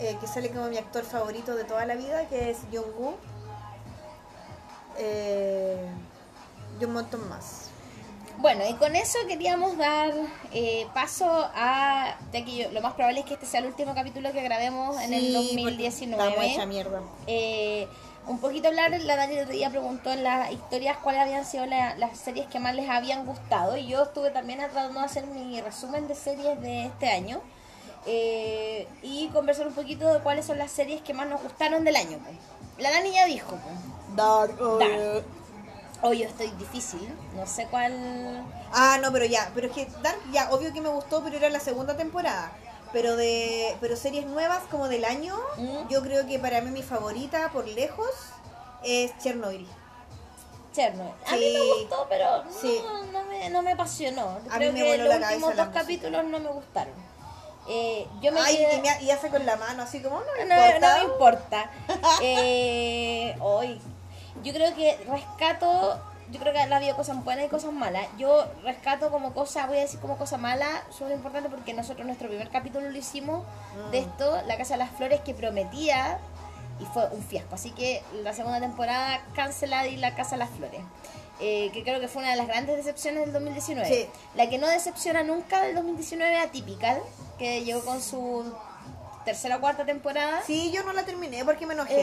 eh, 0.00 0.16
que 0.20 0.26
sale 0.26 0.50
como 0.50 0.66
mi 0.68 0.76
actor 0.76 1.04
favorito 1.04 1.54
de 1.56 1.64
toda 1.64 1.86
la 1.86 1.94
vida, 1.94 2.26
que 2.28 2.50
es 2.50 2.58
Jung-woo. 2.72 3.16
Eh, 4.98 5.86
y 6.80 6.84
un 6.84 6.92
montón 6.92 7.28
más. 7.28 7.70
Bueno, 8.38 8.64
y 8.68 8.74
con 8.74 8.94
eso 8.94 9.18
queríamos 9.26 9.76
dar 9.76 10.12
eh, 10.52 10.86
paso 10.94 11.26
a, 11.54 12.16
ya 12.32 12.44
que 12.44 12.56
yo- 12.56 12.70
lo 12.70 12.80
más 12.80 12.94
probable 12.94 13.20
es 13.20 13.26
que 13.26 13.34
este 13.34 13.46
sea 13.46 13.58
el 13.60 13.66
último 13.66 13.94
capítulo 13.96 14.30
que 14.32 14.42
grabemos 14.42 14.96
en 15.00 15.12
el 15.12 15.20
Sí, 15.22 15.32
porque 15.32 15.42
2019. 15.62 16.28
estamos 16.28 16.50
hecha 16.52 16.66
mierda. 16.66 17.00
Eh, 17.26 17.88
un 18.28 18.38
poquito 18.38 18.68
hablar, 18.68 18.90
la 19.00 19.16
Dani 19.16 19.44
día 19.46 19.70
preguntó 19.70 20.12
en 20.12 20.22
las 20.22 20.52
historias 20.52 20.96
cuáles 20.98 21.22
habían 21.22 21.44
sido 21.44 21.66
la- 21.66 21.96
las 21.96 22.18
series 22.18 22.46
que 22.46 22.60
más 22.60 22.74
les 22.74 22.88
habían 22.88 23.24
gustado 23.26 23.76
y 23.76 23.86
yo 23.88 24.04
estuve 24.04 24.30
también 24.30 24.58
tratando 24.60 25.00
de 25.00 25.06
hacer 25.06 25.26
mi 25.26 25.60
resumen 25.60 26.06
de 26.08 26.14
series 26.14 26.60
de 26.60 26.86
este 26.86 27.08
año 27.10 27.40
eh, 28.06 28.86
y 29.02 29.28
conversar 29.28 29.66
un 29.66 29.74
poquito 29.74 30.12
de 30.12 30.20
cuáles 30.20 30.46
son 30.46 30.58
las 30.58 30.70
series 30.70 31.02
que 31.02 31.12
más 31.14 31.26
nos 31.26 31.42
gustaron 31.42 31.84
del 31.84 31.96
año. 31.96 32.18
pues. 32.18 32.36
La 32.78 32.90
Dani 32.90 33.12
ya 33.12 33.24
dijo, 33.26 33.50
pues. 33.56 34.16
Dark. 34.16 34.56
Dark. 34.78 35.24
hoy 36.02 36.22
estoy 36.22 36.48
difícil, 36.52 37.12
no 37.34 37.46
sé 37.46 37.66
cuál... 37.70 38.44
Ah, 38.72 38.98
no, 39.02 39.10
pero 39.10 39.24
ya, 39.24 39.50
pero 39.54 39.66
es 39.66 39.72
que 39.72 39.86
Dark 40.02 40.18
ya, 40.32 40.50
obvio 40.52 40.72
que 40.72 40.80
me 40.80 40.88
gustó, 40.88 41.22
pero 41.24 41.36
era 41.36 41.48
la 41.50 41.60
segunda 41.60 41.96
temporada. 41.96 42.52
Pero 42.92 43.16
de 43.16 43.76
pero 43.80 43.96
series 43.96 44.26
nuevas 44.26 44.62
como 44.70 44.88
del 44.88 45.04
año, 45.04 45.36
Mm. 45.56 45.88
yo 45.88 46.02
creo 46.02 46.26
que 46.26 46.38
para 46.38 46.60
mí 46.62 46.70
mi 46.70 46.82
favorita 46.82 47.50
por 47.52 47.66
lejos 47.68 48.08
es 48.82 49.16
Chernobyl. 49.18 49.66
Chernobyl. 50.74 51.12
A 51.26 51.32
mí 51.32 51.52
me 51.54 51.74
gustó, 51.80 52.06
pero 52.08 52.44
no, 52.44 52.50
Sí. 52.52 52.80
no, 53.12 53.24
me, 53.24 53.50
no 53.50 53.62
me 53.62 53.72
apasionó. 53.72 54.38
A 54.50 54.56
Creo 54.56 54.72
mí 54.72 54.80
me 54.80 54.86
que 54.92 54.98
los 54.98 55.14
últimos 55.16 55.56
dos 55.56 55.68
capítulos 55.68 56.24
no 56.24 56.38
me 56.38 56.48
gustaron. 56.48 56.94
Eh, 57.70 58.06
yo 58.22 58.32
me 58.32 58.40
Ay, 58.40 58.56
quedé- 58.56 58.76
y, 58.76 58.80
me- 58.80 59.02
y 59.02 59.10
hace 59.10 59.28
con 59.28 59.44
la 59.44 59.56
mano 59.56 59.82
así 59.82 60.00
como, 60.00 60.20
no 60.20 60.24
me 60.38 60.44
no, 60.46 60.54
importa. 60.66 60.88
no 60.98 61.04
me 61.06 61.12
importa. 61.12 61.70
Eh, 62.22 63.36
hoy, 63.40 63.78
yo 64.42 64.52
creo 64.54 64.74
que 64.74 64.96
rescato, 65.08 66.00
yo 66.30 66.38
creo 66.40 66.52
que 66.52 66.58
ha 66.60 66.76
habido 66.76 66.96
cosas 66.96 67.22
buenas 67.24 67.46
y 67.46 67.48
cosas 67.48 67.72
malas. 67.72 68.06
Yo 68.18 68.46
rescato 68.62 69.10
como 69.10 69.32
cosa, 69.32 69.66
voy 69.66 69.78
a 69.78 69.80
decir 69.80 69.98
como 70.00 70.16
cosa 70.18 70.36
mala, 70.38 70.66
súper 70.90 71.12
importante 71.12 71.48
porque 71.48 71.72
nosotros 71.74 72.06
nuestro 72.06 72.28
primer 72.28 72.48
capítulo 72.50 72.88
lo 72.90 72.96
hicimos 72.98 73.44
Mm. 73.76 73.90
de 73.90 73.98
esto, 74.00 74.42
La 74.46 74.56
Casa 74.56 74.74
de 74.74 74.78
las 74.78 74.90
Flores, 74.90 75.20
que 75.20 75.34
prometía 75.34 76.18
y 76.80 76.84
fue 76.86 77.08
un 77.10 77.22
fiasco. 77.22 77.54
Así 77.54 77.70
que 77.72 78.02
la 78.22 78.32
segunda 78.32 78.60
temporada 78.60 79.22
cancelada 79.34 79.86
y 79.88 79.96
La 79.96 80.14
Casa 80.14 80.32
de 80.32 80.38
las 80.38 80.50
Flores. 80.50 80.80
eh, 81.40 81.70
que 81.72 81.84
creo 81.84 82.00
que 82.00 82.08
fue 82.08 82.22
una 82.22 82.32
de 82.32 82.36
las 82.36 82.48
grandes 82.48 82.76
decepciones 82.76 83.20
del 83.20 83.32
2019. 83.32 83.88
Sí. 83.88 84.08
La 84.34 84.48
que 84.50 84.58
no 84.58 84.66
decepciona 84.66 85.22
nunca 85.22 85.62
del 85.62 85.76
2019 85.76 86.36
es 86.36 86.44
Atypical, 86.44 87.00
que 87.38 87.62
llegó 87.62 87.84
con 87.84 88.02
su 88.02 88.52
tercera 89.28 89.56
o 89.56 89.60
cuarta 89.60 89.84
temporada. 89.84 90.42
Sí, 90.46 90.70
yo 90.72 90.82
no 90.84 90.92
la 90.92 91.04
terminé 91.04 91.44
porque 91.44 91.66
me 91.66 91.74
enojé. 91.74 91.94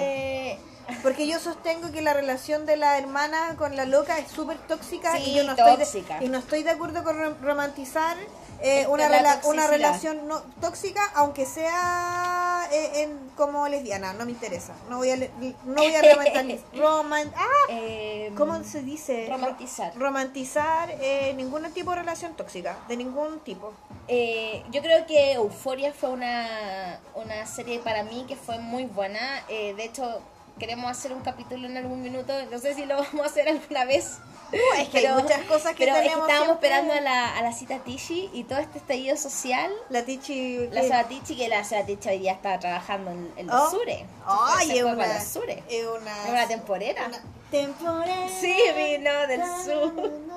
Eh, 0.53 0.59
Porque 1.01 1.25
yo 1.27 1.39
sostengo 1.39 1.91
que 1.91 2.01
la 2.03 2.13
relación 2.13 2.67
de 2.67 2.75
la 2.77 2.97
hermana 2.99 3.55
con 3.57 3.75
la 3.75 3.85
loca 3.85 4.19
es 4.19 4.29
súper 4.31 4.57
tóxica 4.67 5.15
Sí, 5.17 5.23
y 5.31 5.33
yo 5.35 5.43
no 5.43 5.55
tóxica. 5.55 5.83
estoy 5.83 6.01
de, 6.19 6.25
y 6.25 6.29
no 6.29 6.37
estoy 6.37 6.61
de 6.63 6.69
acuerdo 6.69 7.03
con 7.03 7.17
rom- 7.17 7.39
romantizar 7.41 8.15
eh, 8.61 8.85
una, 8.87 9.07
una 9.45 9.67
relación 9.67 10.27
no 10.27 10.41
tóxica, 10.61 11.01
aunque 11.15 11.45
sea 11.45 12.34
eh, 12.71 13.01
en, 13.03 13.29
como 13.35 13.67
lesbiana, 13.67 14.13
no 14.13 14.25
me 14.25 14.31
interesa. 14.31 14.73
No 14.89 14.97
voy 14.97 15.09
a 15.11 15.15
le- 15.17 15.31
no 15.65 15.75
voy 15.75 15.95
a 15.95 16.01
roman- 16.73 17.31
ah, 17.35 17.47
eh, 17.69 18.31
¿Cómo 18.37 18.63
se 18.63 18.81
dice? 18.81 19.27
Romantizar. 19.29 19.93
Ro- 19.95 19.99
romantizar 20.05 20.89
eh, 21.01 21.33
ningún 21.35 21.63
tipo 21.71 21.91
de 21.91 21.97
relación 21.97 22.33
tóxica, 22.35 22.77
de 22.87 22.97
ningún 22.97 23.39
tipo. 23.41 23.73
eh, 24.07 24.63
yo 24.71 24.81
creo 24.81 25.05
que 25.05 25.33
Euforia 25.33 25.93
fue 25.93 26.09
una, 26.09 26.99
una 27.15 27.45
serie 27.45 27.79
para 27.79 28.03
mí 28.03 28.25
que 28.27 28.35
fue 28.35 28.57
muy 28.59 28.85
buena. 28.85 29.43
Eh, 29.49 29.73
de 29.75 29.85
hecho, 29.85 30.21
queremos 30.59 30.89
hacer 30.89 31.13
un 31.13 31.21
capítulo 31.21 31.67
en 31.67 31.77
algún 31.77 32.01
minuto. 32.01 32.33
No 32.51 32.59
sé 32.59 32.73
si 32.75 32.85
lo 32.85 32.95
vamos 33.03 33.21
a 33.21 33.25
hacer 33.25 33.47
alguna 33.47 33.85
vez. 33.85 34.19
Uh, 34.53 34.79
es 34.79 34.89
que 34.89 34.99
hay 34.99 35.07
muchas 35.13 35.41
cosas 35.45 35.73
que 35.73 35.85
pero 35.85 35.95
es 35.95 36.01
que 36.03 36.07
tenemos 36.09 36.29
estábamos 36.29 36.59
siempre. 36.59 36.67
esperando 36.69 36.93
a 36.93 37.01
la, 37.01 37.37
a 37.37 37.41
la 37.41 37.51
cita 37.51 37.79
Tichi 37.79 38.29
y 38.31 38.43
todo 38.43 38.59
este 38.59 38.77
estallido 38.77 39.17
social. 39.17 39.71
La 39.89 40.03
Tichi... 40.05 40.67
La 40.71 40.83
Seba 40.83 41.03
Tichi, 41.05 41.35
que 41.35 41.47
la 41.47 41.63
Seba 41.63 41.83
Tichi 41.85 42.09
hoy 42.09 42.19
día 42.19 42.33
está 42.33 42.59
trabajando 42.59 43.09
en, 43.11 43.31
en 43.37 43.47
los 43.47 43.55
Oh. 43.55 43.71
Sures. 43.71 44.03
Ay, 44.25 44.67
fue 44.67 44.77
es 44.77 44.83
una... 44.83 45.13
los 45.15 45.23
Sures. 45.23 45.63
Es 45.67 45.85
una... 45.87 46.23
Es 46.25 46.29
una 46.29 46.47
temporera. 46.47 47.07
una 47.07 47.21
temporera. 47.49 48.29
Sí, 48.39 48.55
vino 48.75 49.27
del 49.27 49.41
sur. 49.65 49.93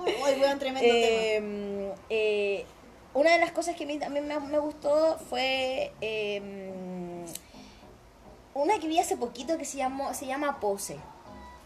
Ay, 0.06 0.40
weón, 0.40 0.58
tremendo 0.58 0.80
tema. 0.80 0.82
Eh, 0.90 1.92
eh, 2.08 2.66
una 3.12 3.32
de 3.32 3.38
las 3.38 3.52
cosas 3.52 3.76
que 3.76 3.84
a 3.84 3.86
mí 3.86 3.98
también 3.98 4.26
me, 4.26 4.38
me 4.40 4.58
gustó 4.58 5.18
fue 5.28 5.92
eh, 6.00 6.40
una 8.62 8.78
que 8.78 8.88
vi 8.88 8.98
hace 8.98 9.16
poquito 9.16 9.56
que 9.58 9.64
se 9.64 9.78
llamó 9.78 10.12
se 10.14 10.26
llama 10.26 10.60
Pose. 10.60 10.98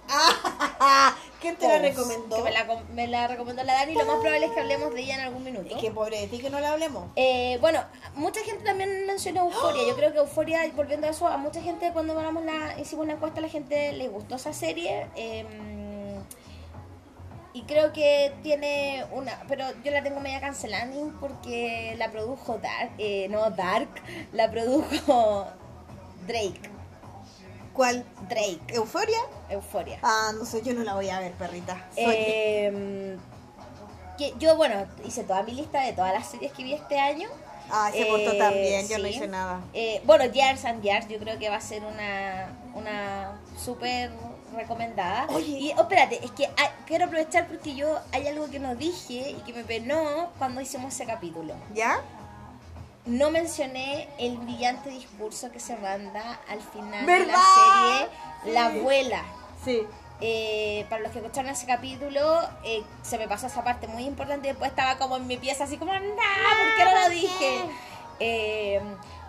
¿Quién 1.40 1.57
te 1.57 1.66
la 1.66 1.74
Pose, 1.74 1.88
recomendó? 1.90 2.36
Que 2.36 2.43
me 2.43 2.51
la, 2.53 2.66
com- 2.66 2.82
me 2.93 3.07
la 3.07 3.26
recomendó 3.28 3.62
la 3.62 3.74
Dani. 3.74 3.95
Lo 3.95 4.05
más 4.05 4.16
probable 4.20 4.47
es 4.47 4.53
que 4.53 4.61
hablemos 4.61 4.93
de 4.95 5.01
ella 5.01 5.14
en 5.14 5.20
algún 5.22 5.45
minuto. 5.45 5.74
Es 5.74 5.80
que 5.80 5.90
pobre 5.90 6.20
de 6.20 6.26
ti 6.28 6.38
que 6.38 6.51
no 6.51 6.61
la 6.61 6.72
hablemos. 6.72 7.09
Eh, 7.16 7.59
bueno, 7.61 7.80
mucha 8.14 8.40
gente 8.40 8.64
también 8.64 9.07
mencionó 9.07 9.45
Euforia. 9.45 9.82
Yo 9.88 9.95
creo 9.97 10.12
que 10.12 10.18
Euforia, 10.18 10.61
volviendo 10.74 11.07
a 11.07 11.11
eso, 11.11 11.26
a 11.28 11.36
mucha 11.36 11.62
gente 11.62 11.93
cuando 11.93 12.16
hablamos 12.16 12.45
la, 12.45 12.78
hicimos 12.80 13.07
la 13.07 13.14
encuesta, 13.14 13.38
a 13.38 13.43
la 13.43 13.49
gente 13.49 13.93
le 13.93 14.09
gustó 14.09 14.36
esa 14.36 14.53
serie. 14.53 15.07
eh, 15.16 16.18
y 17.55 17.64
creo 17.64 17.93
que 17.93 18.32
tiene 18.43 19.05
una, 19.12 19.43
pero 19.47 19.66
yo 19.84 19.90
la 19.90 20.03
tengo 20.03 20.20
media 20.20 20.40
cancelada 20.40 20.90
porque 21.20 21.95
la 21.99 22.11
produjo 22.11 22.57
Dark, 22.57 22.93
eh, 22.97 23.26
no 23.28 23.51
Dark, 23.51 23.90
la 24.32 24.51
produjo 24.51 25.47
Drake, 26.26 26.62
¿Cuál? 27.72 28.04
Drake, 28.28 28.60
¿Euforia? 28.68 29.18
Euforia. 29.48 29.98
Ah, 30.02 30.32
no 30.38 30.44
sé, 30.44 30.62
yo 30.62 30.74
no 30.74 30.82
la 30.84 30.94
voy 30.94 31.08
a 31.10 31.20
ver, 31.20 31.32
perrita. 31.32 31.86
Eh, 31.96 33.16
que 34.18 34.34
yo, 34.38 34.56
bueno, 34.56 34.86
hice 35.06 35.24
toda 35.24 35.42
mi 35.42 35.52
lista 35.52 35.80
de 35.80 35.92
todas 35.92 36.12
las 36.12 36.28
series 36.30 36.52
que 36.52 36.64
vi 36.64 36.74
este 36.74 36.98
año. 37.00 37.28
Ah, 37.70 37.90
se 37.92 38.04
portó 38.04 38.32
eh, 38.32 38.38
tan 38.38 38.52
bien, 38.52 38.86
yo 38.88 38.98
no 38.98 39.06
hice 39.06 39.26
nada. 39.28 39.60
Eh, 39.72 40.02
bueno, 40.04 40.24
Years 40.26 40.64
and 40.66 40.82
Years, 40.82 41.08
yo 41.08 41.18
creo 41.18 41.38
que 41.38 41.48
va 41.48 41.56
a 41.56 41.60
ser 41.60 41.82
una, 41.82 42.48
una 42.74 43.40
súper 43.58 44.10
recomendada. 44.54 45.26
Oye. 45.30 45.46
Y, 45.58 45.72
oh, 45.78 45.82
espérate, 45.82 46.22
es 46.22 46.30
que 46.32 46.44
hay- 46.44 46.68
quiero 46.86 47.06
aprovechar 47.06 47.48
porque 47.48 47.74
yo 47.74 47.98
hay 48.12 48.26
algo 48.28 48.50
que 48.50 48.58
no 48.58 48.74
dije 48.74 49.30
y 49.30 49.40
que 49.46 49.54
me 49.54 49.64
penó 49.64 50.30
cuando 50.38 50.60
hicimos 50.60 50.92
ese 50.94 51.06
capítulo. 51.06 51.54
¿Ya? 51.74 52.00
No 53.05 53.30
mencioné 53.30 54.09
el 54.18 54.38
brillante 54.38 54.90
discurso 54.90 55.50
que 55.50 55.59
se 55.59 55.76
manda 55.76 56.40
al 56.48 56.61
final 56.61 57.05
¿Verdad? 57.05 57.26
de 57.26 57.32
la 57.32 58.07
serie 58.44 58.55
La 58.55 58.66
abuela. 58.66 59.22
Sí. 59.64 59.82
Eh, 60.20 60.86
para 60.88 61.03
los 61.03 61.11
que 61.11 61.18
escucharon 61.18 61.50
ese 61.50 61.66
capítulo, 61.66 62.40
eh, 62.62 62.84
se 63.03 63.18
me 63.18 63.26
pasó 63.26 63.48
esa 63.48 63.64
parte 63.64 63.88
muy 63.88 64.05
importante 64.05 64.46
y 64.46 64.50
después 64.53 64.70
estaba 64.70 64.96
como 64.98 65.16
en 65.16 65.26
mi 65.26 65.36
pieza 65.36 65.64
así 65.64 65.78
como, 65.78 65.92
¡Nah! 65.92 65.98
¿Por 66.00 66.76
qué 66.76 66.84
no 66.84 67.00
lo 67.00 67.09
dije? 67.09 67.61
Eh, 68.20 68.80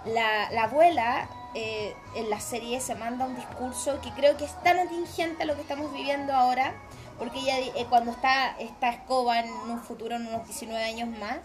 la, 0.06 0.52
la 0.52 0.64
abuela 0.64 1.28
en 1.56 2.30
la 2.32 2.40
serie 2.40 2.80
se 2.82 2.96
manda 2.96 3.26
un 3.26 3.36
discurso 3.36 4.02
que 4.02 4.10
creo 4.12 4.38
que 4.38 4.46
es 4.46 4.64
tan 4.64 4.78
atingente 4.80 5.44
a 5.44 5.46
lo 5.46 5.56
que 5.56 5.62
estamos 5.62 5.92
viviendo 5.94 6.34
ahora, 6.34 6.74
porque 7.20 7.40
ella 7.40 7.56
cuando 7.90 8.12
está 8.12 8.56
esta 8.60 8.90
escoba 8.90 9.40
en 9.40 9.52
un 9.52 9.80
futuro, 9.80 10.16
en 10.16 10.28
unos 10.28 10.46
19 10.46 10.84
años 10.84 11.10
más, 11.20 11.38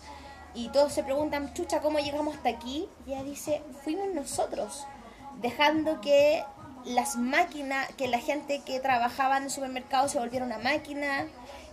y 0.54 0.68
todos 0.68 0.92
se 0.92 1.02
preguntan, 1.02 1.52
chucha, 1.54 1.80
¿cómo 1.80 1.98
llegamos 1.98 2.36
hasta 2.36 2.48
aquí? 2.48 2.88
Y 3.06 3.12
ella 3.12 3.24
dice, 3.24 3.62
fuimos 3.84 4.08
nosotros, 4.14 4.86
dejando 5.40 6.00
que 6.00 6.44
las 6.84 7.16
máquinas, 7.16 7.88
que 7.96 8.08
la 8.08 8.18
gente 8.18 8.62
que 8.64 8.80
trabajaba 8.80 9.36
en 9.36 9.44
el 9.44 9.50
supermercado 9.50 10.08
se 10.08 10.18
volviera 10.18 10.44
una 10.44 10.58
máquina, 10.58 11.26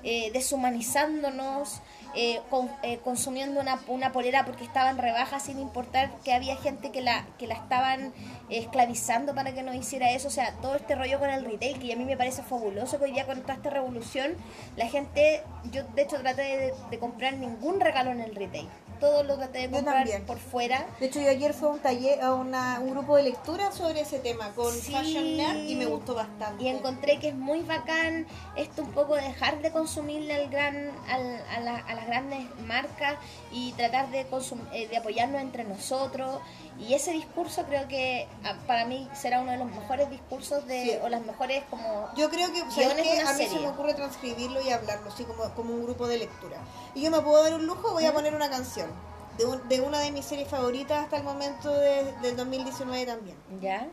eh, 0.04 0.30
deshumanizándonos, 0.34 1.82
eh, 2.16 2.42
con- 2.50 2.72
eh, 2.84 3.00
consumiendo 3.04 3.60
una, 3.60 3.80
una 3.88 4.12
polera 4.12 4.46
porque 4.46 4.64
estaba 4.64 4.90
en 4.90 4.98
rebaja 4.98 5.40
sin 5.40 5.60
importar 5.60 6.12
que 6.24 6.34
había 6.34 6.56
gente 6.58 6.92
que 6.92 7.02
la, 7.02 7.26
que 7.38 7.48
la 7.48 7.56
estaban 7.56 8.14
esclavizando 8.50 9.36
para 9.36 9.54
que 9.54 9.64
no 9.64 9.74
hiciera 9.74 10.12
eso. 10.12 10.28
O 10.28 10.32
sea, 10.32 10.54
todo 10.62 10.76
este 10.76 10.96
rollo 10.96 11.20
con 11.20 11.30
el 11.30 11.46
retail 11.46 11.80
que 11.80 11.94
a 11.94 11.96
mí 11.96 12.06
me 12.06 12.18
parece 12.18 12.44
fabuloso 12.44 12.98
que 13.00 13.06
hoy 13.06 13.12
día 13.12 13.26
con 13.26 13.42
toda 13.42 13.56
esta 13.56 13.70
revolución, 13.70 14.36
la 14.76 14.88
gente, 14.88 15.44
yo 15.72 15.84
de 15.84 16.02
hecho 16.04 16.18
traté 16.20 16.42
de, 16.42 16.74
de 16.90 17.00
comprar 17.00 17.34
ningún 17.34 17.80
regalo 17.80 18.12
en 18.12 18.22
el 18.22 18.36
retail. 18.36 18.70
Todo 19.00 19.24
lo 19.24 19.36
traté 19.38 19.68
de 19.68 19.70
comprar 19.70 20.08
por 20.26 20.38
fuera. 20.38 20.86
De 21.00 21.08
hecho, 21.08 21.20
yo 21.20 21.30
ayer 21.30 21.54
fue 21.54 21.70
a 21.70 21.72
un 21.74 21.80
taller, 21.80 22.22
a 22.22 22.34
una- 22.34 22.80
un 22.80 22.92
grupo 22.92 23.18
de 23.18 23.24
lectura 23.24 23.72
sobre 23.72 24.02
ese 24.02 24.20
tema 24.20 24.52
con 24.56 24.74
Sí. 24.74 24.92
Fashion 24.92 25.38
Nerd 25.38 25.58
y 25.68 25.76
me 25.76 25.86
gustó 25.86 26.16
bastante. 26.16 26.64
Y 26.64 26.68
encontré 26.70 27.20
que 27.20 27.30
es 27.30 27.36
muy 27.36 27.62
bacán 27.62 28.26
esto 28.56 28.82
un 28.84 28.92
poco 28.92 29.16
dejar 29.16 29.62
de 29.62 29.72
consumirle 29.72 30.34
al 30.36 30.50
gran, 30.50 30.92
al- 31.10 31.44
a, 31.56 31.60
la- 31.60 31.78
a 31.80 31.94
las 31.96 32.08
grandes 32.08 32.46
marcas 32.66 33.16
y 33.52 33.74
tratar 33.74 34.10
de, 34.12 34.28
consum- 34.30 34.68
eh, 34.72 34.88
de 34.88 34.98
apoyarnos 34.98 35.42
entre 35.42 35.64
nosotros. 35.64 36.40
Y 36.78 36.94
ese 36.94 37.12
discurso 37.14 37.64
creo 37.64 37.88
que 37.88 38.28
ah, 38.44 38.54
para 38.68 38.86
mí 38.86 39.08
será 39.14 39.40
uno 39.42 39.52
de 39.52 39.58
los 39.58 39.68
mejores 39.72 40.10
discursos 40.10 40.66
de, 40.68 40.84
Sí. 40.84 40.92
o 41.04 41.10
las 41.10 41.22
mejores 41.26 41.64
como... 41.70 42.10
Yo 42.18 42.30
creo 42.30 42.52
que, 42.52 42.62
una 42.64 42.92
A 42.92 43.34
mí 43.34 43.40
se 43.44 43.48
serie. 43.48 43.60
me 43.62 43.68
ocurre 43.70 43.94
transcribirlo 43.94 44.62
y 44.62 44.70
hablarlo, 44.72 45.10
así 45.10 45.24
como, 45.24 45.44
como 45.56 45.74
un 45.74 45.84
grupo 45.84 46.06
de 46.08 46.18
lectura. 46.18 46.58
Y 46.94 47.02
yo 47.02 47.12
me 47.12 47.22
puedo 47.22 47.42
dar 47.44 47.54
un 47.54 47.66
lujo, 47.66 47.92
voy 47.94 48.06
a 48.06 48.14
poner 48.14 48.36
una 48.36 48.50
canción 48.50 48.90
de, 49.38 49.46
un- 49.46 49.68
de 49.70 49.82
una 49.82 50.00
de 50.00 50.12
mis 50.12 50.26
series 50.26 50.48
favoritas 50.50 51.04
hasta 51.06 51.18
el 51.18 51.24
momento 51.24 51.72
de- 51.72 52.12
del 52.22 52.36
2019 52.36 53.06
también. 53.06 53.38
¿Ya? 53.62 53.88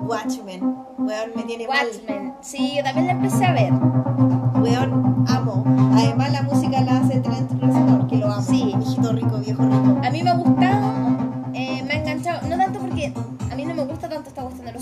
Watchmen. 0.00 0.62
Weón, 0.98 1.32
me 1.36 1.42
tiene 1.44 1.68
mal. 1.68 1.86
Watchmen. 1.86 2.34
Sí, 2.42 2.76
yo 2.76 2.82
también 2.84 3.06
la 3.06 3.12
empecé 3.12 3.44
a 3.44 3.52
ver. 3.52 3.72
Weón, 3.72 5.24
amo. 5.28 5.64
Además 5.96 6.32
la 6.32 6.42
música 6.42 6.55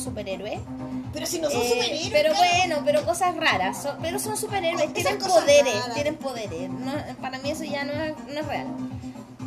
superhéroes. 0.04 0.60
Pero 1.12 1.26
si 1.26 1.40
no 1.40 1.50
son 1.50 1.62
Eh, 1.62 1.68
superhéroes. 1.68 2.08
pero 2.12 2.34
claro. 2.34 2.48
bueno, 2.56 2.76
pero 2.84 3.04
cosas 3.04 3.36
raras. 3.36 3.82
son- 3.82 3.96
pero 4.02 4.18
son 4.18 4.36
superhéroes, 4.36 4.92
tienen 4.92 5.18
poderes, 5.18 5.74
raras. 5.80 5.94
tienen 5.94 6.16
poderes. 6.16 6.70
No, 6.70 6.92
para 7.20 7.38
mí 7.38 7.50
eso 7.50 7.64
ya 7.64 7.84
no 7.84 7.92
es, 7.92 8.14
no 8.32 8.40
es 8.40 8.46
real. 8.46 8.66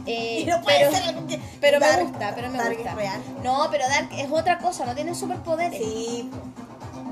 Eh, 0.09 0.39
Y 0.39 0.45
no 0.45 0.61
puede 0.61 0.87
pero, 0.89 0.91
ser 0.91 1.15
que- 1.27 1.39
pero 1.59 1.79
me 1.81 1.85
Dark- 1.85 2.07
gusta, 2.07 2.31
pero 2.33 2.49
me 2.49 2.57
Dark 2.57 2.75
gusta. 2.75 2.91
es 2.91 2.95
real. 2.95 3.21
No, 3.43 3.67
pero 3.69 3.83
Dark 3.89 4.07
es 4.13 4.31
otra 4.31 4.57
cosa, 4.57 4.85
no 4.85 4.95
tienen 4.95 5.13
superpoderes. 5.13 5.81
Sí. 5.83 6.29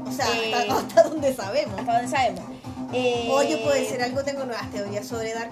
O 0.07 0.11
sea, 0.13 0.25
Eh, 0.33 0.53
hasta, 0.55 0.77
hasta 0.77 1.03
donde 1.03 1.35
sabemos. 1.35 1.77
Hasta 1.77 1.91
donde 1.93 2.07
sabemos. 2.07 2.45
Eh, 2.93 3.27
Oye, 3.33 3.57
puede 3.57 3.85
ser 3.89 4.01
algo, 4.01 4.23
tengo 4.23 4.45
nuevas 4.45 4.71
teorías 4.71 5.05
sobre 5.05 5.33
Dark. 5.33 5.51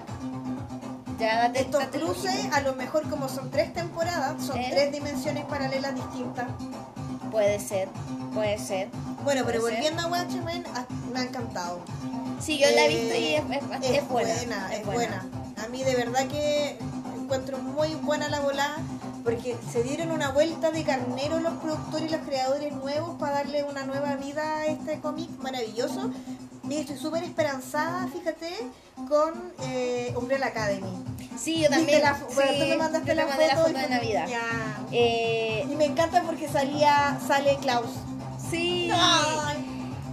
Ya 1.18 1.42
date, 1.42 1.60
Estos 1.60 1.80
date 1.80 2.00
cruces, 2.00 2.46
a 2.52 2.60
lo 2.62 2.74
mejor 2.76 3.08
como 3.10 3.28
son 3.28 3.50
tres 3.50 3.74
temporadas, 3.74 4.42
son 4.42 4.58
¿Eh? 4.58 4.68
tres 4.70 4.90
dimensiones 4.90 5.44
paralelas 5.44 5.94
distintas. 5.94 6.46
Puede 7.34 7.58
ser, 7.58 7.88
puede 8.32 8.58
ser. 8.60 8.88
Bueno, 9.24 9.42
pero 9.44 9.60
Puede 9.60 9.74
ser. 9.74 9.82
volviendo 9.92 10.02
a 10.02 10.06
Watchmen, 10.06 10.64
me 11.12 11.18
ha 11.18 11.22
encantado. 11.24 11.80
Sí, 12.40 12.58
yo 12.58 12.66
la 12.70 12.82
he 12.82 12.84
Eh, 12.84 12.88
visto 12.96 13.14
y 13.16 13.24
es, 13.34 13.42
es- 13.90 13.96
es 13.98 14.08
buena. 14.08 14.72
es 14.72 14.86
buena. 14.86 15.26
A 15.64 15.66
mí 15.66 15.82
de 15.82 15.96
verdad 15.96 16.28
que 16.28 16.78
encuentro 17.16 17.58
muy 17.58 17.96
buena 17.96 18.28
la 18.28 18.38
volada 18.38 18.76
porque 19.24 19.56
se 19.72 19.82
dieron 19.82 20.12
una 20.12 20.28
vuelta 20.30 20.70
de 20.70 20.84
carnero 20.84 21.40
los 21.40 21.54
productores 21.54 22.08
y 22.08 22.14
los 22.14 22.24
creadores 22.24 22.72
nuevos 22.72 23.16
para 23.18 23.38
darle 23.38 23.64
una 23.64 23.84
nueva 23.84 24.14
vida 24.14 24.58
a 24.60 24.66
este 24.66 25.00
cómic 25.00 25.28
maravilloso. 25.40 26.12
Y 26.68 26.76
estoy 26.76 26.96
súper 26.96 27.22
esperanzada, 27.24 28.08
fíjate, 28.08 28.48
con 29.08 29.52
eh, 29.62 30.12
Umbrella 30.16 30.46
Academy. 30.46 31.04
Sí, 31.38 31.60
yo 31.62 31.68
también. 31.68 31.86
¿Viste 31.86 32.02
la 32.02 32.14
fo- 32.18 32.34
bueno, 32.34 32.52
sí, 32.52 32.58
tú 32.60 32.66
me 32.66 32.76
mandaste 32.76 33.08
yo 33.08 33.14
la 33.14 33.26
mandé 33.26 33.44
foto, 33.48 33.56
la 33.56 33.62
foto 33.62 33.78
de 33.78 33.88
Navidad. 33.88 34.26
Eh, 34.92 35.66
Y 35.70 35.74
me 35.76 35.84
encanta 35.84 36.22
porque 36.22 36.48
salía, 36.48 37.18
sale 37.26 37.56
Klaus. 37.60 37.90
sí. 38.50 38.90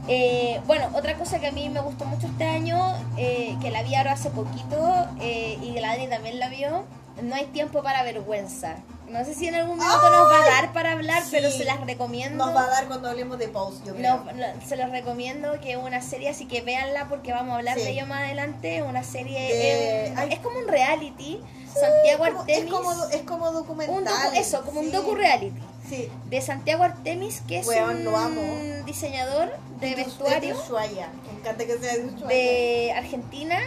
Eh, 0.08 0.60
bueno, 0.66 0.90
otra 0.94 1.16
cosa 1.16 1.40
que 1.40 1.48
a 1.48 1.52
mí 1.52 1.70
me 1.70 1.80
gustó 1.80 2.06
mucho 2.06 2.26
este 2.28 2.44
año, 2.46 2.96
eh, 3.18 3.56
que 3.62 3.70
la 3.70 3.84
vi 3.84 3.94
ahora 3.96 4.14
hace 4.14 4.32
poquito 4.32 5.08
y 5.22 5.78
Adri 5.78 6.08
también 6.08 6.40
la 6.40 6.50
vio, 6.50 6.84
no 7.22 7.36
hay 7.36 7.46
tiempo 7.48 7.82
para 7.84 8.04
vergüenza. 8.04 8.78
No 9.10 9.26
sé 9.26 9.34
si 9.34 9.48
en 9.48 9.56
algún 9.56 9.78
minuto 9.78 10.10
nos 10.10 10.32
va 10.32 10.42
a 10.42 10.46
dar 10.46 10.72
para 10.74 10.94
hablar, 10.94 11.22
Sí. 11.24 11.30
pero 11.32 11.52
se 11.52 11.66
las 11.66 11.82
recomiendo. 11.86 12.46
Nos 12.46 12.56
va 12.56 12.64
a 12.64 12.68
dar 12.68 12.88
cuando 12.88 13.10
hablemos 13.10 13.38
de 13.40 13.50
Pose, 13.50 13.80
yo 13.86 13.94
creo. 13.94 14.18
No, 14.24 14.32
no, 14.32 14.46
se 14.66 14.78
los 14.78 14.90
recomiendo 14.90 15.60
que 15.60 15.72
es 15.74 15.78
una 15.78 16.02
serie, 16.02 16.30
así 16.30 16.46
que 16.46 16.62
véanla 16.62 17.10
porque 17.10 17.34
vamos 17.34 17.54
a 17.54 17.58
hablar 17.58 17.78
Sí. 17.78 17.84
de 17.84 17.90
ello 17.92 18.06
más 18.06 18.24
adelante. 18.24 18.84
Una 18.84 19.04
serie, 19.04 19.40
De- 19.54 20.14
ay. 20.16 20.30
es 20.32 20.40
como 20.40 20.60
un 20.60 20.68
reality. 20.70 21.42
Santiago 21.74 22.26
Como- 22.26 22.40
Artemis. 22.42 22.64
es, 22.64 22.70
como, 22.72 22.92
es 23.12 23.22
como 23.24 23.52
documental. 23.52 23.96
un 23.98 24.06
docu- 24.06 24.38
eso, 24.38 24.62
como 24.64 24.80
un 24.80 24.86
sí. 24.88 24.92
docu 24.92 25.16
reality. 25.16 25.60
Sí. 25.90 26.10
De 26.30 26.42
Santiago 26.42 26.84
Artemis, 26.84 27.42
que 27.48 27.60
es 27.60 27.68
Weón, 27.68 27.98
un 27.98 28.04
lo 28.06 28.18
amo. 28.18 28.42
diseñador 28.86 29.52
de 29.82 29.90
Es 29.90 29.96
vestuario 29.98 30.58
Ushuaia. 30.58 31.10
Me 31.32 31.40
encanta 31.40 31.66
que 31.66 31.78
sea 31.78 31.98
de 31.98 32.04
de 32.28 32.94
Argentina, 32.96 33.58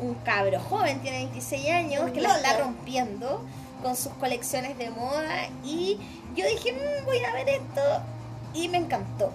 un 0.00 0.14
cabro 0.24 0.60
joven, 0.60 1.00
tiene 1.00 1.18
26 1.18 1.70
años, 1.70 2.04
Un 2.04 2.12
que 2.12 2.20
la 2.20 2.36
está 2.36 2.56
rompiendo 2.58 3.44
con 3.82 3.94
sus 3.96 4.12
colecciones 4.14 4.76
de 4.78 4.90
moda 4.90 5.48
y 5.64 5.98
yo 6.34 6.46
dije, 6.46 6.72
"Mm, 6.72 7.04
voy 7.04 7.18
a 7.24 7.32
ver 7.32 7.48
esto 7.48 7.82
y 8.54 8.68
me 8.68 8.78
encantó. 8.78 9.32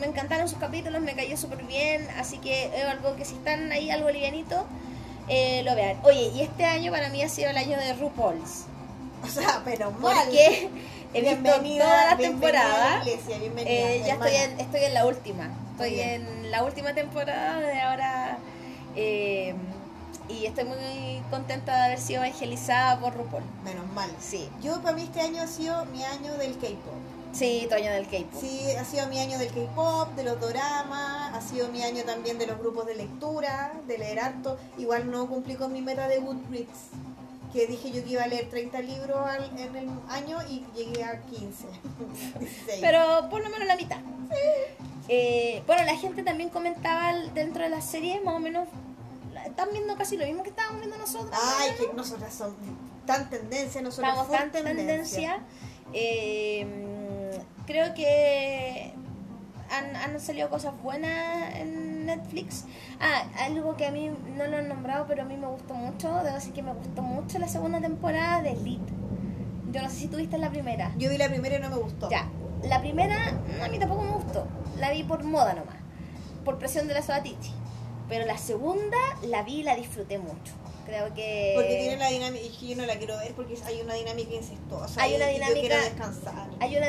me 0.00 0.06
encantaron 0.06 0.46
sus 0.48 0.58
capítulos, 0.58 1.00
me 1.02 1.14
cayó 1.16 1.36
súper 1.36 1.64
bien, 1.64 2.06
así 2.16 2.38
que 2.38 2.66
es 2.66 2.84
algo 2.84 3.16
que 3.16 3.24
si 3.24 3.34
están 3.34 3.72
ahí 3.72 3.90
algo 3.90 4.08
livianito, 4.10 4.64
eh, 5.26 5.62
lo 5.64 5.74
vean. 5.74 5.98
Oye, 6.04 6.30
y 6.34 6.42
este 6.42 6.64
año 6.64 6.92
para 6.92 7.08
mí 7.08 7.22
ha 7.22 7.28
sido 7.28 7.50
el 7.50 7.56
año 7.56 7.76
de 7.76 7.94
RuPaul's. 7.94 8.66
O 9.24 9.26
sea, 9.26 9.62
pero 9.64 9.90
mal. 9.90 10.14
Porque 10.26 10.70
he 11.12 11.20
visto 11.22 11.42
Bienvenida- 11.42 11.84
todas 11.84 12.06
las 12.06 12.18
bienvenida 12.18 12.60
a 12.60 12.62
la 12.62 12.70
temporadas. 12.70 13.06
iglesia, 13.06 13.38
bienvenida, 13.38 13.74
Eh, 13.74 14.02
ya 14.06 14.12
estoy 14.14 14.34
en, 14.36 14.60
estoy 14.60 14.84
en 14.84 14.94
la 14.94 15.06
última. 15.06 15.50
Estoy 15.72 16.00
en 16.00 16.50
la 16.52 16.62
última 16.62 16.94
temporada 16.94 17.58
de 17.60 17.80
ahora. 17.80 18.38
eh, 18.96 19.54
y 20.30 20.46
estoy 20.46 20.64
muy 20.64 21.22
contenta 21.30 21.74
de 21.76 21.84
haber 21.86 21.98
sido 22.00 22.22
evangelizada 22.24 22.98
por 23.00 23.14
RuPaul. 23.16 23.42
Menos 23.64 23.86
mal. 23.92 24.10
Sí, 24.20 24.48
Yo, 24.62 24.80
para 24.82 24.94
mí, 24.96 25.02
este 25.02 25.20
año 25.20 25.42
ha 25.42 25.46
sido 25.46 25.84
mi 25.86 26.04
año 26.04 26.34
del 26.34 26.52
K-pop. 26.58 26.94
sí, 27.32 27.66
tu 27.68 27.74
año 27.74 27.90
del 27.92 28.06
K-pop. 28.06 28.40
Sí, 28.40 28.62
ha 28.78 28.84
sido 28.84 29.06
mi 29.08 29.18
año 29.18 29.38
del 29.38 29.48
K-pop, 29.52 30.10
de 30.14 30.24
los 30.24 30.40
doramas, 30.40 31.34
ha 31.34 31.40
sido 31.40 31.68
mi 31.68 31.82
año 31.82 32.02
también 32.04 32.38
de 32.38 32.46
los 32.46 32.58
grupos 32.58 32.86
de 32.86 32.94
lectura, 32.96 33.72
de 33.86 33.98
leer 33.98 34.20
harto. 34.20 34.58
Igual 34.78 35.10
no 35.10 35.26
cumplí 35.28 35.54
con 35.56 35.72
mi 35.72 35.82
meta 35.82 36.08
de 36.08 36.18
Goodreads, 36.18 36.90
que 37.52 37.66
dije 37.66 37.90
yo 37.90 38.04
que 38.04 38.10
iba 38.10 38.22
a 38.22 38.26
leer 38.28 38.48
30 38.48 38.80
libros 38.80 39.18
al- 39.26 39.50
en 39.58 39.76
el 39.76 39.88
año 40.08 40.38
y 40.48 40.64
llegué 40.76 41.02
a 41.04 41.20
15. 41.22 41.66
16. 42.38 42.78
Pero 42.80 43.28
por 43.30 43.42
lo 43.42 43.50
menos 43.50 43.66
la 43.66 43.76
mitad. 43.76 43.98
Eh, 45.08 45.62
bueno, 45.66 45.82
la 45.84 45.96
gente 45.96 46.22
también 46.22 46.50
comentaba 46.50 47.12
dentro 47.34 47.64
de 47.64 47.68
la 47.70 47.80
serie, 47.80 48.20
más 48.20 48.36
o 48.36 48.38
menos, 48.38 48.68
están 49.46 49.68
viendo 49.72 49.96
casi 49.96 50.16
lo 50.16 50.26
mismo 50.26 50.42
que 50.42 50.50
estábamos 50.50 50.80
viendo 50.80 50.98
nosotros. 50.98 51.38
Ay, 51.58 51.72
que 51.78 51.94
nosotras 51.94 52.34
somos 52.34 52.56
tan 53.06 53.28
tendencia, 53.28 53.82
nosotros 53.82 54.08
Estamos 54.08 54.30
tan 54.30 54.50
tendencia. 54.52 55.40
Eh, 55.92 57.38
creo 57.66 57.94
que 57.94 58.92
han, 59.70 59.96
han 59.96 60.20
salido 60.20 60.48
cosas 60.50 60.80
buenas 60.82 61.54
en 61.56 62.06
Netflix. 62.06 62.64
Ah, 63.00 63.24
algo 63.44 63.76
que 63.76 63.86
a 63.86 63.90
mí 63.90 64.10
no 64.36 64.46
lo 64.46 64.58
han 64.58 64.68
nombrado, 64.68 65.06
pero 65.06 65.22
a 65.22 65.24
mí 65.24 65.36
me 65.36 65.46
gustó 65.46 65.74
mucho. 65.74 66.08
Debo 66.22 66.34
decir 66.34 66.52
que 66.52 66.62
me 66.62 66.72
gustó 66.72 67.02
mucho 67.02 67.38
la 67.38 67.48
segunda 67.48 67.80
temporada 67.80 68.42
de 68.42 68.52
Elite. 68.52 68.92
Yo 69.72 69.82
no 69.82 69.88
sé 69.88 69.96
si 69.96 70.08
tuviste 70.08 70.38
la 70.38 70.50
primera. 70.50 70.92
Yo 70.98 71.10
vi 71.10 71.18
la 71.18 71.28
primera 71.28 71.56
y 71.56 71.60
no 71.60 71.70
me 71.70 71.76
gustó. 71.76 72.10
Ya, 72.10 72.28
la 72.64 72.80
primera 72.80 73.16
a 73.62 73.68
mí 73.68 73.78
tampoco 73.78 74.02
me 74.02 74.12
gustó. 74.12 74.46
La 74.78 74.90
vi 74.90 75.04
por 75.04 75.22
moda 75.24 75.54
nomás, 75.54 75.76
por 76.44 76.58
presión 76.58 76.88
de 76.88 76.94
la 76.94 77.02
Soatichi. 77.02 77.52
Pero 78.10 78.26
la 78.26 78.36
segunda 78.36 78.98
la 79.22 79.42
vi 79.42 79.60
y 79.60 79.62
la 79.62 79.74
disfruté 79.76 80.18
mucho. 80.18 80.52
Creo 80.84 81.14
que... 81.14 81.52
Porque 81.54 81.76
tiene 81.78 81.96
la 81.96 82.08
dinámica, 82.08 82.44
y 82.44 82.48
que 82.50 82.66
yo 82.66 82.76
no 82.76 82.84
la 82.84 82.96
quiero 82.98 83.16
ver 83.18 83.32
porque 83.34 83.54
hay 83.64 83.80
una 83.80 83.94
dinámica 83.94 84.34
incestuosa. 84.34 85.00
Hay 85.00 85.14
una 85.14 85.26
Yo 85.28 85.34
dinámica- 85.34 85.60
quiero 85.60 85.76
descansar. 85.76 86.48
Hay 86.58 86.76
una, 86.76 86.88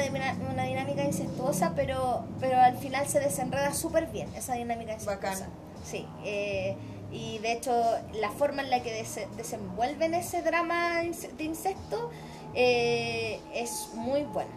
una 0.52 0.64
dinámica 0.66 1.04
incestuosa, 1.04 1.74
pero, 1.76 2.26
pero 2.40 2.60
al 2.60 2.76
final 2.78 3.08
se 3.08 3.20
desenreda 3.20 3.74
súper 3.76 4.08
bien 4.08 4.34
esa 4.36 4.56
dinámica 4.56 4.94
incestuosa. 4.94 5.46
Bacán. 5.46 5.50
Sí, 5.86 6.08
eh, 6.26 6.76
y 7.12 7.38
de 7.40 7.52
hecho 7.54 7.72
la 8.14 8.32
forma 8.32 8.64
en 8.64 8.72
la 8.72 8.82
que 8.82 8.92
des- 8.92 9.28
desenvuelven 9.38 10.16
ese 10.16 10.42
drama 10.42 11.02
de 11.38 11.44
incesto 11.44 12.10
eh, 12.56 13.40
es 13.54 13.90
muy 13.94 14.24
buena. 14.24 14.52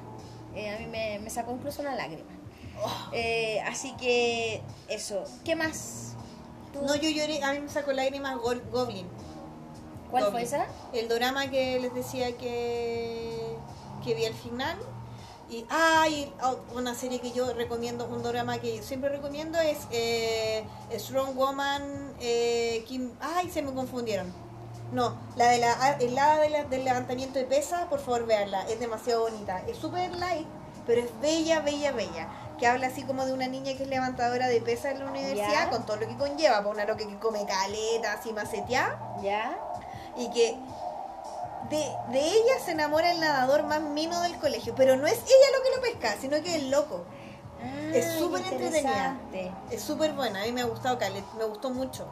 Eh, 0.56 0.70
a 0.70 0.78
mí 0.78 0.86
me, 0.86 1.18
me 1.18 1.28
sacó 1.28 1.52
incluso 1.52 1.82
una 1.82 1.94
lágrima. 1.94 2.30
Oh. 2.82 3.10
Así 3.66 3.92
que 3.96 4.62
eso, 4.88 5.24
¿qué 5.44 5.54
más? 5.54 6.13
¿Tú- 6.74 6.82
No, 6.82 6.94
yo 6.96 7.08
lloré, 7.08 7.42
a 7.42 7.52
mí 7.52 7.60
me 7.60 7.68
sacó 7.70 7.92
lágrimas 7.92 8.36
Gol- 8.36 8.62
Goblin. 8.70 9.06
¿Cuál 10.10 10.24
Goblin. 10.24 10.46
fue 10.48 10.58
esa? 10.58 10.66
El 10.92 11.08
drama 11.08 11.48
que 11.50 11.80
les 11.80 11.94
decía 11.94 12.36
que, 12.36 13.56
que 14.04 14.14
vi 14.14 14.26
al 14.26 14.34
final. 14.34 14.76
Y 15.50 15.64
hay 15.68 16.32
una 16.74 16.94
serie 16.94 17.20
que 17.20 17.30
yo 17.32 17.52
recomiendo, 17.52 18.06
un 18.06 18.22
drama 18.22 18.58
que 18.58 18.82
siempre 18.82 19.10
recomiendo 19.10 19.58
es 19.60 19.78
eh, 19.90 20.64
Strong 20.92 21.36
Woman 21.36 22.14
eh, 22.20 22.82
Kim. 22.88 23.12
Ay, 23.20 23.50
se 23.50 23.62
me 23.62 23.72
confundieron. 23.72 24.32
No, 24.92 25.16
la 25.36 25.48
de 25.50 25.58
la, 25.58 25.72
ah, 25.80 25.96
el 26.00 26.14
lado 26.14 26.40
de 26.42 26.50
la- 26.50 26.64
del 26.64 26.84
levantamiento 26.84 27.38
de 27.38 27.44
pesas, 27.46 27.84
por 27.88 28.00
favor 28.00 28.26
veanla, 28.26 28.62
es 28.68 28.78
demasiado 28.80 29.22
bonita. 29.22 29.62
Es 29.66 29.76
súper 29.78 30.14
light, 30.16 30.46
pero 30.86 31.00
es 31.02 31.10
bella, 31.20 31.60
bella, 31.60 31.92
bella. 31.92 32.28
Que 32.58 32.66
habla 32.66 32.86
así 32.86 33.02
como 33.02 33.26
de 33.26 33.32
una 33.32 33.46
niña 33.48 33.74
que 33.76 33.82
es 33.82 33.88
levantadora 33.88 34.46
de 34.48 34.60
pesas 34.60 34.92
en 34.92 35.00
la 35.00 35.10
universidad, 35.10 35.64
Ya. 35.64 35.70
con 35.70 35.84
todo 35.86 35.96
lo 35.96 36.06
que 36.06 36.16
conlleva, 36.16 36.62
por 36.62 36.74
una 36.74 36.84
loca 36.84 37.06
que 37.06 37.18
come 37.18 37.44
caleta, 37.46 38.12
así 38.12 38.32
maceteada 38.32 38.98
¿Ya? 39.22 39.56
y 40.16 40.30
que 40.30 40.56
de, 41.70 41.78
de 42.12 42.20
ella 42.20 42.54
se 42.64 42.72
enamora 42.72 43.10
el 43.10 43.20
nadador 43.20 43.64
más 43.64 43.80
mino 43.80 44.20
del 44.20 44.38
colegio, 44.38 44.74
pero 44.76 44.96
no 44.96 45.06
es 45.06 45.14
ella 45.14 45.46
lo 45.56 45.62
que 45.64 45.76
lo 45.76 45.82
pesca, 45.82 46.16
sino 46.20 46.40
que 46.42 46.54
el 46.56 46.70
loco. 46.70 47.04
Es 47.92 48.06
Ah, 48.06 48.18
súper 48.18 48.42
qué 48.42 48.48
entretenida. 48.54 49.16
Es 49.70 49.82
súper 49.82 50.12
buena, 50.12 50.42
a 50.42 50.44
mí 50.44 50.52
me 50.52 50.60
ha 50.60 50.66
gustado 50.66 50.98
Calet, 50.98 51.24
me 51.38 51.44
gustó 51.44 51.70
mucho. 51.70 52.06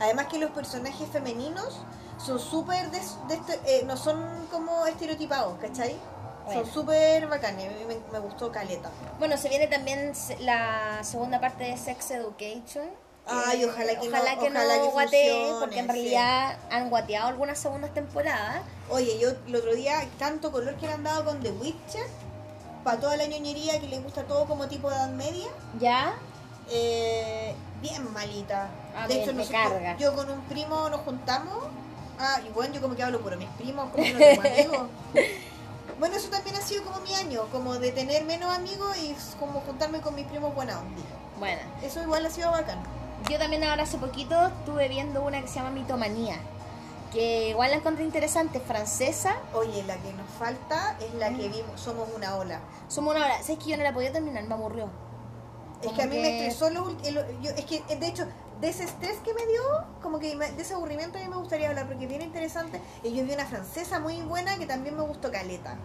Además 0.00 0.26
que 0.26 0.38
los 0.38 0.50
personajes 0.50 1.08
femeninos 1.10 1.80
son 2.18 2.38
súper, 2.40 2.90
de, 2.90 2.98
de 2.98 3.40
eh, 3.66 3.84
no 3.86 3.96
son 3.96 4.46
como 4.50 4.84
estereotipados, 4.86 5.56
¿cachai? 5.60 5.96
Bueno. 6.44 6.64
Son 6.64 6.72
súper 6.72 7.26
bacanes, 7.28 7.68
a 7.70 7.78
mí 7.78 7.84
me, 7.86 7.96
me 8.12 8.18
gustó 8.18 8.50
Caleta. 8.50 8.90
Bueno, 9.18 9.36
se 9.36 9.48
viene 9.48 9.66
también 9.68 10.12
la 10.40 11.02
segunda 11.04 11.40
parte 11.40 11.64
de 11.64 11.76
Sex 11.76 12.10
Education. 12.10 12.84
Ay, 13.26 13.64
ojalá 13.64 14.00
que 14.00 14.08
no- 14.08 14.16
ojalá 14.16 14.36
que 14.38 14.48
ojalá 14.48 14.76
no 14.78 14.82
que 14.82 14.88
guatee, 14.90 15.30
funcione, 15.30 15.60
porque 15.60 15.78
en 15.78 15.86
sí. 15.86 15.92
realidad 15.92 16.56
han 16.70 16.90
guateado 16.90 17.28
algunas 17.28 17.58
segundas 17.58 17.94
temporadas. 17.94 18.62
Oye, 18.90 19.16
yo 19.20 19.28
el 19.46 19.54
otro 19.54 19.72
día, 19.74 20.04
tanto 20.18 20.50
color 20.50 20.74
que 20.76 20.88
le 20.88 20.94
han 20.94 21.04
dado 21.04 21.24
con 21.24 21.40
The 21.40 21.52
Witcher, 21.52 22.06
para 22.82 22.98
toda 22.98 23.16
la 23.16 23.26
ñoñería 23.26 23.78
que 23.78 23.86
le 23.86 24.00
gusta 24.00 24.24
todo 24.24 24.46
como 24.46 24.66
tipo 24.66 24.90
de 24.90 24.96
edad 24.96 25.08
media, 25.10 25.46
¿Ya? 25.78 26.14
eh, 26.68 27.54
bien 27.80 28.12
malita. 28.12 28.68
Ah, 28.96 29.06
de 29.06 29.22
hecho, 29.22 29.32
nosotros- 29.32 29.72
yo 29.98 30.16
con 30.16 30.28
un 30.28 30.40
primo 30.46 30.88
nos 30.88 31.02
juntamos. 31.02 31.58
Ah, 32.18 32.40
y 32.44 32.50
bueno, 32.50 32.74
yo 32.74 32.80
como 32.82 32.96
que 32.96 33.04
hablo 33.04 33.20
por 33.20 33.36
mis 33.36 33.48
primos, 33.50 33.88
como 33.90 34.04
no 34.04 34.18
tengo 34.18 34.40
amigos. 34.42 34.88
Bueno, 36.02 36.16
eso 36.16 36.30
también 36.30 36.56
ha 36.56 36.60
sido 36.62 36.82
como 36.82 36.98
mi 37.02 37.14
año, 37.14 37.42
como 37.52 37.74
de 37.78 37.92
tener 37.92 38.24
menos 38.24 38.52
amigos 38.52 38.96
y 38.98 39.14
como 39.38 39.60
juntarme 39.60 40.00
con 40.00 40.16
mis 40.16 40.26
primos 40.26 40.52
buena 40.52 40.80
onda. 40.80 41.00
Bueno, 41.38 41.60
Eso 41.80 42.02
igual 42.02 42.26
ha 42.26 42.30
sido 42.30 42.50
bacán. 42.50 42.82
yo 43.30 43.38
también 43.38 43.62
ahora 43.62 43.84
hace 43.84 43.98
poquito 43.98 44.34
estuve 44.48 44.88
viendo 44.88 45.22
una 45.22 45.40
que 45.40 45.46
se 45.46 45.60
llama 45.60 45.70
Mitomanía, 45.70 46.34
que 47.12 47.50
igual 47.50 47.70
la 47.70 47.76
encontré 47.76 48.02
interesante, 48.02 48.58
francesa. 48.58 49.36
Oye, 49.54 49.84
la 49.84 49.94
que 49.98 50.12
nos 50.14 50.28
falta 50.40 50.96
es 50.98 51.14
la 51.14 51.30
Mm. 51.30 51.36
que 51.38 51.48
vimos, 51.50 51.80
Somos 51.80 52.08
una 52.16 52.34
ola. 52.34 52.58
Somos 52.88 53.14
una 53.14 53.24
hora. 53.24 53.40
¿Sabes 53.40 53.60
que 53.62 53.70
yo 53.70 53.76
no 53.76 53.84
la 53.84 53.94
podía 53.94 54.10
terminar? 54.12 54.42
Me 54.42 54.54
aburrió. 54.54 54.88
Es 55.82 55.92
que 55.92 56.02
a 56.02 56.06
mí 56.06 56.16
que- 56.16 56.20
me 56.22 56.38
estresó 56.48 56.68
lo 56.70 56.84
ul- 56.90 56.98
el- 57.04 57.40
yo- 57.42 57.52
es 57.52 57.64
que 57.64 57.80
de 57.94 58.06
hecho 58.08 58.26
de 58.62 58.68
ese 58.68 58.84
estrés 58.84 59.16
que 59.24 59.34
me 59.34 59.44
dio, 59.44 59.60
como 60.00 60.20
que 60.20 60.36
me- 60.36 60.52
de 60.52 60.62
ese 60.62 60.74
aburrimiento 60.74 61.18
a 61.18 61.20
mí 61.20 61.28
me 61.28 61.36
gustaría 61.36 61.68
hablar 61.68 61.86
porque 61.88 62.04
es 62.04 62.08
bien 62.08 62.22
interesante. 62.22 62.80
Y 63.02 63.12
yo 63.12 63.24
vi 63.24 63.32
una 63.32 63.44
francesa 63.44 63.98
muy 63.98 64.22
buena 64.22 64.56
que 64.56 64.66
también 64.66 64.96
me 64.96 65.02
gustó 65.02 65.32
caleta. 65.32 65.76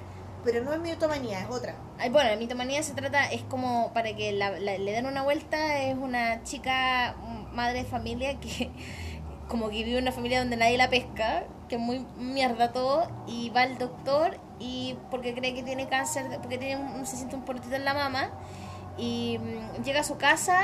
Pero 0.46 0.64
no 0.64 0.72
es 0.72 0.80
mi 0.80 0.92
otomanía, 0.92 1.42
es 1.42 1.50
otra. 1.50 1.74
Ay, 1.98 2.12
bueno, 2.12 2.30
la 2.30 2.36
mitomanía 2.38 2.84
se 2.84 2.94
trata, 2.94 3.26
es 3.32 3.42
como 3.44 3.92
para 3.94 4.16
que 4.16 4.32
la- 4.32 4.60
la- 4.60 4.78
le 4.78 4.92
den 4.92 5.08
una 5.08 5.24
vuelta, 5.24 5.80
es 5.80 5.98
una 5.98 6.44
chica, 6.44 7.16
mm, 7.20 7.56
madre 7.56 7.80
de 7.80 7.86
familia, 7.86 8.40
que 8.40 8.70
como 9.50 9.70
que 9.70 9.84
vive 9.84 9.98
en 9.98 10.04
una 10.04 10.12
familia 10.12 10.38
donde 10.40 10.56
nadie 10.56 10.78
la 10.78 10.90
pesca, 10.90 11.46
que 11.68 11.76
es 11.76 11.82
muy 11.82 12.06
mierda 12.18 12.72
todo, 12.74 13.10
y 13.26 13.50
va 13.50 13.64
al 13.64 13.80
doctor 13.80 14.38
y 14.60 14.96
porque 15.10 15.34
cree 15.34 15.56
que 15.56 15.64
tiene 15.64 15.88
cáncer, 15.88 16.28
porque 16.42 16.60
tiene 16.60 16.78
se 17.06 17.18
siente 17.18 17.36
un 17.36 17.44
portito 17.44 17.76
en 17.76 17.86
la 17.86 17.96
mama, 17.96 18.30
y 18.98 19.40
mm, 19.40 19.84
llega 19.84 20.02
a 20.02 20.04
su 20.04 20.18
casa 20.18 20.60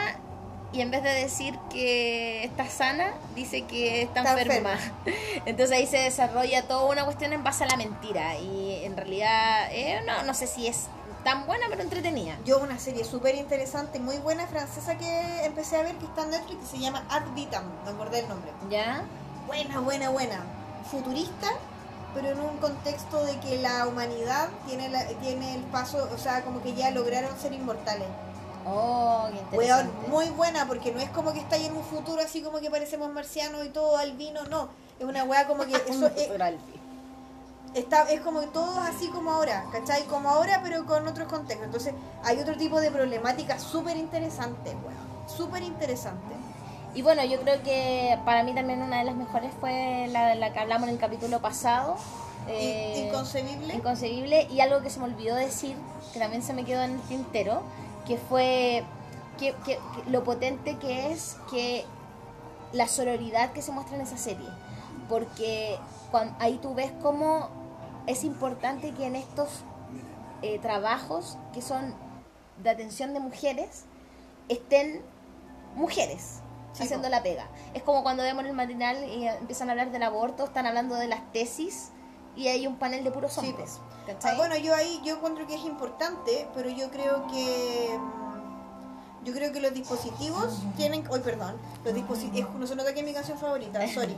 y 0.74 0.82
en 0.82 0.92
vez 0.92 1.04
de 1.04 1.12
decir 1.12 1.58
que 1.70 2.44
está 2.44 2.68
sana, 2.68 3.14
dice 3.36 3.62
que 3.64 4.02
está, 4.02 4.22
Está 4.22 4.42
enferma. 4.42 4.78
Entonces 5.46 5.76
ahí 5.78 5.88
se 5.88 5.98
desarrolla 5.98 6.64
toda 6.68 6.86
una 6.92 7.06
cuestión 7.06 7.32
en 7.34 7.44
base 7.44 7.64
a 7.64 7.68
la 7.68 7.78
mentira. 7.78 8.38
Y 8.40 8.84
en 8.84 8.98
realidad, 8.98 9.68
eh, 9.72 10.02
no, 10.06 10.24
no 10.24 10.34
sé 10.34 10.48
si 10.48 10.68
es 10.68 10.88
tan 11.24 11.46
buena, 11.46 11.68
pero 11.70 11.82
entretenida. 11.84 12.38
Yo 12.44 12.60
una 12.60 12.80
serie 12.80 13.06
súper 13.06 13.36
interesante, 13.36 14.00
muy 14.00 14.18
buena 14.18 14.46
francesa 14.48 14.98
que 14.98 15.46
empecé 15.46 15.78
a 15.78 15.84
ver 15.84 15.96
que 15.96 16.06
está 16.06 16.24
en 16.24 16.32
Netflix 16.32 16.60
que 16.60 16.78
se 16.78 16.80
llama 16.80 17.06
Ad 17.10 17.24
Vitam, 17.34 17.64
me 17.86 17.92
acordé 17.92 18.20
el 18.20 18.28
nombre. 18.28 18.52
¿Ya? 18.70 19.04
Buena, 19.48 19.80
buena, 19.80 20.10
buena. 20.10 20.44
Futurista, 20.92 21.48
pero 22.14 22.30
en 22.30 22.40
un 22.42 22.58
contexto 22.58 23.24
de 23.26 23.40
que 23.40 23.58
la 23.62 23.88
humanidad 23.88 24.50
tiene, 24.68 24.90
la- 24.90 25.06
tiene 25.22 25.56
el 25.56 25.62
paso, 25.64 26.10
o 26.14 26.18
sea, 26.18 26.42
como 26.44 26.62
que 26.62 26.74
ya 26.74 26.92
lograron 26.92 27.40
ser 27.40 27.54
inmortales. 27.54 28.08
Oh, 28.66 29.28
qué 29.52 29.58
Weón, 29.58 29.92
muy 30.10 30.30
buena, 30.30 30.68
porque 30.68 30.92
no 30.92 31.00
es 31.00 31.10
como 31.10 31.34
que 31.34 31.40
está 31.40 31.56
ahí 31.56 31.66
en 31.66 31.76
un 31.76 31.84
futuro 31.84 32.22
así 32.22 32.42
como 32.42 32.60
que 32.60 32.70
parecemos 32.70 33.12
marcianos 33.12 33.66
y 33.66 33.70
todo 33.70 33.98
albino, 33.98 34.44
no. 34.46 34.70
Es 35.00 35.06
una 35.06 35.24
weá 35.24 35.48
como 35.48 35.66
que 35.66 35.74
eso 35.88 36.08
es, 36.08 36.30
está, 37.74 38.04
es 38.10 38.22
como 38.22 38.40
que 38.42 38.48
todo 38.48 38.80
así 38.82 39.08
como 39.10 39.32
ahora, 39.32 39.66
¿cachai? 39.72 40.04
Como 40.04 40.30
ahora, 40.30 40.62
pero 40.64 40.86
con 40.86 41.08
otros 41.08 41.28
contextos. 41.28 41.66
Entonces, 41.66 41.94
hay 42.24 42.40
otro 42.40 42.56
tipo 42.56 42.80
de 42.80 42.92
problemática 42.92 43.60
súper 43.60 43.98
interesante, 43.98 44.70
weón. 44.72 45.28
Súper 45.28 45.64
interesante. 45.64 46.36
Y 46.96 47.02
bueno, 47.02 47.24
yo 47.26 47.40
creo 47.42 47.62
que 47.64 48.20
para 48.24 48.44
mí 48.44 48.54
también 48.54 48.82
una 48.82 49.00
de 49.00 49.06
las 49.06 49.16
mejores 49.16 49.52
fue 49.60 50.08
la 50.12 50.28
de 50.28 50.36
la 50.36 50.54
que 50.54 50.60
hablamos 50.60 50.88
en 50.88 50.94
el 50.96 51.00
capítulo 51.00 51.42
pasado. 51.42 51.96
eh, 52.48 53.08
Inconcebible. 53.08 53.74
Inconcebible. 53.74 54.48
Y 54.52 54.60
algo 54.60 54.82
que 54.82 54.90
se 54.92 55.00
me 55.00 55.06
olvidó 55.06 55.36
decir, 55.36 55.76
que 56.14 56.20
también 56.20 56.44
se 56.44 56.54
me 56.54 56.64
quedó 56.66 56.84
en 56.84 56.92
el 56.92 57.02
tintero, 57.02 57.64
que 58.08 58.18
fue 58.18 58.84
que, 59.40 59.54
que- 59.66 59.78
que 59.78 60.10
lo 60.12 60.24
potente 60.24 60.78
que 60.78 61.12
es 61.12 61.38
que 61.50 61.86
la 62.72 62.88
sororidad 62.88 63.52
que 63.54 63.62
se 63.62 63.72
muestra 63.72 63.96
en 63.96 64.02
esa 64.02 64.18
serie. 64.18 64.48
Porque 65.10 65.78
cuan- 66.12 66.36
ahí 66.40 66.58
tú 66.62 66.74
ves 66.74 66.92
cómo 67.02 67.50
es 68.08 68.24
importante 68.24 68.92
que 68.92 69.06
en 69.06 69.16
estos 69.16 69.50
eh, 70.42 70.60
trabajos 70.60 71.38
que 71.54 71.62
son 71.62 71.94
de 72.62 72.70
atención 72.70 73.14
de 73.14 73.20
mujeres 73.20 73.86
estén 74.50 75.02
mujeres 75.76 76.40
Sí, 76.74 76.84
haciendo 76.84 77.08
la 77.10 77.22
pega. 77.24 77.48
Es 77.74 77.84
como 77.84 78.02
cuando 78.04 78.24
vemos 78.24 78.46
el 78.46 78.54
matinal 78.54 79.04
y 79.08 79.28
empiezan 79.28 79.70
a 79.70 79.74
hablar 79.74 79.92
del 79.92 80.02
aborto, 80.04 80.44
están 80.46 80.66
hablando 80.66 80.96
de 80.96 81.08
las 81.08 81.32
tesis 81.32 81.92
y 82.36 82.48
hay 82.48 82.66
un 82.68 82.78
panel 82.78 83.04
de 83.04 83.12
puros 83.12 83.34
Sí, 83.34 83.40
hombres. 83.50 83.80
Ah, 84.24 84.34
bueno, 84.36 84.56
yo 84.58 84.76
ahí 84.76 85.00
yo 85.04 85.16
encuentro 85.16 85.48
que 85.48 85.56
es 85.56 85.64
importante, 85.66 86.48
pero 86.54 86.70
yo 86.70 86.90
creo 86.92 87.26
que 87.28 87.98
mm, 87.98 89.26
yo 89.26 89.34
creo 89.34 89.52
que 89.54 89.62
los 89.62 89.74
dispositivos 89.74 90.60
tienen, 90.76 91.06
hoy 91.10 91.22
perdón, 91.22 91.56
los 91.86 91.94
dispositivos 91.94 92.54
no 92.56 92.68
se 92.68 92.76
nota 92.76 92.94
que 92.94 93.00
es 93.00 93.06
mi 93.06 93.14
canción 93.14 93.38
favorita, 93.38 93.80
sorry. 93.94 94.16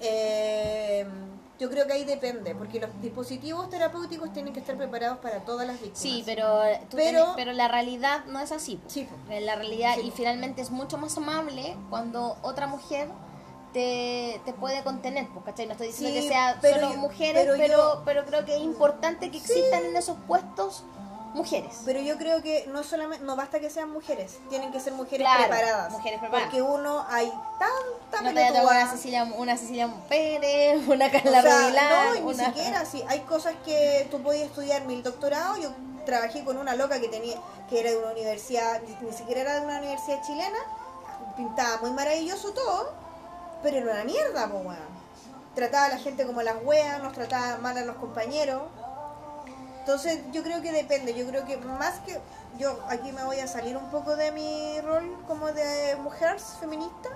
Eh, 0.00 1.06
yo 1.58 1.68
creo 1.68 1.86
que 1.86 1.92
ahí 1.92 2.04
depende, 2.04 2.54
porque 2.54 2.80
los 2.80 2.88
dispositivos 3.02 3.68
terapéuticos 3.68 4.32
tienen 4.32 4.54
que 4.54 4.60
estar 4.60 4.76
preparados 4.78 5.18
para 5.18 5.40
todas 5.40 5.66
las 5.66 5.76
víctimas. 5.76 5.98
Sí, 6.00 6.22
pero, 6.24 6.58
tú 6.88 6.96
Pero- 6.96 7.20
tenés- 7.26 7.34
pero 7.36 7.52
la 7.52 7.68
realidad 7.68 8.24
no 8.24 8.40
es 8.40 8.50
así. 8.50 8.80
Sí. 8.86 9.06
En 9.28 9.44
la 9.44 9.56
realidad, 9.56 9.94
Sí. 9.96 10.06
y 10.06 10.10
finalmente 10.10 10.62
es 10.62 10.70
mucho 10.70 10.96
más 10.96 11.18
amable 11.18 11.76
cuando 11.90 12.38
otra 12.42 12.66
mujer 12.66 13.08
te, 13.72 14.40
te 14.44 14.52
puede 14.52 14.82
contener, 14.82 15.28
pues, 15.28 15.44
¿cachai? 15.44 15.66
No 15.66 15.72
estoy 15.72 15.88
diciendo 15.88 16.16
Sí, 16.20 16.22
que 16.22 16.28
sea 16.32 16.58
pero 16.60 16.80
solo 16.80 16.92
yo- 16.94 16.98
mujeres, 16.98 17.42
pero 17.44 17.56
pero, 17.56 17.76
yo- 17.76 18.02
pero, 18.04 18.24
creo 18.26 18.44
que 18.44 18.56
es 18.56 18.62
importante 18.62 19.30
que 19.30 19.38
existan 19.38 19.84
en 19.84 19.96
esos 19.96 20.16
puestos 20.26 20.84
mujeres. 21.34 21.82
Pero 21.84 22.00
yo 22.00 22.18
creo 22.18 22.42
que 22.42 22.66
no 22.72 22.82
solamente 22.82 23.24
no 23.24 23.36
basta 23.36 23.60
que 23.60 23.70
sean 23.70 23.90
mujeres, 23.90 24.38
tienen 24.48 24.72
que 24.72 24.80
ser 24.80 24.92
mujeres 24.94 25.20
Claro, 25.20 25.44
preparadas. 25.48 25.92
mujeres 25.92 26.18
preparadas. 26.18 26.50
Porque 26.50 26.62
uno 26.62 27.06
hay 27.08 27.30
tanta 27.58 28.22
No 28.22 28.34
te 28.34 28.60
una 28.60 28.90
Cecilia, 28.90 29.24
una 29.36 29.56
Cecilia 29.56 29.88
Pérez, 30.08 30.82
una 30.88 31.08
Carla 31.10 31.38
O 31.38 31.42
sea, 31.42 31.70
no, 31.70 32.14
y 32.16 32.20
ni 32.20 32.26
una- 32.34 32.44
siquiera, 32.46 32.84
sí, 32.84 33.04
hay 33.06 33.20
cosas 33.20 33.54
que 33.64 34.08
tú 34.10 34.20
podías 34.22 34.46
estudiar 34.46 34.82
mi 34.86 35.00
doctorado, 35.02 35.56
yo 35.58 35.70
trabajé 36.04 36.42
con 36.44 36.56
una 36.58 36.74
loca 36.74 37.00
que 37.00 37.06
tenía, 37.08 37.36
que 37.68 37.78
era 37.78 37.90
de 37.90 37.98
una 37.98 38.10
universidad, 38.10 38.80
ni, 38.82 39.06
ni 39.06 39.12
siquiera 39.16 39.42
era 39.42 39.54
de 39.54 39.60
una 39.60 39.78
universidad 39.78 40.20
chilena, 40.26 40.58
pintaba 41.36 41.76
muy 41.80 41.92
maravilloso 41.92 42.52
todo, 42.52 42.92
pero 43.62 43.90
era 43.90 44.04
mierda, 44.04 44.48
po, 44.48 44.58
weón. 44.58 45.00
Trataba 45.54 45.86
a 45.86 45.88
la 45.90 45.98
gente 45.98 46.26
como 46.26 46.42
las 46.42 46.56
weas, 46.64 47.02
nos 47.02 47.12
trataba 47.12 47.58
mal 47.58 47.76
a 47.76 47.84
los 47.84 47.96
compañeros. 47.96 48.62
Entonces 49.80 50.20
yo 50.32 50.42
creo 50.42 50.62
que 50.62 50.72
depende, 50.72 51.14
yo 51.14 51.26
creo 51.26 51.44
que 51.46 51.56
más 51.56 51.98
que, 52.00 52.20
yo 52.58 52.78
aquí 52.88 53.12
me 53.12 53.24
voy 53.24 53.40
a 53.40 53.48
salir 53.48 53.76
un 53.76 53.90
poco 53.90 54.14
de 54.14 54.30
mi 54.30 54.80
rol 54.82 55.16
como 55.26 55.46
de 55.46 55.96
mujer 55.96 56.38
feminista, 56.38 57.08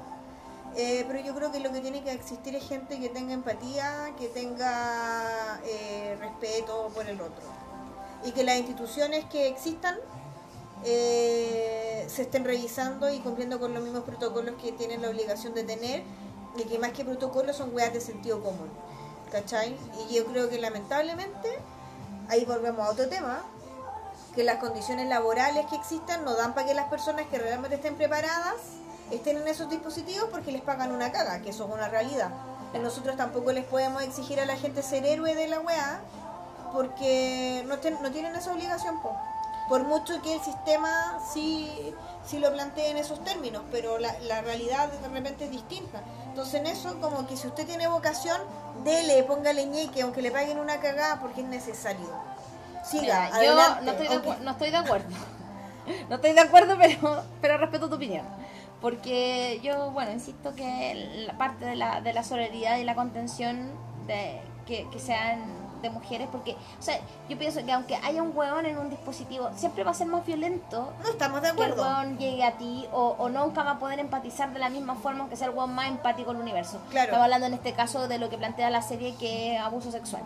eh, 0.76 1.04
pero 1.06 1.20
yo 1.20 1.34
creo 1.34 1.52
que 1.52 1.60
lo 1.60 1.70
que 1.70 1.80
tiene 1.80 2.02
que 2.02 2.10
existir 2.10 2.56
es 2.56 2.66
gente 2.66 2.98
que 2.98 3.08
tenga 3.08 3.32
empatía, 3.32 4.12
que 4.18 4.28
tenga 4.28 5.60
eh, 5.64 6.16
respeto 6.18 6.90
por 6.94 7.06
el 7.08 7.20
otro. 7.20 7.44
Y 8.24 8.32
que 8.32 8.42
las 8.42 8.56
instituciones 8.56 9.24
que 9.26 9.46
existan 9.46 9.96
eh, 10.84 12.04
se 12.08 12.22
estén 12.22 12.44
revisando 12.44 13.10
y 13.12 13.18
cumpliendo 13.20 13.60
con 13.60 13.72
los 13.72 13.82
mismos 13.82 14.02
protocolos 14.02 14.54
que 14.60 14.72
tienen 14.72 15.02
la 15.02 15.10
obligación 15.10 15.54
de 15.54 15.64
tener. 15.64 16.02
Y 16.56 16.64
que 16.64 16.78
más 16.78 16.93
que 16.93 17.05
protocolos 17.05 17.56
son 17.56 17.74
weas 17.74 17.93
de 17.93 18.01
sentido 18.01 18.43
común. 18.43 18.70
¿Cachai? 19.32 19.76
Y 20.09 20.14
yo 20.14 20.26
creo 20.26 20.48
que 20.48 20.59
lamentablemente, 20.59 21.59
ahí 22.28 22.44
volvemos 22.44 22.86
a 22.86 22.90
otro 22.90 23.09
tema, 23.09 23.43
que 24.35 24.44
las 24.44 24.56
condiciones 24.56 25.09
laborales 25.09 25.66
que 25.66 25.76
existan 25.76 26.24
no 26.24 26.35
dan 26.35 26.55
para 26.55 26.66
que 26.66 26.74
las 26.74 26.89
personas 26.89 27.26
que 27.26 27.39
realmente 27.39 27.76
estén 27.76 27.97
preparadas 27.97 28.55
estén 29.10 29.36
en 29.36 29.48
esos 29.48 29.68
dispositivos 29.70 30.28
porque 30.31 30.52
les 30.52 30.62
pagan 30.62 30.93
una 30.93 31.12
caga, 31.12 31.40
que 31.40 31.51
eso 31.51 31.64
es 31.64 31.70
una 31.70 31.89
realidad. 31.89 32.31
Nosotros 32.81 33.16
tampoco 33.16 33.52
les 33.52 33.64
podemos 33.64 34.02
exigir 34.02 34.40
a 34.40 34.47
la 34.47 34.56
gente 34.56 34.82
ser 34.82 35.06
héroe 35.06 35.35
de 35.35 35.47
la 35.47 35.60
weá 35.60 36.01
porque 36.72 37.64
no, 37.66 37.76
no 38.02 38.10
tienen 38.10 38.35
esa 38.35 38.52
obligación, 38.52 39.01
po. 39.01 39.16
Por 39.69 39.85
mucho 39.85 40.20
que 40.23 40.35
el 40.35 40.41
sistema 40.43 41.19
sí, 41.32 41.95
sí 42.24 42.39
lo 42.39 42.53
plantee 42.53 42.91
en 42.91 42.99
esos 42.99 43.23
términos, 43.24 43.62
pero 43.70 43.99
la, 43.99 44.19
la 44.20 44.41
realidad 44.43 44.89
de 44.91 45.09
repente 45.09 45.45
es 45.47 45.51
distinta. 45.51 46.03
Entonces 46.28 46.55
en 46.55 46.66
eso, 46.66 47.01
como 47.01 47.27
que 47.27 47.36
si 47.36 47.47
usted 47.47 47.65
tiene 47.66 47.86
vocación, 47.89 48.41
dele, 48.85 49.23
póngale 49.24 49.66
ñeque, 49.66 50.03
aunque 50.03 50.20
le 50.23 50.31
paguen 50.31 50.59
una 50.59 50.81
cagada 50.81 51.20
porque 51.20 51.41
es 51.43 51.47
necesario. 51.47 52.09
Siga, 52.85 53.31
Mira, 53.32 53.45
yo 53.45 53.55
no 53.82 53.91
estoy, 53.93 54.09
de 54.09 54.15
aunque- 54.15 54.31
acu- 54.31 54.39
no 54.41 54.51
estoy 54.51 54.70
de 54.70 54.77
acuerdo. 54.77 55.09
No 56.09 56.15
estoy 56.16 56.32
de 56.32 56.41
acuerdo, 56.41 56.77
pero, 56.78 57.23
pero 57.43 57.59
respeto 57.59 57.91
tu 57.91 57.97
opinión. 57.97 58.24
Porque 58.81 59.61
yo, 59.62 59.91
bueno, 59.91 60.12
insisto 60.12 60.55
que 60.55 61.24
la 61.27 61.36
parte 61.36 61.66
de 61.66 61.77
la, 61.77 62.01
de 62.01 62.15
la 62.15 62.23
solidaridad 62.24 62.78
y 62.78 62.85
la 62.85 62.95
contención 62.95 63.70
de 64.07 64.41
que, 64.66 64.89
que 64.91 64.99
sean 64.99 65.43
de 65.85 65.90
mujeres, 65.90 66.28
porque, 66.31 66.52
o 66.52 66.82
sea, 66.82 66.98
yo 67.28 67.39
pienso 67.39 67.65
que 67.65 67.73
aunque 67.73 67.97
haya 67.97 68.23
un 68.23 68.36
hueón 68.36 68.66
en 68.66 68.78
un 68.78 68.90
dispositivo, 68.90 69.51
siempre 69.56 69.85
va 69.85 69.93
a 69.93 69.94
ser 69.94 70.06
más 70.09 70.24
violento 70.27 70.93
No 71.02 71.09
estamos 71.11 71.40
de 71.43 71.48
que 71.52 71.62
el 71.65 71.73
acuerdo. 71.73 71.82
hueón 71.82 72.19
llegue 72.19 72.44
a 72.44 72.52
ti 72.59 72.86
o, 72.93 73.16
o 73.19 73.28
nunca 73.28 73.62
va 73.62 73.73
a 73.73 73.78
poder 73.78 73.98
empatizar 74.01 74.52
de 74.52 74.59
la 74.59 74.69
misma 74.70 74.94
forma 74.97 75.20
aunque 75.20 75.36
sea 75.36 75.48
el 75.48 75.55
hueón 75.55 75.74
más 75.74 75.89
empático 75.89 76.32
del 76.32 76.43
universo. 76.43 76.81
Claro. 76.90 77.06
Estamos 77.06 77.24
hablando 77.24 77.47
en 77.47 77.55
este 77.55 77.73
caso 77.73 78.09
de 78.09 78.19
lo 78.19 78.28
que 78.31 78.39
plantea 78.39 78.70
la 78.70 78.82
serie 78.82 79.15
que 79.16 79.55
es 79.56 79.61
abuso 79.61 79.90
sexual. 79.93 80.23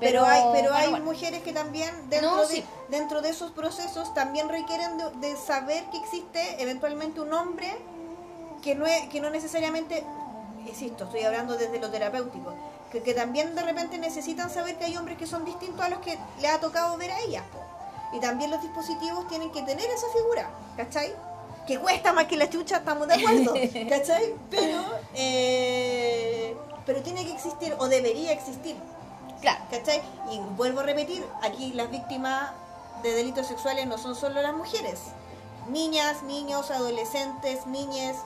Pero, 0.00 0.24
hay, 0.24 0.42
pero 0.52 0.70
bueno, 0.70 0.74
hay 0.74 0.90
bueno. 0.90 1.04
mujeres 1.04 1.42
que 1.42 1.52
también 1.52 1.88
dentro, 2.10 2.30
No, 2.32 2.40
de, 2.40 2.46
sí. 2.48 2.64
dentro 2.88 3.22
de 3.22 3.28
esos 3.30 3.52
procesos 3.52 4.12
también 4.14 4.48
requieren 4.48 4.98
de, 4.98 5.28
de 5.28 5.36
saber 5.36 5.84
que 5.92 5.98
existe 5.98 6.60
eventualmente 6.60 7.20
un 7.20 7.32
hombre 7.32 7.68
que 8.62 8.74
no, 8.74 8.84
es, 8.84 9.08
que 9.10 9.20
no 9.20 9.30
necesariamente, 9.30 10.02
insisto, 10.66 11.04
estoy 11.04 11.22
hablando 11.22 11.56
desde 11.56 11.78
lo 11.78 11.88
terapéutico, 11.90 12.52
que, 12.92 13.02
que 13.02 13.14
también 13.14 13.54
de 13.54 13.62
repente 13.62 13.98
necesitan 13.98 14.50
saber 14.50 14.76
que 14.78 14.84
hay 14.84 14.96
hombres 14.96 15.16
que 15.18 15.26
son 15.26 15.44
distintos 15.44 15.80
a 15.84 15.88
los 15.88 15.98
que 16.00 16.18
le 16.40 16.48
ha 16.48 16.60
tocado 16.60 16.96
ver 16.98 17.10
a 17.10 17.20
ellas. 17.20 17.42
po. 17.52 17.58
Y 18.16 18.20
también 18.20 18.50
los 18.50 18.60
dispositivos 18.60 19.26
tienen 19.28 19.50
que 19.50 19.62
tener 19.62 19.86
esa 19.90 20.06
figura, 20.14 20.50
¿cachai? 20.76 21.14
Que 21.66 21.78
cuesta 21.78 22.12
más 22.12 22.26
que 22.26 22.36
la 22.36 22.50
chucha, 22.50 22.76
estamos 22.78 23.08
de 23.08 23.14
acuerdo, 23.14 23.54
¿cachai? 23.88 24.34
Pero, 24.50 24.82
eh, 25.14 26.56
pero 26.84 27.02
tiene 27.02 27.24
que 27.24 27.32
existir 27.32 27.74
o 27.78 27.88
debería 27.88 28.32
existir. 28.32 28.76
Claro. 29.40 29.64
¿Cachai? 29.70 30.00
Y 30.30 30.38
vuelvo 30.56 30.80
a 30.80 30.82
repetir, 30.84 31.24
aquí 31.42 31.72
las 31.72 31.90
víctimas 31.90 32.50
de 33.02 33.12
delitos 33.12 33.46
sexuales 33.46 33.86
no 33.86 33.98
son 33.98 34.14
solo 34.14 34.40
las 34.42 34.54
mujeres. 34.54 35.00
Niñas, 35.68 36.22
niños, 36.24 36.70
adolescentes, 36.70 37.66
niñas, 37.66 38.16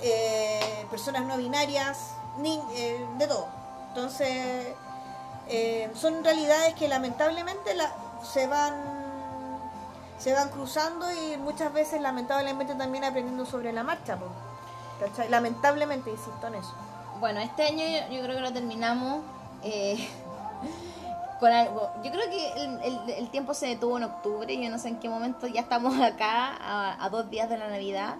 eh, 0.00 0.86
personas 0.90 1.24
no 1.24 1.36
binarias, 1.36 1.98
ni- 2.38 2.62
eh, 2.74 3.04
de 3.18 3.26
todo. 3.26 3.46
Entonces, 3.94 4.68
eh, 5.48 5.90
son 5.94 6.24
realidades 6.24 6.72
que 6.74 6.88
lamentablemente 6.88 7.74
la- 7.74 7.92
se 8.22 8.46
van 8.46 8.72
se 10.18 10.32
van 10.32 10.50
cruzando 10.50 11.04
y 11.10 11.36
muchas 11.36 11.72
veces 11.72 12.00
lamentablemente 12.00 12.76
también 12.76 13.02
aprendiendo 13.02 13.44
sobre 13.44 13.72
la 13.72 13.82
marcha. 13.82 14.16
¿Cachai? 15.00 15.28
Lamentablemente, 15.28 16.10
insisto 16.10 16.46
en 16.46 16.54
eso. 16.54 16.72
Bueno, 17.18 17.40
este 17.40 17.64
año 17.66 17.82
yo, 17.84 18.14
yo 18.16 18.22
creo 18.22 18.36
que 18.36 18.40
lo 18.40 18.52
terminamos 18.52 19.22
eh, 19.64 20.08
con 21.40 21.50
algo. 21.52 21.90
Yo 22.04 22.12
creo 22.12 22.30
que 22.30 22.52
el, 22.52 22.80
el- 22.82 23.10
el 23.10 23.30
tiempo 23.30 23.52
se 23.52 23.66
detuvo 23.66 23.96
en 23.96 24.04
octubre. 24.04 24.56
Yo 24.56 24.70
no 24.70 24.78
sé 24.78 24.88
en 24.88 25.00
qué 25.00 25.08
momento 25.08 25.48
ya 25.48 25.60
estamos 25.62 26.00
acá 26.00 26.56
a, 26.56 27.04
a 27.04 27.08
dos 27.10 27.28
días 27.28 27.50
de 27.50 27.58
la 27.58 27.68
Navidad. 27.68 28.14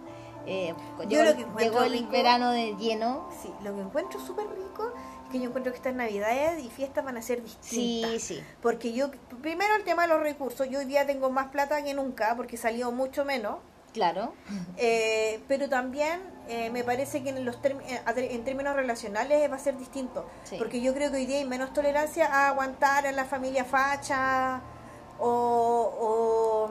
Eh, 0.44 0.74
Yo 0.99 1.05
llegó, 1.05 1.23
lo 1.23 1.36
que 1.36 1.43
encuentro 1.43 1.61
llegó 1.61 1.82
el 1.85 1.93
rico- 1.93 2.11
verano 2.11 2.51
de 2.51 2.74
lleno. 2.77 3.28
Sí, 3.40 3.55
lo 3.62 3.73
que 3.77 3.81
encuentro 3.81 4.19
súper 4.19 4.49
rico 4.49 4.93
que 5.32 5.40
yo 5.40 5.46
encuentro 5.48 5.72
que 5.72 5.78
estas 5.78 5.94
navidades 5.94 6.62
y 6.62 6.70
fiestas 6.70 7.04
van 7.04 7.16
a 7.16 7.22
ser 7.22 7.42
distintas. 7.42 7.68
Sí, 7.68 8.18
sí. 8.20 8.44
Porque 8.60 8.92
yo, 8.92 9.10
primero 9.40 9.74
el 9.74 9.82
tema 9.84 10.02
de 10.02 10.09
los 10.09 10.20
recursos, 10.20 10.68
yo 10.68 10.78
hoy 10.78 10.84
día 10.84 11.06
tengo 11.06 11.30
más 11.30 11.48
plata 11.48 11.82
que 11.82 11.94
nunca 11.94 12.36
porque 12.36 12.56
salió 12.56 12.92
mucho 12.92 13.24
menos, 13.24 13.56
Claro. 13.92 14.32
eh, 14.78 15.40
pero 15.48 15.68
también 15.68 16.20
eh, 16.48 16.70
me 16.70 16.82
parece 16.84 17.22
que 17.22 17.30
en, 17.30 17.44
los 17.44 17.56
eh, 17.64 18.00
en 18.06 18.44
términos 18.44 18.74
relacionales 18.74 19.50
va 19.50 19.56
a 19.56 19.59
ser 19.59 19.76
distinto. 19.76 20.26
Sí. 20.44 20.56
Porque 20.59 20.80
yo 20.80 20.94
creo 20.94 21.10
que 21.10 21.16
hoy 21.18 21.26
día 21.26 21.38
hay 21.38 21.44
menos 21.44 21.72
tolerancia 21.72 22.26
a 22.26 22.48
aguantar 22.48 23.06
a 23.06 23.12
la 23.12 23.24
familia 23.24 23.64
facha 23.64 24.60
o, 25.27 26.69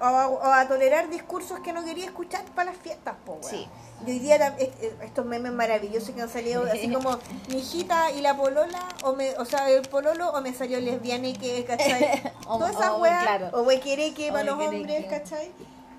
o 0.00 0.04
a, 0.04 0.28
o 0.28 0.42
a 0.52 0.66
tolerar 0.68 1.08
discursos 1.10 1.60
que 1.60 1.72
no 1.72 1.84
quería 1.84 2.06
escuchar 2.06 2.44
para 2.54 2.70
las 2.72 2.80
fiestas. 2.80 3.14
Po. 3.26 3.38
Sí. 3.42 3.68
Y 4.06 4.12
hoy 4.12 4.18
día 4.18 4.56
estos 5.02 5.26
memes 5.26 5.52
maravillosos 5.52 6.10
que 6.14 6.22
han 6.22 6.30
salido 6.30 6.64
así 6.64 6.90
como 6.90 7.18
mi 7.48 7.56
hijita 7.58 8.10
y 8.12 8.22
la 8.22 8.34
polola, 8.34 8.88
o, 9.04 9.12
me, 9.12 9.36
o 9.36 9.44
sea, 9.44 9.68
el 9.68 9.82
pololo, 9.88 10.30
o 10.30 10.40
me 10.40 10.54
salió 10.54 10.80
lesbiana 10.80 11.28
y 11.28 11.34
que, 11.34 11.64
¿cachai? 11.66 12.22
O- 12.48 12.56
Todas 12.58 12.74
esas 12.76 12.90
o, 12.92 12.96
weas, 12.98 13.22
claro. 13.22 13.50
o 13.52 13.62
huequereque 13.62 14.32
para 14.32 14.44
los 14.44 14.58
hombres, 14.58 15.04
¿cachai? 15.06 15.52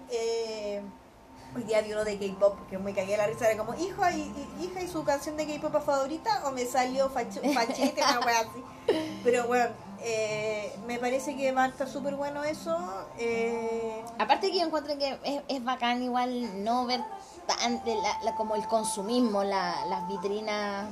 Eh, 0.10 0.82
hoy 1.56 1.64
día 1.64 1.82
vi 1.82 1.91
uno 1.94 2.03
de 2.03 2.18
K-pop 2.18 2.57
que 2.69 2.78
me 2.80 2.94
cagué 2.94 3.15
la 3.18 3.28
risa, 3.28 3.48
era 3.49 3.64
como 3.64 3.76
hijo 3.80 4.02
y, 4.10 4.15
y- 4.22 4.65
hija 4.65 4.82
y 4.82 4.88
su 4.88 5.03
canción 5.03 5.38
de 5.38 5.45
K-pop 5.45 5.84
favorita, 5.86 6.41
o 6.48 6.52
me 6.52 6.65
salió 6.65 7.07
facho- 7.11 7.41
fachete, 7.53 8.02
una 8.02 8.19
wea 8.26 8.40
así. 8.40 8.64
Pero 9.23 9.45
bueno, 9.48 9.69
Eh, 10.03 10.73
me 10.88 10.98
parece 10.98 11.36
que 11.38 11.52
va 11.52 11.65
a 11.65 11.68
estar 11.68 11.88
súper 11.88 12.15
bueno 12.15 12.44
eso. 12.44 12.78
Eh, 13.19 14.02
Aparte 14.18 14.52
que 14.52 14.60
yo 14.60 14.65
encuentro 14.65 14.98
que 14.98 15.18
es, 15.23 15.41
es 15.48 15.64
bacán 15.64 16.02
igual 16.03 16.64
no 16.64 16.86
ver 16.86 17.02
tan 17.45 17.82
la- 17.86 18.19
la- 18.23 18.36
como 18.36 18.56
el 18.56 18.65
consumismo, 18.68 19.44
la- 19.44 19.86
las 19.86 20.07
vitrinas. 20.07 20.88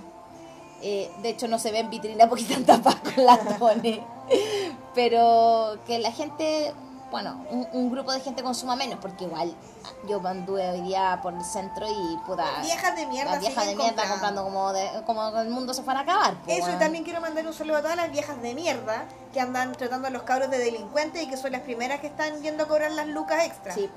eh, 0.82 1.12
de 1.22 1.30
hecho 1.30 1.48
no 1.50 1.60
se 1.60 1.72
ven 1.72 1.90
vitrinas 1.90 2.30
porque 2.30 2.44
están 2.44 2.64
tapadas 2.66 3.00
con 3.02 3.26
latones. 3.26 4.00
Pero 4.96 5.78
que 5.86 6.00
la 6.00 6.12
gente, 6.12 6.74
bueno, 7.12 7.46
un, 7.50 7.68
un 7.74 7.92
grupo 7.92 8.12
de 8.12 8.20
gente 8.20 8.44
consuma 8.44 8.76
menos, 8.76 9.00
porque 9.00 9.26
igual 9.26 9.54
yo 10.08 10.26
anduve 10.28 10.70
hoy 10.70 10.82
día 10.82 11.20
por 11.22 11.34
el 11.34 11.44
centro 11.44 11.88
y 11.90 12.18
puta... 12.26 12.62
viejas 12.62 12.96
de 12.96 13.06
mierda. 13.08 13.32
Las 13.32 13.40
viejas 13.40 13.66
de 13.66 13.76
mierda 13.76 14.08
comprando 14.08 14.44
como, 14.44 14.74
de, 14.74 14.90
como 15.06 15.28
el 15.30 15.50
mundo 15.50 15.74
se 15.74 15.84
fuera 15.84 16.02
a 16.02 16.04
acabar. 16.04 16.38
Eso, 16.48 16.72
y 16.72 16.76
también 16.76 17.04
quiero 17.04 17.22
mandar 17.22 17.46
un 17.46 17.54
saludo 17.54 17.78
a 17.78 17.82
todas 17.82 17.98
las 17.98 18.12
viejas 18.12 18.42
de 18.42 18.54
mierda 18.54 19.06
que 19.34 19.40
andan 19.40 19.72
tratando 19.74 20.08
a 20.08 20.12
los 20.12 20.24
cabros 20.24 20.50
de 20.50 20.60
delincuentes 20.60 21.24
y 21.24 21.28
que 21.28 21.38
son 21.38 21.52
las 21.52 21.62
primeras 21.62 22.00
que 22.00 22.08
están 22.08 22.42
yendo 22.42 22.64
a 22.64 22.68
cobrar 22.68 22.92
las 22.92 23.08
lucas 23.08 23.46
extra. 23.46 23.74
Sí. 23.74 23.90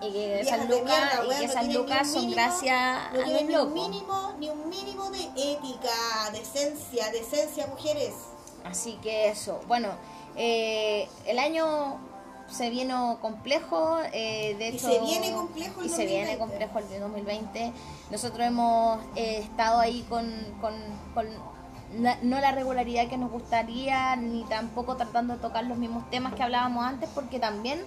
Y 0.00 0.12
que 0.12 0.40
esas 0.40 0.68
lucas, 0.68 0.84
mierda, 0.84 1.24
y 1.24 1.28
weón, 1.28 1.38
que 1.38 1.44
esas 1.44 1.68
lucas 1.68 2.12
son 2.12 2.30
gracias 2.30 3.12
no 3.12 3.22
a 3.22 3.26
los 3.26 3.42
ni 3.44 3.56
un 3.56 3.72
mínimo, 3.72 4.32
ni 4.38 4.50
un 4.50 4.68
mínimo 4.68 5.10
de 5.10 5.22
ética, 5.36 6.30
de 6.32 6.40
esencia, 6.40 7.10
de 7.10 7.20
esencia, 7.20 7.66
mujeres. 7.68 8.12
Así 8.64 8.94
que 9.02 9.28
eso. 9.28 9.60
Bueno, 9.68 9.90
eh, 10.36 11.08
el 11.26 11.38
año 11.38 11.98
se 12.54 12.70
viene 12.70 12.94
complejo, 13.20 13.98
eh, 14.12 14.54
de 14.58 14.70
Y 14.70 14.76
hecho... 14.76 14.88
se 14.90 15.00
viene 15.00 15.32
complejo 15.32 15.80
el 15.80 15.86
y 15.86 15.88
se 15.90 16.06
viene 16.06 16.36
2020. 16.36 16.38
complejo 16.38 16.78
el 16.78 16.88
de 16.88 16.98
2020. 17.00 17.72
Nosotros 18.10 18.46
hemos 18.46 18.98
eh, 19.16 19.38
estado 19.38 19.80
ahí 19.80 20.04
con, 20.08 20.30
con, 20.60 20.74
con 21.14 21.26
na- 22.00 22.18
no 22.22 22.40
la 22.40 22.52
regularidad 22.52 23.08
que 23.08 23.16
nos 23.16 23.30
gustaría, 23.30 24.16
ni 24.16 24.44
tampoco 24.44 24.96
tratando 24.96 25.34
de 25.34 25.40
tocar 25.40 25.64
los 25.64 25.76
mismos 25.78 26.08
temas 26.10 26.34
que 26.34 26.42
hablábamos 26.42 26.84
antes, 26.84 27.08
porque 27.14 27.38
también 27.38 27.84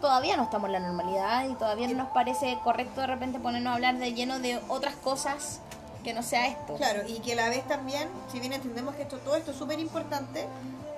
todavía 0.00 0.36
no 0.36 0.44
estamos 0.44 0.66
en 0.66 0.72
la 0.72 0.80
normalidad 0.80 1.48
y 1.48 1.54
todavía 1.54 1.86
no 1.88 1.94
nos 1.94 2.08
parece 2.08 2.58
correcto 2.64 3.02
de 3.02 3.06
repente 3.06 3.38
ponernos 3.38 3.70
a 3.70 3.74
hablar 3.74 3.98
de 3.98 4.12
lleno 4.14 4.40
de 4.40 4.60
otras 4.68 4.96
cosas 4.96 5.60
que 6.02 6.12
no 6.12 6.22
sea 6.24 6.48
esto. 6.48 6.74
Claro, 6.74 7.02
y 7.06 7.20
que 7.20 7.34
a 7.34 7.36
la 7.36 7.48
vez 7.48 7.66
también, 7.68 8.08
si 8.32 8.40
bien 8.40 8.52
entendemos 8.52 8.96
que 8.96 9.02
esto, 9.02 9.18
todo 9.18 9.36
esto 9.36 9.52
es 9.52 9.56
súper 9.56 9.78
importante, 9.78 10.46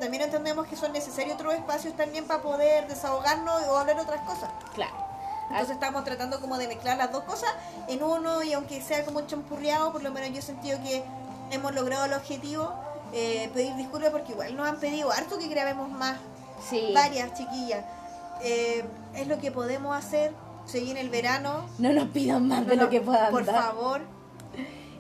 también 0.01 0.23
entendemos 0.25 0.67
que 0.67 0.77
son 0.77 0.93
necesarios 0.93 1.35
otros 1.35 1.55
espacios 1.55 1.95
también 1.97 2.27
para 2.27 2.43
poder 2.43 2.87
desahogarnos 2.89 3.63
o 3.69 3.77
hablar 3.79 3.99
otras 4.01 4.21
cosas. 4.23 4.51
Claro. 4.75 4.93
Entonces 5.51 5.71
estamos 5.75 6.05
tratando 6.05 6.41
como 6.41 6.57
de 6.57 6.67
mezclar 6.69 6.97
las 6.97 7.13
dos 7.13 7.25
cosas 7.25 7.51
en 7.89 8.03
uno 8.03 8.43
y 8.43 8.53
aunque 8.55 8.81
sea 8.81 9.05
como 9.05 9.19
un 9.19 9.27
champurreado, 9.27 9.93
por 9.93 10.03
lo 10.03 10.11
menos 10.11 10.31
yo 10.31 10.39
he 10.39 10.43
sentido 10.43 10.79
que 10.83 11.05
hemos 11.51 11.75
logrado 11.75 12.05
el 12.07 12.13
objetivo. 12.15 12.73
eh, 13.17 13.49
pedir 13.55 13.77
disculpas 13.77 14.11
porque 14.11 14.33
igual 14.33 14.57
nos 14.57 14.67
han 14.67 14.81
pedido 14.81 15.13
harto 15.13 15.39
que 15.39 15.47
grabemos 15.47 15.89
más, 15.89 16.17
Sí. 16.69 16.91
varias 16.93 17.33
chiquillas. 17.35 17.85
Eh, 18.43 18.85
es 19.15 19.29
lo 19.29 19.39
que 19.39 19.53
podemos 19.53 19.95
hacer, 19.97 20.33
se 20.67 20.81
viene 20.81 21.01
el 21.01 21.11
verano. 21.11 21.65
No 21.79 21.93
nos 21.93 22.09
pidan 22.09 22.49
más 22.49 22.67
de 22.67 22.75
lo 22.75 22.91
que 22.91 23.01
puedan 23.01 23.31
Por 23.31 23.45
dar. 23.45 23.55
favor, 23.67 24.01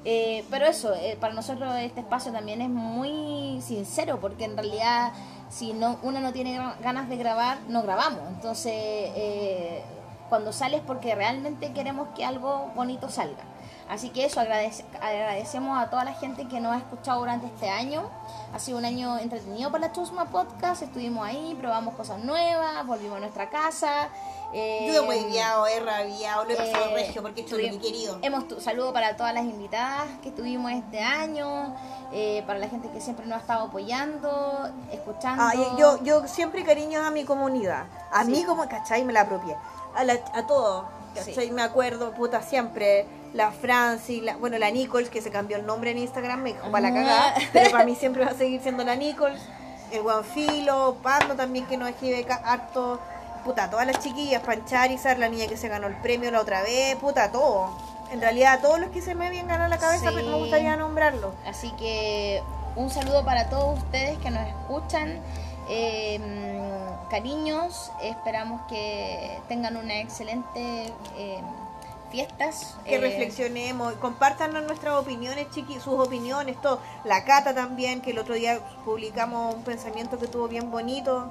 Eh, 0.04 0.44
pero 0.50 0.66
eso, 0.66 0.94
eh, 0.94 1.16
para 1.18 1.32
nosotros 1.32 1.74
este 1.76 2.00
espacio 2.00 2.30
también 2.30 2.60
es 2.60 2.68
muy 2.68 3.60
sincero, 3.62 4.20
porque 4.20 4.44
en 4.44 4.56
realidad 4.56 5.12
si 5.48 5.72
no 5.72 5.98
uno 6.02 6.20
no 6.20 6.32
tiene 6.32 6.60
ganas 6.82 7.08
de 7.08 7.16
grabar, 7.16 7.58
no 7.68 7.82
grabamos. 7.82 8.20
Entonces, 8.28 8.72
eh, 8.74 9.82
cuando 10.28 10.52
sale 10.52 10.76
es 10.78 10.82
porque 10.82 11.14
realmente 11.14 11.72
queremos 11.72 12.08
que 12.16 12.24
algo 12.24 12.70
bonito 12.74 13.08
salga. 13.08 13.44
Así 13.88 14.08
que 14.08 14.24
eso, 14.24 14.40
agradece- 14.40 14.84
agradecemos 15.00 15.78
a 15.78 15.90
toda 15.90 16.04
la 16.04 16.14
gente 16.14 16.48
que 16.48 16.58
nos 16.58 16.72
ha 16.72 16.78
escuchado 16.78 17.20
durante 17.20 17.46
este 17.46 17.68
año. 17.68 18.08
Ha 18.54 18.58
sido 18.58 18.78
un 18.78 18.84
año 18.86 19.18
entretenido 19.18 19.70
para 19.70 19.88
la 19.88 19.92
Chusma 19.92 20.24
Podcast. 20.26 20.82
Estuvimos 20.82 21.26
ahí, 21.26 21.54
probamos 21.60 21.94
cosas 21.94 22.18
nuevas, 22.24 22.86
volvimos 22.86 23.18
a 23.18 23.20
nuestra 23.20 23.50
casa. 23.50 24.08
Eh, 24.54 24.86
yo 24.86 24.94
he 24.94 25.00
hueviado, 25.08 25.66
he 25.66 25.80
rabiado, 25.80 26.44
lo 26.44 26.50
he 26.52 26.56
pasado 26.56 26.90
eh, 26.90 26.94
regio 26.94 27.22
porque 27.22 27.40
he 27.40 27.44
hecho 27.44 27.56
lo 27.56 27.62
que 27.62 27.68
he 27.70 27.78
querido. 27.78 28.18
Hemos 28.22 28.46
tu- 28.48 28.60
saludo 28.60 28.92
para 28.92 29.16
todas 29.16 29.34
las 29.34 29.44
invitadas 29.44 30.06
que 30.22 30.30
tuvimos 30.30 30.70
este 30.72 31.00
año, 31.00 31.74
eh, 32.12 32.42
para 32.46 32.58
la 32.60 32.68
gente 32.68 32.88
que 32.90 33.00
siempre 33.00 33.26
nos 33.26 33.38
ha 33.38 33.40
estado 33.40 33.64
apoyando, 33.66 34.70
escuchando. 34.92 35.42
Ay, 35.44 35.58
yo, 35.78 36.02
yo 36.04 36.26
siempre 36.28 36.62
cariño 36.64 37.02
a 37.04 37.10
mi 37.10 37.24
comunidad. 37.24 37.86
A 38.12 38.24
Sí. 38.24 38.30
mí 38.30 38.44
como, 38.44 38.68
¿cachai? 38.68 39.04
Me 39.04 39.12
la 39.12 39.22
apropié. 39.22 39.56
A, 39.96 40.04
la, 40.04 40.14
a 40.32 40.46
todos, 40.46 40.84
¿cachai? 41.14 41.46
Sí. 41.48 41.50
Me 41.50 41.62
acuerdo, 41.62 42.12
puta, 42.12 42.40
siempre. 42.42 43.06
La 43.32 43.50
Franci, 43.50 44.20
la, 44.20 44.36
bueno, 44.36 44.58
la 44.58 44.70
Nichols, 44.70 45.08
que 45.10 45.20
se 45.20 45.32
cambió 45.32 45.56
el 45.56 45.66
nombre 45.66 45.90
en 45.90 45.98
Instagram, 45.98 46.40
me 46.42 46.52
dijo 46.52 46.70
para 46.70 46.88
la 46.90 47.00
Ajá. 47.00 47.02
cagada. 47.34 47.34
Pero 47.52 47.70
para 47.72 47.84
mí 47.84 47.96
siempre 48.00 48.24
va 48.24 48.30
a 48.30 48.34
seguir 48.34 48.60
siendo 48.62 48.84
la 48.84 48.94
Nichols. 48.94 49.40
El 49.90 50.02
Guanfilo, 50.02 50.96
Pando 51.02 51.34
también, 51.34 51.66
que 51.66 51.76
nos 51.76 51.88
escribe 51.88 52.24
harto. 52.44 53.00
Puta, 53.44 53.68
todas 53.70 53.86
las 53.86 53.98
chiquillas, 54.00 54.42
Pancharizar, 54.42 55.18
la 55.18 55.28
niña 55.28 55.46
que 55.46 55.56
se 55.56 55.68
ganó 55.68 55.86
el 55.86 55.96
premio 55.96 56.30
la 56.30 56.40
otra 56.40 56.62
vez, 56.62 56.96
puta, 56.96 57.30
todo. 57.30 57.70
En 58.10 58.20
realidad, 58.20 58.60
todos 58.62 58.78
los 58.80 58.90
que 58.90 59.02
se 59.02 59.14
me 59.14 59.26
habían 59.26 59.48
ganado 59.48 59.68
la 59.68 59.78
cabeza, 59.78 60.08
Sí. 60.10 60.14
pero 60.16 60.28
me 60.30 60.36
gustaría 60.38 60.76
nombrarlos. 60.76 61.34
Así 61.46 61.70
que 61.72 62.42
un 62.76 62.90
saludo 62.90 63.24
para 63.24 63.48
todos 63.50 63.78
ustedes 63.78 64.18
que 64.18 64.30
nos 64.30 64.46
escuchan. 64.48 65.20
Eh, 65.68 66.20
cariños, 67.10 67.90
esperamos 68.02 68.62
que 68.68 69.38
tengan 69.48 69.76
una 69.76 69.98
excelente 70.00 70.92
eh, 71.16 71.40
fiestas. 72.10 72.76
que 72.84 72.96
Eh, 72.96 72.98
reflexionemos, 73.00 73.94
compártanos 73.94 74.62
nuestras 74.64 74.94
opiniones, 74.94 75.50
chiqui, 75.50 75.74
sus 75.80 75.94
opiniones, 75.98 76.60
todo. 76.60 76.80
La 77.04 77.24
Cata 77.24 77.54
también, 77.54 78.00
que 78.00 78.10
el 78.12 78.18
otro 78.18 78.34
día 78.34 78.60
publicamos 78.84 79.54
un 79.54 79.62
pensamiento 79.64 80.18
que 80.18 80.28
tuvo 80.28 80.46
bien 80.48 80.70
bonito. 80.70 81.26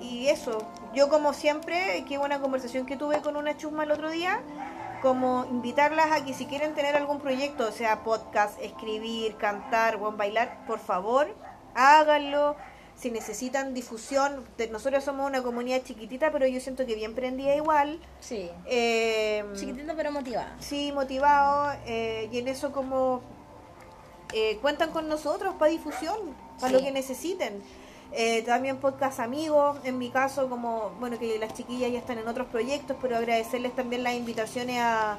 Y 0.00 0.28
eso, 0.28 0.58
yo 0.94 1.08
como 1.08 1.32
siempre, 1.32 2.04
qué 2.08 2.18
buena 2.18 2.40
conversación 2.40 2.86
que 2.86 2.96
tuve 2.96 3.20
con 3.22 3.36
una 3.36 3.56
chusma 3.56 3.84
el 3.84 3.90
otro 3.90 4.10
día, 4.10 4.40
como 5.02 5.44
invitarlas 5.50 6.10
a 6.12 6.24
que 6.24 6.34
si 6.34 6.46
quieren 6.46 6.74
tener 6.74 6.96
algún 6.96 7.20
proyecto, 7.20 7.70
sea 7.72 8.02
podcast, 8.04 8.60
escribir, 8.60 9.36
cantar 9.36 9.96
o 9.96 10.12
bailar, 10.12 10.64
por 10.66 10.78
favor, 10.78 11.34
háganlo. 11.74 12.56
Si 12.94 13.10
necesitan 13.10 13.74
difusión, 13.74 14.42
nosotros 14.72 15.04
somos 15.04 15.26
una 15.28 15.42
comunidad 15.42 15.82
chiquitita, 15.82 16.30
pero 16.32 16.46
yo 16.46 16.58
siento 16.60 16.86
que 16.86 16.94
bien 16.94 17.14
prendida 17.14 17.54
igual. 17.54 18.00
Sí, 18.20 18.50
Eh, 18.64 19.44
chiquitito 19.54 19.92
pero 19.94 20.10
motivado. 20.12 20.48
Sí, 20.60 20.92
motivado 20.92 21.76
eh, 21.84 22.30
y 22.32 22.38
en 22.38 22.48
eso 22.48 22.72
como 22.72 23.20
eh, 24.32 24.58
cuentan 24.62 24.92
con 24.92 25.08
nosotros 25.08 25.54
para 25.58 25.70
difusión, 25.70 26.16
para 26.58 26.68
Sí. 26.68 26.72
lo 26.74 26.80
que 26.80 26.90
necesiten. 26.90 27.62
Eh, 28.12 28.42
también 28.42 28.78
podcast 28.78 29.20
amigos, 29.20 29.78
en 29.84 29.98
mi 29.98 30.10
caso 30.10 30.48
como, 30.48 30.90
bueno, 31.00 31.18
que 31.18 31.38
las 31.38 31.54
chiquillas 31.54 31.92
ya 31.92 31.98
están 31.98 32.18
en 32.18 32.28
otros 32.28 32.46
proyectos, 32.46 32.96
pero 33.00 33.16
agradecerles 33.16 33.74
también 33.74 34.02
las 34.02 34.14
invitaciones 34.14 34.78
a, 34.80 35.16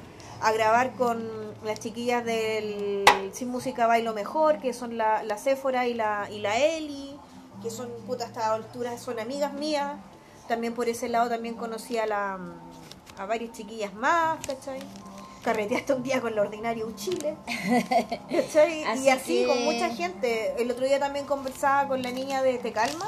grabar 0.54 0.94
con 0.94 1.28
las 1.66 1.80
chiquillas 1.80 2.24
del 2.24 3.06
Sin 3.34 3.50
Música 3.50 3.88
Bailo 3.88 4.14
Mejor, 4.14 4.60
que 4.60 4.72
son 4.72 4.98
la, 4.98 5.24
la 5.24 5.38
Séfora 5.38 5.88
y 5.88 5.94
la, 5.96 6.28
y 6.32 6.40
la 6.40 6.58
Eli, 6.58 7.18
que 7.62 7.72
son, 7.72 7.90
puta, 8.06 8.26
a 8.26 8.28
esta 8.28 8.54
altura 8.54 8.98
son 8.98 9.20
amigas 9.20 9.54
mías. 9.54 9.96
También 10.48 10.74
por 10.74 10.88
ese 10.90 11.10
lado 11.10 11.30
también 11.30 11.56
conocí 11.56 11.98
a, 11.98 12.06
la, 12.06 12.40
a 13.18 13.26
varias 13.26 13.52
chiquillas 13.52 13.94
más, 13.94 14.38
¿cachai? 14.46 14.80
Carreteaste 15.52 15.94
un 15.94 16.04
día 16.04 16.20
con 16.20 16.36
la 16.36 16.42
Ordinario 16.42 16.92
Chile. 16.98 17.38
¿cachai? 18.30 18.84
Así 18.84 19.04
y 19.06 19.10
así 19.10 19.36
que- 19.44 19.48
con 19.48 19.64
mucha 19.64 19.90
gente. 19.92 20.54
El 20.62 20.70
otro 20.70 20.86
día 20.86 21.00
también 21.00 21.26
conversaba 21.26 21.88
con 21.88 22.02
la 22.04 22.12
niña 22.12 22.42
de 22.44 22.58
Te 22.58 22.74
Calmas, 22.74 23.08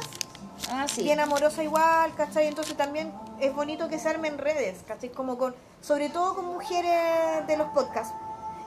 Ah, 0.71 0.85
sí. 0.87 1.03
bien 1.03 1.19
amorosa 1.19 1.61
igual, 1.65 2.15
¿cachai? 2.15 2.47
Entonces 2.47 2.77
también 2.77 3.11
es 3.41 3.53
bonito 3.53 3.89
que 3.89 3.99
se 3.99 4.07
armen 4.07 4.37
redes, 4.37 4.77
¿cachai? 4.87 5.09
Como 5.09 5.37
con, 5.37 5.53
sobre 5.81 6.07
todo 6.07 6.33
con 6.35 6.45
mujeres 6.45 7.45
de 7.45 7.57
los 7.57 7.67
podcasts 7.71 8.13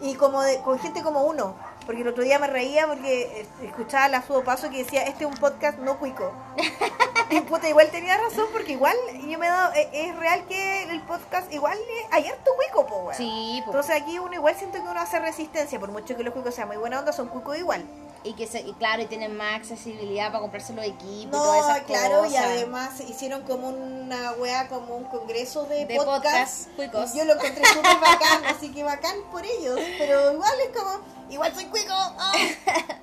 y 0.02 0.14
como 0.14 0.42
de, 0.42 0.60
con 0.60 0.78
gente 0.78 1.02
como 1.02 1.22
uno. 1.24 1.54
Porque 1.86 2.02
el 2.02 2.08
otro 2.08 2.22
día 2.22 2.38
me 2.38 2.46
reía 2.46 2.86
porque 2.86 3.22
eh, 3.22 3.48
escuchaba 3.64 4.08
la 4.08 4.22
Sudo 4.22 4.44
Paso 4.44 4.70
que 4.70 4.78
decía, 4.78 5.02
este 5.02 5.24
es 5.24 5.30
un 5.30 5.36
podcast 5.36 5.78
no 5.78 5.98
cuico. 5.98 6.32
y 7.30 7.40
puta, 7.40 7.68
igual 7.68 7.88
tenía 7.90 8.16
razón 8.18 8.46
porque 8.52 8.72
igual 8.72 8.96
yo 9.26 9.38
me 9.38 9.46
he 9.46 9.50
dado, 9.50 9.72
eh, 9.74 9.88
es 9.92 10.16
real 10.16 10.44
que 10.46 10.84
el 10.84 11.00
podcast 11.02 11.52
igual 11.52 11.78
hay 12.10 12.26
harto 12.26 12.50
cuico, 12.56 12.86
po. 12.86 13.10
Sí, 13.14 13.60
po. 13.64 13.70
Entonces 13.70 14.00
aquí 14.00 14.18
uno 14.18 14.34
igual 14.34 14.54
siento 14.54 14.78
que 14.82 14.88
uno 14.88 15.00
hace 15.00 15.18
resistencia, 15.18 15.80
por 15.80 15.90
mucho 15.90 16.16
que 16.16 16.22
los 16.22 16.34
cuicos 16.34 16.54
sean 16.54 16.68
muy 16.68 16.76
buena 16.76 17.00
onda, 17.00 17.12
son 17.12 17.28
cuicos 17.28 17.58
igual. 17.58 17.84
Y 18.24 18.34
que 18.34 18.46
se, 18.46 18.60
y 18.60 18.72
claro, 18.74 19.02
y 19.02 19.06
tienen 19.06 19.36
más 19.36 19.56
accesibilidad 19.56 20.28
para 20.28 20.40
comprarse 20.40 20.72
los 20.72 20.84
equipos 20.84 21.22
y 21.22 21.26
No, 21.26 21.42
todas 21.42 21.70
esas 21.70 21.82
claro, 21.86 22.26
y 22.26 22.36
además 22.36 23.00
hicieron 23.00 23.42
como 23.42 23.68
una 23.68 24.32
wea, 24.32 24.68
como 24.68 24.96
un 24.96 25.04
congreso 25.04 25.64
de, 25.64 25.86
De 25.86 25.96
podcast. 25.96 26.68
podcast. 26.76 27.14
Y 27.14 27.18
Yo 27.18 27.24
lo 27.24 27.34
encontré 27.34 27.64
súper 27.66 27.98
bacán, 28.00 28.44
así 28.48 28.72
que 28.72 28.82
bacán 28.82 29.16
por 29.30 29.44
ellos. 29.44 29.78
Pero 29.98 30.32
igual 30.32 30.52
es 30.66 30.76
como, 30.76 31.00
igual 31.30 31.54
soy 31.54 31.66
cuico. 31.66 31.92
¡ah! 31.92 32.32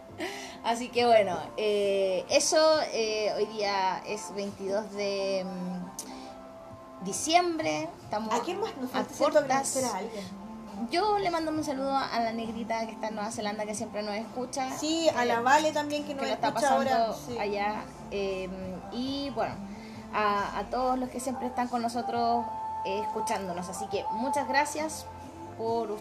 Así 0.64 0.90
que 0.90 1.06
bueno, 1.06 1.40
eh, 1.56 2.26
eso 2.30 2.82
eh, 2.92 3.32
hoy 3.38 3.46
día 3.46 4.04
es 4.06 4.34
22 4.36 4.92
de 4.92 5.46
mm, 5.46 7.06
diciembre. 7.06 7.88
Estamos 8.04 8.34
¿A 8.34 8.42
quién 8.42 8.60
más 8.60 8.76
nos 8.76 8.94
a 8.94 9.00
alguien? 9.98 10.39
Yo 10.92 11.18
le 11.20 11.30
mando 11.32 11.52
un 11.52 11.64
saludo 11.64 11.96
a 11.96 12.20
la 12.20 12.32
negrita 12.32 12.86
que 12.86 12.94
está 12.94 13.08
en 13.10 13.16
Nueva 13.16 13.32
Zelanda 13.32 13.66
que 13.66 13.76
siempre 13.76 14.02
nos 14.04 14.16
escucha. 14.16 14.72
Sí, 14.78 15.10
a 15.10 15.20
que- 15.22 15.26
la 15.26 15.42
Vale 15.42 15.72
también 15.72 16.04
que 16.04 16.10
que 16.10 16.16
nos 16.16 16.28
lo 16.28 16.34
está 16.34 16.48
escucha 16.50 16.68
pasando 16.70 16.92
ahora. 16.96 17.16
sí. 17.28 17.38
allá. 17.38 17.84
eh, 18.12 18.50
y 18.92 19.30
bueno, 19.32 19.54
a, 20.14 20.58
a 20.60 20.64
todos 20.70 20.98
los 20.98 21.10
que 21.10 21.20
siempre 21.20 21.48
están 21.48 21.68
con 21.68 21.82
nosotros 21.82 22.46
eh, 22.86 23.00
escuchándonos. 23.04 23.68
Así 23.70 23.86
que 23.88 24.04
muchas 24.12 24.48
gracias 24.48 25.06
por, 25.58 25.98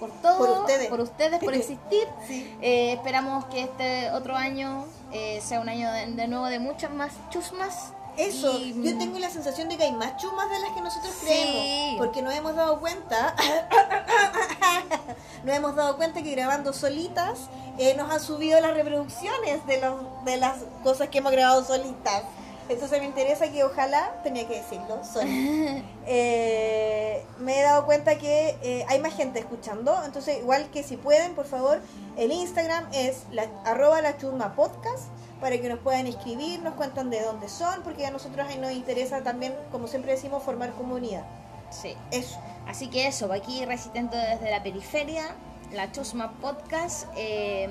por 0.00 0.10
todo, 0.22 0.38
Por 0.38 0.48
ustedes. 0.60 0.88
por, 0.88 1.00
ustedes, 1.00 1.38
por 1.38 1.54
existir. 1.54 2.08
Sí. 2.26 2.56
Eh, 2.60 2.94
esperamos 2.94 3.44
que 3.46 3.62
este 3.62 4.10
otro 4.12 4.34
año 4.36 4.84
eh, 5.12 5.40
sea 5.42 5.60
un 5.60 5.68
año 5.68 5.92
de, 5.92 6.06
de 6.12 6.26
nuevo 6.28 6.46
de 6.46 6.58
muchas 6.58 6.90
más 6.90 7.12
chusmas. 7.30 7.92
Eso, 8.16 8.58
Y, 8.58 8.82
yo 8.82 8.96
tengo 8.98 9.18
la 9.18 9.30
sensación 9.30 9.68
de 9.68 9.76
que 9.76 9.84
hay 9.84 9.92
más 9.92 10.16
chumas 10.18 10.50
de 10.50 10.58
las 10.58 10.70
que 10.72 10.80
nosotros 10.82 11.12
Sí. 11.18 11.26
creemos, 11.26 11.98
porque 11.98 12.22
nos 12.22 12.34
hemos 12.34 12.54
dado 12.54 12.78
cuenta, 12.80 13.34
nos 15.44 15.56
hemos 15.56 15.74
dado 15.74 15.96
cuenta 15.96 16.22
que 16.22 16.30
grabando 16.32 16.72
solitas 16.72 17.38
eh, 17.78 17.94
nos 17.96 18.10
han 18.10 18.20
subido 18.20 18.60
las 18.60 18.74
reproducciones 18.74 19.66
de, 19.66 19.80
los, 19.80 20.24
de 20.24 20.36
las 20.36 20.58
cosas 20.82 21.08
que 21.08 21.18
hemos 21.18 21.32
grabado 21.32 21.64
solitas. 21.64 22.22
Entonces 22.68 23.00
me 23.00 23.06
interesa 23.06 23.50
que 23.50 23.64
ojalá, 23.64 24.20
tenía 24.22 24.46
que 24.46 24.56
decirlo, 24.60 25.00
sorry. 25.04 25.84
Eh, 26.04 27.24
me 27.38 27.60
he 27.60 27.62
dado 27.62 27.86
cuenta 27.86 28.18
que 28.18 28.58
eh, 28.62 28.84
hay 28.88 28.98
más 28.98 29.14
gente 29.14 29.38
escuchando, 29.38 29.96
entonces 30.04 30.38
igual 30.38 30.68
que 30.72 30.82
si 30.82 30.96
pueden, 30.96 31.36
por 31.36 31.46
favor, 31.46 31.80
el 32.16 32.32
Instagram 32.32 32.88
es 32.92 33.18
la, 33.30 33.46
arroba 33.64 34.02
la 34.02 34.18
chusma 34.18 34.56
podcast 34.56 35.04
para 35.42 35.60
que 35.60 35.68
nos 35.68 35.80
puedan 35.80 36.06
escribir, 36.06 36.62
nos 36.62 36.72
cuentan 36.74 37.10
de 37.10 37.20
dónde 37.20 37.48
son, 37.50 37.82
porque 37.82 38.06
a 38.06 38.10
nosotros 38.10 38.46
nos 38.58 38.72
interesa 38.72 39.22
también, 39.22 39.54
como 39.70 39.86
siempre 39.88 40.12
decimos, 40.12 40.42
formar 40.42 40.70
comunidad. 40.72 41.24
Sí. 41.70 41.94
Eso. 42.10 42.38
Así 42.66 42.88
que 42.88 43.06
eso, 43.08 43.30
aquí 43.32 43.64
resistente 43.66 44.16
desde 44.16 44.50
la 44.50 44.62
periferia, 44.62 45.24
la 45.72 45.90
Chusma 45.92 46.32
Podcast. 46.40 47.08
eh, 47.16 47.68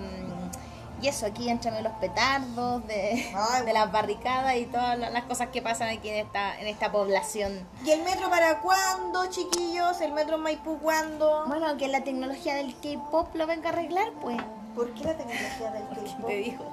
y 1.02 1.08
eso, 1.08 1.26
aquí 1.26 1.50
éntrame 1.50 1.82
los 1.82 1.94
petardos 1.94 2.86
de, 2.86 3.26
Ay, 3.36 3.66
de 3.66 3.74
las 3.74 3.92
barricadas 3.92 4.56
y 4.58 4.66
todas 4.68 5.00
la- 5.00 5.10
las 5.10 5.24
cosas 5.24 5.48
que 5.48 5.60
pasan 5.60 5.90
aquí 5.90 6.10
en 6.10 6.28
esta, 6.28 6.60
en 6.60 6.68
esta 6.68 6.92
población. 6.92 7.68
¿Y 7.84 7.90
el 7.90 8.04
metro 8.04 8.30
para 8.30 8.60
cuándo, 8.60 9.26
chiquillos? 9.28 10.00
¿El 10.02 10.12
metro 10.12 10.38
Maipú 10.38 10.78
cuándo? 10.78 11.46
Bueno, 11.48 11.76
que 11.78 11.88
la 11.88 12.04
tecnología 12.04 12.54
del 12.54 12.76
K-pop 12.80 13.34
lo 13.34 13.48
venga 13.48 13.70
a 13.70 13.74
arreglar, 13.74 14.12
pues. 14.22 14.38
¿Por 14.76 14.94
qué 14.94 15.06
la 15.06 15.18
tecnología 15.18 15.72
del 15.72 15.88
K-pop? 15.90 16.28
Te 16.28 16.36
dijo. 16.38 16.64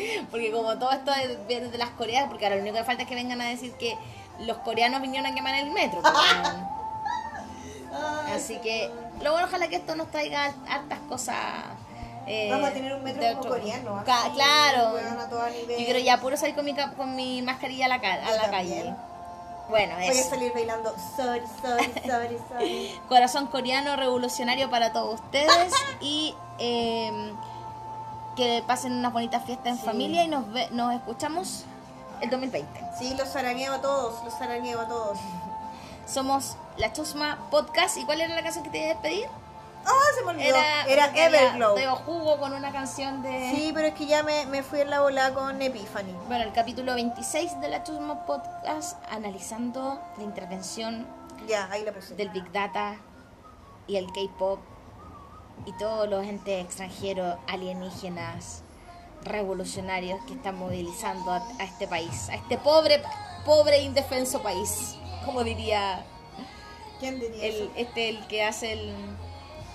Porque 0.30 0.50
como 0.52 0.78
todo 0.78 0.92
esto 0.92 1.12
es- 1.14 1.46
viene 1.46 1.68
de 1.68 1.78
las 1.78 1.90
coreanas, 1.90 2.28
porque 2.28 2.44
ahora 2.46 2.56
lo 2.56 2.62
único 2.62 2.76
que 2.78 2.84
falta 2.84 3.02
es 3.02 3.08
que 3.08 3.14
vengan 3.14 3.40
a 3.40 3.46
decir 3.48 3.72
que 3.74 3.96
los 4.40 4.58
coreanos 4.58 5.00
vinieron 5.02 5.30
a 5.30 5.34
quemar 5.34 5.54
el 5.54 5.70
metro. 5.70 6.00
pues, 6.02 6.14
Ay, 7.92 8.32
Así 8.32 8.56
que, 8.58 8.90
lo 9.22 9.32
bueno, 9.32 9.46
ojalá 9.46 9.68
que 9.68 9.76
esto 9.76 9.94
nos 9.94 10.10
traiga 10.10 10.52
hartas 10.68 10.98
cosas. 11.08 11.36
eh, 12.26 12.48
Vamos 12.50 12.68
a 12.70 12.72
tener 12.72 12.92
un 12.94 13.02
metro 13.04 13.22
como 13.22 13.38
otro- 13.38 13.50
coreano, 13.52 13.96
así, 14.06 14.30
claro. 14.34 14.96
a 14.96 15.50
nivel. 15.50 15.78
Yo 15.78 15.84
quiero 15.84 15.98
ya 16.00 16.18
puro 16.20 16.36
salir 16.36 16.54
con 16.54 16.64
mi, 16.64 16.74
con 16.74 17.14
mi 17.16 17.40
mascarilla 17.42 17.86
a 17.86 17.88
la, 17.88 18.00
ca- 18.00 18.14
a 18.14 18.30
Yo 18.30 18.36
la 18.36 18.50
también. 18.50 18.80
calle. 18.84 18.94
Bueno, 19.68 19.94
Voy 19.96 20.06
a 20.18 20.22
salir 20.22 20.52
bailando 20.52 20.94
sorry, 21.16 21.42
sorry, 21.60 21.92
sorry, 22.08 22.38
sorry. 22.48 23.00
corazón 23.08 23.46
coreano 23.48 23.96
revolucionario 23.96 24.70
para 24.70 24.92
todos 24.92 25.20
ustedes 25.20 25.72
y 26.00 26.34
eh, 26.60 27.32
que 28.36 28.62
pasen 28.66 28.92
unas 28.92 29.12
bonitas 29.12 29.44
fiestas 29.44 29.66
en 29.72 29.78
Sí. 29.78 29.84
familia 29.86 30.24
y 30.24 30.28
nos, 30.28 30.50
ve- 30.52 30.68
nos 30.72 30.94
escuchamos 30.94 31.64
el 32.20 32.30
2020. 32.30 32.80
Sí, 32.98 33.14
los 33.18 33.28
zarañeo 33.28 33.72
a 33.74 33.80
todos, 33.80 34.22
los 34.24 34.34
zarañeo 34.38 34.80
a 34.80 34.86
todos. 34.88 35.18
Somos 36.06 36.56
La 36.76 36.92
Chusma 36.92 37.38
Podcast. 37.50 37.96
¿Y 37.96 38.04
cuál 38.04 38.20
era 38.20 38.34
la 38.34 38.42
canción 38.42 38.62
que 38.64 38.70
te 38.70 38.78
iba 38.78 38.86
a 38.86 38.94
despedir? 38.94 39.26
Ah, 39.88 39.90
se 40.18 40.24
me 40.24 40.30
olvidó. 40.32 40.48
Era, 40.56 40.84
Era, 40.86 41.06
Everglow. 41.14 41.74
Te 41.76 41.86
jugo 41.86 42.38
con 42.38 42.52
una 42.52 42.72
canción 42.72 43.22
de... 43.22 43.52
Sí, 43.54 43.70
pero 43.72 43.86
es 43.88 43.94
que 43.94 44.06
ya 44.06 44.22
me, 44.24 44.44
me 44.46 44.62
fui 44.64 44.80
en 44.80 44.90
la 44.90 45.00
bola 45.00 45.32
con 45.32 45.62
Epiphany. 45.62 46.12
Bueno, 46.26 46.42
el 46.44 46.52
capítulo 46.52 46.94
26 46.94 47.60
de 47.60 47.68
La 47.68 47.84
Chusma 47.84 48.26
Podcast 48.26 48.98
analizando 49.12 50.00
la 50.18 50.24
intervención 50.24 51.06
Ya, 51.46 51.68
ahí 51.70 51.84
la 51.84 51.92
puse. 51.92 52.14
del 52.16 52.30
Big 52.30 52.50
Data 52.50 52.96
y 53.86 53.96
el 53.96 54.06
K-Pop 54.08 54.58
y 55.64 55.72
todos 55.78 56.08
los 56.08 56.24
entes 56.24 56.64
extranjeros, 56.64 57.38
alienígenas, 57.48 58.62
revolucionarios 59.22 60.20
que 60.26 60.34
están 60.34 60.58
movilizando 60.58 61.32
a, 61.32 61.42
a 61.58 61.64
este 61.64 61.88
país, 61.88 62.28
a 62.28 62.34
este 62.34 62.58
pobre, 62.58 63.02
pobre 63.44 63.80
indefenso 63.82 64.42
país, 64.42 64.96
como 65.24 65.42
diría 65.42 66.04
¿Quién 67.00 67.20
diría 67.20 67.44
el, 67.46 67.54
eso? 67.54 67.70
este 67.76 68.08
el 68.10 68.26
que 68.26 68.44
hace 68.44 68.72
el 68.72 68.94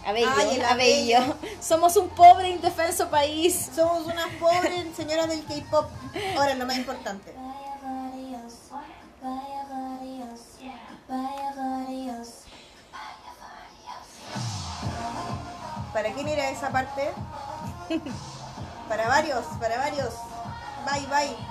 Abello, 0.06 0.30
Ay, 0.36 0.56
el 0.56 0.66
Abello. 0.66 1.18
Abello. 1.18 1.36
Somos 1.62 1.96
un 1.96 2.10
pobre 2.10 2.50
indefenso 2.50 3.10
país. 3.10 3.70
Somos 3.76 4.08
unas 4.08 4.28
pobres 4.40 4.96
señoras 4.96 5.30
del 5.30 5.44
K-pop. 5.46 5.86
Ahora, 6.38 6.56
lo 6.56 6.66
más 6.66 6.78
importante. 6.78 7.32
¿Para 15.94 16.12
quién 16.14 16.28
era 16.28 16.50
esa 16.50 16.72
parte? 16.72 17.14
Para 18.88 19.08
varios, 19.08 19.46
para 19.60 19.78
varios. 19.78 20.14
Bye, 20.86 21.06
bye. 21.08 21.51